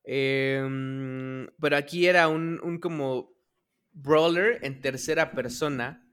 Em, 0.04 1.46
pero 1.58 1.76
aquí 1.78 2.06
era 2.06 2.28
un, 2.28 2.60
un 2.62 2.78
como 2.78 3.34
brawler 3.92 4.58
en 4.62 4.82
tercera 4.82 5.32
persona 5.32 6.06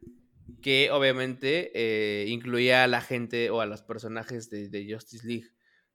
que 0.62 0.92
obviamente 0.92 1.72
eh, 1.74 2.28
incluía 2.28 2.86
a 2.86 2.88
la 2.88 3.02
gente 3.02 3.50
o 3.50 3.60
a 3.60 3.66
los 3.66 3.82
personajes 3.82 4.50
de, 4.50 4.88
Justice 4.90 5.28
League, 5.28 5.50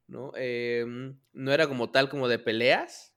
¿no? 0.06 0.32
Em, 0.36 1.18
no 1.32 1.52
era 1.52 1.66
como 1.66 1.90
tal 1.90 2.10
como 2.10 2.28
de 2.28 2.38
peleas, 2.38 3.16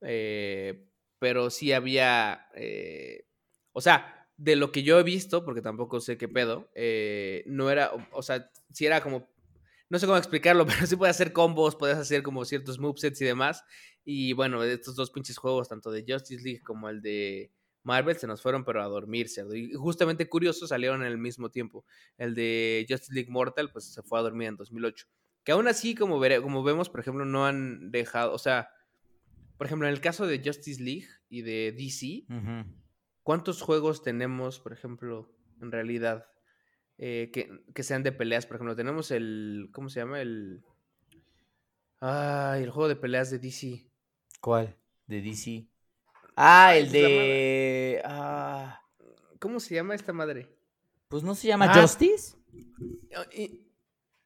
eh, 0.00 0.88
pero 1.18 1.50
sí 1.50 1.72
había, 1.72 2.46
eh, 2.54 3.26
o 3.72 3.80
sea, 3.80 4.21
de 4.42 4.56
lo 4.56 4.72
que 4.72 4.82
yo 4.82 4.98
he 4.98 5.04
visto, 5.04 5.44
porque 5.44 5.62
tampoco 5.62 6.00
sé 6.00 6.18
qué 6.18 6.28
pedo, 6.28 6.68
eh, 6.74 7.44
no 7.46 7.70
era, 7.70 7.92
o, 8.10 8.22
sea, 8.22 8.50
sí 8.72 8.86
era 8.86 9.00
como, 9.00 9.30
no 9.88 9.98
sé 10.00 10.06
cómo 10.06 10.18
explicarlo, 10.18 10.66
pero 10.84 10.84
sí 10.86 10.96
puedes 10.96 11.14
hacer 11.14 11.32
combos, 11.32 11.76
puedes 11.76 11.96
hacer 11.96 12.24
como 12.24 12.44
ciertos 12.44 12.80
movesets 12.80 13.20
y 13.20 13.24
demás, 13.24 13.62
y 14.04 14.32
bueno, 14.32 14.64
estos 14.64 14.96
dos 14.96 15.10
pinches 15.12 15.38
juegos, 15.38 15.68
tanto 15.68 15.92
de 15.92 16.04
Justice 16.06 16.42
League 16.42 16.60
como 16.62 16.88
el 16.88 17.00
de 17.02 17.52
Marvel, 17.84 18.16
se 18.16 18.26
nos 18.26 18.42
fueron 18.42 18.64
pero 18.64 18.82
a 18.82 18.86
dormir, 18.86 19.28
cerdo. 19.28 19.54
Y 19.54 19.74
justamente 19.74 20.28
curioso, 20.28 20.66
salieron 20.66 21.02
en 21.02 21.08
el 21.08 21.18
mismo 21.18 21.50
tiempo. 21.50 21.84
El 22.18 22.34
de 22.34 22.84
Justice 22.88 23.12
League 23.14 23.30
Mortal, 23.30 23.70
pues 23.72 23.92
se 23.92 24.02
fue 24.02 24.18
a 24.18 24.22
dormir 24.22 24.48
en 24.48 24.56
2008. 24.56 25.06
Que 25.44 25.52
aún 25.52 25.68
así, 25.68 25.94
como, 25.94 26.20
vere- 26.20 26.40
como 26.42 26.62
vemos, 26.64 26.88
por 26.88 26.98
ejemplo, 27.00 27.24
no 27.24 27.46
han 27.46 27.90
dejado, 27.92 28.32
o 28.32 28.38
sea, 28.38 28.70
por 29.56 29.66
ejemplo, 29.68 29.86
en 29.86 29.94
el 29.94 30.00
caso 30.00 30.26
de 30.26 30.40
Justice 30.44 30.82
League 30.82 31.06
y 31.28 31.42
de 31.42 31.72
DC. 31.72 32.24
¿Cuántos 33.22 33.62
juegos 33.62 34.02
tenemos, 34.02 34.60
por 34.60 34.72
ejemplo, 34.72 35.30
en 35.60 35.70
realidad, 35.72 36.26
eh, 36.98 37.30
que, 37.32 37.50
que 37.74 37.82
sean 37.82 38.02
de 38.02 38.12
peleas? 38.12 38.46
Por 38.46 38.56
ejemplo, 38.56 38.76
tenemos 38.76 39.10
el, 39.10 39.70
¿cómo 39.72 39.88
se 39.88 40.00
llama? 40.00 40.20
El... 40.20 40.62
Ay, 42.00 42.64
el 42.64 42.70
juego 42.70 42.88
de 42.88 42.96
peleas 42.96 43.30
de 43.30 43.38
DC. 43.38 43.86
¿Cuál? 44.40 44.76
De 45.06 45.20
DC. 45.22 45.68
Ah, 46.36 46.68
Ay, 46.68 46.82
el 46.82 46.92
de. 46.92 48.02
Ah, 48.04 48.80
¿Cómo 49.38 49.60
se 49.60 49.74
llama 49.74 49.94
esta 49.94 50.12
madre? 50.12 50.48
pues 51.08 51.22
no 51.22 51.34
se 51.34 51.46
llama 51.48 51.66
Ah. 51.70 51.78
Justice. 51.82 52.36
Ah, 53.14 53.26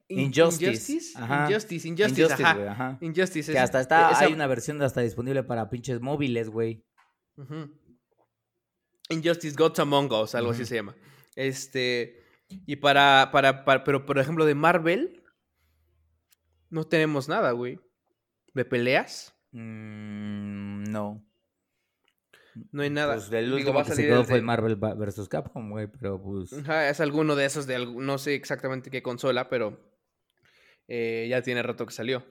Injustice. 0.09 0.67
Injustice, 0.71 1.19
Ajá. 1.19 1.47
Injustice, 1.51 1.89
Injustice, 1.89 2.23
Injustice, 2.23 2.45
ajá. 2.45 2.55
güey, 2.55 2.69
ajá. 2.69 2.99
Injustice. 3.01 3.47
Que 3.51 3.59
ese. 3.59 3.59
hasta 3.59 3.81
está, 3.81 4.11
Esa- 4.13 4.21
hay 4.27 4.33
una 4.33 4.47
versión 4.47 4.81
hasta 4.83 5.01
disponible 5.01 5.43
para 5.43 5.69
pinches 5.69 6.01
móviles, 6.01 6.49
güey. 6.49 6.85
Ujú. 7.37 7.69
Injustice 9.09 9.57
Gods 9.57 9.79
Among 9.81 10.13
Us, 10.13 10.35
algo 10.35 10.51
así 10.51 10.65
se 10.65 10.77
llama. 10.77 10.95
Este. 11.35 12.23
Y 12.67 12.77
para, 12.77 13.31
para, 13.33 13.65
para- 13.65 13.85
Pero, 13.85 14.07
por 14.07 14.19
ejemplo, 14.19 14.45
de 14.45 14.55
Marvel. 14.55 15.23
No 16.71 16.85
tenemos 16.85 17.29
nada, 17.29 17.53
güey. 17.53 17.79
¿De 18.55 18.65
peleas? 18.65 19.35
Mm, 19.53 20.85
no. 20.91 21.23
No 22.73 22.83
hay 22.83 22.91
nada. 22.91 23.15
Pues 23.15 23.31
el 23.33 23.45
Digo, 23.47 23.57
último 23.57 23.85
que 23.85 23.93
se 23.95 24.03
quedó 24.03 24.21
el 24.21 24.27
fue 24.27 24.39
el 24.39 24.43
Marvel 24.43 24.77
vs. 24.77 25.29
Capcom, 25.29 25.71
güey, 25.71 25.87
pero 25.89 26.21
pues. 26.23 26.53
Ajá, 26.55 26.89
es 26.89 27.01
alguno 27.01 27.37
de 27.37 27.45
esos 27.45 27.67
de 27.67 27.85
no 27.85 28.19
sé 28.19 28.35
exactamente 28.35 28.91
qué 28.91 29.03
consola, 29.03 29.49
pero 29.49 29.79
eh, 30.89 31.27
ya 31.29 31.43
tiene 31.43 31.63
rato 31.63 31.85
que 31.87 31.93
salió. 31.93 32.25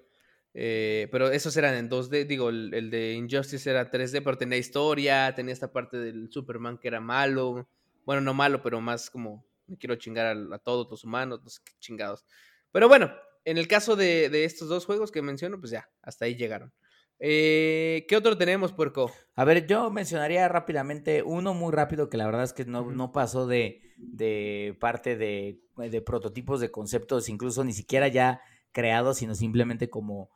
Eh, 0.58 1.10
pero 1.12 1.30
esos 1.30 1.56
eran 1.58 1.76
en 1.76 1.90
2D, 1.90 2.26
digo, 2.26 2.48
el, 2.48 2.74
el 2.74 2.90
de 2.90 3.14
Injustice 3.14 3.70
era 3.70 3.92
3D, 3.92 4.24
pero 4.24 4.38
tenía 4.38 4.58
historia, 4.58 5.36
tenía 5.36 5.52
esta 5.52 5.74
parte 5.74 5.98
del 5.98 6.32
Superman 6.32 6.78
que 6.78 6.88
era 6.88 7.02
malo. 7.02 7.68
Bueno, 8.06 8.22
no 8.22 8.34
malo, 8.34 8.62
pero 8.64 8.80
más 8.80 9.10
como 9.10 9.46
me 9.68 9.78
quiero 9.78 9.96
chingar 9.98 10.28
a, 10.28 10.56
a 10.56 10.60
todos 10.60 10.90
los 10.90 11.04
humanos, 11.04 11.42
no 11.44 11.50
sé 11.50 11.60
qué 11.66 11.74
chingados. 11.80 12.26
Pero 12.72 12.88
bueno, 12.88 13.12
en 13.44 13.58
el 13.58 13.68
caso 13.68 13.98
de, 13.98 14.30
de 14.30 14.46
estos 14.46 14.70
dos 14.70 14.86
juegos 14.86 15.12
que 15.12 15.22
menciono, 15.22 15.60
pues 15.60 15.72
ya, 15.72 15.90
hasta 16.02 16.24
ahí 16.24 16.36
llegaron. 16.36 16.72
Eh, 17.20 18.06
¿Qué 18.08 18.16
otro 18.16 18.38
tenemos, 18.38 18.72
puerco? 18.72 19.12
A 19.36 19.44
ver, 19.46 19.68
yo 19.68 19.90
mencionaría 19.90 20.48
rápidamente 20.48 21.22
uno 21.22 21.54
muy 21.54 21.74
rápido 21.74 22.10
que 22.10 22.18
la 22.18 22.26
verdad 22.26 22.44
es 22.44 22.54
que 22.54 22.66
no, 22.66 22.92
no 22.92 23.12
pasó 23.12 23.46
de, 23.46 23.82
de 23.98 24.78
parte 24.80 25.18
de, 25.18 25.62
de 25.78 26.02
prototipos 26.02 26.60
de 26.60 26.72
conceptos, 26.72 27.30
incluso 27.30 27.64
ni 27.64 27.74
siquiera 27.74 28.08
ya 28.08 28.42
creados, 28.72 29.18
sino 29.18 29.36
simplemente 29.36 29.90
como 29.90 30.30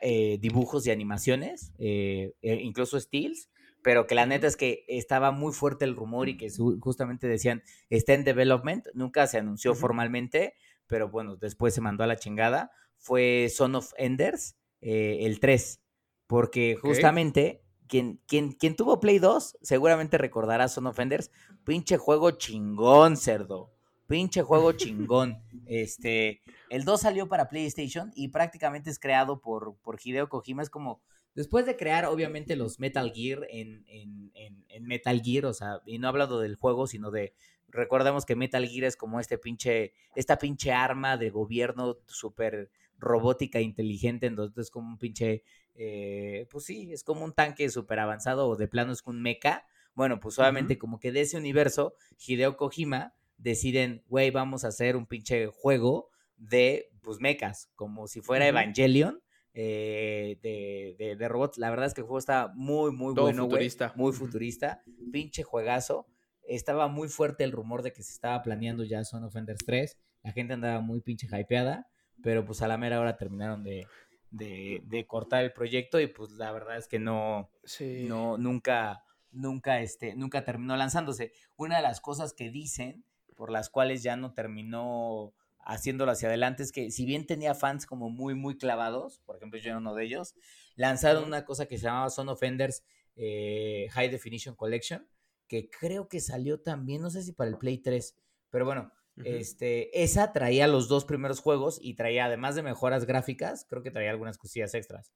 eh, 0.00 0.38
dibujos 0.40 0.86
y 0.86 0.90
animaciones, 0.90 1.72
eh, 1.78 2.32
eh, 2.42 2.58
incluso 2.62 2.98
steals, 2.98 3.50
pero 3.82 4.06
que 4.06 4.14
la 4.14 4.26
neta 4.26 4.46
es 4.46 4.56
que 4.56 4.84
estaba 4.88 5.30
muy 5.30 5.52
fuerte 5.52 5.84
el 5.84 5.94
rumor 5.94 6.28
y 6.28 6.36
que 6.36 6.50
su- 6.50 6.78
justamente 6.80 7.26
decían 7.28 7.62
está 7.90 8.14
en 8.14 8.24
development, 8.24 8.86
nunca 8.94 9.26
se 9.26 9.38
anunció 9.38 9.74
formalmente, 9.74 10.54
pero 10.86 11.10
bueno, 11.10 11.36
después 11.36 11.74
se 11.74 11.80
mandó 11.80 12.04
a 12.04 12.06
la 12.06 12.16
chingada, 12.16 12.70
fue 12.96 13.48
Son 13.54 13.74
of 13.74 13.92
Enders, 13.96 14.56
eh, 14.80 15.18
el 15.22 15.38
3, 15.40 15.80
porque 16.26 16.76
justamente 16.80 17.62
quien, 17.86 18.20
quien, 18.26 18.52
quien 18.52 18.74
tuvo 18.76 19.00
Play 19.00 19.18
2 19.18 19.56
seguramente 19.62 20.18
recordará 20.18 20.68
Son 20.68 20.86
of 20.86 20.98
Enders, 20.98 21.30
pinche 21.64 21.96
juego 21.98 22.32
chingón, 22.32 23.16
cerdo, 23.16 23.72
pinche 24.08 24.42
juego 24.42 24.72
chingón. 24.72 25.38
Este, 25.66 26.40
el 26.70 26.84
2 26.84 27.00
salió 27.00 27.28
para 27.28 27.48
PlayStation 27.48 28.10
y 28.16 28.28
prácticamente 28.28 28.90
es 28.90 28.98
creado 28.98 29.40
por, 29.40 29.76
por 29.76 30.00
Hideo 30.02 30.28
Kojima, 30.28 30.62
es 30.62 30.70
como... 30.70 31.00
Después 31.34 31.66
de 31.66 31.76
crear, 31.76 32.06
obviamente, 32.06 32.56
los 32.56 32.80
Metal 32.80 33.12
Gear 33.14 33.46
en, 33.50 33.84
en, 33.86 34.32
en, 34.34 34.64
en 34.68 34.84
Metal 34.86 35.22
Gear, 35.22 35.46
o 35.46 35.52
sea, 35.52 35.82
y 35.86 35.98
no 35.98 36.08
he 36.08 36.10
hablado 36.10 36.40
del 36.40 36.56
juego, 36.56 36.88
sino 36.88 37.12
de 37.12 37.32
recordemos 37.68 38.24
que 38.24 38.34
Metal 38.34 38.66
Gear 38.66 38.84
es 38.84 38.96
como 38.96 39.20
este 39.20 39.38
pinche, 39.38 39.92
esta 40.16 40.38
pinche 40.38 40.72
arma 40.72 41.16
de 41.16 41.30
gobierno 41.30 41.98
súper 42.06 42.72
robótica, 42.98 43.60
inteligente, 43.60 44.26
entonces 44.26 44.66
es 44.66 44.70
como 44.70 44.88
un 44.88 44.98
pinche, 44.98 45.44
eh, 45.74 46.48
pues 46.50 46.64
sí, 46.64 46.92
es 46.92 47.04
como 47.04 47.24
un 47.24 47.34
tanque 47.34 47.68
súper 47.68 48.00
avanzado 48.00 48.48
o 48.48 48.56
de 48.56 48.66
plano 48.66 48.92
es 48.92 49.02
un 49.06 49.22
mecha. 49.22 49.64
Bueno, 49.94 50.18
pues 50.18 50.38
obviamente 50.38 50.78
como 50.78 50.98
que 50.98 51.12
de 51.12 51.20
ese 51.20 51.36
universo, 51.36 51.94
Hideo 52.26 52.56
Kojima 52.56 53.14
deciden, 53.38 54.02
güey, 54.08 54.30
vamos 54.30 54.64
a 54.64 54.68
hacer 54.68 54.96
un 54.96 55.06
pinche 55.06 55.46
juego 55.46 56.10
de, 56.36 56.90
pues, 57.02 57.18
mechas, 57.20 57.70
como 57.74 58.06
si 58.06 58.20
fuera. 58.20 58.46
Evangelion. 58.46 59.20
eh, 59.54 60.38
de, 60.42 60.94
de, 60.98 61.16
de 61.16 61.28
robots, 61.28 61.58
la 61.58 61.70
verdad 61.70 61.86
es 61.86 61.94
que 61.94 62.02
el 62.02 62.06
juego 62.06 62.18
está 62.18 62.52
muy, 62.54 62.92
muy 62.92 63.14
Todo 63.14 63.24
bueno, 63.24 63.44
futurista. 63.44 63.92
muy 63.96 64.12
futurista, 64.12 64.82
pinche 65.10 65.42
juegazo, 65.42 66.06
estaba 66.42 66.86
muy 66.86 67.08
fuerte 67.08 67.42
el 67.42 67.50
rumor 67.52 67.82
de 67.82 67.92
que 67.92 68.02
se 68.04 68.12
estaba 68.12 68.40
planeando 68.42 68.84
ya 68.84 69.02
Son 69.04 69.24
of 69.24 69.34
Enders 69.34 69.64
3. 69.66 69.98
La 70.22 70.32
gente 70.32 70.52
andaba 70.54 70.80
muy 70.80 71.00
pinche 71.00 71.26
hypeada, 71.26 71.88
pero 72.22 72.44
pues 72.44 72.62
a 72.62 72.68
la 72.68 72.78
mera 72.78 73.00
hora 73.00 73.16
terminaron 73.16 73.64
de, 73.64 73.86
de, 74.30 74.80
de 74.84 75.06
cortar 75.06 75.42
el 75.44 75.52
proyecto 75.52 75.98
y 75.98 76.06
pues 76.06 76.30
la 76.32 76.52
verdad 76.52 76.76
es 76.76 76.86
que 76.86 76.98
no, 77.00 77.50
Sí. 77.64 78.04
no, 78.08 78.38
nunca, 78.38 79.02
nunca, 79.32 79.80
este, 79.80 80.14
nunca 80.14 80.44
terminó 80.44 80.76
lanzándose. 80.76 81.32
Una 81.56 81.76
de 81.78 81.82
las 81.82 82.00
cosas 82.00 82.32
que 82.32 82.50
dicen 82.50 83.04
por 83.38 83.52
las 83.52 83.70
cuales 83.70 84.02
ya 84.02 84.16
no 84.16 84.34
terminó 84.34 85.32
haciéndolo 85.60 86.10
hacia 86.10 86.28
adelante 86.28 86.64
es 86.64 86.72
que 86.72 86.90
si 86.90 87.06
bien 87.06 87.24
tenía 87.24 87.54
fans 87.54 87.86
como 87.86 88.10
muy, 88.10 88.34
muy 88.34 88.58
clavados, 88.58 89.20
por 89.24 89.36
ejemplo 89.36 89.60
yo 89.60 89.70
era 89.70 89.78
uno 89.78 89.94
de 89.94 90.04
ellos, 90.04 90.34
lanzaron 90.74 91.22
una 91.22 91.44
cosa 91.44 91.66
que 91.66 91.78
se 91.78 91.84
llamaba 91.84 92.10
Son 92.10 92.28
Offenders 92.28 92.82
eh, 93.14 93.86
High 93.92 94.08
Definition 94.08 94.56
Collection, 94.56 95.08
que 95.46 95.70
creo 95.70 96.08
que 96.08 96.20
salió 96.20 96.60
también, 96.60 97.00
no 97.00 97.10
sé 97.10 97.22
si 97.22 97.32
para 97.32 97.48
el 97.48 97.58
Play 97.58 97.78
3, 97.78 98.16
pero 98.50 98.64
bueno, 98.64 98.92
este, 99.24 100.02
esa 100.02 100.32
traía 100.32 100.66
los 100.66 100.88
dos 100.88 101.04
primeros 101.04 101.40
juegos 101.40 101.78
y 101.80 101.94
traía, 101.94 102.24
además 102.24 102.56
de 102.56 102.62
mejoras 102.62 103.04
gráficas, 103.04 103.66
creo 103.68 103.82
que 103.82 103.92
traía 103.92 104.10
algunas 104.10 104.38
cosillas 104.38 104.74
extras. 104.74 105.12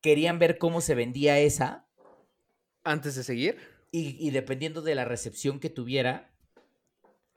Querían 0.00 0.38
ver 0.38 0.58
cómo 0.58 0.80
se 0.80 0.94
vendía 0.94 1.38
esa. 1.38 1.86
Antes 2.84 3.14
de 3.14 3.24
seguir. 3.24 3.58
Y, 3.92 4.30
dependiendo 4.30 4.82
de 4.82 4.94
la 4.94 5.04
recepción 5.04 5.58
que 5.58 5.68
tuviera, 5.68 6.29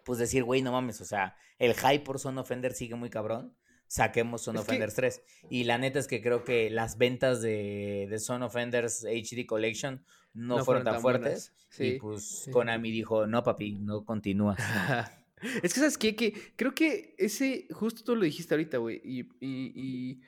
pues 0.03 0.19
decir, 0.19 0.43
güey, 0.43 0.61
no 0.61 0.71
mames, 0.71 1.01
o 1.01 1.05
sea, 1.05 1.35
el 1.59 1.73
hype 1.73 1.99
por 1.99 2.19
Son 2.19 2.37
Offender 2.37 2.73
sigue 2.73 2.95
muy 2.95 3.09
cabrón. 3.09 3.55
Saquemos 3.87 4.41
Son 4.41 4.57
Offenders 4.57 4.95
3. 4.95 5.21
Y 5.51 5.65
la 5.65 5.77
neta 5.77 5.99
es 5.99 6.07
que 6.07 6.21
creo 6.21 6.43
que 6.43 6.71
las 6.71 6.97
ventas 6.97 7.41
de, 7.41 8.07
de 8.09 8.19
Son 8.19 8.41
Offenders 8.41 9.05
HD 9.05 9.45
Collection 9.45 10.03
no, 10.33 10.65
fueron, 10.65 10.83
tan, 10.83 10.99
fuertes. 10.99 11.53
y 11.77 11.99
pues 11.99 12.49
Konami 12.51 12.89
dijo, 12.91 13.27
no, 13.27 13.43
papi, 13.43 13.75
no 13.75 14.03
continúa. 14.03 14.57
Es 15.61 15.73
que, 15.73 15.79
¿sabes 15.81 15.97
qué? 15.97 16.15
Que 16.15 16.33
creo 16.55 16.73
que 16.73 17.15
ese, 17.17 17.67
justo 17.71 18.01
tú 18.03 18.15
lo 18.15 18.23
dijiste 18.23 18.53
ahorita, 18.53 18.77
güey, 18.77 19.01
y, 19.03 20.21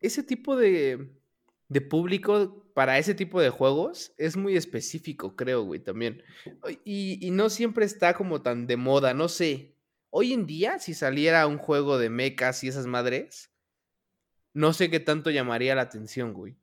ese 0.00 0.22
tipo 0.22 0.56
de, 0.56 1.10
de 1.70 1.80
público 1.80 2.66
para 2.74 2.98
ese 2.98 3.14
tipo 3.14 3.40
de 3.40 3.48
juegos 3.48 4.12
es 4.18 4.36
muy 4.36 4.56
específico, 4.56 5.36
creo, 5.36 5.62
güey, 5.62 5.80
también. 5.80 6.22
Y, 6.84 7.24
y, 7.24 7.30
no 7.30 7.48
siempre 7.48 7.84
está 7.84 8.14
como 8.14 8.42
tan 8.42 8.66
de 8.66 8.76
moda, 8.76 9.14
no 9.14 9.28
sé. 9.28 9.76
Hoy 10.10 10.32
en 10.32 10.46
día, 10.46 10.80
si 10.80 10.94
saliera 10.94 11.46
un 11.46 11.58
juego 11.58 11.96
de 11.96 12.10
mechas 12.10 12.64
y 12.64 12.68
esas 12.68 12.86
madres, 12.86 13.52
no 14.52 14.72
sé 14.72 14.90
qué 14.90 14.98
tanto 14.98 15.30
llamaría 15.30 15.76
la 15.76 15.82
atención, 15.82 16.34
güey. 16.34 16.56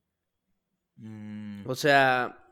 Mm. 0.97 1.63
O 1.65 1.75
sea, 1.75 2.46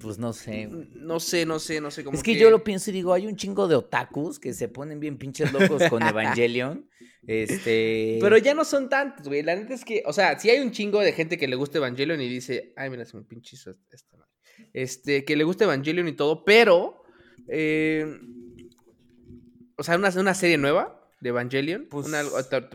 pues 0.00 0.18
no 0.18 0.32
sé. 0.32 0.68
No 0.94 1.20
sé, 1.20 1.46
no 1.46 1.58
sé, 1.58 1.80
no 1.80 1.90
sé 1.90 2.02
cómo. 2.02 2.16
Es 2.16 2.22
que, 2.22 2.36
yo 2.36 2.50
lo 2.50 2.64
pienso 2.64 2.90
y 2.90 2.94
digo, 2.94 3.12
hay 3.12 3.26
un 3.26 3.36
chingo 3.36 3.68
de 3.68 3.76
otakus 3.76 4.40
que 4.40 4.52
se 4.52 4.68
ponen 4.68 4.98
bien 4.98 5.18
pinches 5.18 5.52
locos 5.52 5.82
con 5.88 6.02
Evangelion. 6.06 6.88
Este. 7.26 8.18
Pero 8.20 8.36
ya 8.38 8.54
no 8.54 8.64
son 8.64 8.88
tantos, 8.88 9.28
güey. 9.28 9.42
La 9.42 9.54
neta 9.54 9.74
es 9.74 9.84
que, 9.84 10.02
o 10.06 10.12
sea, 10.12 10.38
si 10.38 10.50
hay 10.50 10.60
un 10.60 10.72
chingo 10.72 11.00
de 11.00 11.12
gente 11.12 11.38
que 11.38 11.46
le 11.46 11.56
gusta 11.56 11.78
Evangelion 11.78 12.20
y 12.20 12.28
dice, 12.28 12.72
ay, 12.76 12.90
mira, 12.90 13.04
se 13.04 13.16
me 13.16 13.22
pinches 13.22 13.66
esta. 13.90 14.18
Este, 14.72 15.24
que 15.24 15.36
le 15.36 15.44
gusta 15.44 15.64
Evangelion 15.64 16.08
y 16.08 16.12
todo, 16.12 16.44
pero. 16.44 17.02
Eh, 17.48 18.20
o 19.76 19.82
sea, 19.82 19.96
una, 19.96 20.10
una 20.10 20.34
serie 20.34 20.56
nueva 20.56 21.03
de 21.24 21.30
Evangelion. 21.30 21.86
Pues, 21.90 22.06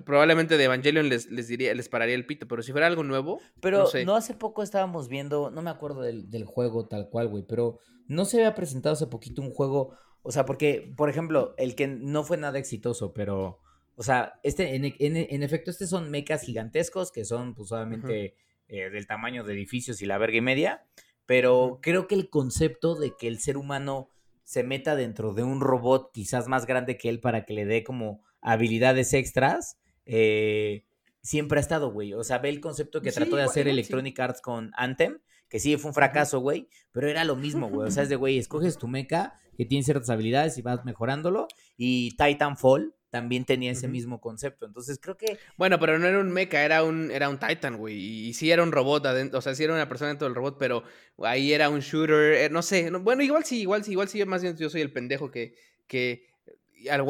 probablemente 0.04 0.58
de 0.58 0.64
Evangelion 0.64 1.08
les, 1.08 1.30
les, 1.32 1.48
diría, 1.48 1.74
les 1.76 1.88
pararía 1.88 2.16
el 2.16 2.26
pito, 2.26 2.48
pero 2.48 2.64
si 2.64 2.72
fuera 2.72 2.88
algo 2.88 3.04
nuevo. 3.04 3.40
Pero 3.62 3.88
no, 4.06 4.16
hace 4.16 4.34
poco 4.34 4.64
estábamos 4.64 5.08
viendo, 5.08 5.52
no 5.52 5.62
me 5.62 5.70
acuerdo 5.70 6.02
del, 6.02 6.46
juego 6.46 6.88
tal 6.88 7.10
cual, 7.10 7.28
güey, 7.28 7.44
pero 7.48 7.78
no 8.08 8.26
se 8.26 8.38
había 8.38 8.56
presentado 8.56 8.94
hace 8.94 9.06
poquito 9.06 9.44
un 9.44 9.52
juego. 9.52 9.96
O 10.24 10.32
sea, 10.32 10.46
porque, 10.46 10.92
por 10.98 11.10
ejemplo, 11.10 11.54
el 11.58 11.76
que 11.76 11.88
no 11.88 12.24
fue 12.24 12.38
nada 12.38 12.60
exitoso, 12.60 13.14
pero. 13.14 13.60
O 13.96 14.04
sea, 14.04 14.40
este, 14.44 14.76
en, 14.76 14.86
en, 14.86 15.44
efecto, 15.44 15.70
estos 15.70 15.90
son 15.90 16.10
mechas 16.10 16.42
gigantescos 16.42 17.12
que 17.12 17.26
son, 17.26 17.54
pues, 17.54 17.72
obviamente, 17.72 18.34
eh, 18.68 18.90
del 18.90 19.06
tamaño 19.06 19.44
de 19.44 19.54
edificios 19.54 20.02
y 20.02 20.06
la 20.06 20.18
verga 20.18 20.38
y 20.38 20.42
media. 20.42 20.86
Pero 21.28 21.80
creo 21.84 22.08
que 22.08 22.16
el 22.16 22.30
concepto 22.30 22.96
de 22.96 23.16
que 23.16 23.28
el 23.28 23.40
ser 23.40 23.58
humano 23.58 24.10
se 24.44 24.64
meta 24.64 24.96
dentro 24.96 25.36
de 25.36 25.44
un 25.44 25.62
robot 25.62 26.12
quizás 26.12 26.48
más 26.48 26.66
grande 26.66 26.98
que 26.98 27.10
él 27.10 27.20
para 27.20 27.46
que 27.46 27.54
le 27.54 27.66
dé 27.66 27.84
como 27.84 28.24
habilidades 28.42 29.14
extras, 29.14 29.78
eh, 30.06 30.86
siempre 31.22 31.60
ha 31.60 31.62
estado, 31.62 31.92
güey. 31.92 32.14
O 32.14 32.24
sea, 32.24 32.40
ve 32.40 32.50
el 32.50 32.62
concepto 32.62 33.02
que 33.02 33.12
trató 33.12 33.36
de 33.36 33.44
hacer 33.44 33.68
Electronic 33.68 34.20
Arts 34.20 34.42
con 34.42 34.72
Anthem, 34.76 35.20
que 35.50 35.60
sí 35.60 35.76
fue 35.78 35.90
un 35.90 35.96
fracaso, 35.96 36.40
güey, 36.40 36.70
pero 36.92 37.08
era 37.08 37.24
lo 37.24 37.36
mismo, 37.36 37.70
güey. 37.70 37.88
O 37.88 37.92
sea, 37.92 38.04
es 38.04 38.10
de, 38.10 38.16
güey, 38.16 38.38
escoges 38.38 38.78
tu 38.78 38.88
mecha 38.88 39.34
que 39.58 39.66
tiene 39.66 39.84
ciertas 39.84 40.10
habilidades 40.10 40.58
y 40.58 40.62
vas 40.62 40.86
mejorándolo. 40.86 41.48
Y 41.76 42.16
Titanfall 42.18 42.96
también 43.10 43.46
tenía 43.46 43.72
ese 43.72 43.88
mismo 43.88 44.22
concepto. 44.22 44.66
Entonces 44.66 45.00
creo 45.02 45.18
que. 45.18 45.38
Bueno, 45.58 45.80
pero 45.80 45.98
no 45.98 46.08
era 46.08 46.20
un 46.20 46.32
mecha, 46.32 46.64
era 46.64 46.84
un, 46.84 47.12
era 47.12 47.30
un 47.30 47.40
Titan, 47.40 47.78
güey. 47.78 47.96
Y, 47.96 48.34
sí 48.34 48.52
era 48.52 48.64
un 48.64 48.72
robot 48.72 49.06
adentro, 49.08 49.40
o 49.40 49.42
sea, 49.42 49.56
sí 49.56 49.64
era 49.64 49.74
una 49.74 49.90
persona 49.90 50.10
dentro 50.10 50.28
del 50.28 50.36
robot, 50.36 50.58
pero 50.60 50.84
ahí 51.24 51.52
era 51.52 51.70
un 51.70 51.80
shooter. 51.80 52.34
Eh, 52.34 52.50
no 52.50 52.62
sé. 52.62 52.90
bueno, 52.92 53.24
igual 53.24 53.44
sí, 53.44 53.62
igual 53.62 53.84
sí, 53.84 53.92
igual 53.92 54.08
sí, 54.08 54.24
más 54.26 54.42
bien 54.42 54.56
yo 54.56 54.70
soy 54.70 54.82
el 54.82 54.94
pendejo 54.94 55.32
que, 55.32 55.56
que 55.88 56.28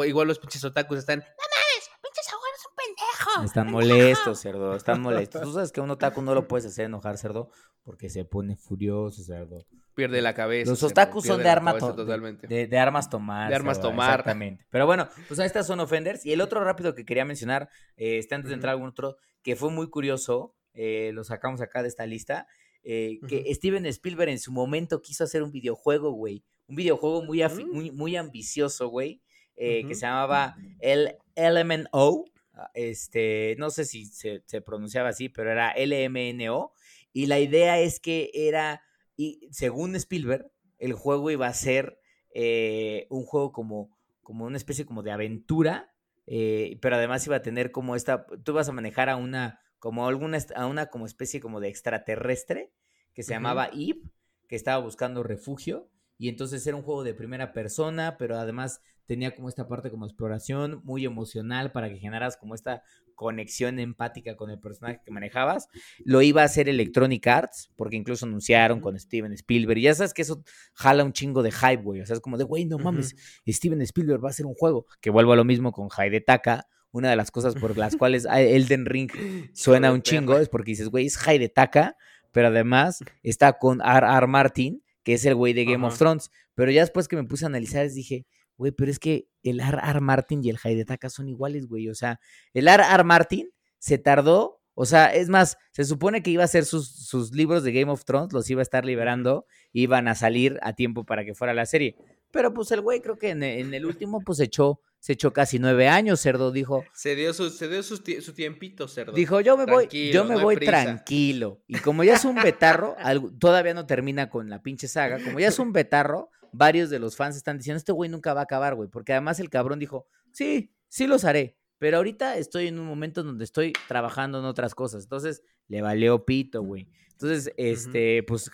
igual 0.06 0.28
los 0.28 0.40
pinches 0.40 0.64
otakus 0.64 1.00
están, 1.00 1.20
no 1.20 1.26
mames, 1.26 1.90
pinches 2.02 2.28
es 2.28 2.66
un 2.66 2.76
pendejo. 2.76 3.44
Están 3.46 3.72
molestos, 3.72 4.42
cerdo, 4.42 4.76
están 4.76 5.02
molestos. 5.02 5.42
Tú 5.42 5.54
sabes 5.54 5.72
que 5.72 5.82
un 5.82 5.92
otaku 5.92 6.22
no 6.22 6.34
lo 6.34 6.48
puedes 6.48 6.66
hacer 6.66 6.86
enojar, 6.86 7.18
cerdo, 7.18 7.50
porque 7.84 8.10
se 8.10 8.26
pone 8.26 8.56
furioso, 8.56 9.24
cerdo. 9.24 9.66
Pierde 9.96 10.22
la 10.22 10.34
cabeza. 10.34 10.72
Los 10.72 10.84
otakus 10.84 11.26
son 11.26 11.44
de, 11.44 11.50
arma 11.50 11.78
totalmente. 11.78 12.48
De, 12.48 12.78
armas 12.78 13.10
tomar. 13.10 13.50
De 13.50 13.56
armas 13.56 13.82
tomar. 13.82 14.12
Exactamente. 14.12 14.66
Pero 14.70 14.86
bueno, 14.86 15.10
pues 15.28 15.40
estas 15.40 15.68
son 15.68 15.80
offenders. 15.80 16.26
Y 16.26 16.32
el 16.32 16.42
otro 16.42 16.64
rápido 16.64 16.96
que 16.96 17.06
quería 17.06 17.26
mencionar, 17.26 17.70
eh, 17.98 18.18
este, 18.18 18.36
antes 18.36 18.50
de 18.50 18.56
entrar 18.56 18.70
a 18.70 18.74
algún 18.74 18.90
otro, 18.90 19.18
que 19.44 19.56
fue 19.56 19.72
muy 19.72 19.90
curioso, 19.90 20.56
eh, 20.74 21.12
lo 21.14 21.24
sacamos 21.24 21.62
acá 21.62 21.82
de 21.82 21.90
esta 21.90 22.06
lista, 22.06 22.48
eh, 22.84 23.20
que 23.28 23.54
Steven 23.54 23.86
Spielberg 23.88 24.30
en 24.30 24.40
su 24.40 24.52
momento 24.52 25.02
quiso 25.02 25.26
hacer 25.26 25.44
un 25.44 25.52
videojuego, 25.52 26.12
güey. 26.12 26.46
Un 26.68 26.76
videojuego 26.76 27.24
muy, 27.24 27.44
mm. 27.44 27.74
muy, 27.74 27.92
muy 27.92 28.16
ambicioso, 28.16 28.88
güey. 28.88 29.22
Eh, 29.62 29.86
que 29.86 29.94
se 29.94 30.06
llamaba 30.06 30.56
el 30.80 31.18
LMNO. 31.36 32.24
Ah, 32.54 32.72
este, 32.74 33.58
no 33.60 33.70
sé 33.70 33.84
si 33.84 34.06
se, 34.06 34.42
pronunciaba 34.62 35.10
así, 35.10 35.28
pero 35.28 35.52
era 35.52 35.74
LMNO. 35.76 36.72
Y 37.12 37.26
la 37.26 37.40
idea 37.40 37.78
es 37.78 38.00
que 38.00 38.32
era, 38.34 38.84
y 39.18 39.50
según 39.52 39.98
Spielberg, 39.98 40.50
el 40.78 40.94
juego 40.94 41.30
iba 41.30 41.48
a 41.48 41.54
ser 41.54 42.00
eh, 42.34 43.06
un 43.10 43.26
juego 43.26 43.52
como, 43.52 43.90
como 44.24 44.46
una 44.46 44.56
especie 44.56 44.86
como 44.86 45.04
de 45.04 45.12
aventura, 45.12 45.94
eh, 46.26 46.78
pero 46.82 46.96
además 46.96 47.26
iba 47.28 47.36
a 47.36 47.42
tener 47.42 47.72
como 47.72 47.98
esta, 47.98 48.26
tú 48.46 48.54
vas 48.54 48.70
a 48.70 48.74
manejar 48.74 49.10
a 49.10 49.18
una, 49.18 49.60
como 49.80 50.08
alguna, 50.08 50.38
a 50.56 50.68
una 50.68 50.86
como 50.86 51.06
especie 51.06 51.42
como 51.42 51.60
de 51.60 51.68
extraterrestre 51.68 52.72
que 53.14 53.24
se 53.24 53.34
llamaba 53.34 53.72
Eve, 53.74 54.04
que 54.48 54.56
estaba 54.56 54.82
buscando 54.82 55.22
refugio. 55.22 55.90
Y 56.18 56.30
entonces 56.30 56.66
era 56.66 56.78
un 56.78 56.84
juego 56.84 57.04
de 57.04 57.14
primera 57.14 57.52
persona, 57.52 58.18
pero 58.18 58.38
además 58.38 58.82
tenía 59.10 59.34
como 59.34 59.50
esta 59.50 59.68
parte 59.68 59.90
como 59.90 60.06
exploración 60.06 60.82
muy 60.84 61.04
emocional 61.04 61.72
para 61.72 61.90
que 61.90 61.98
generas 61.98 62.38
como 62.38 62.54
esta 62.54 62.84
conexión 63.16 63.80
empática 63.80 64.38
con 64.38 64.52
el 64.52 64.60
personaje 64.60 65.02
que 65.04 65.10
manejabas. 65.10 65.68
Lo 66.06 66.22
iba 66.22 66.44
a 66.44 66.46
hacer 66.46 66.70
Electronic 66.70 67.26
Arts, 67.26 67.72
porque 67.76 67.96
incluso 67.96 68.28
anunciaron 68.28 68.82
con 68.82 69.00
Steven 69.00 69.34
Spielberg. 69.34 69.80
Y 69.80 69.82
ya 69.82 69.96
sabes 69.96 70.14
que 70.14 70.22
eso 70.22 70.44
jala 70.76 71.04
un 71.04 71.12
chingo 71.12 71.42
de 71.42 71.52
hype, 71.52 71.82
güey. 71.82 72.02
O 72.02 72.06
sea, 72.06 72.18
es 72.18 72.22
como 72.22 72.38
de, 72.38 72.44
güey, 72.44 72.66
no 72.66 72.78
mames, 72.78 73.16
Steven 73.48 73.82
Spielberg 73.82 74.24
va 74.24 74.28
a 74.28 74.30
hacer 74.30 74.46
un 74.46 74.54
juego. 74.54 74.86
Que 75.02 75.10
vuelvo 75.10 75.34
a 75.34 75.36
lo 75.36 75.44
mismo 75.44 75.72
con 75.72 75.90
Taka. 76.24 76.68
Una 76.92 77.10
de 77.10 77.16
las 77.16 77.32
cosas 77.32 77.56
por 77.56 77.76
las 77.80 77.96
cuales 77.96 78.28
Elden 78.32 78.86
Ring 78.86 79.10
suena 79.56 79.92
un 79.92 80.04
chingo 80.04 80.38
es 80.38 80.50
porque 80.50 80.74
dices, 80.74 80.90
güey, 80.90 81.08
es 81.08 81.18
Taka, 81.56 81.98
pero 82.32 82.50
además 82.50 83.00
está 83.24 83.54
con 83.54 83.82
R.R. 83.82 84.28
Martin, 84.28 84.84
que 85.02 85.16
es 85.16 85.26
el 85.26 85.34
güey 85.34 85.54
de 85.54 85.66
Game 85.66 85.86
of 85.88 85.98
Thrones. 85.98 86.30
Pero 86.54 86.70
ya 86.70 86.82
después 86.82 87.08
que 87.08 87.16
me 87.16 87.24
puse 87.24 87.46
a 87.46 87.48
analizar, 87.48 87.90
dije, 87.90 88.28
güey, 88.60 88.74
pero 88.74 88.92
es 88.92 89.00
que 89.00 89.30
el 89.42 89.62
R.R. 89.62 90.02
Martin 90.02 90.44
y 90.44 90.50
el 90.50 90.60
Haidetaka 90.62 91.10
son 91.10 91.30
iguales, 91.30 91.66
güey. 91.66 91.88
O 91.90 91.96
sea, 91.96 92.20
el 92.54 92.68
R.R. 92.68 93.04
Martin 93.06 93.50
se 93.80 93.98
tardó, 93.98 94.62
o 94.74 94.86
sea, 94.86 95.16
es 95.16 95.30
más, 95.30 95.58
se 95.72 95.86
supone 95.86 96.22
que 96.22 96.30
iba 96.30 96.44
a 96.44 96.46
hacer 96.46 96.66
sus, 96.66 96.90
sus, 97.08 97.34
libros 97.34 97.64
de 97.64 97.72
Game 97.72 97.90
of 97.90 98.04
Thrones, 98.04 98.34
los 98.34 98.50
iba 98.50 98.62
a 98.62 98.64
estar 98.64 98.84
liberando, 98.84 99.46
iban 99.72 100.10
a 100.10 100.14
salir 100.14 100.60
a 100.62 100.74
tiempo 100.74 101.06
para 101.06 101.24
que 101.24 101.34
fuera 101.34 101.54
la 101.54 101.66
serie. 101.66 101.96
Pero 102.32 102.54
pues 102.54 102.70
el 102.72 102.82
güey 102.82 103.02
creo 103.02 103.18
que 103.18 103.30
en, 103.30 103.44
el 103.44 103.86
último 103.86 104.20
pues 104.22 104.42
echó, 104.42 104.82
se 105.00 105.14
echó 105.14 105.32
casi 105.32 105.58
nueve 105.58 105.88
años, 105.88 106.20
Cerdo 106.20 106.52
dijo. 106.52 106.84
Se 106.94 107.16
dio 107.16 107.34
su, 107.34 107.50
se 107.50 107.70
dio 107.70 107.82
su, 107.82 108.04
tiempito, 108.34 108.90
Cerdo. 108.90 109.14
Dijo, 109.14 109.40
yo 109.40 109.56
me 109.56 109.66
voy, 109.66 109.88
yo 109.88 110.26
me 110.26 110.36
voy 110.36 110.58
tranquilo. 110.58 111.64
Y 111.66 111.80
como 111.80 112.04
ya 112.04 112.16
es 112.16 112.26
un 112.26 112.36
betarro, 112.36 112.98
todavía 113.40 113.74
no 113.74 113.86
termina 113.86 114.30
con 114.30 114.50
la 114.50 114.62
pinche 114.62 114.90
saga, 114.90 115.24
como 115.24 115.40
ya 115.40 115.48
es 115.48 115.60
un 115.60 115.72
betarro, 115.72 116.30
varios 116.52 116.90
de 116.90 117.00
los 117.00 117.16
fans 117.16 117.36
están 117.36 117.58
diciendo, 117.58 117.78
este 117.78 117.92
güey 117.92 118.10
nunca 118.10 118.34
va 118.34 118.42
a 118.42 118.44
acabar, 118.44 118.76
güey, 118.76 118.90
porque 118.90 119.14
además 119.14 119.40
el 119.40 119.50
cabrón 119.50 119.80
dijo, 119.80 120.08
sí, 120.32 120.74
sí 120.88 121.08
los 121.08 121.26
haré, 121.26 121.58
pero 121.78 121.98
ahorita 121.98 122.38
estoy 122.38 122.68
en 122.68 122.80
un 122.80 122.86
momento 122.86 123.24
donde 123.24 123.46
estoy 123.46 123.74
trabajando 123.88 124.40
en 124.40 124.46
otras 124.46 124.76
cosas, 124.76 125.04
entonces 125.04 125.44
le 125.68 125.82
valió 125.82 126.26
pito, 126.26 126.62
güey. 126.62 126.90
Entonces, 127.12 127.54
este, 127.58 128.24
pues... 128.24 128.50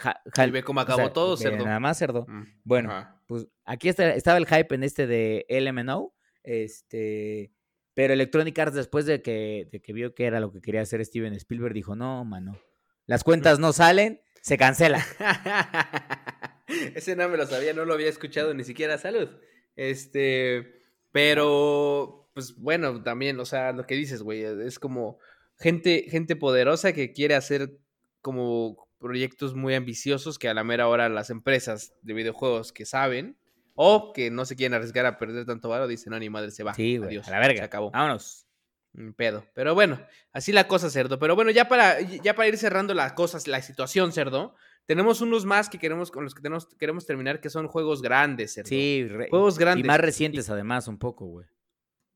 ve 0.51 0.63
cómo 0.63 0.80
acabó 0.80 1.11
todo, 1.11 1.38
cerdo. 1.38 1.63
Nada 1.63 1.80
más, 1.80 1.99
cerdo. 1.99 2.26
Mm, 2.27 2.43
bueno, 2.63 3.07
pues 3.27 3.47
aquí 3.63 3.89
estaba 3.89 4.38
el 4.38 4.47
hype 4.47 4.73
en 4.73 4.84
este 4.84 5.07
de 5.07 5.45
LMNO, 5.49 6.13
este... 6.43 7.51
Pero 7.93 8.13
Electronic 8.13 8.57
Arts, 8.59 8.76
después 8.76 9.05
de 9.05 9.22
que, 9.22 9.69
de 9.72 9.81
que 9.81 9.93
vio 9.93 10.13
que 10.13 10.26
era 10.26 10.41
lo 10.41 10.51
que 10.51 10.61
quería 10.61 10.81
hacer 10.81 11.03
Steven 11.05 11.34
Spielberg, 11.34 11.73
dijo, 11.73 11.95
no, 11.95 12.26
mano, 12.26 12.59
las 13.05 13.23
cuentas 13.23 13.57
no 13.57 13.72
salen, 13.72 14.19
se 14.41 14.57
cancela. 14.57 15.05
Ese 16.95 17.15
no 17.15 17.29
me 17.29 17.37
lo 17.37 17.45
sabía, 17.45 17.73
no 17.73 17.85
lo 17.85 17.93
había 17.93 18.09
escuchado 18.09 18.53
ni 18.53 18.63
siquiera. 18.63 18.97
Salud. 18.97 19.29
Este. 19.75 20.81
Pero, 21.11 22.29
pues 22.33 22.55
bueno, 22.57 23.01
también, 23.01 23.39
o 23.39 23.45
sea, 23.45 23.71
lo 23.71 23.85
que 23.85 23.95
dices, 23.95 24.21
güey, 24.21 24.43
es 24.43 24.79
como 24.79 25.17
gente, 25.57 26.07
gente 26.09 26.35
poderosa 26.35 26.91
que 26.91 27.13
quiere 27.13 27.35
hacer 27.35 27.77
como 28.21 28.85
proyectos 28.99 29.55
muy 29.55 29.75
ambiciosos 29.75 30.39
que 30.39 30.49
a 30.49 30.53
la 30.53 30.63
mera 30.63 30.87
hora 30.87 31.07
las 31.09 31.29
empresas 31.29 31.93
de 32.01 32.13
videojuegos 32.13 32.73
que 32.73 32.85
saben 32.85 33.37
o 33.75 34.13
que 34.13 34.31
no 34.31 34.45
se 34.45 34.55
quieren 34.55 34.73
arriesgar 34.73 35.05
a 35.05 35.17
perder 35.17 35.45
tanto 35.45 35.69
valor 35.69 35.87
dicen, 35.87 36.11
no, 36.11 36.19
ni 36.19 36.29
madre, 36.29 36.51
se 36.51 36.63
va. 36.63 36.73
Sí, 36.73 36.97
güey, 36.97 37.17
a 37.17 37.29
la 37.29 37.39
verga. 37.39 37.59
Se 37.59 37.65
acabó. 37.65 37.91
Vámonos. 37.91 38.45
Un 38.93 39.13
pedo. 39.13 39.45
Pero 39.53 39.75
bueno, 39.75 40.01
así 40.31 40.53
la 40.53 40.67
cosa, 40.67 40.89
cerdo. 40.89 41.19
Pero 41.19 41.35
bueno, 41.35 41.51
ya 41.51 41.67
para, 41.67 41.99
ya 42.01 42.33
para 42.35 42.47
ir 42.47 42.57
cerrando 42.57 42.93
las 42.93 43.13
cosas, 43.13 43.47
la 43.47 43.61
situación, 43.61 44.13
cerdo, 44.13 44.55
tenemos 44.85 45.21
unos 45.21 45.45
más 45.45 45.69
que 45.69 45.77
queremos, 45.79 46.11
con 46.11 46.23
los 46.23 46.33
que 46.35 46.41
tenemos, 46.41 46.67
queremos 46.77 47.05
terminar, 47.05 47.39
que 47.41 47.49
son 47.49 47.67
juegos 47.67 48.01
grandes, 48.01 48.53
cerdo. 48.53 48.67
Sí, 48.69 49.05
re- 49.07 49.29
Juegos 49.29 49.57
grandes. 49.57 49.83
y 49.85 49.87
más 49.87 49.99
recientes 49.99 50.49
además, 50.49 50.87
un 50.87 50.97
poco, 50.99 51.25
güey. 51.25 51.47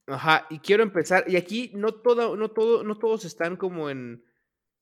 Ajá, 0.08 0.48
y 0.50 0.60
quiero 0.60 0.82
empezar, 0.84 1.26
y 1.28 1.36
aquí 1.36 1.72
no 1.76 1.94
todo, 1.94 2.36
no 2.36 2.50
todo, 2.52 2.84
no 2.84 2.98
todos 2.98 3.26
están 3.26 3.58
como 3.58 3.90
en 3.90 4.24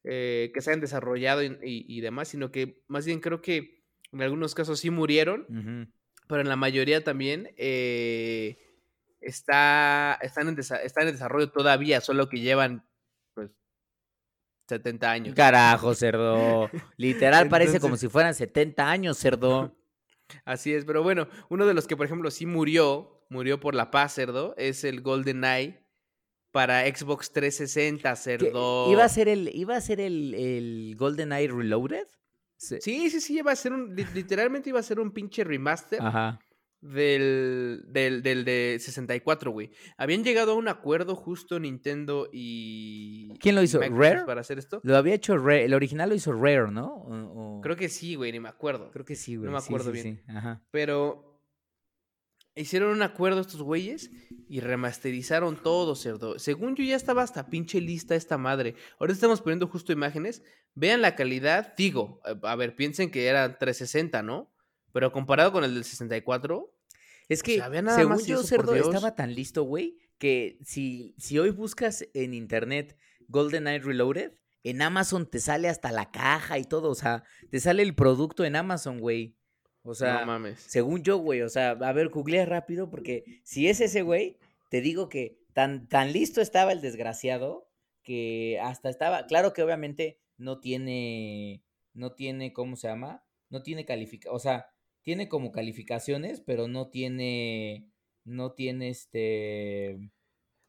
eh, 0.04 0.52
que 0.54 0.62
se 0.62 0.72
han 0.72 0.80
desarrollado 0.80 1.44
y, 1.44 1.48
y- 1.64 1.86
y 1.98 2.00
demás, 2.02 2.30
sino 2.30 2.50
que 2.52 2.82
más 2.88 3.06
bien 3.06 3.20
creo 3.20 3.42
que 3.42 3.84
en 4.14 4.22
algunos 4.22 4.56
casos 4.56 4.80
sí 4.80 4.90
murieron, 4.90 5.92
pero 6.30 6.40
en 6.42 6.48
la 6.48 6.56
mayoría 6.56 7.04
también 7.04 7.54
eh, 7.58 8.58
está, 9.20 10.18
están, 10.22 10.48
en 10.48 10.58
están 10.60 11.08
en 11.08 11.12
desarrollo 11.14 11.52
todavía, 11.52 12.00
solo 12.02 12.30
que 12.30 12.40
llevan 12.40 12.86
70 14.68 15.10
años. 15.12 15.36
Carajo, 15.36 15.94
cerdo. 15.96 16.70
Literal 16.98 17.48
parece 17.50 17.80
como 17.80 17.98
si 17.98 18.08
fueran 18.10 18.34
70 18.36 18.90
años, 18.90 19.18
cerdo. 19.18 19.76
Así 20.46 20.74
es, 20.74 20.84
pero 20.86 21.04
bueno, 21.04 21.28
uno 21.50 21.66
de 21.66 21.74
los 21.74 21.88
que, 21.88 21.96
por 21.96 22.06
ejemplo, 22.06 22.30
sí 22.32 22.46
murió, 22.46 23.24
murió 23.30 23.60
por 23.60 23.76
la 23.76 23.92
paz, 23.92 24.14
cerdo, 24.16 24.54
es 24.58 24.84
el 24.84 25.02
Golden 25.02 25.44
Eye 25.46 25.80
para 26.52 26.82
Xbox 26.86 27.32
360, 27.32 28.10
¿Qué- 28.12 28.16
cerdo. 28.18 28.92
¿Iba 28.92 29.06
a 29.06 29.10
ser 29.10 29.30
el, 29.30 29.50
iba 29.56 29.76
a 29.78 29.82
ser 29.82 30.02
el, 30.02 30.34
el 30.34 30.96
Golden 30.98 31.32
Eye 31.32 31.48
Reloaded? 31.48 32.08
Sí. 32.58 32.78
Sí, 32.82 33.10
sí, 33.10 33.22
sí, 33.22 33.38
iba 33.38 33.52
a 33.52 33.56
ser 33.56 33.72
un, 33.72 33.96
li- 33.96 34.06
literalmente 34.16 34.70
iba 34.70 34.80
a 34.80 34.84
ser 34.84 35.00
un 35.00 35.12
pinche 35.12 35.44
remaster 35.44 36.02
Ajá. 36.02 36.40
Del, 36.82 37.84
del, 37.88 38.22
del 38.24 38.46
de 38.46 38.78
64, 38.80 39.52
güey. 39.52 39.72
Habían 39.98 40.24
llegado 40.24 40.52
a 40.52 40.56
un 40.56 40.68
acuerdo 40.68 41.16
justo 41.16 41.60
Nintendo 41.60 42.30
y... 42.32 43.38
¿Quién 43.40 43.56
lo 43.56 43.64
hizo? 43.64 43.80
Microsoft 43.80 44.00
¿Rare? 44.14 44.26
Para 44.26 44.42
hacer 44.42 44.60
esto. 44.60 44.80
Lo 44.84 44.96
había 44.96 45.16
hecho 45.16 45.38
Rare, 45.38 45.66
el 45.66 45.74
original 45.74 46.10
lo 46.10 46.16
hizo 46.16 46.34
Rare, 46.34 46.72
¿no? 46.72 46.88
O- 46.94 47.58
o- 47.58 47.62
Creo 47.62 47.76
que 47.76 47.90
sí, 47.90 48.16
güey, 48.16 48.32
ni 48.32 48.40
me 48.40 48.50
acuerdo. 48.50 48.92
creo 48.92 49.06
que 49.06 49.16
sí, 49.16 49.36
güey. 49.36 49.50
me 49.52 49.60
sí, 49.60 49.66
acuerdo 49.68 49.92
sí, 49.94 50.02
bien. 50.02 50.18
sí, 50.26 50.32
Ajá. 50.32 50.64
Pero 50.72 51.42
hicieron 52.56 52.92
un 52.92 53.02
acuerdo 53.04 53.42
estos 53.42 53.62
güeyes 53.62 54.10
y 54.50 54.60
remasterizaron 54.62 55.58
todo, 55.62 55.96
cerdo. 55.96 56.40
Según 56.40 56.76
yo 56.76 56.84
ya 56.84 56.96
estaba 56.96 57.22
hasta 57.24 57.50
pinche 57.50 57.82
lista 57.82 58.16
esta 58.16 58.38
madre. 58.38 58.76
Ahora 59.00 59.14
estamos 59.14 59.42
poniendo 59.42 59.68
justo 59.68 59.92
imágenes. 59.94 60.44
Vean 60.74 61.02
la 61.02 61.16
calidad. 61.16 61.74
Digo, 61.76 62.22
a 62.24 62.52
a 62.52 62.56
ver, 62.56 62.76
piensen 62.76 63.12
que 63.12 63.28
era 63.28 63.58
360, 63.58 64.24
¿no? 64.24 64.52
Pero 64.98 65.12
comparado 65.12 65.52
con 65.52 65.64
el 65.64 65.76
del 65.76 65.84
64, 65.84 66.74
Es 67.30 67.44
que, 67.44 67.58
sea, 67.58 67.70
vea 67.70 67.84
nada 67.84 68.00
según 68.00 68.18
yo, 68.26 68.40
eso, 68.40 68.48
Cerdo, 68.48 68.74
estaba 68.74 69.14
tan 69.14 69.36
listo, 69.36 69.62
güey, 69.62 70.00
que 70.18 70.58
si, 70.66 71.14
si 71.20 71.38
hoy 71.38 71.52
buscas 71.52 72.08
en 72.16 72.34
internet 72.34 72.98
GoldenEye 73.28 73.78
Reloaded, 73.78 74.32
en 74.64 74.82
Amazon 74.82 75.30
te 75.30 75.40
sale 75.40 75.70
hasta 75.70 75.92
la 75.92 76.10
caja 76.10 76.58
y 76.58 76.64
todo, 76.64 76.90
o 76.90 76.96
sea, 76.96 77.24
te 77.52 77.60
sale 77.60 77.84
el 77.84 77.94
producto 77.94 78.44
en 78.44 78.56
Amazon, 78.56 79.00
güey. 79.00 79.38
O 79.84 79.94
sea, 79.94 80.22
no 80.22 80.26
mames. 80.26 80.62
según 80.62 81.04
yo, 81.04 81.18
güey, 81.18 81.44
o 81.44 81.50
sea, 81.50 81.78
a 81.80 81.94
ver, 81.94 82.10
googlea 82.10 82.48
rápido, 82.48 82.90
porque 82.90 83.24
si 83.44 83.68
es 83.68 83.82
ese 83.82 84.02
güey, 84.02 84.40
te 84.72 84.82
digo 84.82 85.10
que 85.10 85.38
tan, 85.54 85.88
tan 85.88 86.12
listo 86.12 86.42
estaba 86.42 86.72
el 86.72 86.82
desgraciado 86.82 87.70
que 88.02 88.60
hasta 88.64 88.90
estaba, 88.90 89.28
claro 89.28 89.54
que 89.54 89.62
obviamente 89.62 90.18
no 90.38 90.60
tiene, 90.60 91.64
no 91.94 92.14
tiene, 92.14 92.52
¿cómo 92.52 92.76
se 92.76 92.88
llama? 92.88 93.24
No 93.52 93.62
tiene 93.62 93.86
calificación, 93.86 94.36
o 94.36 94.40
sea, 94.40 94.72
tiene 95.08 95.30
como 95.30 95.54
calificaciones, 95.54 96.42
pero 96.42 96.68
no 96.68 96.90
tiene, 96.90 97.90
no 98.26 98.52
tiene 98.52 98.90
este... 98.90 100.12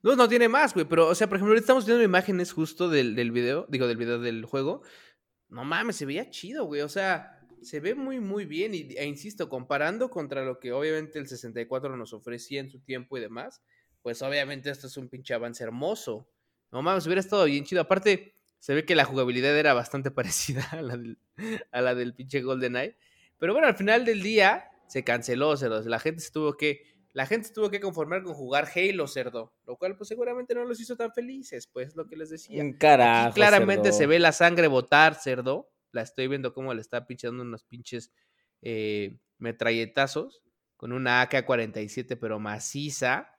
No, 0.01 0.15
no 0.15 0.29
tiene 0.29 0.49
más, 0.49 0.75
güey. 0.75 0.87
Pero, 0.87 1.09
o 1.09 1.15
sea, 1.17 1.29
por 1.29 1.39
ejemplo, 1.39 1.51
ahorita 1.51 1.65
estamos 1.65 1.87
viendo 1.87 2.05
imágenes 2.05 2.53
justo 2.53 2.89
del, 2.89 3.17
del 3.17 3.33
video, 3.33 3.67
digo, 3.69 3.89
del 3.89 3.97
video 3.97 4.21
del 4.21 4.45
juego. 4.45 4.83
No 5.49 5.65
mames, 5.65 5.97
se 5.97 6.07
veía 6.07 6.31
chido, 6.31 6.67
güey. 6.67 6.83
O 6.83 6.89
sea, 6.89 7.41
se 7.63 7.81
ve 7.81 7.97
muy, 7.97 8.21
muy 8.21 8.45
bien. 8.45 8.77
Y, 8.77 8.95
e 8.97 9.07
insisto, 9.07 9.49
comparando 9.49 10.09
contra 10.09 10.45
lo 10.45 10.61
que 10.61 10.71
obviamente 10.71 11.19
el 11.19 11.27
64 11.27 11.97
nos 11.97 12.13
ofrecía 12.13 12.61
en 12.61 12.71
su 12.71 12.79
tiempo 12.79 13.19
y 13.19 13.21
demás, 13.21 13.61
pues 14.03 14.23
obviamente 14.23 14.71
esto 14.71 14.87
es 14.87 14.97
un 14.97 15.09
pinche 15.09 15.35
avance 15.35 15.65
hermoso. 15.65 16.31
No 16.71 16.81
mames, 16.81 17.05
hubiera 17.07 17.23
estado 17.23 17.45
bien 17.47 17.65
chido. 17.65 17.81
Aparte, 17.81 18.37
se 18.61 18.73
ve 18.73 18.85
que 18.85 18.95
la 18.95 19.05
jugabilidad 19.05 19.59
era 19.59 19.75
bastante 19.75 20.11
parecida 20.13 20.65
a 20.71 20.81
la 20.81 20.97
del, 20.97 21.19
a 21.73 21.81
la 21.81 21.97
del 21.97 22.15
pinche 22.15 22.41
GoldenEye. 22.41 22.97
Pero 23.39 23.53
bueno, 23.53 23.69
al 23.69 23.77
final 23.77 24.05
del 24.05 24.23
día 24.23 24.71
se 24.87 25.05
canceló, 25.05 25.57
cerdo. 25.57 25.81
La 25.89 25.99
gente 25.99 26.21
se 26.21 26.31
tuvo 26.31 26.57
que. 26.57 26.83
La 27.13 27.27
gente 27.27 27.49
se 27.49 27.55
tuvo 27.55 27.71
que 27.71 27.81
conformar 27.81 28.23
con 28.23 28.35
jugar 28.35 28.69
Halo, 28.75 29.07
cerdo. 29.07 29.55
Lo 29.67 29.77
cual, 29.77 29.97
pues 29.97 30.09
seguramente 30.09 30.55
no 30.55 30.65
los 30.65 30.81
hizo 30.81 30.97
tan 30.97 31.13
felices, 31.13 31.67
pues 31.67 31.97
lo 31.97 32.07
que 32.07 32.17
les 32.17 32.31
decía. 32.31 32.63
Carajo. 32.79 33.29
Aquí 33.29 33.35
claramente 33.35 33.93
se 33.93 34.07
ve 34.07 34.19
la 34.19 34.33
sangre 34.33 34.67
botar, 34.69 35.15
cerdo. 35.15 35.71
La 35.93 36.03
estoy 36.03 36.29
viendo 36.29 36.53
cómo 36.53 36.75
le 36.75 36.81
está 36.81 37.07
pinchando 37.07 37.43
unos 37.43 37.65
pinches 37.65 38.13
eh, 38.61 39.19
metralletazos 39.39 40.43
con 40.77 40.93
una 40.93 41.23
AK-47, 41.23 42.19
pero 42.21 42.39
maciza. 42.39 43.35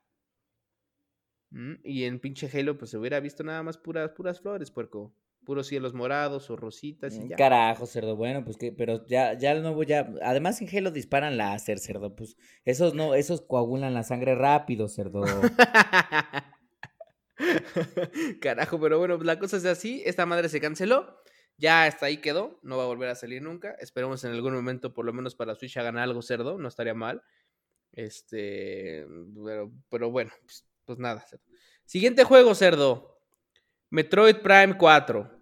Mm, 1.52 1.76
Y 1.84 2.04
en 2.04 2.20
pinche 2.20 2.50
Halo, 2.52 2.78
pues 2.78 2.92
se 2.92 2.98
hubiera 2.98 3.20
visto 3.20 3.44
nada 3.44 3.64
más 3.64 3.78
puras, 3.78 4.12
puras 4.12 4.42
flores, 4.42 4.72
puerco. 4.72 5.14
Puros 5.50 5.66
cielos 5.66 5.96
morados 5.96 6.48
o 6.52 6.56
rositas 6.56 7.16
y 7.16 7.22
Un 7.22 7.30
ya. 7.30 7.36
Carajo, 7.36 7.88
cerdo. 7.88 8.16
Bueno, 8.16 8.46
pues 8.46 8.56
que, 8.56 8.72
pero 8.72 9.04
ya, 9.08 9.34
ya 9.34 9.52
el 9.52 9.64
nuevo 9.64 9.82
ya. 9.82 10.08
Además 10.22 10.62
en 10.62 10.70
Halo 10.70 10.92
disparan 10.92 11.38
láser, 11.38 11.80
cerdo. 11.80 12.16
Pues 12.16 12.38
esos 12.66 12.94
no, 12.94 13.16
esos 13.16 13.42
coagulan 13.42 13.96
la 13.96 14.04
sangre 14.04 14.36
rápido, 14.36 14.88
cerdo. 14.88 15.24
Carajo, 18.42 18.80
pero 18.80 19.00
bueno, 19.00 19.16
pues 19.16 19.26
la 19.26 19.40
cosa 19.40 19.58
es 19.58 19.66
así. 19.66 20.04
Esta 20.06 20.28
madre 20.28 20.50
se 20.50 20.62
canceló. 20.62 21.18
Ya 21.58 21.86
hasta 21.86 22.06
ahí 22.06 22.18
quedó. 22.18 22.60
No 22.62 22.78
va 22.78 22.84
a 22.84 22.86
volver 22.86 23.10
a 23.10 23.16
salir 23.16 23.42
nunca. 23.42 23.72
Esperemos 23.80 24.24
en 24.26 24.34
algún 24.34 24.54
momento, 24.54 24.94
por 24.94 25.04
lo 25.04 25.14
menos 25.14 25.34
para 25.34 25.56
Switch, 25.56 25.78
hagan 25.78 25.98
algo 25.98 26.22
cerdo. 26.22 26.60
No 26.60 26.68
estaría 26.68 26.94
mal. 26.94 27.24
Este. 27.92 29.04
Pero, 29.44 29.72
pero 29.90 30.12
bueno, 30.12 30.30
pues, 30.44 30.64
pues 30.86 31.00
nada. 31.00 31.22
cerdo. 31.22 31.44
Siguiente 31.86 32.24
juego, 32.24 32.54
cerdo. 32.54 33.20
Metroid 33.90 34.36
Prime 34.44 34.78
4. 34.78 35.39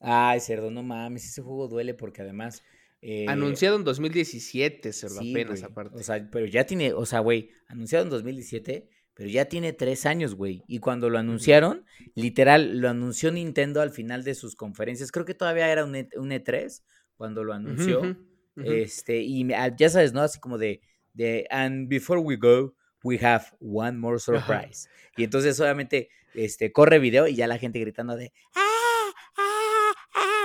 Ay, 0.00 0.40
cerdo, 0.40 0.70
no 0.70 0.82
mames, 0.82 1.24
ese 1.24 1.42
juego 1.42 1.68
duele 1.68 1.94
porque 1.94 2.22
además. 2.22 2.62
eh, 3.02 3.26
Anunciado 3.28 3.76
en 3.76 3.84
2017, 3.84 4.92
cerdo, 4.92 5.20
sí, 5.20 5.30
apenas 5.32 5.60
güey, 5.60 5.70
aparte. 5.72 5.96
O 5.98 6.02
sea, 6.02 6.28
pero 6.30 6.46
ya 6.46 6.64
tiene, 6.64 6.92
o 6.92 7.04
sea, 7.06 7.20
güey, 7.20 7.50
anunciado 7.68 8.04
en 8.04 8.10
2017, 8.10 8.88
pero 9.14 9.28
ya 9.28 9.46
tiene 9.46 9.72
tres 9.72 10.06
años, 10.06 10.34
güey. 10.34 10.62
Y 10.68 10.78
cuando 10.78 11.10
lo 11.10 11.18
anunciaron, 11.18 11.84
literal, 12.14 12.78
lo 12.78 12.88
anunció 12.88 13.32
Nintendo 13.32 13.80
al 13.80 13.90
final 13.90 14.22
de 14.24 14.34
sus 14.34 14.54
conferencias. 14.56 15.10
Creo 15.10 15.24
que 15.24 15.34
todavía 15.34 15.70
era 15.72 15.84
un, 15.84 15.94
E- 15.96 16.08
un 16.16 16.30
E3 16.30 16.82
cuando 17.16 17.42
lo 17.44 17.52
anunció. 17.52 18.16
Este, 18.56 19.20
y 19.20 19.52
ah, 19.52 19.74
ya 19.76 19.88
sabes, 19.88 20.12
¿no? 20.12 20.20
Así 20.22 20.38
como 20.40 20.58
de, 20.58 20.80
de, 21.14 21.46
and 21.50 21.88
before 21.88 22.20
we 22.20 22.36
go, 22.36 22.74
we 23.02 23.18
have 23.24 23.44
one 23.60 23.98
more 23.98 24.18
surprise. 24.20 24.88
Y 25.16 25.24
entonces, 25.24 25.58
obviamente, 25.60 26.08
este, 26.34 26.70
corre 26.72 26.98
video 27.00 27.26
y 27.28 27.34
ya 27.36 27.46
la 27.48 27.58
gente 27.58 27.78
gritando 27.80 28.16
de. 28.16 28.32
¡ah! 28.54 28.64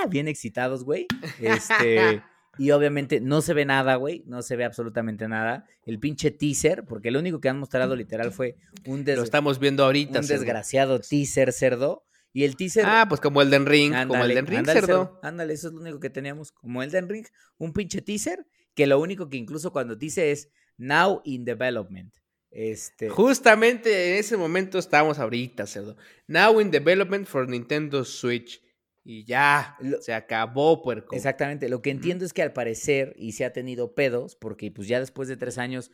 Bien 0.08 0.28
excitados, 0.28 0.84
güey. 0.84 1.06
Este, 1.40 2.22
y 2.58 2.70
obviamente 2.70 3.20
no 3.20 3.40
se 3.42 3.54
ve 3.54 3.64
nada, 3.64 3.96
güey, 3.96 4.22
no 4.26 4.42
se 4.42 4.56
ve 4.56 4.64
absolutamente 4.64 5.28
nada. 5.28 5.66
El 5.84 5.98
pinche 5.98 6.30
teaser, 6.30 6.84
porque 6.84 7.10
lo 7.10 7.18
único 7.18 7.40
que 7.40 7.48
han 7.48 7.58
mostrado 7.58 7.96
literal 7.96 8.32
fue 8.32 8.56
un, 8.86 9.04
des- 9.04 9.16
Lo 9.16 9.24
estamos 9.24 9.58
viendo 9.58 9.84
ahorita. 9.84 10.20
un 10.20 10.24
cerdo. 10.24 10.40
desgraciado 10.40 11.00
teaser 11.00 11.52
cerdo. 11.52 12.04
Y 12.36 12.42
el 12.42 12.56
teaser... 12.56 12.84
Ah, 12.84 13.06
pues 13.08 13.20
como 13.20 13.40
Elden 13.42 13.64
Ring. 13.64 13.92
como 13.92 14.14
Ándale, 14.14 14.32
Elden 14.32 14.46
Ring, 14.46 14.58
ándale, 14.58 14.80
cerdo. 14.80 15.20
Ándale, 15.22 15.54
eso 15.54 15.68
es 15.68 15.74
lo 15.74 15.80
único 15.80 16.00
que 16.00 16.10
teníamos. 16.10 16.50
Como 16.50 16.82
Elden 16.82 17.08
Ring, 17.08 17.26
un 17.58 17.72
pinche 17.72 18.02
teaser, 18.02 18.44
que 18.74 18.88
lo 18.88 18.98
único 19.00 19.28
que 19.28 19.36
incluso 19.36 19.72
cuando 19.72 19.94
dice 19.94 20.32
es 20.32 20.48
now 20.76 21.20
in 21.24 21.44
development. 21.44 22.12
Este, 22.50 23.08
Justamente 23.08 24.12
en 24.14 24.18
ese 24.18 24.36
momento 24.36 24.78
estábamos 24.78 25.18
ahorita, 25.20 25.66
cerdo. 25.66 25.96
Now 26.26 26.60
in 26.60 26.70
development 26.72 27.26
for 27.28 27.48
Nintendo 27.48 28.04
Switch. 28.04 28.60
Y 29.06 29.24
ya, 29.26 29.76
Lo- 29.80 30.00
se 30.00 30.14
acabó, 30.14 30.80
puerco. 30.82 31.14
exactamente. 31.14 31.68
Lo 31.68 31.82
que 31.82 31.90
entiendo 31.90 32.24
es 32.24 32.32
que 32.32 32.40
al 32.42 32.54
parecer, 32.54 33.14
y 33.18 33.32
se 33.32 33.44
ha 33.44 33.52
tenido 33.52 33.94
pedos, 33.94 34.34
porque 34.34 34.70
pues 34.70 34.88
ya 34.88 34.98
después 34.98 35.28
de 35.28 35.36
tres 35.36 35.58
años, 35.58 35.90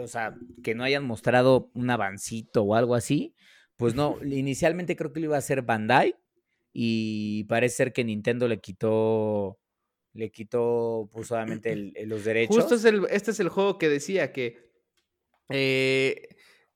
o 0.00 0.06
sea, 0.08 0.34
que 0.64 0.74
no 0.74 0.82
hayan 0.82 1.04
mostrado 1.04 1.70
un 1.74 1.88
avancito 1.90 2.62
o 2.64 2.74
algo 2.74 2.96
así, 2.96 3.34
pues 3.76 3.94
no. 3.94 4.18
Inicialmente 4.24 4.96
creo 4.96 5.12
que 5.12 5.20
lo 5.20 5.26
iba 5.26 5.36
a 5.36 5.38
hacer 5.38 5.62
Bandai, 5.62 6.16
y 6.72 7.44
parece 7.44 7.76
ser 7.76 7.92
que 7.92 8.02
Nintendo 8.02 8.48
le 8.48 8.58
quitó, 8.58 9.60
le 10.12 10.32
quitó 10.32 11.08
pues 11.12 11.30
el- 11.30 11.92
el- 11.94 12.08
los 12.08 12.24
derechos. 12.24 12.56
Justo 12.56 12.74
es 12.74 12.84
el, 12.84 13.06
este 13.10 13.30
es 13.30 13.38
el 13.38 13.48
juego 13.48 13.78
que 13.78 13.88
decía 13.88 14.32
que 14.32 14.72
eh, 15.50 16.28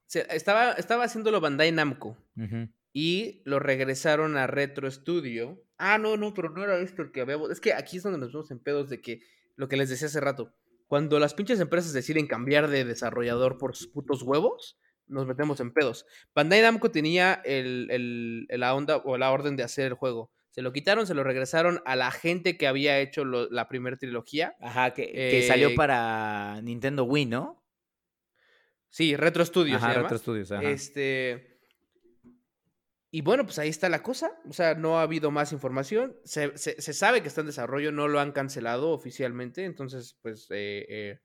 se- 0.06 0.26
estaba, 0.34 0.72
estaba 0.74 1.04
haciéndolo 1.04 1.40
Bandai 1.40 1.72
Namco 1.72 2.16
Ujú. 2.36 2.68
Y 3.00 3.42
lo 3.44 3.60
regresaron 3.60 4.36
a 4.36 4.48
Retro 4.48 4.90
Studio. 4.90 5.62
Ah, 5.76 5.98
no, 5.98 6.16
no, 6.16 6.34
pero 6.34 6.50
no 6.50 6.64
era 6.64 6.78
esto 6.80 7.02
el 7.02 7.12
que 7.12 7.20
habíamos. 7.20 7.48
Es 7.52 7.60
que 7.60 7.72
aquí 7.72 7.98
es 7.98 8.02
donde 8.02 8.18
nos 8.18 8.32
vemos 8.32 8.50
en 8.50 8.58
pedos 8.58 8.90
de 8.90 9.00
que 9.00 9.20
lo 9.54 9.68
que 9.68 9.76
les 9.76 9.88
decía 9.88 10.08
hace 10.08 10.20
rato. 10.20 10.52
Cuando 10.88 11.20
las 11.20 11.32
pinches 11.34 11.60
empresas 11.60 11.92
deciden 11.92 12.26
cambiar 12.26 12.66
de 12.68 12.84
desarrollador 12.84 13.56
por 13.56 13.76
sus 13.76 13.86
putos 13.86 14.22
huevos, 14.24 14.78
nos 15.06 15.26
metemos 15.28 15.60
en 15.60 15.72
pedos. 15.72 16.06
Bandai 16.34 16.60
Namco 16.62 16.90
tenía 16.90 17.40
el, 17.44 17.86
el- 17.90 18.46
la 18.60 18.74
onda 18.74 18.96
o 18.96 19.16
la 19.16 19.30
orden 19.30 19.54
de 19.54 19.62
hacer 19.62 19.86
el 19.86 19.94
juego. 19.94 20.32
Se 20.50 20.60
lo 20.62 20.72
quitaron, 20.72 21.06
se 21.06 21.14
lo 21.14 21.22
regresaron 21.22 21.80
a 21.84 21.94
la 21.94 22.10
gente 22.10 22.56
que 22.56 22.66
había 22.66 22.98
hecho 22.98 23.24
lo- 23.24 23.48
la 23.48 23.68
primera 23.68 23.96
trilogía. 23.96 24.56
Ajá, 24.60 24.92
que, 24.92 25.06
que 25.12 25.44
salió 25.46 25.68
Eh, 25.68 25.74
para 25.76 26.60
Nintendo 26.62 27.04
Wii, 27.04 27.26
¿no? 27.26 27.64
Sí, 28.88 29.14
Retro 29.14 29.44
Studio 29.44 29.76
Ajá, 29.76 29.86
se 29.86 29.92
llama. 29.92 30.02
Retro 30.02 30.18
Studios, 30.18 30.50
ajá. 30.50 30.68
Este. 30.68 31.57
Y 33.10 33.22
bueno, 33.22 33.44
pues 33.44 33.58
ahí 33.58 33.68
está 33.70 33.88
la 33.88 34.02
cosa. 34.02 34.32
O 34.48 34.52
sea, 34.52 34.74
no 34.74 34.98
ha 34.98 35.02
habido 35.02 35.30
más 35.30 35.52
información. 35.52 36.14
Se, 36.24 36.56
se- 36.58 36.80
se 36.80 36.92
sabe 36.92 37.22
que 37.22 37.28
está 37.28 37.40
en 37.40 37.46
desarrollo, 37.46 37.90
no 37.90 38.06
lo 38.08 38.20
han 38.20 38.32
cancelado 38.32 38.90
oficialmente. 38.90 39.64
Entonces, 39.64 40.18
pues 40.20 40.46
eh, 40.50 40.84
eh, 40.88 41.18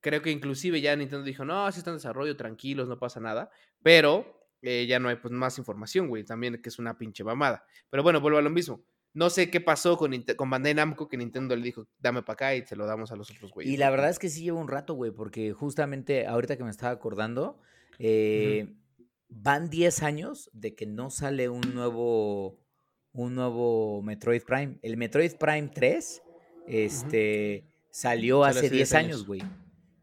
creo 0.00 0.22
que 0.22 0.30
inclusive 0.30 0.80
ya 0.80 0.94
Nintendo 0.94 1.24
dijo, 1.24 1.44
no, 1.44 1.70
sí 1.72 1.78
está 1.78 1.90
en 1.90 1.96
desarrollo, 1.96 2.36
tranquilos, 2.36 2.88
no 2.88 2.98
pasa 2.98 3.18
nada. 3.18 3.50
Pero 3.82 4.46
eh, 4.62 4.86
ya 4.88 5.00
no 5.00 5.08
hay 5.08 5.16
pues 5.16 5.32
más 5.32 5.58
información, 5.58 6.06
güey. 6.08 6.22
También 6.24 6.62
que 6.62 6.68
es 6.68 6.78
una 6.78 6.96
pinche 6.96 7.24
mamada. 7.24 7.64
Pero 7.90 8.02
bueno, 8.04 8.20
vuelvo 8.20 8.38
a 8.38 8.42
lo 8.42 8.50
mismo. 8.50 8.80
No 9.14 9.30
sé 9.30 9.50
qué 9.50 9.60
pasó 9.60 9.96
con, 9.96 10.12
con 10.36 10.50
Bandai 10.50 10.74
Namco 10.74 11.08
que 11.08 11.16
Nintendo 11.16 11.56
le 11.56 11.62
dijo, 11.62 11.88
dame 11.98 12.22
para 12.22 12.34
acá 12.34 12.54
y 12.54 12.64
se 12.64 12.76
lo 12.76 12.86
damos 12.86 13.10
a 13.10 13.16
los 13.16 13.28
otros 13.32 13.50
güeyes. 13.50 13.72
Y 13.72 13.76
la 13.76 13.90
verdad 13.90 14.10
es 14.10 14.20
que 14.20 14.28
sí 14.28 14.42
lleva 14.44 14.60
un 14.60 14.68
rato, 14.68 14.94
güey, 14.94 15.10
porque 15.10 15.52
justamente 15.52 16.26
ahorita 16.26 16.56
que 16.56 16.62
me 16.62 16.70
estaba 16.70 16.92
acordando, 16.92 17.58
eh, 17.98 18.74
van 19.28 19.70
10 19.70 20.02
años 20.02 20.50
de 20.52 20.74
que 20.74 20.86
no 20.86 21.10
sale 21.10 21.48
un 21.48 21.60
nuevo, 21.74 22.58
un 23.12 23.34
nuevo 23.34 24.02
Metroid 24.02 24.42
Prime. 24.42 24.78
El 24.82 24.96
Metroid 24.96 25.32
Prime 25.36 25.70
3 25.74 26.22
este, 26.66 27.64
salió 27.90 28.42
Salió 28.42 28.44
hace 28.44 28.58
hace 28.60 28.70
10 28.70 28.90
10 28.90 28.94
años, 28.94 29.26
güey. 29.26 29.42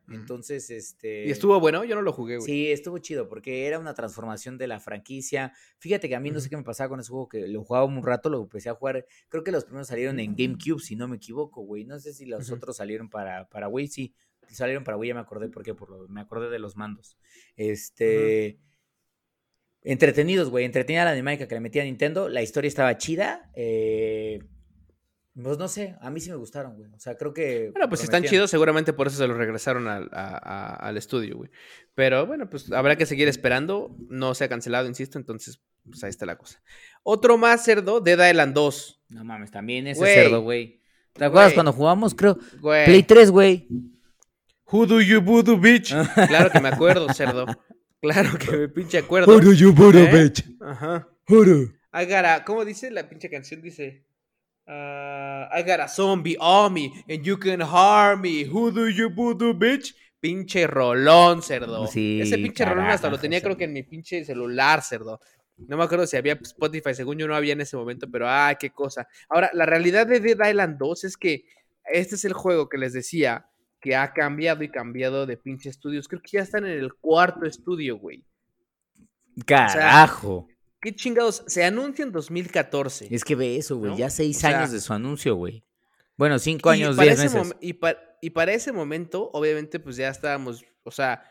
Entonces, 0.07 0.69
este... 0.69 1.25
Y 1.25 1.31
estuvo 1.31 1.59
bueno, 1.59 1.83
yo 1.83 1.95
no 1.95 2.03
lo 2.03 2.13
jugué, 2.13 2.37
güey. 2.37 2.45
Sí, 2.45 2.71
estuvo 2.71 2.99
chido 2.99 3.27
porque 3.27 3.65
era 3.65 3.79
una 3.79 3.95
transformación 3.95 4.55
de 4.57 4.67
la 4.67 4.79
franquicia. 4.79 5.51
Fíjate 5.79 6.07
que 6.07 6.15
a 6.15 6.19
mí 6.19 6.29
no 6.29 6.39
sé 6.39 6.47
qué 6.47 6.57
me 6.57 6.63
pasaba 6.63 6.89
con 6.89 6.99
ese 6.99 7.09
juego 7.09 7.27
que 7.27 7.47
lo 7.47 7.63
jugaba 7.63 7.85
un 7.85 8.03
rato, 8.03 8.29
lo 8.29 8.43
empecé 8.43 8.69
a 8.69 8.75
jugar. 8.75 9.05
Creo 9.29 9.43
que 9.43 9.51
los 9.51 9.65
primeros 9.65 9.87
salieron 9.87 10.19
en 10.19 10.35
GameCube, 10.35 10.79
si 10.79 10.95
no 10.95 11.07
me 11.07 11.15
equivoco, 11.15 11.61
güey. 11.61 11.85
No 11.85 11.99
sé 11.99 12.13
si 12.13 12.27
los 12.27 12.51
otros 12.51 12.77
salieron 12.77 13.09
para, 13.09 13.49
para 13.49 13.67
Wii, 13.67 13.87
sí. 13.87 14.13
Salieron 14.47 14.83
para 14.83 14.95
Wii, 14.95 15.07
ya 15.07 15.15
me 15.15 15.21
acordé 15.21 15.49
por 15.49 15.63
qué, 15.63 15.73
por 15.73 15.89
lo- 15.89 16.07
me 16.07 16.21
acordé 16.21 16.51
de 16.51 16.59
los 16.59 16.75
mandos. 16.75 17.17
Este. 17.55 18.59
Entretenidos, 19.85 20.49
güey. 20.49 20.65
Entretenida 20.65 21.05
la 21.05 21.13
dinámica 21.13 21.47
que 21.47 21.55
le 21.55 21.61
metía 21.61 21.83
a 21.83 21.85
Nintendo. 21.85 22.27
La 22.27 22.41
historia 22.41 22.67
estaba 22.67 22.97
chida. 22.97 23.49
eh, 23.55 24.39
pues 25.41 25.57
no 25.57 25.67
sé, 25.67 25.95
a 25.99 26.09
mí 26.09 26.21
sí 26.21 26.29
me 26.29 26.37
gustaron, 26.37 26.77
güey. 26.77 26.89
O 26.93 26.99
sea, 26.99 27.15
creo 27.17 27.33
que. 27.33 27.69
Bueno, 27.71 27.89
pues 27.89 28.01
están 28.03 28.23
chidos, 28.23 28.49
seguramente 28.49 28.93
por 28.93 29.07
eso 29.07 29.17
se 29.17 29.27
los 29.27 29.35
regresaron 29.35 29.85
al, 29.89 30.09
a- 30.13 30.37
a- 30.37 30.75
al 30.75 30.95
estudio, 30.95 31.35
güey. 31.35 31.49
Pero 31.93 32.25
bueno, 32.25 32.49
pues 32.49 32.71
habrá 32.71 32.95
que 32.95 33.05
seguir 33.05 33.27
esperando. 33.27 33.97
No 34.09 34.33
se 34.33 34.45
ha 34.45 34.49
cancelado, 34.49 34.87
insisto, 34.87 35.17
entonces, 35.19 35.61
pues 35.83 36.01
ahí 36.05 36.09
está 36.09 36.25
la 36.25 36.37
cosa. 36.37 36.61
Otro 37.03 37.37
más 37.37 37.65
cerdo, 37.65 37.99
Dead 37.99 38.29
Island 38.29 38.53
2. 38.53 39.03
No 39.09 39.25
mames, 39.25 39.51
también 39.51 39.87
ese 39.87 39.99
Güey. 39.99 40.13
cerdo, 40.15 40.41
güey. 40.41 40.81
¿Te 41.11 41.25
acuerdas 41.25 41.49
Güey. 41.49 41.55
cuando 41.55 41.73
jugamos? 41.73 42.15
Creo. 42.15 42.37
Güey. 42.61 42.85
Play 42.85 43.03
3, 43.03 43.29
güey. 43.29 43.67
Who 44.71 44.85
do 44.85 45.01
you 45.01 45.21
voodoo, 45.21 45.57
bitch? 45.57 45.93
claro 46.27 46.49
que 46.49 46.61
me 46.61 46.69
acuerdo, 46.69 47.13
cerdo. 47.13 47.45
Claro 48.05 48.37
que 48.37 48.51
me 48.51 48.69
pinche 48.69 48.99
acuerdo. 48.99 49.41
you 49.53 49.73
¿Eh? 49.95 50.31
Ajá. 50.61 51.09
I 51.27 52.05
got 52.05 52.25
a, 52.25 52.43
¿cómo 52.45 52.63
dice 52.63 52.91
la 52.91 53.09
pinche 53.09 53.29
canción? 53.29 53.61
Dice, 53.61 54.05
ah, 54.67 55.49
I 55.51 55.63
got 55.63 55.79
a 55.79 55.87
zombie 55.87 56.37
on 56.39 56.73
me 56.73 56.91
and 57.09 57.23
you 57.23 57.37
can 57.39 57.61
harm 57.61 58.21
me. 58.21 58.45
Who 58.45 58.71
do 58.71 58.89
you 58.89 59.09
voodoo, 59.09 59.53
bitch? 59.53 59.95
Pinche 60.19 60.67
rolón, 60.67 61.41
cerdo. 61.41 61.87
Sí, 61.87 62.19
Ese 62.21 62.37
pinche 62.37 62.63
rolón 62.63 62.85
hasta 62.85 63.09
lo 63.09 63.17
tenía 63.17 63.41
creo 63.41 63.57
que 63.57 63.63
en 63.63 63.73
mi 63.73 63.83
pinche 63.83 64.23
celular, 64.23 64.83
cerdo. 64.83 65.19
No 65.57 65.77
me 65.77 65.83
acuerdo 65.83 66.05
si 66.05 66.17
había 66.17 66.33
Spotify, 66.33 66.93
según 66.93 67.17
yo 67.17 67.27
no 67.27 67.35
había 67.35 67.53
en 67.53 67.61
ese 67.61 67.77
momento, 67.77 68.07
pero 68.11 68.27
ah, 68.29 68.55
qué 68.59 68.71
cosa. 68.71 69.07
Ahora, 69.29 69.49
la 69.53 69.65
realidad 69.65 70.05
de 70.05 70.19
Dead 70.19 70.49
Island 70.49 70.77
2 70.77 71.03
es 71.05 71.17
que 71.17 71.45
este 71.85 72.15
es 72.15 72.25
el 72.25 72.33
juego 72.33 72.67
que 72.67 72.77
les 72.77 72.93
decía 72.93 73.47
que 73.85 73.95
ha 73.95 74.11
cambiado 74.13 74.63
y 74.63 74.69
cambiado 74.69 75.27
de 75.27 75.37
pinche 75.37 75.69
estudios. 75.69 76.07
Creo 76.07 76.19
que 76.19 76.31
ya 76.37 76.41
están 76.41 76.65
en 76.65 76.71
el 76.79 76.95
cuarto 76.95 77.45
estudio, 77.45 77.99
güey. 77.99 78.25
Carajo. 79.45 80.47
¿Qué 80.81 80.95
chingados? 80.95 81.43
Se 81.45 81.63
anuncia 81.63 82.03
en 82.03 82.11
2014. 82.11 83.07
Es 83.13 83.23
que 83.23 83.35
ve 83.35 83.57
eso, 83.57 83.77
güey. 83.77 83.91
¿no? 83.91 83.97
Ya 83.97 84.09
seis 84.09 84.37
O 84.37 84.39
sea, 84.39 84.57
años 84.57 84.71
de 84.71 84.79
su 84.81 84.91
anuncio, 84.91 85.35
güey. 85.35 85.63
Bueno, 86.17 86.39
cinco 86.39 86.71
años, 86.71 86.97
diez 86.97 87.19
ese 87.19 87.37
meses. 87.37 87.55
y, 87.61 87.73
pa- 87.73 87.97
y 88.21 88.31
para 88.31 88.53
ese 88.53 88.71
momento, 88.71 89.29
obviamente, 89.33 89.79
pues 89.79 89.97
ya 89.97 90.09
estábamos, 90.09 90.65
o 90.83 90.89
sea, 90.91 91.23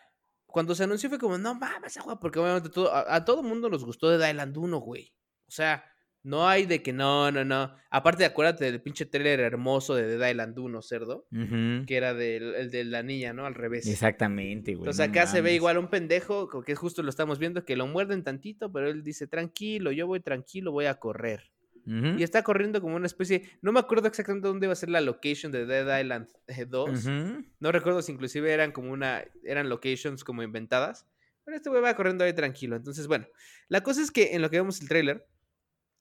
cuando 0.46 0.76
se 0.76 0.84
anunció 0.84 1.08
fue 1.08 1.18
como, 1.18 1.36
no 1.38 1.54
mames, 1.56 1.96
juego", 1.98 2.20
porque 2.20 2.38
obviamente 2.38 2.68
todo, 2.68 2.92
a, 2.94 3.16
a 3.16 3.24
todo 3.24 3.42
mundo 3.42 3.68
nos 3.68 3.84
gustó 3.84 4.10
de 4.16 4.30
Island 4.30 4.56
1, 4.56 4.78
güey. 4.78 5.12
O 5.48 5.50
sea, 5.50 5.84
no 6.24 6.48
hay 6.48 6.64
de 6.66 6.82
que 6.82 6.92
no, 6.92 7.30
no, 7.30 7.44
no. 7.44 7.72
Aparte, 7.90 8.24
acuérdate 8.24 8.64
del 8.64 8.80
pinche 8.80 9.04
trailer 9.04 9.40
hermoso 9.40 9.94
de 9.94 10.16
Dead 10.16 10.30
Island 10.30 10.58
1, 10.58 10.82
cerdo, 10.82 11.28
que 11.30 11.96
era 11.96 12.14
del, 12.14 12.54
el 12.54 12.70
de 12.70 12.84
la 12.84 13.02
niña, 13.02 13.32
¿no? 13.32 13.46
Al 13.46 13.54
revés. 13.54 13.86
Exactamente, 13.86 14.72
güey. 14.72 14.84
Entonces 14.84 15.06
no 15.06 15.12
acá 15.12 15.26
se 15.26 15.42
ve 15.42 15.54
igual 15.54 15.78
un 15.78 15.88
pendejo, 15.88 16.48
que 16.62 16.74
justo 16.74 17.02
lo 17.02 17.10
estamos 17.10 17.38
viendo, 17.38 17.64
que 17.64 17.76
lo 17.76 17.86
muerden 17.86 18.24
tantito, 18.24 18.72
pero 18.72 18.88
él 18.88 19.04
dice, 19.04 19.26
tranquilo, 19.26 19.92
yo 19.92 20.06
voy 20.06 20.20
tranquilo, 20.20 20.72
voy 20.72 20.86
a 20.86 20.94
correr. 20.94 21.52
Y 21.86 22.22
está 22.22 22.42
corriendo 22.42 22.80
como 22.80 22.96
una 22.96 23.04
especie. 23.06 23.42
No 23.60 23.70
me 23.70 23.80
acuerdo 23.80 24.08
exactamente 24.08 24.48
dónde 24.48 24.66
iba 24.66 24.72
a 24.72 24.76
ser 24.76 24.88
la 24.88 25.02
location 25.02 25.52
de 25.52 25.66
Dead 25.66 26.00
Island 26.00 26.28
eh, 26.46 26.64
2. 26.64 27.06
Ujú. 27.06 27.44
No 27.60 27.72
recuerdo 27.72 28.00
si 28.00 28.12
inclusive 28.12 28.50
eran 28.52 28.72
como 28.72 28.90
una. 28.90 29.22
eran 29.44 29.68
locations 29.68 30.24
como 30.24 30.42
inventadas. 30.42 31.06
Pero 31.44 31.58
este 31.58 31.68
güey 31.68 31.82
va 31.82 31.94
corriendo 31.94 32.24
ahí 32.24 32.32
tranquilo. 32.32 32.74
Entonces, 32.76 33.06
bueno. 33.06 33.26
La 33.68 33.82
cosa 33.82 34.00
es 34.00 34.10
que 34.10 34.34
en 34.34 34.40
lo 34.40 34.48
que 34.48 34.56
vemos 34.56 34.80
el 34.80 34.88
tráiler. 34.88 35.26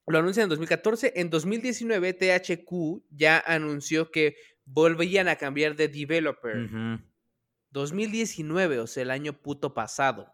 Lo 0.07 0.19
anuncian 0.19 0.43
en 0.43 0.49
2014. 0.49 1.13
En 1.15 1.30
2019, 1.30 2.13
THQ 2.13 3.03
ya 3.09 3.39
anunció 3.45 4.11
que 4.11 4.35
volvían 4.65 5.27
a 5.27 5.38
cambiar 5.38 5.75
de 5.75 5.88
developer. 5.88 6.57
Ujú. 6.65 7.03
2019, 7.71 8.80
o 8.80 8.88
sea, 8.88 9.03
el 9.03 9.11
año 9.11 9.34
puto 9.34 9.73
pasado. 9.73 10.34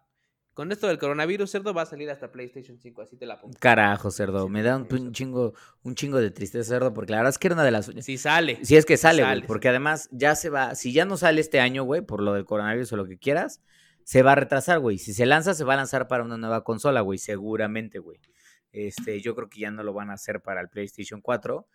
Con 0.54 0.74
esto 0.74 0.88
del 0.88 0.98
coronavirus, 0.98 1.50
cerdo 1.50 1.74
va 1.74 1.84
a 1.84 1.86
salir 1.86 2.10
hasta 2.10 2.34
PlayStation 2.34 2.78
5, 2.78 3.02
así 3.02 3.16
te 3.16 3.26
la 3.26 3.40
pongo. 3.40 3.54
Carajo, 3.60 4.12
cerdo. 4.12 4.44
Sí, 4.44 4.50
Me 4.50 4.62
da 4.62 4.76
un, 4.76 5.14
chingo, 5.14 5.54
un 5.84 5.96
chingo 5.96 6.20
de 6.20 6.32
tristeza, 6.32 6.68
cerdo, 6.68 6.94
porque 6.94 7.12
la 7.12 7.20
verdad 7.20 7.30
es 7.30 7.38
que 7.38 7.48
era 7.48 7.56
una 7.56 7.64
de 7.64 7.72
las. 7.72 7.86
Si 7.86 8.18
sale. 8.18 8.60
Si 8.66 8.76
es 8.76 8.86
que 8.86 8.98
sale, 8.98 9.24
güey. 9.24 9.48
Porque 9.48 9.70
además 9.70 10.10
ya 10.12 10.36
se 10.36 10.50
va. 10.50 10.76
Si 10.76 10.92
ya 10.92 11.06
no 11.06 11.16
sale 11.16 11.40
este 11.40 11.62
año, 11.62 11.84
güey, 11.84 12.02
por 12.02 12.22
lo 12.22 12.34
del 12.34 12.44
coronavirus 12.44 12.92
o 12.92 12.98
lo 12.98 13.06
que 13.06 13.18
quieras, 13.18 13.62
se 14.04 14.22
va 14.22 14.34
a 14.34 14.36
retrasar, 14.36 14.80
güey. 14.80 14.98
Si 14.98 15.14
se 15.14 15.26
lanza, 15.26 15.54
se 15.54 15.64
va 15.64 15.76
a 15.76 15.78
lanzar 15.78 16.10
para 16.10 16.26
una 16.26 16.36
nueva 16.36 16.66
consola, 16.66 17.00
güey. 17.00 17.20
Seguramente, 17.20 18.00
güey. 18.00 18.20
Este, 18.72 19.22
yo 19.22 19.36
creo 19.36 19.50
que 19.50 19.62
ya 19.62 19.72
no 19.72 19.84
lo 19.84 19.94
van 19.94 20.10
a 20.10 20.14
hacer 20.14 20.42
para 20.42 20.62
el 20.62 20.70
PlayStation 20.70 21.22
4. 21.22 21.68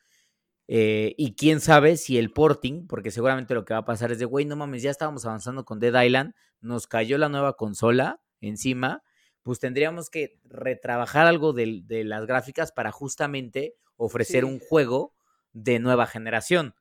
Eh, 0.67 1.15
y 1.19 1.35
quién 1.35 1.61
sabe 1.61 1.97
si 1.97 2.17
el 2.17 2.31
porting, 2.33 2.87
porque 2.87 3.11
seguramente 3.11 3.55
lo 3.55 3.65
que 3.65 3.75
va 3.75 3.81
a 3.81 3.85
pasar 3.85 4.13
es 4.13 4.19
de, 4.19 4.25
güey, 4.25 4.47
no 4.47 4.57
mames, 4.57 4.83
ya 4.83 4.91
estábamos 4.91 5.27
avanzando 5.27 5.65
con 5.65 5.79
Dead 5.79 6.03
Island, 6.03 6.35
nos 6.61 6.87
cayó 6.87 7.19
la 7.19 7.29
nueva 7.29 7.55
consola 7.57 8.21
encima, 8.41 9.03
pues 9.43 9.61
tendríamos 9.61 10.09
que 10.09 10.41
retrabajar 10.45 11.27
algo 11.27 11.53
de, 11.53 11.85
las 12.05 12.27
gráficas 12.27 12.73
para 12.73 12.93
justamente 12.93 13.75
ofrecer 13.97 14.45
Sí. 14.45 14.51
un 14.51 14.59
juego 14.59 15.15
de 15.53 15.79
nueva 15.81 16.07
generación. 16.07 16.75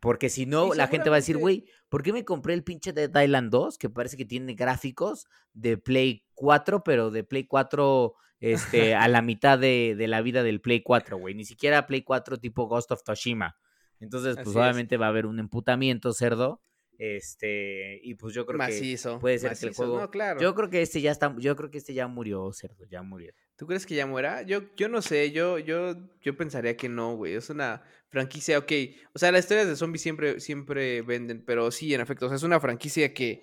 Porque 0.00 0.28
si 0.28 0.46
no, 0.46 0.74
la 0.74 0.86
gente 0.86 1.10
va 1.10 1.16
a 1.16 1.18
decir, 1.18 1.38
güey, 1.38 1.64
¿por 1.88 2.04
qué 2.04 2.12
me 2.12 2.24
compré 2.24 2.54
el 2.54 2.62
pinche 2.62 2.92
Dead 2.92 3.10
Island 3.20 3.50
2? 3.50 3.78
Que 3.78 3.90
parece 3.90 4.16
que 4.16 4.24
tiene 4.24 4.54
gráficos 4.54 5.26
de 5.54 5.76
Play 5.76 6.24
4, 6.34 6.84
pero 6.84 7.10
de 7.10 7.24
Play 7.24 7.48
4 7.48 8.14
este, 8.40 8.94
a 8.94 9.08
la 9.08 9.22
mitad 9.22 9.58
de, 9.58 9.94
de 9.96 10.08
la 10.08 10.22
vida 10.22 10.42
del 10.42 10.60
Play 10.60 10.82
4, 10.82 11.18
güey. 11.18 11.34
Ni 11.34 11.44
siquiera 11.44 11.86
Play 11.86 12.02
4 12.02 12.38
tipo 12.38 12.66
Ghost 12.66 12.90
of 12.92 13.02
Toshima. 13.02 13.56
Entonces, 14.00 14.36
pues 14.36 14.48
Así 14.48 14.50
es. 14.50 14.56
obviamente 14.56 14.96
va 14.96 15.06
a 15.06 15.08
haber 15.10 15.26
un 15.26 15.38
emputamiento 15.40 16.12
cerdo. 16.12 16.62
Este, 16.98 18.00
y 18.02 18.14
pues 18.14 18.34
yo 18.34 18.44
creo 18.44 18.58
que 18.58 18.64
Macizo. 18.66 19.20
puede 19.20 19.38
ser 19.38 19.50
que 19.50 19.66
el 19.66 19.70
macizo. 19.70 19.82
juego. 19.84 20.00
No, 20.00 20.10
claro. 20.10 20.40
Yo 20.40 20.54
creo 20.54 20.68
que 20.68 20.82
este 20.82 21.00
ya 21.00 21.12
está, 21.12 21.32
yo 21.38 21.54
creo 21.54 21.70
que 21.70 21.78
este 21.78 21.94
ya 21.94 22.08
murió, 22.08 22.52
cerdo, 22.52 22.84
ya 22.86 23.02
murió. 23.02 23.32
¿Tú 23.56 23.66
crees 23.66 23.86
que 23.86 23.94
ya 23.94 24.06
muera? 24.06 24.42
Yo, 24.42 24.62
yo 24.76 24.88
no 24.88 25.00
sé, 25.00 25.30
yo, 25.30 25.58
yo, 25.58 25.94
yo 26.20 26.36
pensaría 26.36 26.76
que 26.76 26.88
no, 26.88 27.14
güey. 27.14 27.34
Es 27.34 27.50
una 27.50 27.82
franquicia, 28.08 28.58
ok. 28.58 28.72
O 29.14 29.18
sea, 29.18 29.30
las 29.30 29.44
historias 29.44 29.68
de 29.68 29.76
zombies 29.76 30.02
siempre, 30.02 30.40
siempre 30.40 31.02
venden, 31.02 31.44
pero 31.44 31.70
sí, 31.70 31.94
en 31.94 32.00
efecto. 32.00 32.26
O 32.26 32.28
sea, 32.28 32.36
es 32.36 32.42
una 32.42 32.58
franquicia 32.60 33.14
que 33.14 33.42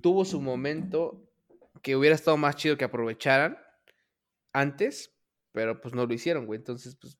tuvo 0.00 0.24
su 0.24 0.40
momento 0.40 1.25
que 1.86 1.94
hubiera 1.94 2.16
estado 2.16 2.36
más 2.36 2.56
chido 2.56 2.76
que 2.76 2.84
aprovecharan 2.84 3.56
antes, 4.52 5.14
pero 5.52 5.80
pues 5.80 5.94
no 5.94 6.04
lo 6.04 6.12
hicieron, 6.12 6.44
güey. 6.44 6.58
Entonces, 6.58 6.96
pues. 7.00 7.16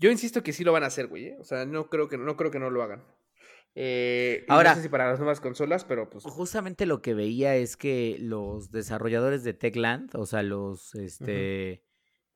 Yo 0.00 0.10
insisto 0.10 0.42
que 0.42 0.52
sí 0.52 0.64
lo 0.64 0.72
van 0.72 0.82
a 0.82 0.86
hacer, 0.86 1.06
güey. 1.06 1.26
¿eh? 1.26 1.36
O 1.38 1.44
sea, 1.44 1.64
no 1.64 1.88
creo 1.88 2.08
que 2.08 2.18
no 2.18 2.36
creo 2.36 2.50
que 2.50 2.58
no 2.58 2.70
lo 2.70 2.82
hagan. 2.82 3.04
Eh, 3.76 4.44
Ahora- 4.48 4.70
no 4.70 4.76
sé 4.78 4.82
si 4.82 4.88
para 4.88 5.08
las 5.08 5.20
nuevas 5.20 5.40
consolas, 5.40 5.84
pero 5.84 6.10
pues. 6.10 6.24
Justamente 6.24 6.86
lo 6.86 7.02
que 7.02 7.14
veía 7.14 7.54
es 7.54 7.76
que 7.76 8.16
los 8.18 8.72
desarrolladores 8.72 9.44
de 9.44 9.54
Techland, 9.54 10.10
o 10.16 10.26
sea, 10.26 10.42
los, 10.42 10.96
este, 10.96 11.84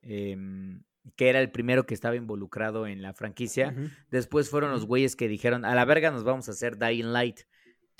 em, 0.01 0.85
que 1.17 1.27
era 1.27 1.41
el 1.41 1.51
primero 1.51 1.85
que 1.85 1.93
estaba 1.93 2.15
involucrado 2.15 2.87
en 2.87 3.01
la 3.01 3.13
franquicia, 3.13 3.75
después 4.11 4.49
fueron 4.49 4.71
los 4.71 4.85
güeyes 4.85 5.17
que 5.17 5.27
dijeron, 5.27 5.65
a 5.65 5.75
la 5.75 5.83
verga 5.83 6.09
nos 6.09 6.23
vamos 6.23 6.47
a 6.47 6.51
hacer 6.51 6.77
Dying 6.77 7.11
Light. 7.11 7.41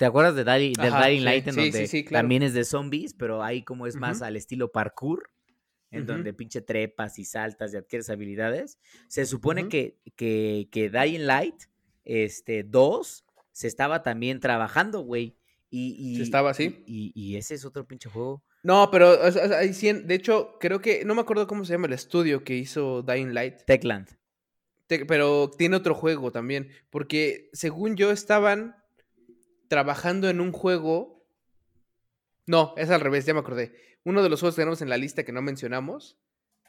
¿Te 0.00 0.06
acuerdas 0.06 0.34
de 0.34 0.44
Dying, 0.44 0.72
del 0.72 0.94
Ajá, 0.94 1.08
Dying 1.08 1.18
sí, 1.18 1.24
Light 1.26 1.46
en 1.48 1.52
sí, 1.54 1.60
sí, 1.60 1.70
donde 1.70 1.86
sí, 1.88 2.04
claro. 2.04 2.22
también 2.22 2.42
es 2.42 2.54
de 2.54 2.64
zombies, 2.64 3.12
pero 3.12 3.42
ahí 3.42 3.62
como 3.62 3.86
es 3.86 3.96
más 3.96 4.22
al 4.22 4.34
estilo 4.34 4.72
parkour, 4.72 5.30
en 5.90 6.06
donde 6.06 6.32
pinche 6.32 6.62
trepas 6.62 7.18
y 7.18 7.26
saltas 7.26 7.74
y 7.74 7.76
adquieres 7.76 8.08
habilidades? 8.08 8.78
Se 9.08 9.26
supone 9.26 9.68
que, 9.68 9.98
que, 10.16 10.68
que 10.72 10.88
Dying 10.88 11.26
Light 11.26 11.64
este, 12.06 12.62
2 12.62 13.26
se 13.52 13.68
estaba 13.68 14.02
también 14.02 14.40
trabajando, 14.40 15.00
güey. 15.00 15.36
Y, 15.68 15.94
y, 15.98 16.16
Se 16.16 16.22
estaba 16.22 16.52
así. 16.52 16.82
Y, 16.86 17.12
y 17.14 17.36
ese 17.36 17.54
es 17.54 17.66
otro 17.66 17.86
pinche 17.86 18.08
juego. 18.08 18.42
No, 18.62 18.90
pero 18.90 19.20
o 19.22 19.30
sea, 19.30 19.58
hay 19.58 19.68
cien- 19.74 20.06
de 20.06 20.14
hecho, 20.14 20.56
creo 20.60 20.80
que. 20.80 21.04
No 21.04 21.14
me 21.14 21.20
acuerdo 21.20 21.46
cómo 21.46 21.66
se 21.66 21.74
llama 21.74 21.88
el 21.88 21.92
estudio 21.92 22.42
que 22.42 22.56
hizo 22.56 23.02
Dying 23.02 23.34
Light. 23.34 23.64
Techland. 23.66 24.08
Te- 24.86 25.04
pero 25.04 25.50
tiene 25.50 25.76
otro 25.76 25.94
juego 25.94 26.32
también. 26.32 26.70
Porque 26.88 27.50
según 27.52 27.96
yo 27.96 28.10
estaban 28.10 28.79
trabajando 29.70 30.28
en 30.28 30.40
un 30.40 30.50
juego. 30.50 31.24
No, 32.46 32.74
es 32.76 32.90
al 32.90 33.00
revés, 33.00 33.24
ya 33.24 33.34
me 33.34 33.40
acordé. 33.40 33.72
Uno 34.04 34.24
de 34.24 34.28
los 34.28 34.40
juegos 34.40 34.56
que 34.56 34.62
tenemos 34.62 34.82
en 34.82 34.88
la 34.88 34.96
lista 34.96 35.24
que 35.24 35.30
no 35.30 35.42
mencionamos, 35.42 36.18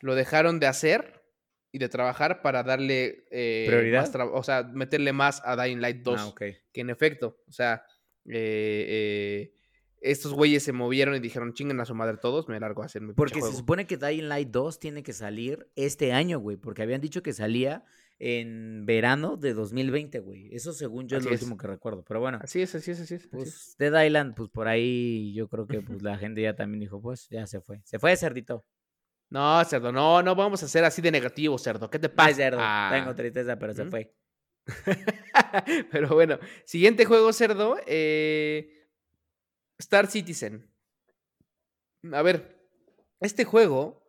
lo 0.02 0.14
dejaron 0.14 0.60
de 0.60 0.68
hacer 0.68 1.24
y 1.72 1.80
de 1.80 1.90
trabajar 1.90 2.44
para 2.44 2.62
darle 2.62 3.26
eh, 3.32 3.66
¿Prioridad? 3.68 4.14
más 4.14 4.30
o 4.32 4.44
sea, 4.44 4.64
meterle 4.64 5.14
más 5.14 5.42
a 5.44 5.56
Dying 5.62 5.80
Light 5.82 6.04
2. 6.04 6.20
Ah, 6.20 6.28
ok. 6.28 6.42
Que 6.72 6.82
en 6.82 6.92
efecto, 6.92 7.40
o 7.48 7.52
sea, 7.52 7.84
eh, 8.28 8.86
eh, 8.88 9.54
estos 10.00 10.34
güeyes 10.34 10.62
se 10.62 10.72
movieron 10.72 11.16
y 11.16 11.20
dijeron, 11.20 11.56
chinguen 11.56 11.80
a 11.80 11.86
su 11.86 11.96
madre 11.96 12.18
todos, 12.18 12.48
me 12.50 12.60
largo 12.60 12.84
a 12.84 12.86
hacer 12.86 13.02
mi 13.02 13.14
Porque 13.14 13.36
se 13.36 13.42
juego". 13.42 13.58
supone 13.58 13.88
que 13.88 13.98
Dying 13.98 14.30
Light 14.30 14.50
2 14.50 14.80
tiene 14.80 15.02
que 15.02 15.14
salir 15.14 15.68
este 15.76 16.14
año, 16.14 16.38
güey. 16.38 16.58
Porque 16.58 16.84
habían 16.84 17.02
dicho 17.02 17.24
que 17.24 17.34
salía 17.34 17.84
en 18.24 18.86
verano 18.86 19.36
de 19.36 19.54
2020, 19.56 20.20
güey. 20.20 20.54
Eso 20.56 20.74
según 20.74 21.08
yo 21.08 21.18
es 21.18 21.22
Así 21.22 21.30
lo 21.30 21.36
es. 21.36 21.42
último 21.42 21.58
que 21.58 21.66
recuerdo. 21.66 22.04
Pero 22.08 22.20
bueno, 22.20 22.38
Así 22.42 22.62
es, 22.62 22.76
así 22.76 22.92
es, 22.92 23.00
así 23.02 23.16
es. 23.16 23.22
así 23.22 23.26
es. 23.26 23.32
pues 23.32 23.76
Dead 23.80 24.06
Island, 24.06 24.36
pues 24.36 24.50
por 24.52 24.68
ahí 24.68 25.34
yo 25.34 25.48
creo 25.48 25.66
que 25.66 25.82
pues 25.82 26.04
la 26.04 26.18
gente 26.20 26.40
ya 26.42 26.56
también 26.56 26.82
dijo, 26.82 27.02
pues 27.02 27.28
ya 27.30 27.48
se 27.48 27.62
fue. 27.62 27.82
Se 27.84 27.98
fue 27.98 28.16
cerdito. 28.16 28.64
No, 29.32 29.64
cerdo, 29.66 29.92
no, 29.92 30.22
no 30.22 30.36
vamos 30.36 30.62
a 30.62 30.68
ser 30.68 30.84
así 30.84 31.02
de 31.02 31.10
negativo, 31.10 31.58
cerdo. 31.58 31.90
¿Qué 31.90 31.98
te 31.98 32.10
pasa? 32.10 32.36
cerdo. 32.36 32.60
Ah. 32.62 32.92
Tengo 32.94 33.16
tristeza, 33.16 33.58
pero 33.58 33.74
se 33.74 33.86
fue. 33.86 34.14
Pero 35.92 36.10
bueno, 36.10 36.38
siguiente 36.66 37.06
juego, 37.06 37.34
cerdo. 37.34 37.78
eh, 37.88 38.88
Star 39.80 40.06
Citizen. 40.08 40.70
A 42.14 42.22
ver, 42.22 42.68
este 43.20 43.44
juego 43.46 44.06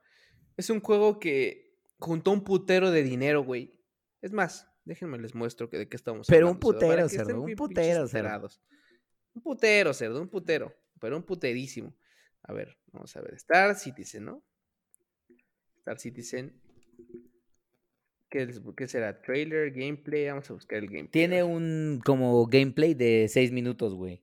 es 0.58 0.68
un 0.70 0.80
juego 0.80 1.18
que 1.18 1.78
juntó 1.98 2.32
un 2.32 2.44
putero 2.44 2.90
de 2.90 3.02
dinero, 3.02 3.42
güey. 3.44 3.80
Es 4.22 4.32
más, 4.32 4.68
déjenme 4.84 5.18
les 5.18 5.34
muestro 5.34 5.68
que 5.68 5.76
de 5.78 5.88
qué 5.88 5.96
estamos 5.96 6.26
Pero 6.28 6.46
un 6.48 6.56
hablando, 6.56 6.78
cerdo, 6.80 6.88
para 6.88 7.02
putero, 7.02 7.08
cerdo, 7.26 7.42
un 7.42 7.54
putero, 7.56 8.06
cerdo. 8.08 8.48
Un 9.34 9.42
putero, 9.42 9.92
cerdo, 9.94 10.22
un 10.22 10.28
putero. 10.28 10.74
Pero 11.00 11.16
un 11.16 11.22
puterísimo. 11.24 11.94
A 12.44 12.52
ver, 12.52 12.78
vamos 12.92 13.14
a 13.16 13.20
ver. 13.20 13.34
Star 13.34 13.74
Citizen, 13.76 14.24
¿no? 14.24 14.42
Star 15.78 15.98
Citizen. 15.98 16.52
¿Qué, 18.30 18.44
es- 18.44 18.60
qué 18.76 18.88
será? 18.88 19.20
¿Trailer? 19.20 19.72
¿Gameplay? 19.72 20.28
Vamos 20.28 20.48
a 20.50 20.54
buscar 20.54 20.78
el 20.78 20.86
gameplay. 20.86 21.08
Tiene 21.10 21.42
un 21.42 22.00
como 22.04 22.46
gameplay 22.46 22.94
de 22.94 23.26
6 23.28 23.52
minutos, 23.52 23.94
güey. 23.94 24.22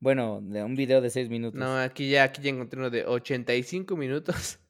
Bueno, 0.00 0.40
de 0.42 0.64
un 0.64 0.74
video 0.74 1.00
de 1.00 1.10
6 1.10 1.28
minutos. 1.30 1.58
No, 1.58 1.78
aquí 1.78 2.10
ya, 2.10 2.24
aquí 2.24 2.42
ya 2.42 2.50
encontré 2.50 2.78
uno 2.80 2.90
de 2.90 3.06
85 3.06 3.96
minutos. 3.96 4.58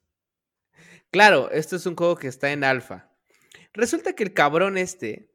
Claro, 1.11 1.51
esto 1.51 1.75
es 1.75 1.85
un 1.85 1.95
juego 1.95 2.15
que 2.15 2.27
está 2.27 2.51
en 2.53 2.63
alfa. 2.63 3.12
Resulta 3.73 4.13
que 4.13 4.23
el 4.23 4.33
cabrón 4.33 4.77
este 4.77 5.29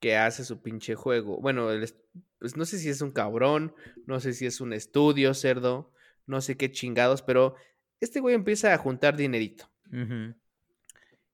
que 0.00 0.16
hace 0.16 0.44
su 0.44 0.60
pinche 0.62 0.94
juego, 0.94 1.40
bueno, 1.40 1.70
el 1.72 1.92
pues 2.38 2.56
no 2.56 2.64
sé 2.64 2.78
si 2.78 2.88
es 2.88 3.00
un 3.00 3.10
cabrón, 3.10 3.74
no 4.06 4.20
sé 4.20 4.32
si 4.32 4.46
es 4.46 4.60
un 4.60 4.72
estudio, 4.72 5.34
cerdo, 5.34 5.92
no 6.26 6.40
sé 6.40 6.56
qué 6.56 6.70
chingados, 6.70 7.22
pero 7.22 7.56
este 8.00 8.20
güey 8.20 8.36
empieza 8.36 8.72
a 8.72 8.78
juntar 8.78 9.16
dinerito. 9.16 9.68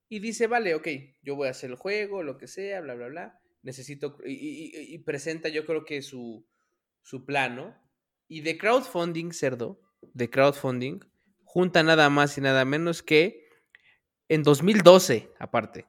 Y 0.09 0.21
dice, 0.21 0.47
vale, 0.47 0.75
ok, 0.75 0.89
yo 1.23 1.37
voy 1.37 1.49
a 1.49 1.51
hacer 1.51 1.71
el 1.71 1.77
juego, 1.77 2.23
lo 2.23 2.39
que 2.39 2.47
sea, 2.47 2.81
bla, 2.81 2.95
bla, 2.95 3.09
bla. 3.09 3.41
Necesito. 3.63 4.17
Y, 4.25 4.33
y- 4.33 4.65
y- 4.75 4.95
y 4.95 4.99
presenta, 4.99 5.49
yo 5.49 5.67
creo 5.67 5.85
que 5.85 6.01
su, 6.03 6.47
su 7.03 7.25
plano. 7.27 7.75
Y 8.29 8.41
de 8.43 8.57
crowdfunding, 8.57 9.33
cerdo, 9.33 9.81
de 10.15 10.31
crowdfunding, 10.31 11.01
junta 11.45 11.83
nada 11.83 12.09
más 12.11 12.39
y 12.39 12.41
nada 12.41 12.65
menos 12.65 13.03
que 13.03 13.49
en 14.29 14.43
2012, 14.43 15.31
aparte. 15.39 15.87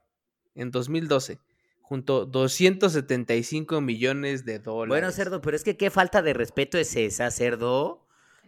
En 0.55 0.71
2012, 0.71 1.39
juntó 1.81 2.25
275 2.25 3.81
millones 3.81 4.45
de 4.45 4.59
dólares. 4.59 4.89
Bueno, 4.89 5.11
cerdo, 5.11 5.41
pero 5.41 5.55
es 5.55 5.63
que 5.63 5.77
qué 5.77 5.89
falta 5.89 6.21
de 6.21 6.33
respeto 6.33 6.77
es 6.77 6.95
esa, 6.95 7.29
cerdo. 7.31 8.01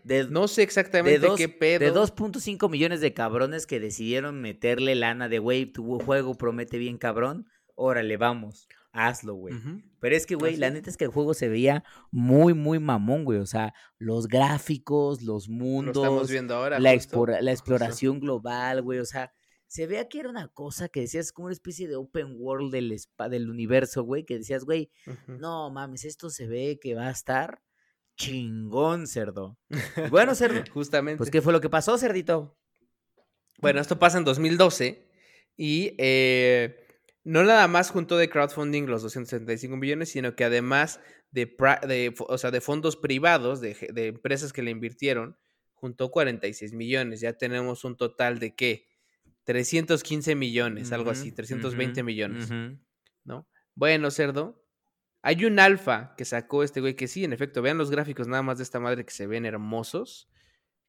De, 0.03 0.25
No 0.29 0.47
sé 0.47 0.61
de, 0.61 0.65
exactamente 0.65 1.19
dos- 1.19 1.37
qué 1.37 1.49
pedo. 1.49 1.79
de 1.79 1.91
2.5 1.91 2.69
millones 2.69 3.01
de 3.01 3.13
cabrones 3.13 3.67
que 3.67 3.79
decidieron 3.81 4.39
meterle 4.41 4.95
lana 4.95 5.27
de, 5.27 5.39
güey, 5.39 5.65
tu 5.65 5.99
juego 5.99 6.35
promete 6.35 6.77
bien 6.77 6.97
cabrón. 6.97 7.45
Órale, 7.75 8.15
vamos, 8.17 8.67
hazlo, 8.93 9.33
güey. 9.35 9.55
Pero 9.99 10.15
es 10.15 10.25
que, 10.25 10.35
güey, 10.35 10.55
la 10.55 10.69
neta 10.69 10.89
es 10.89 10.95
que 10.97 11.03
el 11.05 11.11
juego 11.11 11.33
se 11.33 11.49
veía 11.49 11.83
muy, 12.09 12.53
muy 12.53 12.79
mamón, 12.79 13.25
güey. 13.25 13.39
O 13.39 13.45
sea, 13.45 13.73
los 13.99 14.27
gráficos, 14.27 15.21
los 15.23 15.47
Lo 15.49 15.53
mundos, 15.55 15.97
estamos 15.97 16.31
viendo 16.31 16.55
ahora. 16.55 16.79
la, 16.79 16.93
justo, 16.93 17.25
la 17.27 17.35
justo. 17.35 17.49
exploración 17.51 18.19
global, 18.21 18.81
güey. 18.83 18.99
O 18.99 19.05
sea, 19.05 19.33
se 19.67 19.85
veía 19.87 20.07
que 20.07 20.19
era 20.21 20.29
una 20.29 20.47
cosa 20.47 20.87
que 20.89 21.01
decías 21.01 21.31
como 21.31 21.47
una 21.47 21.53
especie 21.53 21.87
de 21.87 21.95
open 21.97 22.35
world 22.37 22.71
del, 22.71 22.91
spa- 22.93 23.29
del 23.29 23.49
universo, 23.49 24.03
güey. 24.03 24.23
Que 24.25 24.37
decías, 24.37 24.63
güey, 24.65 24.89
no 25.27 25.69
mames, 25.69 26.05
esto 26.05 26.29
se 26.29 26.47
ve 26.47 26.79
que 26.81 26.95
va 26.95 27.07
a 27.07 27.11
estar 27.11 27.61
chingón, 28.15 29.07
cerdo. 29.07 29.57
Bueno, 30.11 30.35
cerdo. 30.35 30.63
Justamente. 30.71 31.17
Pues, 31.17 31.29
¿qué 31.31 31.41
fue 31.41 31.53
lo 31.53 31.61
que 31.61 31.69
pasó, 31.69 31.97
cerdito? 31.97 32.57
Bueno, 33.59 33.79
esto 33.81 33.97
pasa 33.99 34.17
en 34.17 34.23
2012 34.23 35.07
y 35.55 35.93
eh, 35.97 36.85
no 37.23 37.43
nada 37.43 37.67
más 37.67 37.89
juntó 37.89 38.17
de 38.17 38.29
crowdfunding 38.29 38.83
los 38.85 39.01
275 39.01 39.75
millones, 39.77 40.09
sino 40.09 40.35
que 40.35 40.43
además 40.43 40.99
de, 41.31 41.45
de, 41.87 42.13
o 42.19 42.37
sea, 42.37 42.51
de 42.51 42.61
fondos 42.61 42.95
privados, 42.95 43.59
de, 43.59 43.75
de 43.93 44.07
empresas 44.07 44.53
que 44.53 44.61
le 44.61 44.71
invirtieron, 44.71 45.37
juntó 45.73 46.09
46 46.11 46.73
millones. 46.73 47.19
Ya 47.19 47.33
tenemos 47.33 47.83
un 47.83 47.97
total 47.97 48.39
de 48.39 48.55
qué? 48.55 48.87
315 49.47 50.35
millones, 50.35 50.91
algo 50.91 51.09
así, 51.09 51.29
Ujú, 51.29 51.37
320 51.37 52.01
ujú, 52.01 52.05
millones. 52.05 52.51
¿no? 53.23 53.47
Bueno, 53.75 54.11
cerdo. 54.11 54.61
Hay 55.21 55.45
un 55.45 55.59
alfa 55.59 56.15
que 56.17 56.25
sacó 56.25 56.63
este 56.63 56.81
güey, 56.81 56.97
que 56.97 57.07
sí, 57.07 57.23
en 57.23 57.31
efecto, 57.31 57.61
vean 57.61 57.77
los 57.77 57.89
gráficos 57.89 58.27
nada 58.27 58.43
más 58.43 58.57
de 58.57 58.65
esta 58.65 58.81
madre 58.81 59.05
que 59.05 59.13
se 59.13 59.25
ven 59.25 59.45
hermosos 59.45 60.29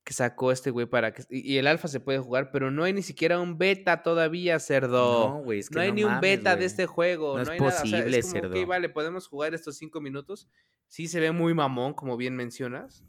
que 0.08 0.14
sacó 0.14 0.50
este 0.52 0.70
güey 0.70 0.86
para 0.86 1.12
que... 1.12 1.22
Y 1.28 1.58
el 1.58 1.66
alfa 1.66 1.86
se 1.86 2.00
puede 2.00 2.18
jugar, 2.18 2.50
pero 2.50 2.70
no 2.70 2.82
hay 2.82 2.94
ni 2.94 3.02
siquiera 3.02 3.38
un 3.38 3.58
beta 3.58 4.02
todavía, 4.02 4.58
cerdo. 4.58 5.28
No, 5.28 5.42
güey, 5.42 5.60
es 5.60 5.68
que 5.68 5.74
no 5.76 5.82
hay 5.82 5.88
no 5.90 5.94
ni 5.94 6.04
un 6.04 6.20
beta 6.20 6.56
de 6.56 6.64
este 6.64 6.86
juego. 6.86 7.36
No 7.36 7.36
No, 7.36 7.42
es 7.42 7.48
hay 7.50 7.60
nada. 7.60 7.68
O 7.68 7.86
sea, 7.86 8.00
posible, 8.00 8.18
es 8.18 8.24
como, 8.24 8.38
ok, 8.38 8.52
cerdo. 8.54 8.66
vale, 8.66 8.88
podemos 8.88 9.28
jugar 9.28 9.54
estos 9.54 9.76
cinco 9.76 10.00
minutos. 10.00 10.48
Sí 10.86 11.06
se 11.06 11.20
ve 11.20 11.30
muy 11.30 11.52
mamón, 11.52 11.92
como 11.92 12.16
bien 12.16 12.34
mencionas. 12.34 13.04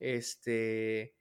Este... 0.00 1.14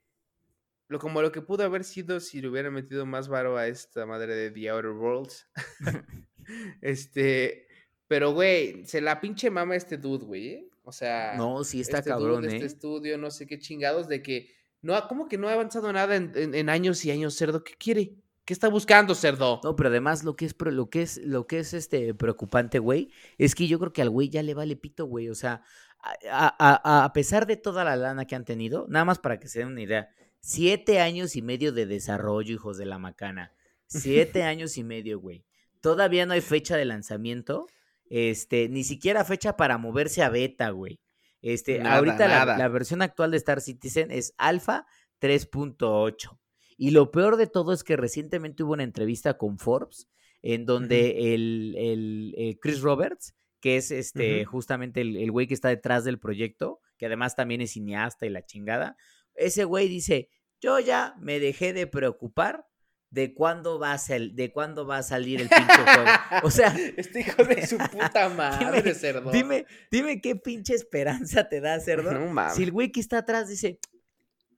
Lo, 0.88 1.00
como 1.00 1.22
lo 1.22 1.32
que 1.32 1.42
pudo 1.42 1.64
haber 1.64 1.84
sido 1.84 2.20
si 2.20 2.42
le 2.42 2.48
hubieran 2.50 2.74
metido 2.74 3.06
más 3.06 3.28
varo 3.28 3.58
a 3.58 3.68
esta 3.68 4.06
madre 4.06 4.36
de 4.36 4.52
The 4.52 4.70
Outer 4.70 4.92
Worlds. 4.92 5.48
este... 6.82 7.68
Pero, 8.08 8.34
güey, 8.34 8.86
se 8.86 9.02
la 9.02 9.20
pinche 9.20 9.50
mama 9.50 9.76
este 9.76 9.98
dude, 9.98 10.26
güey. 10.26 10.48
¿eh? 10.50 10.70
O 10.84 10.92
sea... 10.92 11.34
No, 11.36 11.64
sí 11.64 11.82
está 11.82 11.98
este 12.00 12.12
dude, 12.12 12.20
cabrón, 12.22 12.46
este 12.46 12.58
¿eh? 12.58 12.66
estudio, 12.68 13.18
no 13.18 13.32
sé 13.32 13.48
qué 13.48 13.58
chingados, 13.58 14.08
de 14.08 14.22
que 14.22 14.52
no, 14.84 15.08
¿cómo 15.08 15.28
que 15.28 15.40
no 15.40 15.50
ha 15.50 15.54
avanzado 15.54 15.92
nada 15.92 16.16
en, 16.16 16.32
en- 16.36 16.54
en 16.54 16.70
años 16.70 17.04
y 17.04 17.10
años, 17.10 17.36
cerdo? 17.36 17.64
¿Qué 17.64 17.74
quiere? 17.74 18.14
¿Qué 18.46 18.54
está 18.54 18.68
buscando, 18.70 19.16
cerdo? 19.16 19.60
No, 19.64 19.76
pero 19.76 19.90
además 19.90 20.24
lo 20.24 20.36
que 20.36 20.46
es 20.46 20.56
lo 20.60 20.88
que 20.92 21.02
es 21.02 21.18
lo 21.18 21.48
que 21.48 21.58
es 21.58 21.74
este 21.74 22.14
preocupante, 22.14 22.78
güey, 22.78 23.10
es 23.40 23.56
que 23.56 23.66
yo 23.68 23.80
creo 23.80 23.92
que 23.92 24.04
al 24.04 24.12
güey 24.12 24.30
ya 24.30 24.44
le 24.44 24.54
vale 24.54 24.76
pito, 24.76 25.06
güey, 25.08 25.30
o 25.30 25.34
sea, 25.34 25.64
a, 26.00 26.56
a- 26.60 26.82
a- 26.84 27.06
a 27.06 27.14
pesar 27.14 27.48
de 27.48 27.58
toda 27.58 27.84
la 27.84 27.96
lana 27.96 28.26
que 28.28 28.36
han 28.36 28.46
tenido, 28.46 28.86
nada 28.88 29.04
más 29.06 29.18
para 29.18 29.40
que 29.40 29.48
se 29.48 29.58
den 29.60 29.70
una 29.70 29.82
idea, 29.82 30.10
siete 30.46 31.00
años 31.00 31.36
y 31.36 31.42
medio 31.42 31.72
de 31.72 31.88
desarrollo, 31.88 32.54
hijos 32.54 32.78
de 32.78 32.86
la 32.86 33.00
macana, 33.00 33.52
siete 33.88 34.44
años 34.44 34.78
y 34.78 34.84
medio, 34.84 35.20
güey, 35.20 35.44
todavía 35.82 36.28
no 36.28 36.34
hay 36.34 36.42
fecha 36.42 36.78
de 36.78 36.86
lanzamiento, 36.86 37.66
este, 38.12 38.70
ni 38.70 38.84
siquiera 38.84 39.26
fecha 39.26 39.58
para 39.58 39.80
moverse 39.80 40.22
a 40.22 40.30
beta, 40.30 40.70
güey. 40.70 41.00
Este, 41.42 41.80
Nada, 41.80 41.98
ahorita 41.98 42.28
la, 42.28 42.40
nada. 42.40 42.58
la 42.60 42.68
versión 42.68 43.02
actual 43.02 43.32
de 43.32 43.38
Star 43.38 43.60
Citizen 43.60 44.12
es 44.12 44.36
Alpha 44.38 44.86
3.8. 45.20 46.38
Y 46.78 46.92
lo 46.92 47.10
peor 47.10 47.38
de 47.38 47.48
todo 47.48 47.74
es 47.74 47.84
que 47.84 47.98
recientemente 47.98 48.62
hubo 48.62 48.74
una 48.74 48.84
entrevista 48.84 49.38
con 49.38 49.58
Forbes 49.58 50.08
en 50.44 50.68
donde 50.68 51.34
el, 51.34 51.74
el, 51.76 52.36
eh, 52.38 52.60
Chris 52.62 52.82
Roberts, 52.82 53.34
que 53.62 53.78
es 53.78 53.90
este 53.90 54.46
justamente 54.46 55.02
el 55.02 55.18
el 55.18 55.32
güey 55.32 55.48
que 55.48 55.56
está 55.56 55.70
detrás 55.70 56.04
del 56.04 56.20
proyecto, 56.20 56.82
que 56.98 57.08
además 57.08 57.36
también 57.36 57.62
es 57.62 57.72
cineasta 57.72 58.28
y 58.28 58.30
la 58.30 58.46
chingada. 58.46 58.96
Ese 59.34 59.64
güey 59.64 59.88
dice: 59.88 60.30
"Yo 60.62 60.80
ya 60.80 61.16
me 61.20 61.40
dejé 61.40 61.74
de 61.74 61.88
preocupar 61.88 62.66
de 63.12 63.34
cuándo 63.34 63.80
va 63.80 63.94
a 63.94 64.00
de 64.34 64.52
cuándo 64.52 64.86
va 64.86 64.98
a 64.98 65.04
salir 65.04 65.42
el 65.42 65.48
pinche 65.50 65.74
juego". 65.74 66.10
O 66.44 66.52
sea, 66.52 66.76
Este 66.98 67.22
hijo 67.22 67.44
de 67.44 67.66
su 67.68 67.78
puta 67.78 68.30
madre, 68.36 68.82
dime 68.82 68.94
cerdo. 68.94 69.32
dime 69.32 69.66
dime 69.92 70.22
qué 70.22 70.36
pinche 70.36 70.74
esperanza 70.74 71.48
te 71.48 71.62
da, 71.62 71.80
cerdo, 71.80 72.12
No 72.12 72.28
mames. 72.28 72.56
si 72.56 72.64
el 72.64 72.72
güey 72.72 72.92
que 72.92 73.00
está 73.00 73.20
atrás 73.20 73.48
dice: 73.48 73.80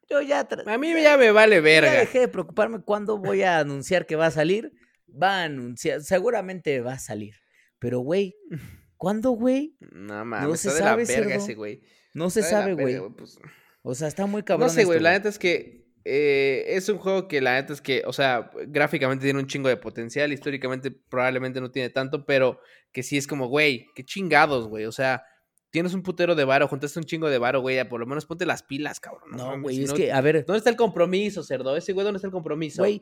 "Yo 0.10 0.22
ya 0.22 0.48
A 0.66 0.78
mí 0.78 0.94
ya 1.02 1.18
me 1.18 1.32
vale 1.32 1.58
yo 1.58 1.62
ya 1.62 1.66
verga. 1.66 1.92
dejé 1.92 2.20
de 2.22 2.28
preocuparme 2.28 2.82
cuándo 2.82 3.18
voy 3.18 3.44
a 3.44 3.60
anunciar 3.60 4.06
que 4.06 4.16
va 4.16 4.28
a 4.28 4.32
salir". 4.32 4.72
Va 5.10 5.42
a 5.42 5.44
anunciar, 5.46 6.02
seguramente 6.04 6.82
va 6.82 6.94
a 6.94 7.00
salir. 7.00 7.34
Pero, 7.80 8.00
güey, 8.00 8.36
¿cuándo, 8.98 9.32
güey? 9.32 9.78
No 9.92 10.26
mames, 10.26 10.60
se 10.60 10.68
está 10.70 10.80
de 10.80 10.84
la 10.86 10.90
sabe, 10.92 11.06
verga 11.06 11.30
cerdo. 11.30 11.44
ese 11.44 11.54
güey. 11.56 11.82
No 12.14 12.30
se 12.30 12.42
sabe, 12.44 12.74
güey. 12.74 12.94
verga, 12.96 13.10
pues. 13.16 13.38
O 13.84 13.96
sea, 13.96 14.08
está 14.10 14.26
muy 14.26 14.44
cabrón 14.44 14.68
No 14.68 14.74
sé, 14.74 14.84
güey, 14.84 15.00
la 15.00 15.12
neta 15.12 15.30
es 15.30 15.40
que 15.40 15.87
eh, 16.10 16.64
es 16.76 16.88
un 16.88 16.98
juego 16.98 17.28
que 17.28 17.42
la 17.42 17.56
neta 17.56 17.74
es 17.74 17.82
que, 17.82 18.04
o 18.06 18.14
sea, 18.14 18.50
gráficamente 18.68 19.26
tiene 19.26 19.40
un 19.40 19.48
chingo 19.48 19.68
de 19.68 19.76
potencial, 19.78 20.32
históricamente 20.32 20.90
probablemente 20.90 21.60
no 21.60 21.70
tiene 21.70 21.90
tanto, 21.90 22.26
pero 22.26 22.60
que 22.94 23.04
sí 23.04 23.18
es 23.18 23.28
como, 23.28 23.48
güey, 23.48 23.88
qué 23.94 24.06
chingados, 24.06 24.68
güey, 24.70 24.86
o 24.86 24.92
sea, 24.94 25.24
tienes 25.70 25.94
un 25.94 26.04
putero 26.04 26.34
de 26.34 26.46
varo, 26.46 26.68
juntaste 26.70 26.98
un 26.98 27.06
chingo 27.06 27.30
de 27.30 27.38
varo, 27.38 27.60
güey, 27.60 27.76
ya 27.76 27.90
por 27.90 28.00
lo 28.00 28.06
menos 28.06 28.26
ponte 28.26 28.46
las 28.46 28.64
pilas, 28.64 29.02
cabrón. 29.02 29.32
No, 29.32 29.62
güey, 29.62 29.76
si 29.76 29.84
es 29.84 29.90
no- 29.90 29.96
que, 29.96 30.14
a 30.14 30.22
ver, 30.22 30.46
¿Dónde 30.46 30.60
está 30.60 30.70
el 30.70 30.78
compromiso, 30.78 31.44
cerdo? 31.44 31.76
Ese 31.76 31.92
güey, 31.92 32.06
¿dónde 32.06 32.18
está 32.18 32.28
el 32.28 32.34
compromiso? 32.34 32.82
güey, 32.84 33.02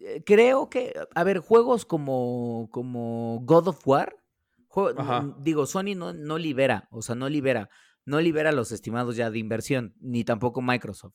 eh, 0.00 0.22
creo 0.24 0.70
que, 0.70 0.94
a 1.14 1.24
ver, 1.24 1.40
juegos 1.40 1.84
como, 1.84 2.68
como 2.70 3.40
God 3.42 3.68
of 3.68 3.86
War, 3.86 4.16
digo, 5.38 5.66
Sony 5.66 5.94
no, 5.96 6.12
no 6.12 6.38
libera, 6.38 6.88
o 6.90 7.02
sea, 7.02 7.14
no 7.14 7.28
libera, 7.28 7.68
no 8.04 8.20
libera 8.20 8.52
los 8.52 8.72
estimados 8.72 9.16
ya 9.16 9.30
de 9.30 9.38
inversión, 9.38 9.94
ni 10.00 10.24
tampoco 10.24 10.62
Microsoft. 10.62 11.14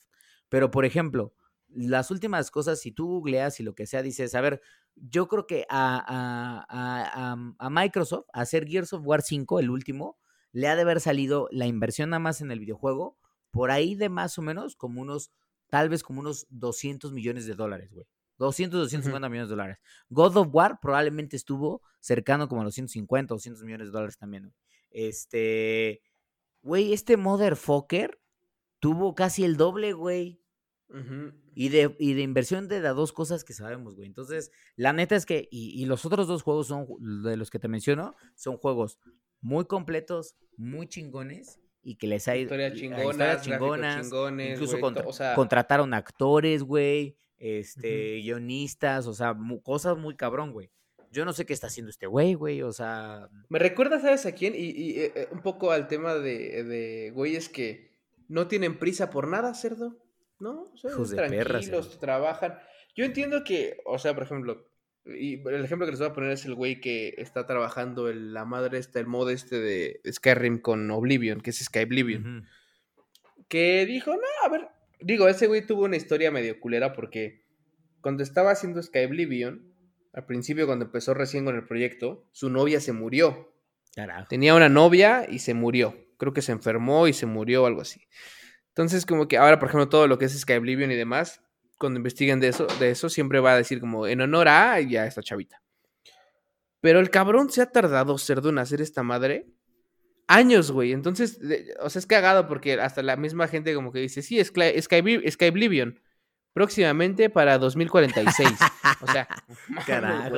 Pero, 0.50 0.72
por 0.72 0.86
ejemplo, 0.86 1.34
las 1.70 2.10
últimas 2.12 2.50
cosas, 2.52 2.80
si 2.82 2.92
tú 2.92 3.08
googleas 3.08 3.60
y 3.60 3.64
lo 3.64 3.76
que 3.76 3.86
sea, 3.86 4.02
dices, 4.02 4.34
a 4.36 4.42
ver, 4.42 4.62
yo 4.96 5.28
creo 5.28 5.46
que 5.48 5.66
a, 5.70 5.98
a- 5.98 6.66
a- 6.68 7.34
a- 7.34 7.54
a 7.58 7.70
Microsoft, 7.70 8.26
a 8.34 8.42
hacer 8.42 8.68
Gears 8.68 8.94
of 8.94 9.06
War 9.06 9.22
5, 9.22 9.60
el 9.60 9.70
último, 9.70 10.18
le 10.52 10.68
ha 10.68 10.76
de 10.76 10.82
haber 10.82 11.00
salido 11.00 11.48
la 11.52 11.68
inversión 11.68 12.10
nada 12.10 12.20
más 12.20 12.42
en 12.42 12.52
el 12.52 12.60
videojuego, 12.60 13.18
por 13.52 13.70
ahí 13.72 13.96
de 13.96 14.10
más 14.10 14.38
o 14.38 14.42
menos 14.42 14.76
como 14.76 15.02
unos, 15.02 15.32
tal 15.70 15.90
vez 15.90 16.02
como 16.04 16.22
unos 16.22 16.48
200 16.50 17.14
millones 17.14 17.46
de 17.46 17.54
dólares, 17.54 17.92
güey. 17.94 18.08
200, 18.40 18.80
250 18.80 19.30
millones 19.30 19.50
de 19.50 19.56
dólares. 19.56 19.78
God 20.10 20.38
of 20.38 20.48
War 20.52 20.80
probablemente 20.82 21.36
estuvo 21.36 21.82
cercano 22.00 22.48
como 22.48 22.62
a 22.62 22.64
los 22.64 22.74
150, 22.74 23.34
200 23.34 23.64
millones 23.64 23.88
de 23.88 23.92
dólares 23.92 24.18
también. 24.18 24.44
güey. 24.44 24.56
Este, 24.92 26.02
güey, 26.62 26.94
este 26.94 27.18
motherfucker 27.18 28.19
tuvo 28.80 29.16
casi 29.16 29.44
el 29.44 29.58
doble, 29.58 29.94
güey. 29.94 30.42
Y 31.54 31.70
de, 31.70 31.96
y 32.00 32.14
de 32.14 32.22
inversión 32.22 32.68
de 32.68 32.80
las 32.80 32.96
dos 32.96 33.14
cosas 33.14 33.44
que 33.44 33.54
sabemos, 33.54 33.96
güey. 33.96 34.08
Entonces, 34.08 34.52
la 34.76 34.92
neta 34.92 35.16
es 35.16 35.26
que, 35.26 35.48
y, 35.52 35.80
y 35.82 35.86
los 35.86 36.04
otros 36.06 36.28
dos 36.28 36.42
juegos 36.42 36.68
son, 36.68 36.88
de 37.24 37.38
los 37.38 37.52
que 37.52 37.60
te 37.60 37.68
menciono, 37.68 38.16
son 38.36 38.58
juegos 38.58 38.98
muy 39.42 39.66
completos, 39.66 40.36
muy 40.58 40.88
chingones, 40.88 41.60
y 41.84 41.96
que 41.96 42.08
les 42.08 42.28
ha 42.28 42.36
ido. 42.36 42.46
Historia 42.46 42.70
y- 42.70 42.72
a 42.72 42.76
chingona, 42.76 43.04
historias 43.12 43.42
chingonas, 43.44 44.02
chingones, 44.02 44.52
incluso 44.54 44.72
güey, 44.74 44.82
contra- 44.82 45.04
to- 45.04 45.10
o 45.10 45.14
sea, 45.14 45.36
contrataron 45.36 45.94
actores, 45.94 46.64
güey, 46.64 47.16
este, 47.38 48.16
guionistas, 48.22 49.06
o 49.06 49.14
sea, 49.14 49.34
mu- 49.34 49.62
cosas 49.62 49.96
muy 49.98 50.16
cabrón, 50.16 50.52
güey. 50.54 50.72
Yo 51.12 51.24
no 51.26 51.34
sé 51.34 51.46
qué 51.46 51.54
está 51.54 51.68
haciendo 51.68 51.90
este 51.92 52.08
güey, 52.08 52.34
güey, 52.34 52.62
o 52.64 52.72
sea, 52.74 53.30
Me 53.48 53.60
recuerda, 53.60 54.00
¿sabes 54.02 54.26
a 54.26 54.34
quién? 54.34 54.54
Y, 54.56 54.70
y, 54.70 55.00
eh, 55.00 55.12
eh, 55.16 55.28
un 55.32 55.42
poco 55.42 55.72
al 55.72 55.88
tema 55.88 56.16
de, 56.16 56.64
de 56.64 57.12
güeyes 57.12 57.48
que 57.50 57.89
no 58.30 58.48
tienen 58.48 58.80
prisa 58.80 59.10
por 59.10 59.28
nada, 59.28 59.54
cerdo. 59.54 59.98
¿No? 60.40 60.72
Son 60.76 60.92
Hijos 60.92 61.10
de 61.10 61.18
perra, 61.18 61.50
tranquilos, 61.60 62.00
trabajan. 62.00 62.58
Yo 62.96 63.04
entiendo 63.04 63.44
que, 63.44 63.76
o 63.86 64.00
sea, 64.00 64.14
por 64.14 64.24
ejemplo, 64.24 64.66
y 65.06 65.46
el 65.48 65.66
ejemplo 65.66 65.86
que 65.86 65.92
les 65.92 66.00
voy 66.00 66.08
a 66.10 66.14
poner 66.14 66.32
es 66.32 66.46
el 66.46 66.56
güey 66.56 66.80
que 66.80 67.14
está 67.18 67.46
trabajando 67.46 68.08
el- 68.08 68.34
la 68.34 68.46
madre 68.46 68.78
esta, 68.78 69.02
el 69.02 69.06
mod 69.08 69.30
este 69.32 69.60
de 69.60 70.00
Skyrim 70.10 70.60
con 70.62 70.90
Oblivion, 70.92 71.42
que 71.42 71.50
es 71.50 71.58
Sky 71.60 71.80
Oblivion. 71.80 72.38
ujú, 72.38 72.48
Que 73.50 73.86
dijo, 73.86 74.12
no, 74.14 74.22
a 74.46 74.50
ver. 74.50 74.68
Digo, 75.02 75.28
ese 75.28 75.48
güey 75.48 75.66
tuvo 75.66 75.84
una 75.86 75.96
historia 75.98 76.32
medio 76.32 76.60
culera 76.60 76.94
porque 76.94 77.44
cuando 78.02 78.24
estaba 78.24 78.52
haciendo 78.52 78.82
Sky 78.82 79.06
Oblivion, 79.06 79.74
al 80.14 80.26
principio 80.26 80.66
cuando 80.68 80.86
empezó 80.86 81.14
recién 81.14 81.46
con 81.46 81.56
el 81.56 81.66
proyecto, 81.66 82.28
su 82.32 82.50
novia 82.50 82.80
se 82.80 82.94
murió. 82.94 83.54
carajo. 83.96 84.28
Tenía 84.30 84.56
una 84.56 84.70
novia 84.70 85.26
y 85.30 85.40
se 85.40 85.54
murió. 85.54 85.98
Creo 86.20 86.32
que 86.34 86.44
se 86.44 86.52
enfermó 86.52 87.08
y 87.08 87.14
se 87.14 87.26
murió 87.26 87.64
o 87.64 87.66
algo 87.66 87.82
así. 87.82 88.02
Entonces, 88.68 89.08
como 89.08 89.28
que 89.28 89.38
ahora, 89.38 89.58
por 89.58 89.70
ejemplo, 89.70 89.90
todo 89.90 90.08
lo 90.08 90.20
que 90.20 90.26
es 90.26 90.40
Sky 90.40 90.54
Oblivion 90.54 90.92
y 90.92 90.96
demás, 90.96 91.42
cuando 91.80 91.98
investiguen 91.98 92.40
de 92.40 92.50
eso, 92.50 92.68
de 92.80 92.92
eso, 92.92 93.10
siempre 93.10 93.40
va 93.40 93.54
a 93.54 93.58
decir 93.58 93.80
como 93.80 94.06
en 94.06 94.22
honor 94.22 94.48
a 94.48 94.80
y 94.82 94.96
a 94.98 95.08
esta 95.08 95.24
chavita. 95.24 95.62
Pero 96.82 97.00
el 97.00 97.10
cabrón 97.10 97.50
se 97.50 97.62
ha 97.62 97.72
tardado, 97.72 98.18
cerdo, 98.18 98.50
en 98.50 98.60
hacer 98.60 98.80
esta 98.82 99.02
madre 99.04 99.48
años, 100.28 100.72
güey. 100.72 100.92
Entonces, 100.94 101.40
de- 101.40 101.74
o 101.80 101.90
sea, 101.90 102.00
es 102.00 102.06
cagado 102.06 102.48
porque 102.48 102.74
hasta 102.80 103.02
la 103.02 103.16
misma 103.18 103.48
gente 103.48 103.74
como 103.74 103.92
que 103.92 104.00
dice, 104.00 104.22
sí, 104.22 104.44
Sky, 104.44 104.80
Sky, 104.82 104.98
Obli- 104.98 105.30
Sky 105.32 105.48
Oblivion, 105.48 106.00
próximamente 106.54 107.30
para 107.30 107.58
2046. 107.58 108.50
o 109.02 109.08
sea, 109.12 109.28
Carajo. 109.88 110.38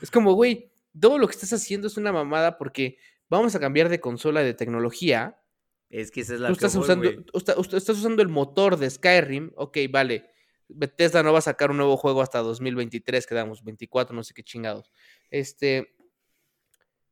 Es 0.00 0.10
como, 0.10 0.32
güey, 0.34 0.70
todo 0.98 1.18
lo 1.18 1.26
que 1.26 1.32
estás 1.32 1.52
haciendo 1.52 1.86
es 1.88 1.96
una 1.96 2.12
mamada 2.12 2.56
porque 2.58 2.98
vamos 3.32 3.54
a 3.54 3.60
cambiar 3.60 3.88
de 3.88 4.00
consola 4.00 4.42
de 4.42 4.54
tecnología. 4.54 5.40
Es 5.88 6.10
que 6.10 6.20
esa 6.20 6.34
es 6.34 6.40
la 6.40 6.48
Tú 6.48 6.54
estás 6.54 6.74
voy, 6.74 6.84
usando, 6.84 7.08
estás 7.76 8.04
el 8.04 8.28
motor 8.28 8.78
de 8.78 8.88
Skyrim. 8.88 9.52
Ok, 9.56 9.78
vale. 9.90 10.26
Bethesda 10.68 11.22
no 11.22 11.32
va 11.32 11.40
a 11.40 11.42
sacar 11.42 11.70
un 11.70 11.76
nuevo 11.78 11.96
juego 11.96 12.22
hasta 12.22 12.38
2023, 12.38 13.26
quedamos 13.26 13.62
24, 13.62 14.14
no 14.14 14.22
sé 14.22 14.32
qué 14.34 14.42
chingados. 14.42 14.90
Este. 15.30 15.94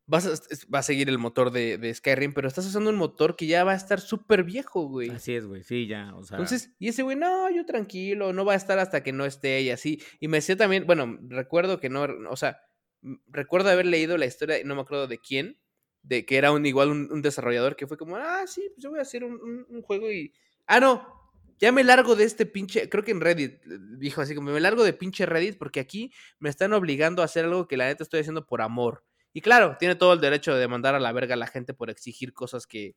Vas 0.07 0.27
a, 0.27 0.31
va 0.75 0.81
a 0.81 0.83
seguir 0.83 1.09
el 1.09 1.19
motor 1.19 1.53
de, 1.53 1.79
de 1.79 1.95
Skyrim, 1.95 2.35
pero 2.35 2.49
estás 2.49 2.67
usando 2.67 2.91
un 2.91 2.97
motor 2.97 3.37
que 3.37 3.47
ya 3.47 3.63
va 3.63 3.73
a 3.73 3.77
estar 3.77 4.01
súper 4.01 4.43
viejo, 4.43 4.89
güey. 4.89 5.09
Así 5.11 5.35
es, 5.35 5.47
güey, 5.47 5.63
sí, 5.63 5.87
ya, 5.87 6.15
o 6.17 6.25
sea. 6.25 6.37
Entonces, 6.37 6.75
y 6.81 6.89
ese 6.89 7.05
güey, 7.05 7.17
no, 7.17 7.49
yo 7.49 7.65
tranquilo, 7.65 8.33
no 8.33 8.45
va 8.45 8.55
a 8.55 8.57
estar 8.57 8.81
hasta 8.81 9.05
que 9.05 9.13
no 9.13 9.25
esté 9.25 9.63
y 9.63 9.71
así. 9.71 10.03
Y 10.19 10.27
me 10.27 10.39
decía 10.39 10.57
también, 10.57 10.85
bueno, 10.85 11.17
recuerdo 11.29 11.79
que 11.79 11.91
no, 11.91 12.09
o 12.29 12.37
sea, 12.37 12.59
recuerdo 13.29 13.71
haber 13.71 13.87
leído 13.87 14.19
la 14.19 14.27
historia, 14.27 14.59
y 14.59 14.65
no 14.65 14.75
me 14.75 14.81
acuerdo 14.81 15.07
de 15.07 15.19
quién, 15.19 15.61
de 16.03 16.25
que 16.27 16.37
era 16.39 16.53
un 16.53 16.65
igual 16.67 16.91
un, 16.91 17.23
desarrollador 17.23 17.77
que 17.77 17.87
fue 17.87 17.97
como, 17.97 18.17
ah, 18.17 18.47
sí, 18.47 18.63
pues 18.75 18.83
yo 18.83 18.91
voy 18.91 18.99
a 18.99 19.03
hacer 19.03 19.25
un, 19.25 19.35
un- 19.35 19.67
un 19.69 19.83
juego 19.83 20.11
y... 20.11 20.33
Ah, 20.67 20.81
no, 20.81 21.07
ya 21.59 21.73
me 21.73 21.85
largo 21.85 22.17
de 22.17 22.25
este 22.25 22.47
pinche, 22.47 22.89
creo 22.89 23.05
que 23.05 23.11
en 23.11 23.21
Reddit 23.21 23.55
eh, 23.67 23.79
dijo 23.99 24.21
así 24.21 24.35
como, 24.35 24.51
me 24.51 24.61
largo 24.61 24.83
de 24.85 24.93
pinche 24.93 25.27
Reddit 25.27 25.59
porque 25.59 25.81
aquí 25.81 26.13
me 26.39 26.49
están 26.49 26.73
obligando 26.73 27.23
a 27.23 27.27
hacer 27.27 27.45
algo 27.45 27.69
que 27.69 27.77
la 27.77 27.87
neta 27.87 28.03
estoy 28.05 28.21
haciendo 28.21 28.47
por 28.47 28.63
amor. 28.63 29.05
Y 29.33 29.43
claro, 29.43 29.77
tiene 29.79 29.95
todo 29.95 30.13
el 30.13 30.21
derecho 30.21 30.55
de 30.57 30.67
mandar 30.69 30.95
a 30.95 31.01
la 31.01 31.13
verga 31.13 31.35
a 31.35 31.37
la 31.37 31.47
gente 31.47 31.75
por 31.75 31.91
exigir 31.91 32.33
cosas 32.33 32.67
que, 32.67 32.97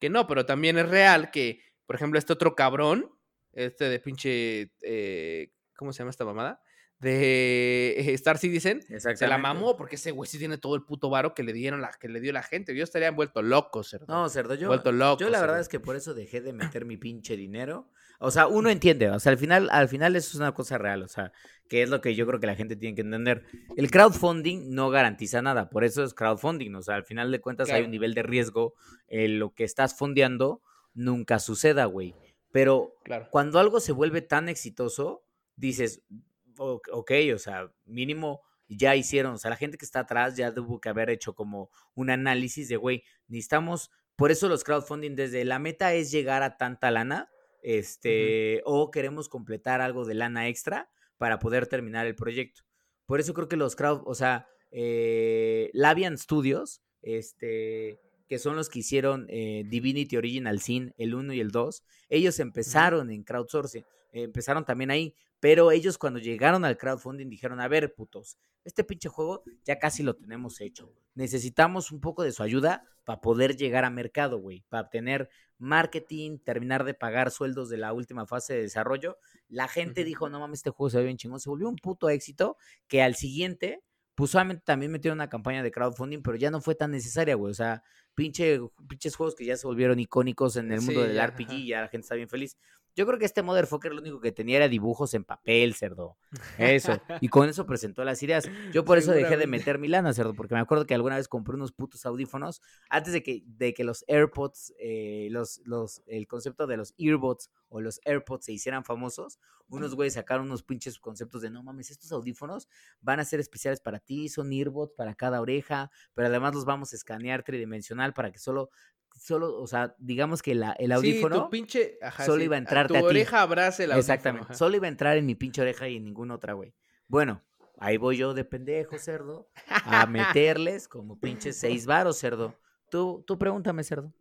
que 0.00 0.10
no, 0.10 0.26
pero 0.26 0.46
también 0.46 0.78
es 0.78 0.88
real 0.88 1.30
que, 1.30 1.62
por 1.86 1.96
ejemplo, 1.96 2.18
este 2.18 2.32
otro 2.32 2.54
cabrón, 2.54 3.10
este 3.52 3.88
de 3.88 4.00
pinche, 4.00 4.72
eh, 4.82 5.52
¿cómo 5.76 5.92
se 5.92 6.00
llama 6.00 6.10
esta 6.10 6.24
mamada? 6.24 6.60
De 7.00 7.94
eh, 7.96 8.12
Star 8.14 8.38
Citizen, 8.38 8.82
se 8.82 9.28
la 9.28 9.38
mamó 9.38 9.76
porque 9.76 9.94
ese 9.94 10.10
güey 10.10 10.28
sí 10.28 10.36
tiene 10.38 10.58
todo 10.58 10.74
el 10.74 10.82
puto 10.82 11.08
varo 11.10 11.32
que 11.32 11.44
le 11.44 11.52
dieron 11.52 11.80
la, 11.80 11.90
que 11.92 12.08
le 12.08 12.20
dio 12.20 12.32
la 12.32 12.42
gente. 12.42 12.74
Yo 12.76 12.82
estaría 12.82 13.10
vuelto 13.12 13.40
loco, 13.40 13.84
cerdo. 13.84 14.06
No, 14.08 14.28
cerdo, 14.28 14.54
yo, 14.54 14.66
vuelto 14.68 14.90
loco. 14.90 15.20
yo 15.20 15.28
la 15.30 15.40
verdad 15.40 15.54
cerdo. 15.54 15.62
es 15.62 15.68
que 15.68 15.78
por 15.80 15.94
eso 15.94 16.12
dejé 16.12 16.40
de 16.40 16.52
meter 16.52 16.84
mi 16.84 16.96
pinche 16.96 17.36
dinero. 17.36 17.88
O 18.18 18.32
sea, 18.32 18.46
uno 18.48 18.68
entiende, 18.68 19.10
o 19.10 19.20
sea, 19.20 19.30
al 19.30 19.38
final, 19.38 19.68
al 19.70 19.88
final 19.88 20.16
eso 20.16 20.30
es 20.30 20.34
una 20.34 20.52
cosa 20.54 20.76
real, 20.76 21.04
o 21.04 21.08
sea, 21.08 21.30
que 21.68 21.82
es 21.84 21.88
lo 21.88 22.00
que 22.00 22.16
yo 22.16 22.26
creo 22.26 22.40
que 22.40 22.48
la 22.48 22.56
gente 22.56 22.74
tiene 22.74 22.96
que 22.96 23.02
entender. 23.02 23.44
El 23.76 23.92
crowdfunding 23.92 24.74
no 24.74 24.90
garantiza 24.90 25.40
nada, 25.40 25.70
por 25.70 25.84
eso 25.84 26.02
es 26.02 26.14
crowdfunding, 26.14 26.74
o 26.74 26.82
sea, 26.82 26.96
al 26.96 27.04
final 27.04 27.30
de 27.30 27.40
cuentas 27.40 27.70
hay 27.70 27.84
un 27.84 27.92
nivel 27.92 28.14
de 28.14 28.24
riesgo, 28.24 28.74
en 29.06 29.38
lo 29.38 29.54
que 29.54 29.62
estás 29.62 29.96
fondeando 29.96 30.62
nunca 30.94 31.38
suceda, 31.38 31.84
güey. 31.84 32.16
Pero 32.50 32.96
Claro. 33.04 33.28
cuando 33.30 33.60
algo 33.60 33.78
se 33.78 33.92
vuelve 33.92 34.20
tan 34.20 34.48
exitoso, 34.48 35.22
dices, 35.54 36.02
"O- 36.10 36.16
ok, 36.58 37.12
o 37.34 37.38
sea, 37.38 37.70
mínimo 37.84 38.42
ya 38.68 38.94
hicieron, 38.96 39.34
o 39.34 39.38
sea, 39.38 39.50
la 39.50 39.56
gente 39.56 39.78
que 39.78 39.84
está 39.84 40.00
atrás 40.00 40.36
ya 40.36 40.52
tuvo 40.52 40.80
que 40.80 40.88
haber 40.88 41.10
hecho 41.10 41.34
como 41.34 41.70
un 41.94 42.10
análisis 42.10 42.68
de, 42.68 42.76
güey, 42.76 43.02
necesitamos, 43.26 43.90
por 44.16 44.30
eso 44.30 44.48
los 44.48 44.64
crowdfunding 44.64 45.14
desde 45.14 45.44
la 45.44 45.58
meta 45.58 45.94
es 45.94 46.10
llegar 46.10 46.42
a 46.42 46.56
tanta 46.56 46.90
lana, 46.90 47.30
este, 47.62 48.62
o 48.64 48.90
queremos 48.90 49.28
completar 49.28 49.80
algo 49.80 50.04
de 50.04 50.14
lana 50.14 50.48
extra 50.48 50.90
para 51.16 51.38
poder 51.38 51.66
terminar 51.66 52.06
el 52.06 52.14
proyecto. 52.14 52.62
Por 53.06 53.20
eso 53.20 53.32
creo 53.34 53.48
que 53.48 53.56
los 53.56 53.74
crowd, 53.74 54.02
o 54.04 54.14
sea, 54.14 54.46
eh, 54.70 55.70
Labian 55.72 56.18
Studios, 56.18 56.82
este, 57.00 58.00
que 58.28 58.38
son 58.38 58.54
los 58.54 58.68
que 58.68 58.80
hicieron 58.80 59.26
eh, 59.30 59.64
Divinity 59.66 60.16
Original 60.16 60.60
Sin, 60.60 60.94
el 60.98 61.14
1 61.14 61.32
y 61.32 61.40
el 61.40 61.50
2, 61.50 61.82
ellos 62.10 62.38
empezaron 62.38 63.10
en 63.10 63.24
crowdsourcing, 63.24 63.84
eh, 64.12 64.22
empezaron 64.22 64.64
también 64.64 64.90
ahí, 64.90 65.14
pero 65.40 65.70
ellos 65.70 65.98
cuando 65.98 66.18
llegaron 66.18 66.64
al 66.64 66.76
crowdfunding 66.76 67.28
dijeron, 67.28 67.60
a 67.60 67.68
ver, 67.68 67.94
putos, 67.94 68.38
este 68.64 68.84
pinche 68.84 69.08
juego 69.08 69.44
ya 69.64 69.78
casi 69.78 70.02
lo 70.02 70.14
tenemos 70.16 70.60
hecho. 70.60 70.92
Necesitamos 71.14 71.90
un 71.90 72.00
poco 72.00 72.22
de 72.22 72.32
su 72.32 72.42
ayuda 72.42 72.84
para 73.04 73.20
poder 73.20 73.56
llegar 73.56 73.84
a 73.84 73.90
mercado, 73.90 74.38
güey, 74.38 74.64
para 74.68 74.84
obtener 74.84 75.28
marketing, 75.58 76.38
terminar 76.38 76.84
de 76.84 76.94
pagar 76.94 77.30
sueldos 77.30 77.68
de 77.68 77.78
la 77.78 77.92
última 77.92 78.26
fase 78.26 78.54
de 78.54 78.62
desarrollo. 78.62 79.18
La 79.48 79.68
gente 79.68 80.04
dijo, 80.04 80.28
no 80.28 80.40
mames, 80.40 80.60
este 80.60 80.70
juego 80.70 80.90
se 80.90 80.98
ve 80.98 81.04
bien 81.04 81.16
chingón, 81.16 81.40
se 81.40 81.48
volvió 81.48 81.68
un 81.68 81.76
puto 81.76 82.08
éxito 82.08 82.56
que 82.86 83.02
al 83.02 83.14
siguiente 83.14 83.82
pues 84.18 84.32
solamente 84.32 84.64
también 84.66 84.90
metieron 84.90 85.18
una 85.18 85.28
campaña 85.28 85.62
de 85.62 85.70
crowdfunding, 85.70 86.22
pero 86.22 86.36
ya 86.36 86.50
no 86.50 86.60
fue 86.60 86.74
tan 86.74 86.90
necesaria, 86.90 87.36
güey. 87.36 87.52
O 87.52 87.54
sea, 87.54 87.84
pinche, 88.16 88.58
pinches 88.88 89.14
juegos 89.14 89.36
que 89.36 89.44
ya 89.44 89.56
se 89.56 89.64
volvieron 89.64 90.00
icónicos 90.00 90.56
en 90.56 90.72
el 90.72 90.80
mundo 90.80 91.04
del 91.04 91.24
RPG 91.24 91.52
y 91.52 91.68
ya 91.68 91.82
la 91.82 91.86
gente 91.88 92.04
está 92.04 92.16
bien 92.16 92.28
feliz. 92.28 92.58
Yo 92.98 93.06
creo 93.06 93.16
que 93.16 93.26
este 93.26 93.44
Motherfucker 93.44 93.94
lo 93.94 94.00
único 94.00 94.20
que 94.20 94.32
tenía 94.32 94.56
era 94.56 94.68
dibujos 94.68 95.14
en 95.14 95.22
papel, 95.22 95.76
cerdo. 95.76 96.16
Eso. 96.58 97.00
Y 97.20 97.28
con 97.28 97.48
eso 97.48 97.64
presentó 97.64 98.02
las 98.02 98.20
ideas. 98.24 98.50
Yo 98.72 98.84
por 98.84 98.98
eso 98.98 99.12
dejé 99.12 99.36
de 99.36 99.46
meter 99.46 99.78
mi 99.78 99.86
lana, 99.86 100.12
cerdo, 100.12 100.34
porque 100.34 100.54
me 100.54 100.60
acuerdo 100.60 100.84
que 100.84 100.94
alguna 100.94 101.14
vez 101.14 101.28
compré 101.28 101.54
unos 101.54 101.70
putos 101.70 102.04
audífonos 102.06 102.60
antes 102.90 103.12
de 103.12 103.22
que, 103.22 103.44
de 103.46 103.72
que 103.72 103.84
los 103.84 104.04
AirPods, 104.08 104.74
eh, 104.80 105.28
los, 105.30 105.60
los, 105.64 106.02
el 106.08 106.26
concepto 106.26 106.66
de 106.66 106.76
los 106.76 106.92
earbuds 106.98 107.52
o 107.68 107.80
los 107.80 108.00
AirPods 108.04 108.46
se 108.46 108.52
hicieran 108.52 108.82
famosos. 108.82 109.38
Unos 109.68 109.94
güeyes 109.94 110.14
sacaron 110.14 110.46
unos 110.46 110.64
pinches 110.64 110.98
conceptos 110.98 111.42
de 111.42 111.50
no 111.50 111.62
mames, 111.62 111.92
estos 111.92 112.10
audífonos 112.10 112.68
van 113.00 113.20
a 113.20 113.24
ser 113.24 113.38
especiales 113.38 113.80
para 113.80 114.00
ti, 114.00 114.28
son 114.28 114.52
earbuds 114.52 114.94
para 114.96 115.14
cada 115.14 115.40
oreja, 115.40 115.92
pero 116.14 116.26
además 116.26 116.52
los 116.52 116.64
vamos 116.64 116.92
a 116.92 116.96
escanear 116.96 117.44
tridimensional 117.44 118.12
para 118.12 118.32
que 118.32 118.40
solo 118.40 118.70
solo, 119.18 119.60
o 119.60 119.66
sea, 119.66 119.94
digamos 119.98 120.42
que 120.42 120.54
la, 120.54 120.72
el 120.72 120.92
audífono 120.92 121.36
sí, 121.36 121.42
tu 121.42 121.50
pinche, 121.50 121.98
solo 122.24 122.42
iba 122.42 122.56
a 122.56 122.58
entrar 122.58 122.86
tu 122.88 122.96
oreja 122.96 123.42
abrace 123.42 123.84
el 123.84 123.92
audífono. 123.92 124.14
Exactamente, 124.14 124.54
solo 124.54 124.76
iba 124.76 124.86
a 124.86 124.88
entrar 124.88 125.16
en 125.16 125.26
mi 125.26 125.34
pinche 125.34 125.60
oreja 125.60 125.88
y 125.88 125.96
en 125.96 126.04
ninguna 126.04 126.34
otra, 126.34 126.52
güey. 126.54 126.74
Bueno, 127.06 127.42
ahí 127.78 127.96
voy 127.96 128.16
yo 128.16 128.34
de 128.34 128.44
pendejo, 128.44 128.98
cerdo, 128.98 129.48
a 129.66 130.06
meterles 130.06 130.88
como 130.88 131.18
pinches 131.18 131.58
seis 131.58 131.86
varos, 131.86 132.18
cerdo. 132.18 132.54
Tú, 132.90 133.24
tú 133.26 133.38
pregúntame, 133.38 133.84
cerdo. 133.84 134.12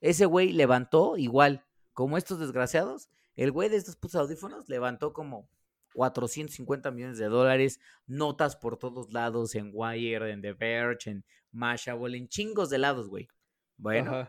Ese 0.00 0.26
güey 0.26 0.52
levantó 0.52 1.16
igual, 1.16 1.64
como 1.92 2.16
estos 2.18 2.38
desgraciados, 2.38 3.08
el 3.36 3.52
güey 3.52 3.68
de 3.68 3.76
estos 3.76 3.96
putos 3.96 4.20
audífonos 4.20 4.68
levantó 4.68 5.12
como 5.12 5.48
450 5.94 6.90
millones 6.90 7.18
de 7.18 7.26
dólares, 7.26 7.80
notas 8.06 8.56
por 8.56 8.76
todos 8.76 9.12
lados, 9.12 9.54
en 9.54 9.70
Wire, 9.72 10.30
en 10.30 10.42
The 10.42 10.52
Verge, 10.52 11.10
en 11.10 11.24
Mashable, 11.52 12.18
en 12.18 12.28
chingos 12.28 12.68
de 12.68 12.78
lados, 12.78 13.08
güey. 13.08 13.28
Bueno, 13.76 14.28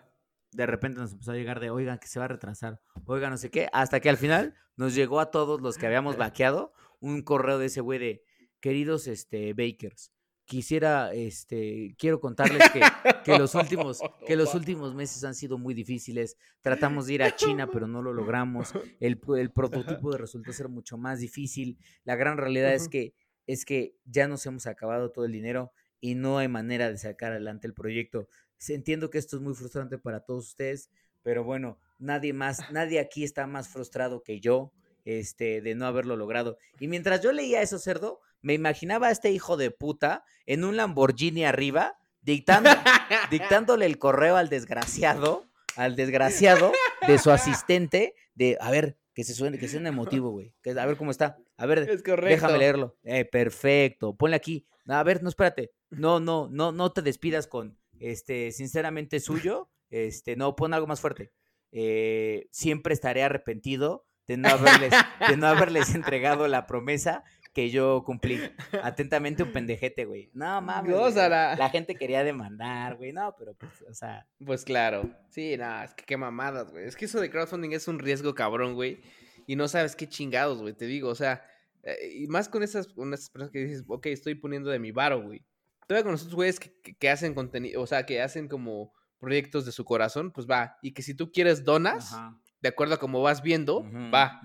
de 0.55 0.65
repente 0.65 0.99
nos 0.99 1.11
empezó 1.11 1.31
a 1.31 1.35
llegar 1.35 1.59
de, 1.59 1.69
oigan, 1.69 1.99
que 1.99 2.07
se 2.07 2.19
va 2.19 2.25
a 2.25 2.29
retrasar, 2.29 2.79
oigan, 3.05 3.31
no 3.31 3.37
sé 3.37 3.49
qué, 3.49 3.69
hasta 3.73 3.99
que 3.99 4.09
al 4.09 4.17
final 4.17 4.55
nos 4.75 4.95
llegó 4.95 5.19
a 5.19 5.31
todos 5.31 5.61
los 5.61 5.77
que 5.77 5.85
habíamos 5.85 6.17
vaqueado 6.17 6.73
un 6.99 7.21
correo 7.21 7.59
de 7.59 7.67
ese 7.67 7.81
güey 7.81 7.99
de, 7.99 8.23
queridos 8.59 9.07
este, 9.07 9.53
Bakers, 9.53 10.11
quisiera, 10.45 11.13
este, 11.13 11.95
quiero 11.97 12.19
contarles 12.19 12.69
que, 12.71 12.81
que 13.23 13.37
los 13.37 13.55
últimos, 13.55 13.99
que 14.27 14.35
los 14.35 14.53
últimos 14.55 14.95
meses 14.95 15.23
han 15.23 15.35
sido 15.35 15.57
muy 15.57 15.73
difíciles. 15.73 16.37
Tratamos 16.61 17.07
de 17.07 17.13
ir 17.15 17.23
a 17.23 17.35
China, 17.35 17.67
pero 17.71 17.87
no 17.87 18.01
lo 18.01 18.13
logramos. 18.13 18.73
El, 18.99 19.19
el 19.37 19.51
prototipo 19.51 20.11
de 20.11 20.19
resultó 20.19 20.53
ser 20.53 20.69
mucho 20.69 20.97
más 20.97 21.19
difícil. 21.19 21.77
La 22.03 22.15
gran 22.15 22.37
realidad 22.37 22.73
es 22.73 22.87
que, 22.87 23.13
es 23.47 23.65
que 23.65 23.95
ya 24.05 24.27
nos 24.27 24.45
hemos 24.45 24.67
acabado 24.67 25.11
todo 25.11 25.25
el 25.25 25.31
dinero 25.31 25.71
y 25.99 26.15
no 26.15 26.37
hay 26.37 26.47
manera 26.47 26.91
de 26.91 26.97
sacar 26.97 27.31
adelante 27.31 27.67
el 27.67 27.73
proyecto. 27.73 28.29
Entiendo 28.67 29.09
que 29.09 29.17
esto 29.17 29.35
es 29.35 29.41
muy 29.41 29.53
frustrante 29.53 29.97
para 29.97 30.21
todos 30.21 30.47
ustedes, 30.47 30.89
pero 31.23 31.43
bueno, 31.43 31.79
nadie 31.99 32.33
más, 32.33 32.71
nadie 32.71 32.99
aquí 32.99 33.23
está 33.23 33.47
más 33.47 33.67
frustrado 33.67 34.23
que 34.23 34.39
yo, 34.39 34.71
este, 35.05 35.61
de 35.61 35.75
no 35.75 35.85
haberlo 35.85 36.15
logrado. 36.15 36.57
Y 36.79 36.87
mientras 36.87 37.21
yo 37.21 37.31
leía 37.31 37.61
eso, 37.61 37.79
cerdo, 37.79 38.21
me 38.41 38.53
imaginaba 38.53 39.07
a 39.07 39.11
este 39.11 39.31
hijo 39.31 39.57
de 39.57 39.71
puta 39.71 40.23
en 40.45 40.63
un 40.63 40.77
Lamborghini 40.77 41.45
arriba, 41.45 41.97
dictando, 42.21 42.69
dictándole 43.31 43.85
el 43.85 43.97
correo 43.97 44.35
al 44.35 44.49
desgraciado, 44.49 45.45
al 45.75 45.95
desgraciado 45.95 46.71
de 47.07 47.17
su 47.17 47.31
asistente, 47.31 48.15
de, 48.33 48.57
a 48.59 48.71
ver, 48.71 48.97
que 49.13 49.23
se 49.23 49.33
suene, 49.33 49.57
que 49.57 49.67
suene 49.67 49.89
emotivo, 49.89 50.29
güey. 50.29 50.53
A 50.77 50.85
ver 50.85 50.97
cómo 50.97 51.09
está. 51.09 51.37
A 51.57 51.65
ver, 51.65 52.03
déjame 52.23 52.57
leerlo. 52.57 52.97
Eh, 53.03 53.23
perfecto. 53.23 54.13
Ponle 54.15 54.35
aquí. 54.35 54.67
A 54.87 55.01
ver, 55.03 55.23
no, 55.23 55.29
espérate. 55.29 55.71
No, 55.89 56.19
no, 56.19 56.49
no, 56.51 56.73
no 56.73 56.91
te 56.91 57.01
despidas 57.01 57.47
con 57.47 57.77
este, 57.99 58.51
sinceramente 58.51 59.19
suyo, 59.19 59.69
este, 59.89 60.35
no, 60.35 60.55
pon 60.55 60.73
algo 60.73 60.87
más 60.87 61.01
fuerte. 61.01 61.31
Eh, 61.71 62.47
siempre 62.51 62.93
estaré 62.93 63.23
arrepentido 63.23 64.05
de 64.27 64.37
no 64.37 64.49
haberles, 64.49 64.93
de 65.29 65.37
no 65.37 65.47
haberles 65.47 65.93
entregado 65.93 66.47
la 66.47 66.67
promesa 66.67 67.23
que 67.53 67.69
yo 67.69 68.03
cumplí. 68.05 68.39
Atentamente 68.83 69.43
un 69.43 69.51
pendejete, 69.51 70.05
güey. 70.05 70.29
No 70.33 70.61
mames. 70.61 71.15
la... 71.15 71.69
gente 71.71 71.95
quería 71.95 72.23
demandar, 72.23 72.97
güey. 72.97 73.13
No, 73.13 73.35
pero 73.37 73.53
pues, 73.53 73.81
o 73.89 73.93
sea. 73.93 74.27
Pues 74.45 74.63
claro. 74.65 75.09
Sí, 75.29 75.55
nada, 75.57 75.85
es 75.85 75.93
que 75.93 76.03
qué 76.05 76.17
mamadas, 76.17 76.71
güey. 76.71 76.85
Es 76.85 76.95
que 76.95 77.05
eso 77.05 77.19
de 77.19 77.29
crowdfunding 77.29 77.71
es 77.71 77.87
un 77.87 77.99
riesgo 77.99 78.35
cabrón, 78.35 78.73
güey. 78.73 79.01
Y 79.47 79.55
no 79.55 79.67
sabes 79.67 79.95
qué 79.95 80.09
chingados, 80.09 80.61
güey. 80.61 80.73
Te 80.73 80.85
digo, 80.85 81.09
o 81.09 81.15
sea. 81.15 81.45
Eh, 81.83 82.15
y 82.15 82.27
más 82.27 82.49
con 82.49 82.63
esas, 82.63 82.87
con 82.87 83.13
esas 83.13 83.29
personas 83.29 83.51
que 83.51 83.59
dices, 83.59 83.85
ok, 83.87 84.07
estoy 84.07 84.35
poniendo 84.35 84.69
de 84.69 84.79
mi 84.79 84.91
varo, 84.91 85.21
güey 85.21 85.45
todavía 85.87 86.03
con 86.03 86.11
los 86.13 86.33
güeyes 86.33 86.59
que, 86.59 86.73
que, 86.97 87.09
hacen 87.09 87.33
contenido, 87.33 87.81
o 87.81 87.87
sea, 87.87 88.05
que 88.05 88.21
hacen 88.21 88.47
como 88.47 88.93
proyectos 89.19 89.65
de 89.65 89.71
su 89.71 89.85
corazón, 89.85 90.31
pues 90.31 90.47
va. 90.47 90.77
Y 90.81 90.93
que 90.93 91.01
si 91.01 91.15
tú 91.15 91.31
quieres 91.31 91.63
donas, 91.63 92.15
de 92.61 92.69
acuerdo 92.69 92.95
a 92.95 92.99
cómo 92.99 93.21
vas 93.21 93.41
viendo, 93.41 93.83
va. 94.13 94.41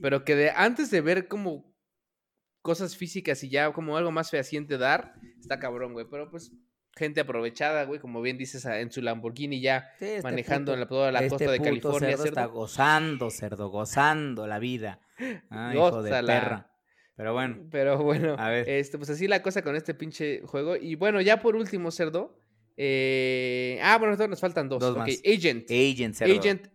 Pero 0.00 0.24
que 0.24 0.36
de, 0.36 0.50
antes 0.50 0.90
de 0.90 1.00
ver 1.00 1.28
como 1.28 1.72
cosas 2.62 2.96
físicas 2.96 3.42
y 3.42 3.50
ya 3.50 3.72
como 3.72 3.96
algo 3.96 4.12
más 4.12 4.30
fehaciente 4.30 4.78
dar, 4.78 5.14
está 5.38 5.58
cabrón, 5.58 5.92
güey. 5.92 6.06
Pero 6.10 6.30
pues 6.30 6.52
gente 6.94 7.20
aprovechada, 7.20 7.84
güey, 7.84 8.00
como 8.00 8.20
bien 8.20 8.38
dices, 8.38 8.64
en 8.64 8.90
su 8.90 9.02
Lamborghini 9.02 9.60
ya 9.60 9.90
este 10.00 10.22
manejando 10.22 10.74
en 10.74 10.80
la, 10.80 10.86
toda 10.86 11.10
la 11.10 11.20
este 11.20 11.30
costa 11.30 11.50
de 11.50 11.60
California. 11.60 12.10
Cerdo 12.10 12.24
está 12.24 12.44
gozando, 12.46 13.30
cerdo, 13.30 13.68
gozando 13.68 14.46
la 14.46 14.58
vida. 14.58 15.00
Ah, 15.50 15.72
hijo 15.72 16.02
de 16.02 16.10
perra. 16.24 16.71
Pero 17.22 17.34
bueno. 17.34 17.56
Pero 17.70 18.02
bueno. 18.02 18.34
A 18.36 18.50
ver. 18.50 18.68
Este, 18.68 18.98
pues 18.98 19.08
así 19.08 19.28
la 19.28 19.42
cosa 19.42 19.62
con 19.62 19.76
este 19.76 19.94
pinche 19.94 20.42
juego. 20.44 20.74
Y 20.74 20.96
bueno, 20.96 21.20
ya 21.20 21.40
por 21.40 21.54
último, 21.54 21.92
cerdo. 21.92 22.36
Eh... 22.76 23.78
Ah, 23.80 23.96
bueno, 23.98 24.16
nos 24.26 24.40
faltan 24.40 24.68
dos. 24.68 24.80
dos 24.80 24.96
Agent. 24.96 25.70
Agent, 25.70 26.16
cerdo. 26.16 26.36
Agent. 26.36 26.66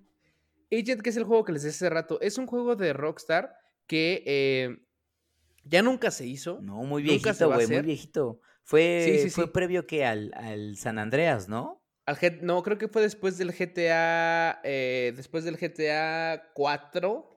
Agent, 0.72 1.02
que 1.02 1.10
es 1.10 1.18
el 1.18 1.26
juego 1.26 1.44
que 1.44 1.52
les 1.52 1.64
decía 1.64 1.76
hace 1.76 1.90
rato. 1.90 2.22
Es 2.22 2.38
un 2.38 2.48
juego 2.48 2.78
de 2.78 2.94
Rockstar 2.94 3.58
que 3.88 4.24
eh, 4.26 4.78
ya 5.66 5.82
nunca 5.82 6.12
se 6.12 6.26
hizo. 6.26 6.62
No, 6.62 6.82
muy 6.84 7.04
viejito, 7.04 7.52
güey, 7.52 7.68
muy 7.68 7.82
viejito. 7.82 8.40
Fue, 8.64 9.28
fue 9.30 9.52
previo 9.52 9.86
que 9.86 10.06
al, 10.06 10.32
al 10.34 10.78
San 10.78 10.98
Andreas, 10.98 11.50
¿no? 11.50 11.84
Al 12.06 12.18
no, 12.42 12.64
creo 12.64 12.78
que 12.78 12.88
fue 12.88 13.02
después 13.02 13.38
del 13.38 13.52
GTA. 13.52 14.62
Eh, 14.64 15.12
después 15.14 15.44
del 15.44 15.58
GTA 15.58 16.52
4. 16.54 17.37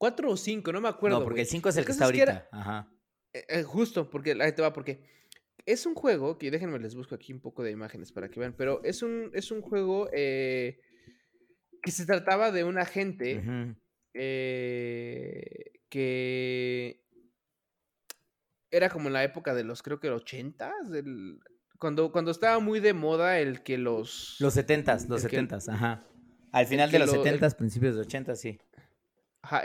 ¿Cuatro 0.00 0.30
o 0.30 0.36
cinco? 0.38 0.72
No 0.72 0.80
me 0.80 0.88
acuerdo. 0.88 1.18
No, 1.18 1.24
porque 1.24 1.42
el 1.42 1.46
cinco 1.46 1.68
es 1.68 1.76
el 1.76 1.84
que 1.84 1.92
está 1.92 2.06
ahorita. 2.06 2.48
Ajá. 2.52 2.90
Eh, 3.34 3.44
eh, 3.46 3.62
justo, 3.64 4.08
porque 4.08 4.34
la 4.34 4.46
gente 4.46 4.62
va, 4.62 4.72
porque 4.72 5.04
es 5.66 5.84
un 5.84 5.94
juego 5.94 6.38
que 6.38 6.50
déjenme 6.50 6.78
les 6.78 6.94
busco 6.94 7.14
aquí 7.14 7.34
un 7.34 7.40
poco 7.40 7.62
de 7.62 7.70
imágenes 7.70 8.10
para 8.10 8.30
que 8.30 8.40
vean, 8.40 8.54
pero 8.56 8.82
es 8.82 9.02
un, 9.02 9.30
es 9.34 9.50
un 9.50 9.60
juego 9.60 10.08
eh, 10.14 10.80
que 11.82 11.90
se 11.90 12.06
trataba 12.06 12.50
de 12.50 12.64
un 12.64 12.78
agente 12.78 13.76
que 15.90 17.04
era 18.70 18.88
como 18.88 19.08
en 19.08 19.12
la 19.12 19.22
época 19.22 19.52
de 19.52 19.64
los, 19.64 19.82
creo 19.82 20.00
que 20.00 20.08
80 20.08 20.72
del, 20.88 21.40
cuando, 21.78 22.10
cuando 22.10 22.30
estaba 22.30 22.58
muy 22.58 22.80
de 22.80 22.94
moda 22.94 23.38
el 23.38 23.62
que 23.62 23.76
los... 23.76 24.36
Los 24.40 24.54
setentas, 24.54 25.10
los 25.10 25.20
setentas, 25.20 25.68
ajá. 25.68 26.06
Al 26.52 26.66
final 26.66 26.90
de 26.90 27.00
los 27.00 27.10
setentas, 27.10 27.54
principios 27.54 27.96
de 27.96 28.00
80, 28.00 28.34
sí 28.34 28.58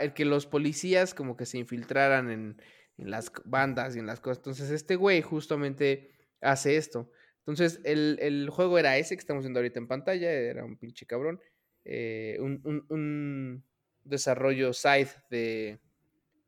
el 0.00 0.14
que 0.14 0.24
los 0.24 0.46
policías 0.46 1.14
como 1.14 1.36
que 1.36 1.46
se 1.46 1.58
infiltraran 1.58 2.30
en, 2.30 2.62
las 2.96 3.30
bandas 3.44 3.94
y 3.94 3.98
en 3.98 4.06
las 4.06 4.20
cosas. 4.20 4.38
Entonces, 4.38 4.70
este 4.70 4.96
güey 4.96 5.20
justamente 5.20 6.10
hace 6.40 6.76
esto. 6.76 7.10
Entonces, 7.40 7.80
el, 7.84 8.48
juego 8.50 8.78
era 8.78 8.96
ese 8.96 9.16
que 9.16 9.20
estamos 9.20 9.44
viendo 9.44 9.60
ahorita 9.60 9.78
en 9.78 9.86
pantalla, 9.86 10.32
era 10.32 10.64
un 10.64 10.78
pinche 10.78 11.06
cabrón. 11.06 11.40
Eh, 11.84 12.38
un, 12.40 13.64
desarrollo 14.02 14.72
side 14.72 15.10
de, 15.30 15.80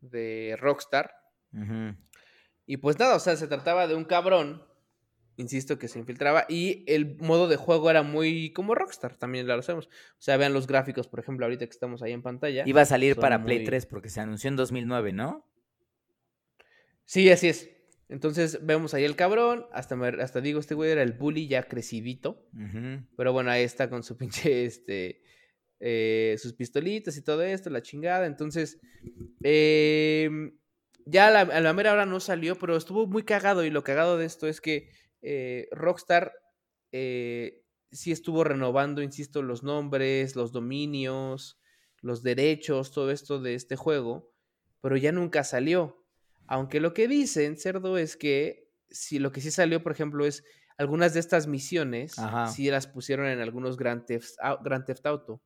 de 0.00 0.56
Rockstar. 0.58 1.12
Y 2.66 2.76
pues 2.76 2.98
nada, 2.98 3.16
o 3.16 3.20
sea, 3.20 3.36
se 3.36 3.48
trataba 3.48 3.86
de 3.86 3.94
un 3.94 4.04
cabrón 4.04 4.62
insisto, 5.38 5.78
que 5.78 5.88
se 5.88 5.98
infiltraba. 5.98 6.44
Y 6.48 6.84
el 6.86 7.16
modo 7.16 7.48
de 7.48 7.56
juego 7.56 7.90
era 7.90 8.02
muy 8.02 8.52
como 8.52 8.74
Rockstar, 8.74 9.16
también 9.16 9.46
lo 9.46 9.54
hacemos. 9.54 9.86
O 9.86 10.20
sea, 10.20 10.36
vean 10.36 10.52
los 10.52 10.66
gráficos, 10.66 11.08
por 11.08 11.20
ejemplo, 11.20 11.46
ahorita 11.46 11.66
que 11.66 11.72
estamos 11.72 12.02
ahí 12.02 12.12
en 12.12 12.22
pantalla. 12.22 12.64
Iba 12.66 12.82
a 12.82 12.86
salir 12.86 13.16
para 13.16 13.44
Play 13.44 13.64
3 13.64 13.86
porque 13.86 14.10
se 14.10 14.20
anunció 14.20 14.48
en 14.48 14.56
2009, 14.56 15.12
¿no? 15.12 15.48
Sí, 17.04 17.30
así 17.30 17.48
es. 17.48 17.70
Entonces 18.08 18.64
vemos 18.64 18.94
ahí 18.94 19.04
el 19.04 19.16
cabrón, 19.16 19.66
hasta, 19.72 19.94
hasta 20.20 20.40
digo, 20.40 20.60
este 20.60 20.74
güey 20.74 20.90
era 20.90 21.02
el 21.02 21.12
bully 21.12 21.46
ya 21.46 21.64
crecidito. 21.64 22.46
Pero 23.16 23.32
bueno, 23.32 23.50
ahí 23.50 23.62
está 23.62 23.90
con 23.90 24.02
su 24.02 24.16
pinche, 24.18 24.64
este, 24.64 25.22
eh, 25.80 26.36
sus 26.38 26.54
pistolitas 26.54 27.16
y 27.16 27.22
todo 27.22 27.42
esto, 27.42 27.70
la 27.70 27.82
chingada. 27.82 28.26
Entonces, 28.26 28.80
em, 29.42 30.52
ya 31.04 31.28
a 31.28 31.60
la, 31.60 31.72
mera 31.72 31.92
hora 31.92 32.06
no 32.06 32.20
salió, 32.20 32.58
pero 32.58 32.76
estuvo 32.76 33.06
muy 33.06 33.24
cagado. 33.24 33.64
Y 33.64 33.70
lo 33.70 33.84
cagado 33.84 34.16
de 34.16 34.24
esto 34.24 34.46
es 34.46 34.60
que 34.60 34.90
eh, 35.22 35.68
Rockstar 35.72 36.32
eh, 36.92 37.62
sí 37.90 38.12
estuvo 38.12 38.44
renovando, 38.44 39.02
insisto, 39.02 39.42
los 39.42 39.62
nombres, 39.62 40.36
los 40.36 40.52
dominios, 40.52 41.58
los 42.00 42.22
derechos, 42.22 42.92
todo 42.92 43.10
esto 43.10 43.40
de 43.40 43.54
este 43.54 43.76
juego, 43.76 44.32
pero 44.80 44.96
ya 44.96 45.12
nunca 45.12 45.44
salió. 45.44 46.04
Aunque 46.46 46.80
lo 46.80 46.94
que 46.94 47.08
dicen, 47.08 47.56
Cerdo, 47.56 47.98
es 47.98 48.16
que 48.16 48.70
si 48.88 49.18
lo 49.18 49.32
que 49.32 49.40
sí 49.40 49.50
salió, 49.50 49.82
por 49.82 49.92
ejemplo, 49.92 50.24
es 50.24 50.44
algunas 50.78 51.12
de 51.12 51.20
estas 51.20 51.46
misiones, 51.46 52.14
sí 52.54 52.70
las 52.70 52.86
pusieron 52.86 53.26
en 53.26 53.40
algunos 53.40 53.76
Grand 53.76 54.06
Theft, 54.06 54.36
Grand 54.62 54.84
Theft 54.84 55.04
Auto. 55.06 55.42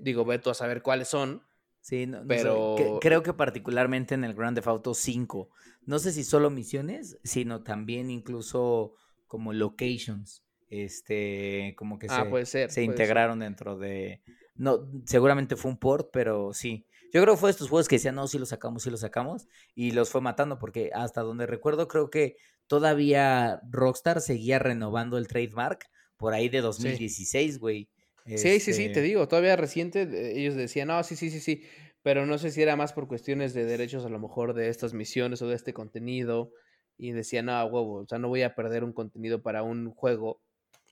Digo, 0.00 0.24
veto 0.24 0.50
a 0.50 0.54
saber 0.54 0.82
cuáles 0.82 1.08
son. 1.08 1.42
Sí, 1.80 2.10
pero 2.26 2.98
creo 3.00 3.22
que 3.22 3.32
particularmente 3.32 4.14
en 4.14 4.24
el 4.24 4.34
Grand 4.34 4.56
Theft 4.56 4.68
Auto 4.68 4.94
5, 4.94 5.48
no 5.86 5.98
sé 5.98 6.12
si 6.12 6.24
solo 6.24 6.50
misiones, 6.50 7.18
sino 7.24 7.62
también 7.62 8.10
incluso 8.10 8.94
como 9.26 9.52
locations, 9.52 10.44
este, 10.68 11.74
como 11.78 11.98
que 11.98 12.08
ah, 12.10 12.26
se, 12.44 12.68
se 12.68 12.82
integraron 12.82 13.38
dentro 13.38 13.78
de, 13.78 14.20
no, 14.58 14.88
seguramente 15.06 15.56
fue 15.56 15.70
un 15.70 15.78
port, 15.78 16.10
pero 16.12 16.52
sí. 16.52 16.84
Yo 17.12 17.22
creo 17.22 17.34
que 17.34 17.40
fue 17.40 17.50
estos 17.50 17.70
juegos 17.70 17.88
que 17.88 17.96
decían, 17.96 18.16
no, 18.16 18.26
sí 18.26 18.38
los 18.38 18.50
sacamos, 18.50 18.82
sí 18.82 18.90
los 18.90 19.00
sacamos, 19.00 19.48
y 19.74 19.92
los 19.92 20.10
fue 20.10 20.20
matando, 20.20 20.58
porque 20.58 20.90
hasta 20.92 21.22
donde 21.22 21.46
recuerdo, 21.46 21.88
creo 21.88 22.10
que 22.10 22.36
todavía 22.66 23.62
Rockstar 23.70 24.20
seguía 24.20 24.58
renovando 24.58 25.16
el 25.16 25.26
trademark 25.26 25.86
por 26.18 26.34
ahí 26.34 26.50
de 26.50 26.60
2016, 26.60 27.58
güey. 27.58 27.84
Sí, 27.84 27.88
sí, 28.36 28.60
sí, 28.60 28.72
te 28.72 28.86
este 28.86 29.02
digo, 29.02 29.28
todavía 29.28 29.56
reciente 29.56 30.02
ellos 30.38 30.54
decían, 30.54 30.88
no, 30.88 31.02
sí, 31.02 31.16
sí, 31.16 31.30
sí, 31.30 31.40
sí, 31.40 31.62
pero 32.02 32.26
no 32.26 32.38
sé 32.38 32.50
si 32.50 32.62
era 32.62 32.76
más 32.76 32.92
por 32.92 33.08
cuestiones 33.08 33.54
de 33.54 33.64
derechos 33.64 34.04
a 34.04 34.08
lo 34.08 34.18
mejor 34.18 34.54
de 34.54 34.68
estas 34.68 34.94
misiones 34.94 35.40
o 35.42 35.48
de 35.48 35.54
este 35.54 35.72
contenido, 35.72 36.52
y 36.98 37.12
decían, 37.12 37.46
no, 37.46 37.64
huevo, 37.66 38.00
o 38.00 38.06
sea, 38.06 38.18
no 38.18 38.28
voy 38.28 38.42
a 38.42 38.54
perder 38.54 38.82
un 38.84 38.92
contenido 38.92 39.40
para 39.40 39.62
un 39.62 39.90
juego. 39.92 40.42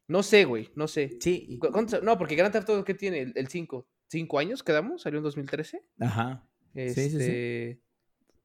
No 0.09 0.23
sé, 0.23 0.45
güey, 0.45 0.71
no 0.77 0.87
sé. 0.87 1.19
Sí. 1.21 1.59
No, 2.03 2.17
porque 2.17 2.37
Grand 2.37 2.53
Theft 2.53 2.71
Auto, 2.71 2.85
¿qué 2.85 2.95
tiene? 2.95 3.33
El 3.35 3.49
5. 3.49 3.89
¿Cinco 4.09 4.39
años 4.39 4.63
quedamos? 4.63 5.03
¿Salió 5.03 5.19
en 5.19 5.25
2013? 5.25 5.81
Ajá. 5.99 6.49
Este, 6.75 7.09
sí, 7.09 7.19
sí, 7.19 7.25
sí. 7.25 7.81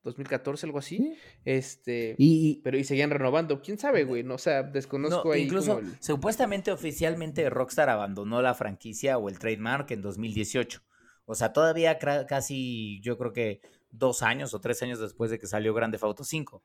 2014, 0.03 0.65
algo 0.65 0.79
así. 0.79 1.15
Este, 1.45 2.15
y, 2.17 2.61
pero 2.63 2.77
y 2.77 2.83
seguían 2.83 3.11
renovando. 3.11 3.61
¿Quién 3.61 3.77
sabe, 3.77 4.03
güey? 4.03 4.23
No, 4.23 4.35
o 4.35 4.39
sea, 4.39 4.63
desconozco 4.63 5.31
ahí. 5.31 5.43
Incluso, 5.43 5.81
supuestamente, 5.99 6.71
oficialmente, 6.71 7.49
Rockstar 7.49 7.89
abandonó 7.89 8.41
la 8.41 8.53
franquicia 8.53 9.17
o 9.17 9.29
el 9.29 9.39
trademark 9.39 9.91
en 9.91 10.01
2018. 10.01 10.81
O 11.25 11.35
sea, 11.35 11.53
todavía 11.53 11.97
casi, 12.27 12.99
yo 13.01 13.17
creo 13.17 13.31
que 13.31 13.61
dos 13.91 14.23
años 14.23 14.53
o 14.53 14.61
tres 14.61 14.81
años 14.81 14.99
después 14.99 15.31
de 15.31 15.39
que 15.39 15.47
salió 15.47 15.73
Grande 15.73 15.99
Auto 16.01 16.23
5. 16.23 16.63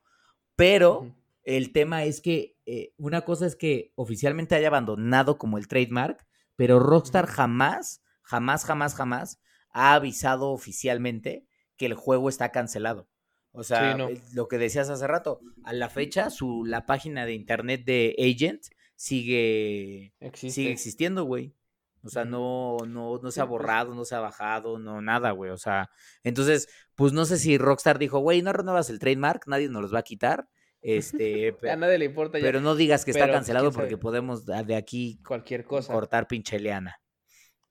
Pero 0.56 1.14
el 1.44 1.72
tema 1.72 2.04
es 2.04 2.20
que 2.20 2.56
eh, 2.66 2.92
una 2.96 3.22
cosa 3.22 3.46
es 3.46 3.54
que 3.54 3.92
oficialmente 3.94 4.54
haya 4.54 4.68
abandonado 4.68 5.38
como 5.38 5.58
el 5.58 5.68
trademark, 5.68 6.26
pero 6.56 6.80
Rockstar 6.80 7.26
jamás, 7.26 8.02
jamás, 8.22 8.64
jamás, 8.64 8.94
jamás 8.94 9.40
ha 9.70 9.92
avisado 9.92 10.50
oficialmente 10.50 11.46
que 11.76 11.86
el 11.86 11.94
juego 11.94 12.28
está 12.28 12.50
cancelado. 12.50 13.08
O 13.56 13.64
sea, 13.64 13.96
eh, 13.96 14.20
lo 14.34 14.48
que 14.48 14.58
decías 14.58 14.90
hace 14.90 15.06
rato, 15.06 15.40
a 15.64 15.72
la 15.72 15.88
fecha 15.88 16.28
su, 16.28 16.64
la 16.66 16.84
página 16.84 17.24
de 17.24 17.32
internet 17.32 17.84
de 17.86 18.14
Agent 18.18 18.64
sigue, 18.94 20.12
sigue 20.34 20.70
existiendo, 20.70 21.24
güey. 21.24 21.54
O 22.02 22.10
sea, 22.10 22.26
no, 22.26 22.76
no, 22.86 23.18
no 23.18 23.30
se 23.30 23.40
ha 23.40 23.44
pues. 23.44 23.50
borrado, 23.50 23.94
no 23.94 24.04
se 24.04 24.14
ha 24.14 24.20
bajado, 24.20 24.78
no, 24.78 25.00
nada, 25.00 25.30
güey. 25.30 25.50
O 25.50 25.56
sea, 25.56 25.90
entonces, 26.22 26.68
pues 26.94 27.14
no 27.14 27.24
sé 27.24 27.38
si 27.38 27.56
Rockstar 27.56 27.98
dijo, 27.98 28.18
güey, 28.18 28.42
no 28.42 28.52
renuevas 28.52 28.90
el 28.90 28.98
trademark, 28.98 29.46
nadie 29.46 29.70
nos 29.70 29.80
los 29.80 29.94
va 29.94 30.00
a 30.00 30.04
quitar. 30.04 30.48
Este, 30.82 31.56
a 31.70 31.76
nadie 31.76 31.96
le 31.96 32.04
importa 32.04 32.38
Pero 32.38 32.60
no 32.60 32.74
digas 32.74 33.06
que 33.06 33.10
está 33.10 33.26
cancelado 33.30 33.72
porque 33.72 33.96
podemos 33.96 34.44
de 34.44 34.76
aquí 34.76 35.18
cualquier 35.26 35.64
cosa 35.64 35.94
cortar 35.94 36.28
pinche 36.28 36.60
leana. 36.60 37.00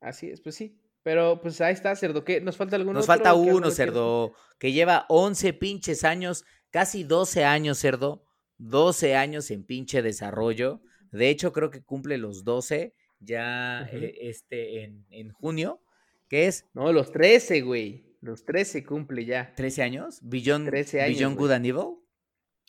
Así 0.02 0.30
es, 0.32 0.42
pues 0.42 0.56
sí. 0.56 0.76
Pero 1.06 1.40
pues 1.40 1.62
ahí 1.62 1.72
está, 1.72 1.96
Cerdo. 1.96 2.24
¿Qué? 2.24 2.42
¿Nos 2.42 2.58
falta 2.58 2.78
alguno? 2.78 2.98
Nos 2.98 3.06
falta 3.06 3.36
uno, 3.36 3.70
Cerdo, 3.70 4.34
que 4.58 4.72
lleva 4.72 5.06
11 5.10 5.54
pinches 5.54 6.04
años, 6.04 6.46
casi 6.72 7.04
12 7.04 7.46
años, 7.46 7.78
Cerdo. 7.78 8.26
12 8.58 9.16
años 9.16 9.52
en 9.52 9.64
pinche 9.66 10.02
desarrollo. 10.02 10.82
De 11.12 11.30
hecho, 11.30 11.54
creo 11.54 11.70
que 11.70 11.84
cumple 11.84 12.18
los 12.18 12.44
12 12.44 12.96
ya 13.20 13.88
eh, 13.92 14.16
este, 14.22 14.96
en, 15.12 15.30
junio. 15.30 15.80
¿Qué 16.28 16.48
es? 16.48 16.66
No, 16.74 16.92
los 16.92 17.12
13, 17.12 17.62
güey. 17.62 18.18
Los 18.22 18.44
13 18.44 18.84
cumple 18.84 19.26
ya. 19.26 19.54
¿13 19.56 19.84
años? 19.84 20.20
¿Beyond, 20.24 20.70
13 20.70 21.02
años, 21.04 21.18
Beyond 21.20 21.38
Good 21.38 21.52
and 21.52 21.66
Evil? 21.68 21.86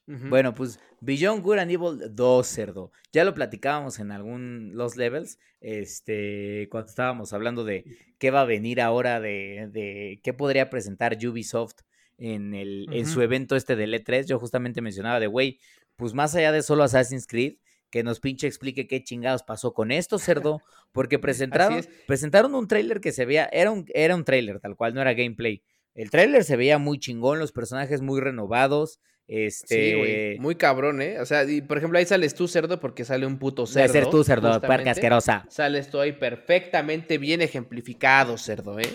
Bueno, 0.07 0.55
pues 0.55 0.79
Beyond 1.01 1.43
Good 1.43 1.59
and 1.59 1.71
Evil 1.73 1.99
2, 2.15 2.47
cerdo. 2.47 2.93
Ya 3.13 3.25
lo 3.25 3.35
platicábamos 3.35 3.99
en 3.99 4.13
algún 4.13 4.71
Los 4.75 4.97
Levels, 4.97 5.39
este, 5.61 6.69
cuando 6.71 6.89
estábamos 6.89 7.33
hablando 7.33 7.65
de 7.65 7.85
qué 8.19 8.31
va 8.31 8.43
a 8.43 8.45
venir 8.45 8.81
ahora, 8.81 9.21
de, 9.21 9.69
de 9.73 10.21
qué 10.23 10.33
podría 10.33 10.71
presentar 10.71 11.17
Ubisoft 11.27 11.81
en, 12.19 12.55
el, 12.55 12.87
en 12.93 13.07
su 13.07 13.21
evento 13.21 13.57
este 13.57 13.75
de 13.75 13.87
E3. 13.87 14.27
Yo 14.27 14.39
justamente 14.39 14.81
mencionaba 14.81 15.19
de, 15.19 15.27
güey, 15.27 15.59
pues 15.97 16.15
más 16.15 16.35
allá 16.35 16.53
de 16.53 16.63
solo 16.63 16.85
Assassin's 16.85 17.27
Creed, 17.27 17.57
que 17.91 18.03
nos 18.03 18.21
pinche 18.21 18.47
explique 18.47 18.87
qué 18.87 19.03
chingados 19.03 19.43
pasó 19.43 19.73
con 19.73 19.91
esto, 19.91 20.19
cerdo, 20.19 20.61
porque 20.93 21.19
presentaron, 21.19 21.85
presentaron 22.07 22.55
un 22.55 22.69
trailer 22.69 23.01
que 23.01 23.13
se 23.13 23.25
veía, 23.25 23.47
era 23.47 23.71
un, 23.71 23.87
era 23.95 24.15
un 24.15 24.25
trailer 24.25 24.61
tal 24.61 24.77
cual, 24.77 24.95
no 24.95 25.01
era 25.01 25.15
gameplay. 25.15 25.63
El 25.95 26.11
trailer 26.11 26.45
se 26.45 26.57
veía 26.57 26.79
muy 26.79 26.99
chingón, 26.99 27.39
los 27.39 27.53
personajes 27.53 28.03
muy 28.03 28.21
renovados, 28.21 29.01
este. 29.29 30.35
Sí, 30.35 30.41
Muy 30.41 30.55
cabrón, 30.55 31.03
¿eh? 31.03 31.21
O 31.21 31.27
sea, 31.27 31.45
y 31.45 31.61
por 31.61 31.79
ejemplo, 31.79 31.99
ahí 31.99 32.07
sales 32.07 32.35
tú, 32.35 32.47
cerdo, 32.47 32.79
porque 32.79 33.05
sale 33.05 33.27
un 33.27 33.39
puto 33.39 33.67
cerdo. 33.67 33.93
ser 33.93 34.07
tú, 34.07 34.25
cerdo, 34.25 34.61
puerca 34.61 34.93
asquerosa. 34.93 35.47
Sales 35.49 35.91
tú 35.91 36.01
ahí 36.01 36.13
perfectamente 36.13 37.19
bien 37.19 37.43
ejemplificado, 37.43 38.39
cerdo, 38.39 38.79
¿eh? 38.79 38.89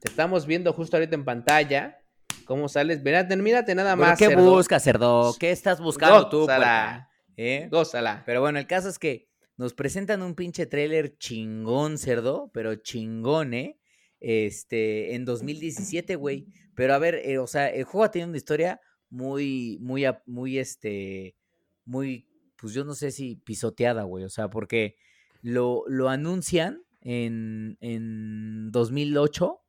Te 0.00 0.08
estamos 0.08 0.46
viendo 0.46 0.72
justo 0.72 0.96
ahorita 0.96 1.14
en 1.14 1.24
pantalla. 1.24 1.98
¿Cómo 2.44 2.68
sales? 2.68 3.02
Mírate, 3.02 3.36
mírate 3.36 3.74
nada 3.74 3.96
más. 3.96 4.18
¿Qué 4.18 4.34
buscas, 4.34 4.82
cerdo? 4.82 5.34
¿Qué 5.38 5.50
estás 5.50 5.80
buscando 5.80 6.28
tú, 6.28 6.46
puerca? 6.46 7.08
¿Eh? 7.36 7.68
Gózala. 7.70 8.22
Pero 8.26 8.40
bueno, 8.40 8.58
el 8.58 8.66
caso 8.66 8.88
es 8.88 8.98
que 8.98 9.28
nos 9.56 9.74
presentan 9.74 10.22
un 10.22 10.34
pinche 10.34 10.66
trailer 10.66 11.16
chingón, 11.16 11.98
cerdo, 11.98 12.50
pero 12.52 12.74
chingón, 12.76 13.54
¿eh? 13.54 13.78
Este, 14.20 15.14
en 15.14 15.24
2017, 15.24 16.16
güey. 16.16 16.46
Pero 16.74 16.94
a 16.94 16.98
ver, 16.98 17.16
eh, 17.24 17.38
o 17.38 17.46
sea, 17.46 17.68
el 17.68 17.84
juego 17.84 18.04
ha 18.04 18.10
tenido 18.10 18.28
una 18.28 18.36
historia 18.36 18.80
muy, 19.14 19.78
muy, 19.80 20.04
muy, 20.26 20.58
este, 20.58 21.36
muy, 21.84 22.26
pues 22.56 22.74
yo 22.74 22.84
no 22.84 22.94
sé 22.94 23.12
si 23.12 23.36
pisoteada, 23.36 24.02
güey, 24.02 24.24
o 24.24 24.28
sea, 24.28 24.50
porque 24.50 24.96
lo, 25.40 25.84
lo 25.86 26.08
anuncian 26.08 26.82
en, 27.00 27.78
en 27.80 28.72
2008, 28.72 29.60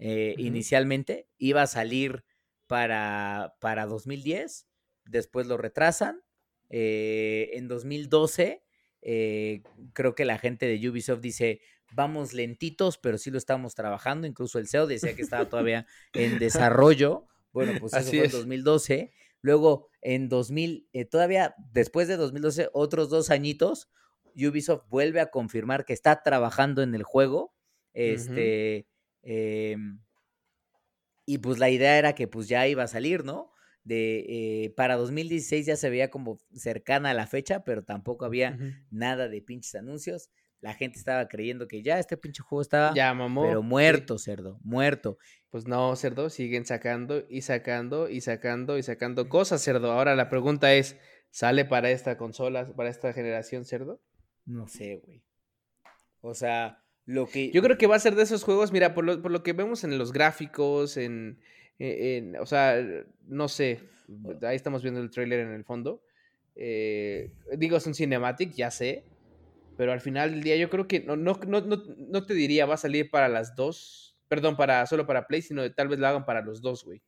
eh, 0.00 0.34
inicialmente, 0.38 1.28
iba 1.38 1.62
a 1.62 1.68
salir 1.68 2.24
para, 2.66 3.54
para 3.60 3.86
2010, 3.86 4.66
después 5.04 5.46
lo 5.46 5.56
retrasan, 5.56 6.22
eh, 6.68 7.50
en 7.52 7.68
2012, 7.68 8.64
eh, 9.02 9.62
creo 9.92 10.16
que 10.16 10.24
la 10.24 10.38
gente 10.38 10.66
de 10.66 10.88
Ubisoft 10.88 11.20
dice, 11.20 11.60
vamos 11.92 12.32
lentitos, 12.32 12.98
pero 12.98 13.18
sí 13.18 13.30
lo 13.30 13.38
estamos 13.38 13.76
trabajando, 13.76 14.26
incluso 14.26 14.58
el 14.58 14.66
CEO 14.66 14.88
decía 14.88 15.14
que 15.14 15.22
estaba 15.22 15.48
todavía 15.48 15.86
en 16.12 16.38
desarrollo, 16.40 17.28
bueno, 17.54 17.72
pues 17.80 17.94
eso 17.94 18.10
fue 18.10 18.24
en 18.24 18.30
2012. 18.30 19.12
Luego, 19.40 19.88
en 20.02 20.28
2000, 20.28 20.88
eh, 20.92 21.04
todavía 21.04 21.54
después 21.72 22.08
de 22.08 22.16
2012, 22.16 22.68
otros 22.72 23.08
dos 23.08 23.30
añitos, 23.30 23.88
Ubisoft 24.34 24.88
vuelve 24.88 25.20
a 25.20 25.30
confirmar 25.30 25.84
que 25.84 25.92
está 25.92 26.22
trabajando 26.22 26.82
en 26.82 26.94
el 26.94 27.04
juego. 27.04 27.54
Este. 27.92 28.88
Em, 29.22 30.00
y 31.24 31.38
pues 31.38 31.58
la 31.58 31.70
idea 31.70 31.96
era 31.96 32.14
que 32.14 32.26
pues 32.26 32.48
ya 32.48 32.66
iba 32.66 32.82
a 32.82 32.88
salir, 32.88 33.24
¿no? 33.24 33.52
De, 33.84 34.24
eh, 34.28 34.70
para 34.76 34.96
2016 34.96 35.66
ya 35.66 35.76
se 35.76 35.90
veía 35.90 36.10
como 36.10 36.38
cercana 36.52 37.10
a 37.10 37.14
la 37.14 37.26
fecha, 37.26 37.64
pero 37.64 37.84
tampoco 37.84 38.24
había 38.24 38.58
nada 38.90 39.28
de 39.28 39.40
pinches 39.40 39.74
anuncios 39.76 40.30
la 40.64 40.72
gente 40.72 40.98
estaba 40.98 41.28
creyendo 41.28 41.68
que 41.68 41.82
ya 41.82 41.98
este 41.98 42.16
pinche 42.16 42.42
juego 42.42 42.62
estaba. 42.62 42.94
Ya, 42.94 43.12
mamó. 43.12 43.42
Pero 43.42 43.62
muerto, 43.62 44.16
cerdo, 44.16 44.58
muerto. 44.64 45.18
Pues 45.50 45.66
no, 45.66 45.94
cerdo, 45.94 46.30
siguen 46.30 46.64
sacando 46.64 47.22
y 47.28 47.42
sacando 47.42 48.08
y 48.08 48.22
sacando 48.22 48.78
y 48.78 48.82
sacando 48.82 49.28
cosas, 49.28 49.62
cerdo. 49.62 49.92
Ahora 49.92 50.16
la 50.16 50.30
pregunta 50.30 50.72
es: 50.72 50.96
¿sale 51.30 51.66
para 51.66 51.90
esta 51.90 52.16
consola, 52.16 52.64
para 52.74 52.88
esta 52.88 53.12
generación, 53.12 53.66
cerdo? 53.66 54.00
No 54.46 54.66
sé, 54.66 55.02
güey. 55.04 55.22
O 56.22 56.32
sea, 56.32 56.82
lo 57.04 57.26
que. 57.26 57.50
Yo 57.50 57.60
creo 57.60 57.76
que 57.76 57.86
va 57.86 57.96
a 57.96 58.00
ser 58.00 58.14
de 58.14 58.22
esos 58.22 58.42
juegos, 58.42 58.72
mira, 58.72 58.94
por 58.94 59.04
lo, 59.04 59.20
por 59.20 59.32
lo 59.32 59.42
que 59.42 59.52
vemos 59.52 59.84
en 59.84 59.98
los 59.98 60.14
gráficos, 60.14 60.96
en, 60.96 61.40
eh, 61.78 62.32
o 62.40 62.46
sea, 62.46 62.82
no 63.26 63.48
sé, 63.48 63.80
ahí 64.40 64.56
estamos 64.56 64.82
viendo 64.82 65.02
el 65.02 65.10
trailer 65.10 65.40
en 65.40 65.52
el 65.52 65.64
fondo. 65.64 66.02
Eh, 66.56 67.34
digo, 67.58 67.76
es 67.76 67.86
un 67.86 67.92
cinematic, 67.92 68.54
ya 68.54 68.70
sé, 68.70 69.04
pero 69.76 69.92
al 69.92 70.00
final 70.00 70.32
del 70.32 70.42
día 70.42 70.56
yo 70.56 70.70
creo 70.70 70.86
que 70.88 71.00
no, 71.00 71.16
no, 71.16 71.38
no, 71.46 71.60
no, 71.60 72.26
te 72.26 72.34
diría 72.34 72.66
va 72.66 72.74
a 72.74 72.78
salir 72.78 73.10
para 73.10 73.28
las 73.28 73.54
dos, 73.54 74.16
perdón, 74.28 74.56
para 74.56 74.86
solo 74.86 75.06
para 75.06 75.26
Play, 75.26 75.42
sino 75.42 75.70
tal 75.72 75.88
vez 75.88 75.98
lo 75.98 76.06
hagan 76.06 76.24
para 76.24 76.42
los 76.42 76.62
dos, 76.62 76.84
güey 76.84 77.02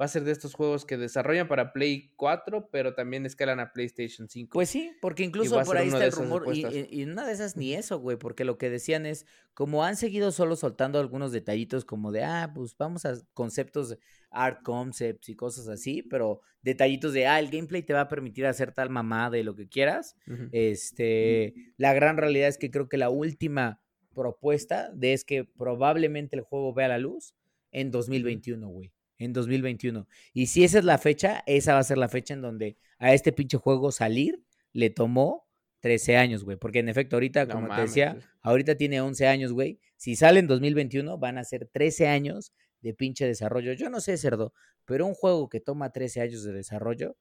va 0.00 0.06
a 0.06 0.08
ser 0.08 0.24
de 0.24 0.32
estos 0.32 0.54
juegos 0.54 0.84
que 0.84 0.96
desarrollan 0.96 1.48
para 1.48 1.72
Play 1.72 2.12
4, 2.16 2.70
pero 2.70 2.94
también 2.94 3.26
escalan 3.26 3.60
a 3.60 3.72
PlayStation 3.72 4.28
5. 4.28 4.52
Pues 4.52 4.70
sí, 4.70 4.92
porque 5.00 5.22
incluso 5.22 5.60
por 5.62 5.76
ahí 5.76 5.88
está 5.88 6.04
el 6.04 6.12
rumor, 6.12 6.44
y, 6.52 6.88
y, 6.90 7.04
una 7.04 7.26
de 7.26 7.32
esas 7.32 7.56
ni 7.56 7.74
eso, 7.74 7.98
güey, 7.98 8.16
porque 8.16 8.44
lo 8.44 8.58
que 8.58 8.70
decían 8.70 9.06
es, 9.06 9.26
como 9.54 9.84
han 9.84 9.96
seguido 9.96 10.32
solo 10.32 10.56
soltando 10.56 10.98
algunos 10.98 11.30
detallitos 11.32 11.84
como 11.84 12.10
de, 12.10 12.24
ah, 12.24 12.52
pues 12.54 12.76
vamos 12.76 13.04
a 13.04 13.14
conceptos, 13.34 13.96
art 14.30 14.62
concepts 14.62 15.28
y 15.28 15.36
cosas 15.36 15.68
así, 15.68 16.02
pero 16.02 16.40
detallitos 16.62 17.12
de, 17.12 17.26
ah, 17.26 17.38
el 17.38 17.50
gameplay 17.50 17.82
te 17.82 17.92
va 17.92 18.02
a 18.02 18.08
permitir 18.08 18.46
hacer 18.46 18.72
tal 18.72 18.88
mamada 18.88 19.36
y 19.36 19.42
lo 19.42 19.54
que 19.54 19.68
quieras. 19.68 20.16
Este, 20.52 21.54
la 21.76 21.92
gran 21.92 22.16
realidad 22.16 22.48
es 22.48 22.56
que 22.56 22.70
creo 22.70 22.88
que 22.88 22.96
la 22.96 23.10
última 23.10 23.82
propuesta 24.14 24.90
de 24.94 25.12
es 25.12 25.24
que 25.24 25.44
probablemente 25.44 26.36
el 26.36 26.42
juego 26.42 26.72
vea 26.72 26.88
la 26.88 26.98
luz 26.98 27.34
en 27.72 27.90
2021, 27.90 28.68
güey 28.68 28.92
en 29.24 29.32
2021. 29.32 30.06
Y 30.32 30.46
si 30.46 30.64
esa 30.64 30.78
es 30.78 30.84
la 30.84 30.98
fecha, 30.98 31.42
esa 31.46 31.74
va 31.74 31.80
a 31.80 31.84
ser 31.84 31.98
la 31.98 32.08
fecha 32.08 32.34
en 32.34 32.42
donde 32.42 32.76
a 32.98 33.12
este 33.14 33.32
pinche 33.32 33.56
juego 33.56 33.92
salir 33.92 34.42
le 34.72 34.90
tomó 34.90 35.46
13 35.80 36.16
años, 36.16 36.44
güey. 36.44 36.56
Porque 36.56 36.78
en 36.78 36.88
efecto, 36.88 37.16
ahorita, 37.16 37.48
como 37.48 37.74
te 37.74 37.82
decía, 37.82 38.18
ahorita 38.40 38.76
tiene 38.76 39.00
11 39.00 39.26
años, 39.26 39.52
güey. 39.52 39.80
Si 39.96 40.16
sale 40.16 40.40
en 40.40 40.46
2021, 40.46 41.18
van 41.18 41.38
a 41.38 41.44
ser 41.44 41.66
13 41.66 42.08
años 42.08 42.52
de 42.80 42.94
pinche 42.94 43.26
desarrollo. 43.26 43.72
Yo 43.72 43.90
no 43.90 44.00
sé, 44.00 44.16
cerdo, 44.16 44.52
pero 44.84 45.06
un 45.06 45.14
juego 45.14 45.48
que 45.48 45.60
toma 45.60 45.90
13 45.90 46.20
años 46.20 46.44
de 46.44 46.52
desarrollo, 46.52 47.16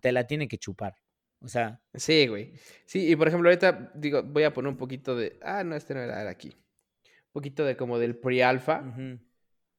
te 0.00 0.12
la 0.12 0.26
tiene 0.26 0.48
que 0.48 0.58
chupar. 0.58 0.94
O 1.40 1.48
sea. 1.48 1.80
Sí, 1.94 2.26
güey. 2.26 2.52
Sí, 2.86 3.10
y 3.10 3.16
por 3.16 3.28
ejemplo, 3.28 3.48
ahorita 3.48 3.92
digo, 3.94 4.22
voy 4.22 4.42
a 4.44 4.52
poner 4.52 4.70
un 4.70 4.78
poquito 4.78 5.14
de. 5.14 5.38
Ah, 5.42 5.62
no, 5.64 5.76
este 5.76 5.94
no 5.94 6.00
era 6.00 6.28
aquí. 6.28 6.48
Un 6.48 7.32
poquito 7.32 7.64
de 7.64 7.76
como 7.76 7.98
del 7.98 8.16
pre-alpha 8.16 8.94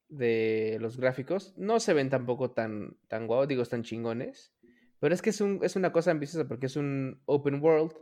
de 0.10 0.78
los 0.80 0.98
gráficos. 0.98 1.54
No 1.58 1.80
se 1.80 1.94
ven 1.94 2.10
tampoco 2.10 2.52
tan, 2.52 2.98
tan 3.08 3.28
guau, 3.28 3.46
digo, 3.46 3.62
están 3.62 3.84
chingones. 3.84 4.54
Pero 5.00 5.14
es 5.14 5.22
que 5.22 5.30
es, 5.30 5.42
un, 5.42 5.60
es 5.64 5.76
una 5.76 5.92
cosa 5.92 6.12
ambiciosa 6.12 6.48
porque 6.48 6.66
es 6.66 6.76
un 6.76 7.22
open 7.26 7.62
world 7.62 7.94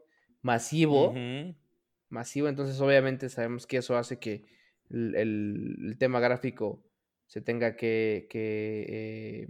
masivo. 0.41 1.13
Masivo, 2.09 2.47
entonces 2.47 2.79
obviamente 2.79 3.29
sabemos 3.29 3.67
que 3.67 3.77
eso 3.77 3.97
hace 3.97 4.19
que 4.19 4.45
el, 4.89 5.95
tema 5.99 6.19
gráfico 6.19 6.83
se 7.25 7.41
tenga 7.41 7.75
que, 7.75 8.27
que 8.29 8.85
eh, 8.87 9.47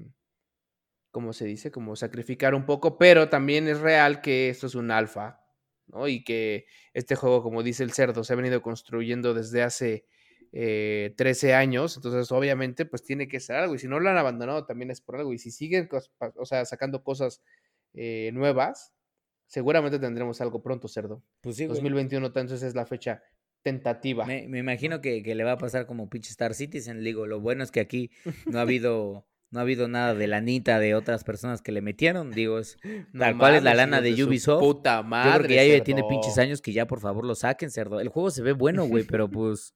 ¿cómo 1.11 1.33
se 1.33 1.45
dice? 1.45 1.71
Como 1.71 1.95
sacrificar 1.95 2.55
un 2.55 2.65
poco, 2.65 2.97
pero 2.97 3.29
también 3.29 3.67
es 3.67 3.79
real 3.79 4.21
que 4.21 4.49
esto 4.49 4.67
es 4.67 4.75
un 4.75 4.91
alfa, 4.91 5.45
¿no? 5.87 6.07
Y 6.07 6.23
que 6.23 6.65
este 6.93 7.15
juego, 7.15 7.43
como 7.43 7.61
dice 7.61 7.83
el 7.83 7.91
cerdo, 7.91 8.23
se 8.23 8.33
ha 8.33 8.35
venido 8.35 8.61
construyendo 8.61 9.33
desde 9.33 9.63
hace 9.63 10.05
eh, 10.57 11.13
13 11.17 11.53
años, 11.53 11.97
entonces 11.97 12.31
obviamente 12.31 12.85
pues 12.85 13.03
tiene 13.03 13.27
que 13.27 13.41
ser 13.41 13.57
algo 13.57 13.75
y 13.75 13.79
si 13.79 13.89
no 13.89 13.99
lo 13.99 14.09
han 14.09 14.15
abandonado 14.15 14.65
también 14.65 14.89
es 14.89 15.01
por 15.01 15.17
algo 15.17 15.33
y 15.33 15.37
si 15.37 15.51
siguen 15.51 15.89
o 16.37 16.45
sea, 16.45 16.63
sacando 16.63 17.03
cosas 17.03 17.41
eh, 17.93 18.31
nuevas, 18.33 18.93
seguramente 19.47 19.99
tendremos 19.99 20.39
algo 20.39 20.63
pronto, 20.63 20.87
cerdo. 20.87 21.21
Pues 21.41 21.57
sí, 21.57 21.65
2021 21.65 22.27
entonces 22.27 22.63
es 22.63 22.73
la 22.73 22.85
fecha 22.85 23.21
tentativa. 23.63 24.25
Me, 24.25 24.43
imagino 24.43 25.01
que, 25.01 25.21
le 25.21 25.43
va 25.43 25.51
a 25.51 25.57
pasar 25.57 25.87
como 25.87 26.09
pinche 26.09 26.29
Star 26.29 26.53
Citizen, 26.53 27.03
digo, 27.03 27.27
lo 27.27 27.41
bueno 27.41 27.61
es 27.61 27.71
que 27.71 27.81
aquí 27.81 28.11
no 28.45 28.59
ha 28.59 28.61
habido... 28.61 29.27
No 29.51 29.59
ha 29.59 29.61
habido 29.61 29.87
nada 29.87 30.15
de 30.15 30.27
lanita 30.27 30.79
de 30.79 30.95
otras 30.95 31.23
personas 31.23 31.61
que 31.61 31.71
le 31.71 31.79
metieron. 31.79 32.31
Digo, 32.31 32.59
es 32.59 32.77
tal 33.17 33.37
cual 33.37 33.55
es 33.55 33.63
la 33.63 33.73
lana 33.73 34.01
de, 34.01 34.11
Ubisoft. 34.21 34.59
Puta 34.59 35.01
madre. 35.01 35.31
Yo 35.31 35.37
creo 35.37 35.47
que 35.47 35.77
ya 35.77 35.83
tiene 35.83 36.03
pinches 36.09 36.37
años 36.39 36.61
que 36.61 36.73
ya 36.73 36.87
por 36.87 36.99
favor 36.99 37.23
lo 37.23 37.35
saquen, 37.35 37.69
cerdo. 37.69 38.01
El 38.01 38.09
juego 38.09 38.31
se 38.31 38.41
ve 38.41 38.51
bueno, 38.51 38.85
güey, 38.85 39.05
pero 39.05 39.29
pues 39.29 39.75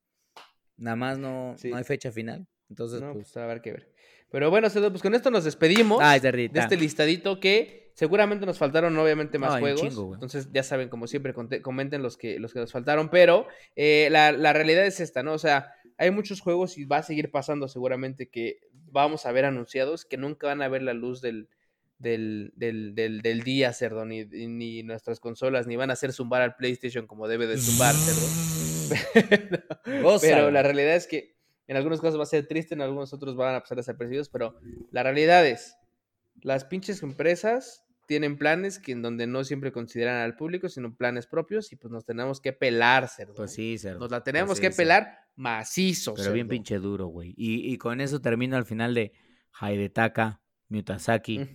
Nada 0.79 0.95
más 0.95 1.19
no, 1.19 1.55
no 1.63 1.77
hay 1.77 1.83
fecha 1.83 2.11
final. 2.11 2.47
Entonces, 2.69 3.01
no, 3.01 3.13
pues... 3.13 3.35
a 3.37 3.45
ver 3.45 3.61
qué 3.61 3.73
ver. 3.73 3.91
Pero 4.31 4.49
bueno, 4.49 4.67
pues 4.69 5.01
con 5.01 5.15
esto 5.15 5.31
nos 5.31 5.43
despedimos 5.43 5.99
de 5.99 6.51
este 6.53 6.77
listadito 6.77 7.39
que 7.39 7.91
seguramente 7.95 8.45
nos 8.45 8.57
faltaron 8.57 8.97
obviamente 8.97 9.39
más 9.39 9.59
juegos. 9.59 9.81
entonces 10.13 10.49
ya 10.53 10.63
saben, 10.63 10.89
como 10.89 11.07
siempre, 11.07 11.33
comenten 11.61 12.03
los 12.03 12.15
que, 12.15 12.39
los 12.39 12.53
que 12.53 12.59
nos 12.59 12.71
faltaron. 12.71 13.09
Pero 13.09 13.47
eh, 13.75 14.07
la, 14.11 14.31
la, 14.31 14.53
realidad 14.53 14.85
es 14.85 14.99
esta, 14.99 15.23
¿no? 15.23 15.33
O 15.33 15.39
sea, 15.39 15.73
hay 15.97 16.11
muchos 16.11 16.41
juegos 16.41 16.77
y 16.77 16.85
va 16.85 16.97
a 16.97 17.03
seguir 17.03 17.31
pasando 17.31 17.67
seguramente 17.67 18.29
que 18.29 18.59
vamos 18.71 19.25
a 19.25 19.31
ver 19.31 19.45
anunciados 19.45 20.05
que 20.05 20.17
nunca 20.17 20.47
van 20.47 20.61
a 20.61 20.67
ver 20.67 20.83
la 20.83 20.93
luz 20.93 21.21
del, 21.21 21.49
del, 21.99 22.53
del, 22.55 22.95
del, 22.95 23.21
del 23.21 23.43
día, 23.43 23.73
cerdo, 23.73 24.05
ni, 24.05 24.25
ni, 24.25 24.83
nuestras 24.83 25.19
consolas, 25.19 25.67
ni 25.67 25.75
van 25.75 25.89
a 25.89 25.93
hacer 25.93 26.13
zumbar 26.13 26.41
al 26.41 26.55
PlayStation 26.55 27.05
como 27.05 27.27
debe 27.27 27.45
de 27.45 27.57
zumbar, 27.57 27.93
cerdo. 27.93 28.27
pero, 30.21 30.49
la 30.49 30.63
realidad 30.63 30.95
es 30.95 31.07
que 31.07 31.35
en 31.67 31.77
algunos 31.77 32.01
casos 32.01 32.17
va 32.17 32.23
a 32.23 32.27
ser 32.27 32.47
triste, 32.47 32.73
en 32.73 32.81
algunos 32.81 33.13
otros 33.13 33.35
van 33.35 33.53
a 33.53 33.59
pasar 33.59 33.77
desapercibidos, 33.77 34.29
pero 34.29 34.59
la 34.91 35.03
realidad 35.03 35.45
es, 35.45 35.75
las 36.41 36.65
pinches 36.65 37.03
empresas 37.03 37.83
tienen 38.07 38.37
planes 38.37 38.79
que 38.79 38.93
en 38.93 39.03
donde 39.03 39.27
no 39.27 39.43
siempre 39.43 39.71
consideran 39.71 40.15
al 40.23 40.35
público, 40.35 40.67
sino 40.69 40.95
planes 40.95 41.27
propios, 41.27 41.71
y 41.73 41.75
pues 41.75 41.91
nos 41.91 42.05
tenemos 42.05 42.41
que 42.41 42.53
pelar, 42.53 43.07
cerdo. 43.07 43.35
Pues 43.35 43.53
sí, 43.53 43.77
cerdo. 43.77 43.99
Nos 43.99 44.09
la 44.09 44.23
tenemos 44.23 44.57
pues 44.57 44.61
que 44.61 44.71
pelar 44.71 45.27
macizo, 45.35 46.15
Pero 46.15 46.31
bien 46.31 46.47
pinche 46.47 46.79
duro, 46.79 47.07
güey. 47.07 47.35
Y, 47.37 47.71
y, 47.71 47.77
con 47.77 48.01
eso 48.01 48.19
termino 48.19 48.57
al 48.57 48.65
final 48.65 48.95
de 48.95 49.13
Haidetaka, 49.59 50.41
Mutasaki. 50.69 51.47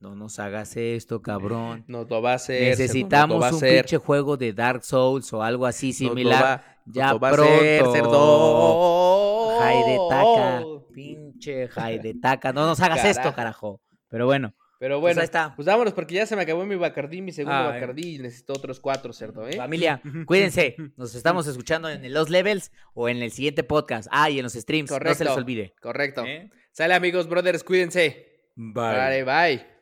No 0.00 0.14
nos 0.14 0.38
hagas 0.38 0.78
esto, 0.78 1.20
cabrón. 1.20 1.84
No 1.86 2.04
lo 2.08 2.22
va 2.22 2.32
a 2.32 2.34
hacer. 2.36 2.70
Necesitamos 2.70 3.52
un 3.52 3.60
pinche 3.60 3.98
juego 3.98 4.38
de 4.38 4.54
Dark 4.54 4.82
Souls 4.82 5.30
o 5.34 5.42
algo 5.42 5.66
así 5.66 5.92
similar. 5.92 6.78
ya 6.86 7.18
pronto. 7.18 7.92
cerdo. 7.92 9.60
Haidetaka. 9.60 10.64
Pinche 10.94 11.68
Haidetaka. 11.76 12.52
No 12.54 12.64
nos 12.64 12.80
hagas 12.80 13.04
esto, 13.04 13.34
carajo. 13.34 13.82
Pero 14.08 14.24
bueno. 14.24 14.54
Pero 14.78 14.94
pues 14.98 15.14
bueno, 15.14 15.20
está. 15.20 15.54
pues 15.54 15.66
vámonos 15.66 15.92
porque 15.92 16.14
ya 16.14 16.24
se 16.24 16.34
me 16.34 16.40
acabó 16.42 16.64
mi 16.64 16.74
Bacardí, 16.74 17.20
mi 17.20 17.32
segundo 17.32 17.64
Bacardí 17.64 18.14
y 18.14 18.18
necesito 18.18 18.54
otros 18.54 18.80
cuatro, 18.80 19.12
cerdo, 19.12 19.46
¿eh? 19.46 19.52
Familia, 19.52 20.00
cuídense. 20.26 20.74
Nos 20.96 21.14
estamos 21.14 21.46
escuchando 21.46 21.90
en 21.90 22.10
los 22.14 22.30
levels 22.30 22.72
o 22.94 23.10
en 23.10 23.18
el 23.18 23.30
siguiente 23.30 23.62
podcast. 23.62 24.08
Ah, 24.10 24.30
y 24.30 24.38
en 24.38 24.44
los 24.44 24.54
streams. 24.54 24.88
Correcto. 24.88 25.10
No 25.10 25.14
se 25.16 25.24
les 25.24 25.36
olvide. 25.36 25.74
Correcto. 25.82 26.24
¿Eh? 26.24 26.50
Sale 26.72 26.94
amigos, 26.94 27.28
brothers, 27.28 27.62
cuídense. 27.62 28.40
Bye. 28.56 29.22
Bye, 29.22 29.24
bye. 29.24 29.79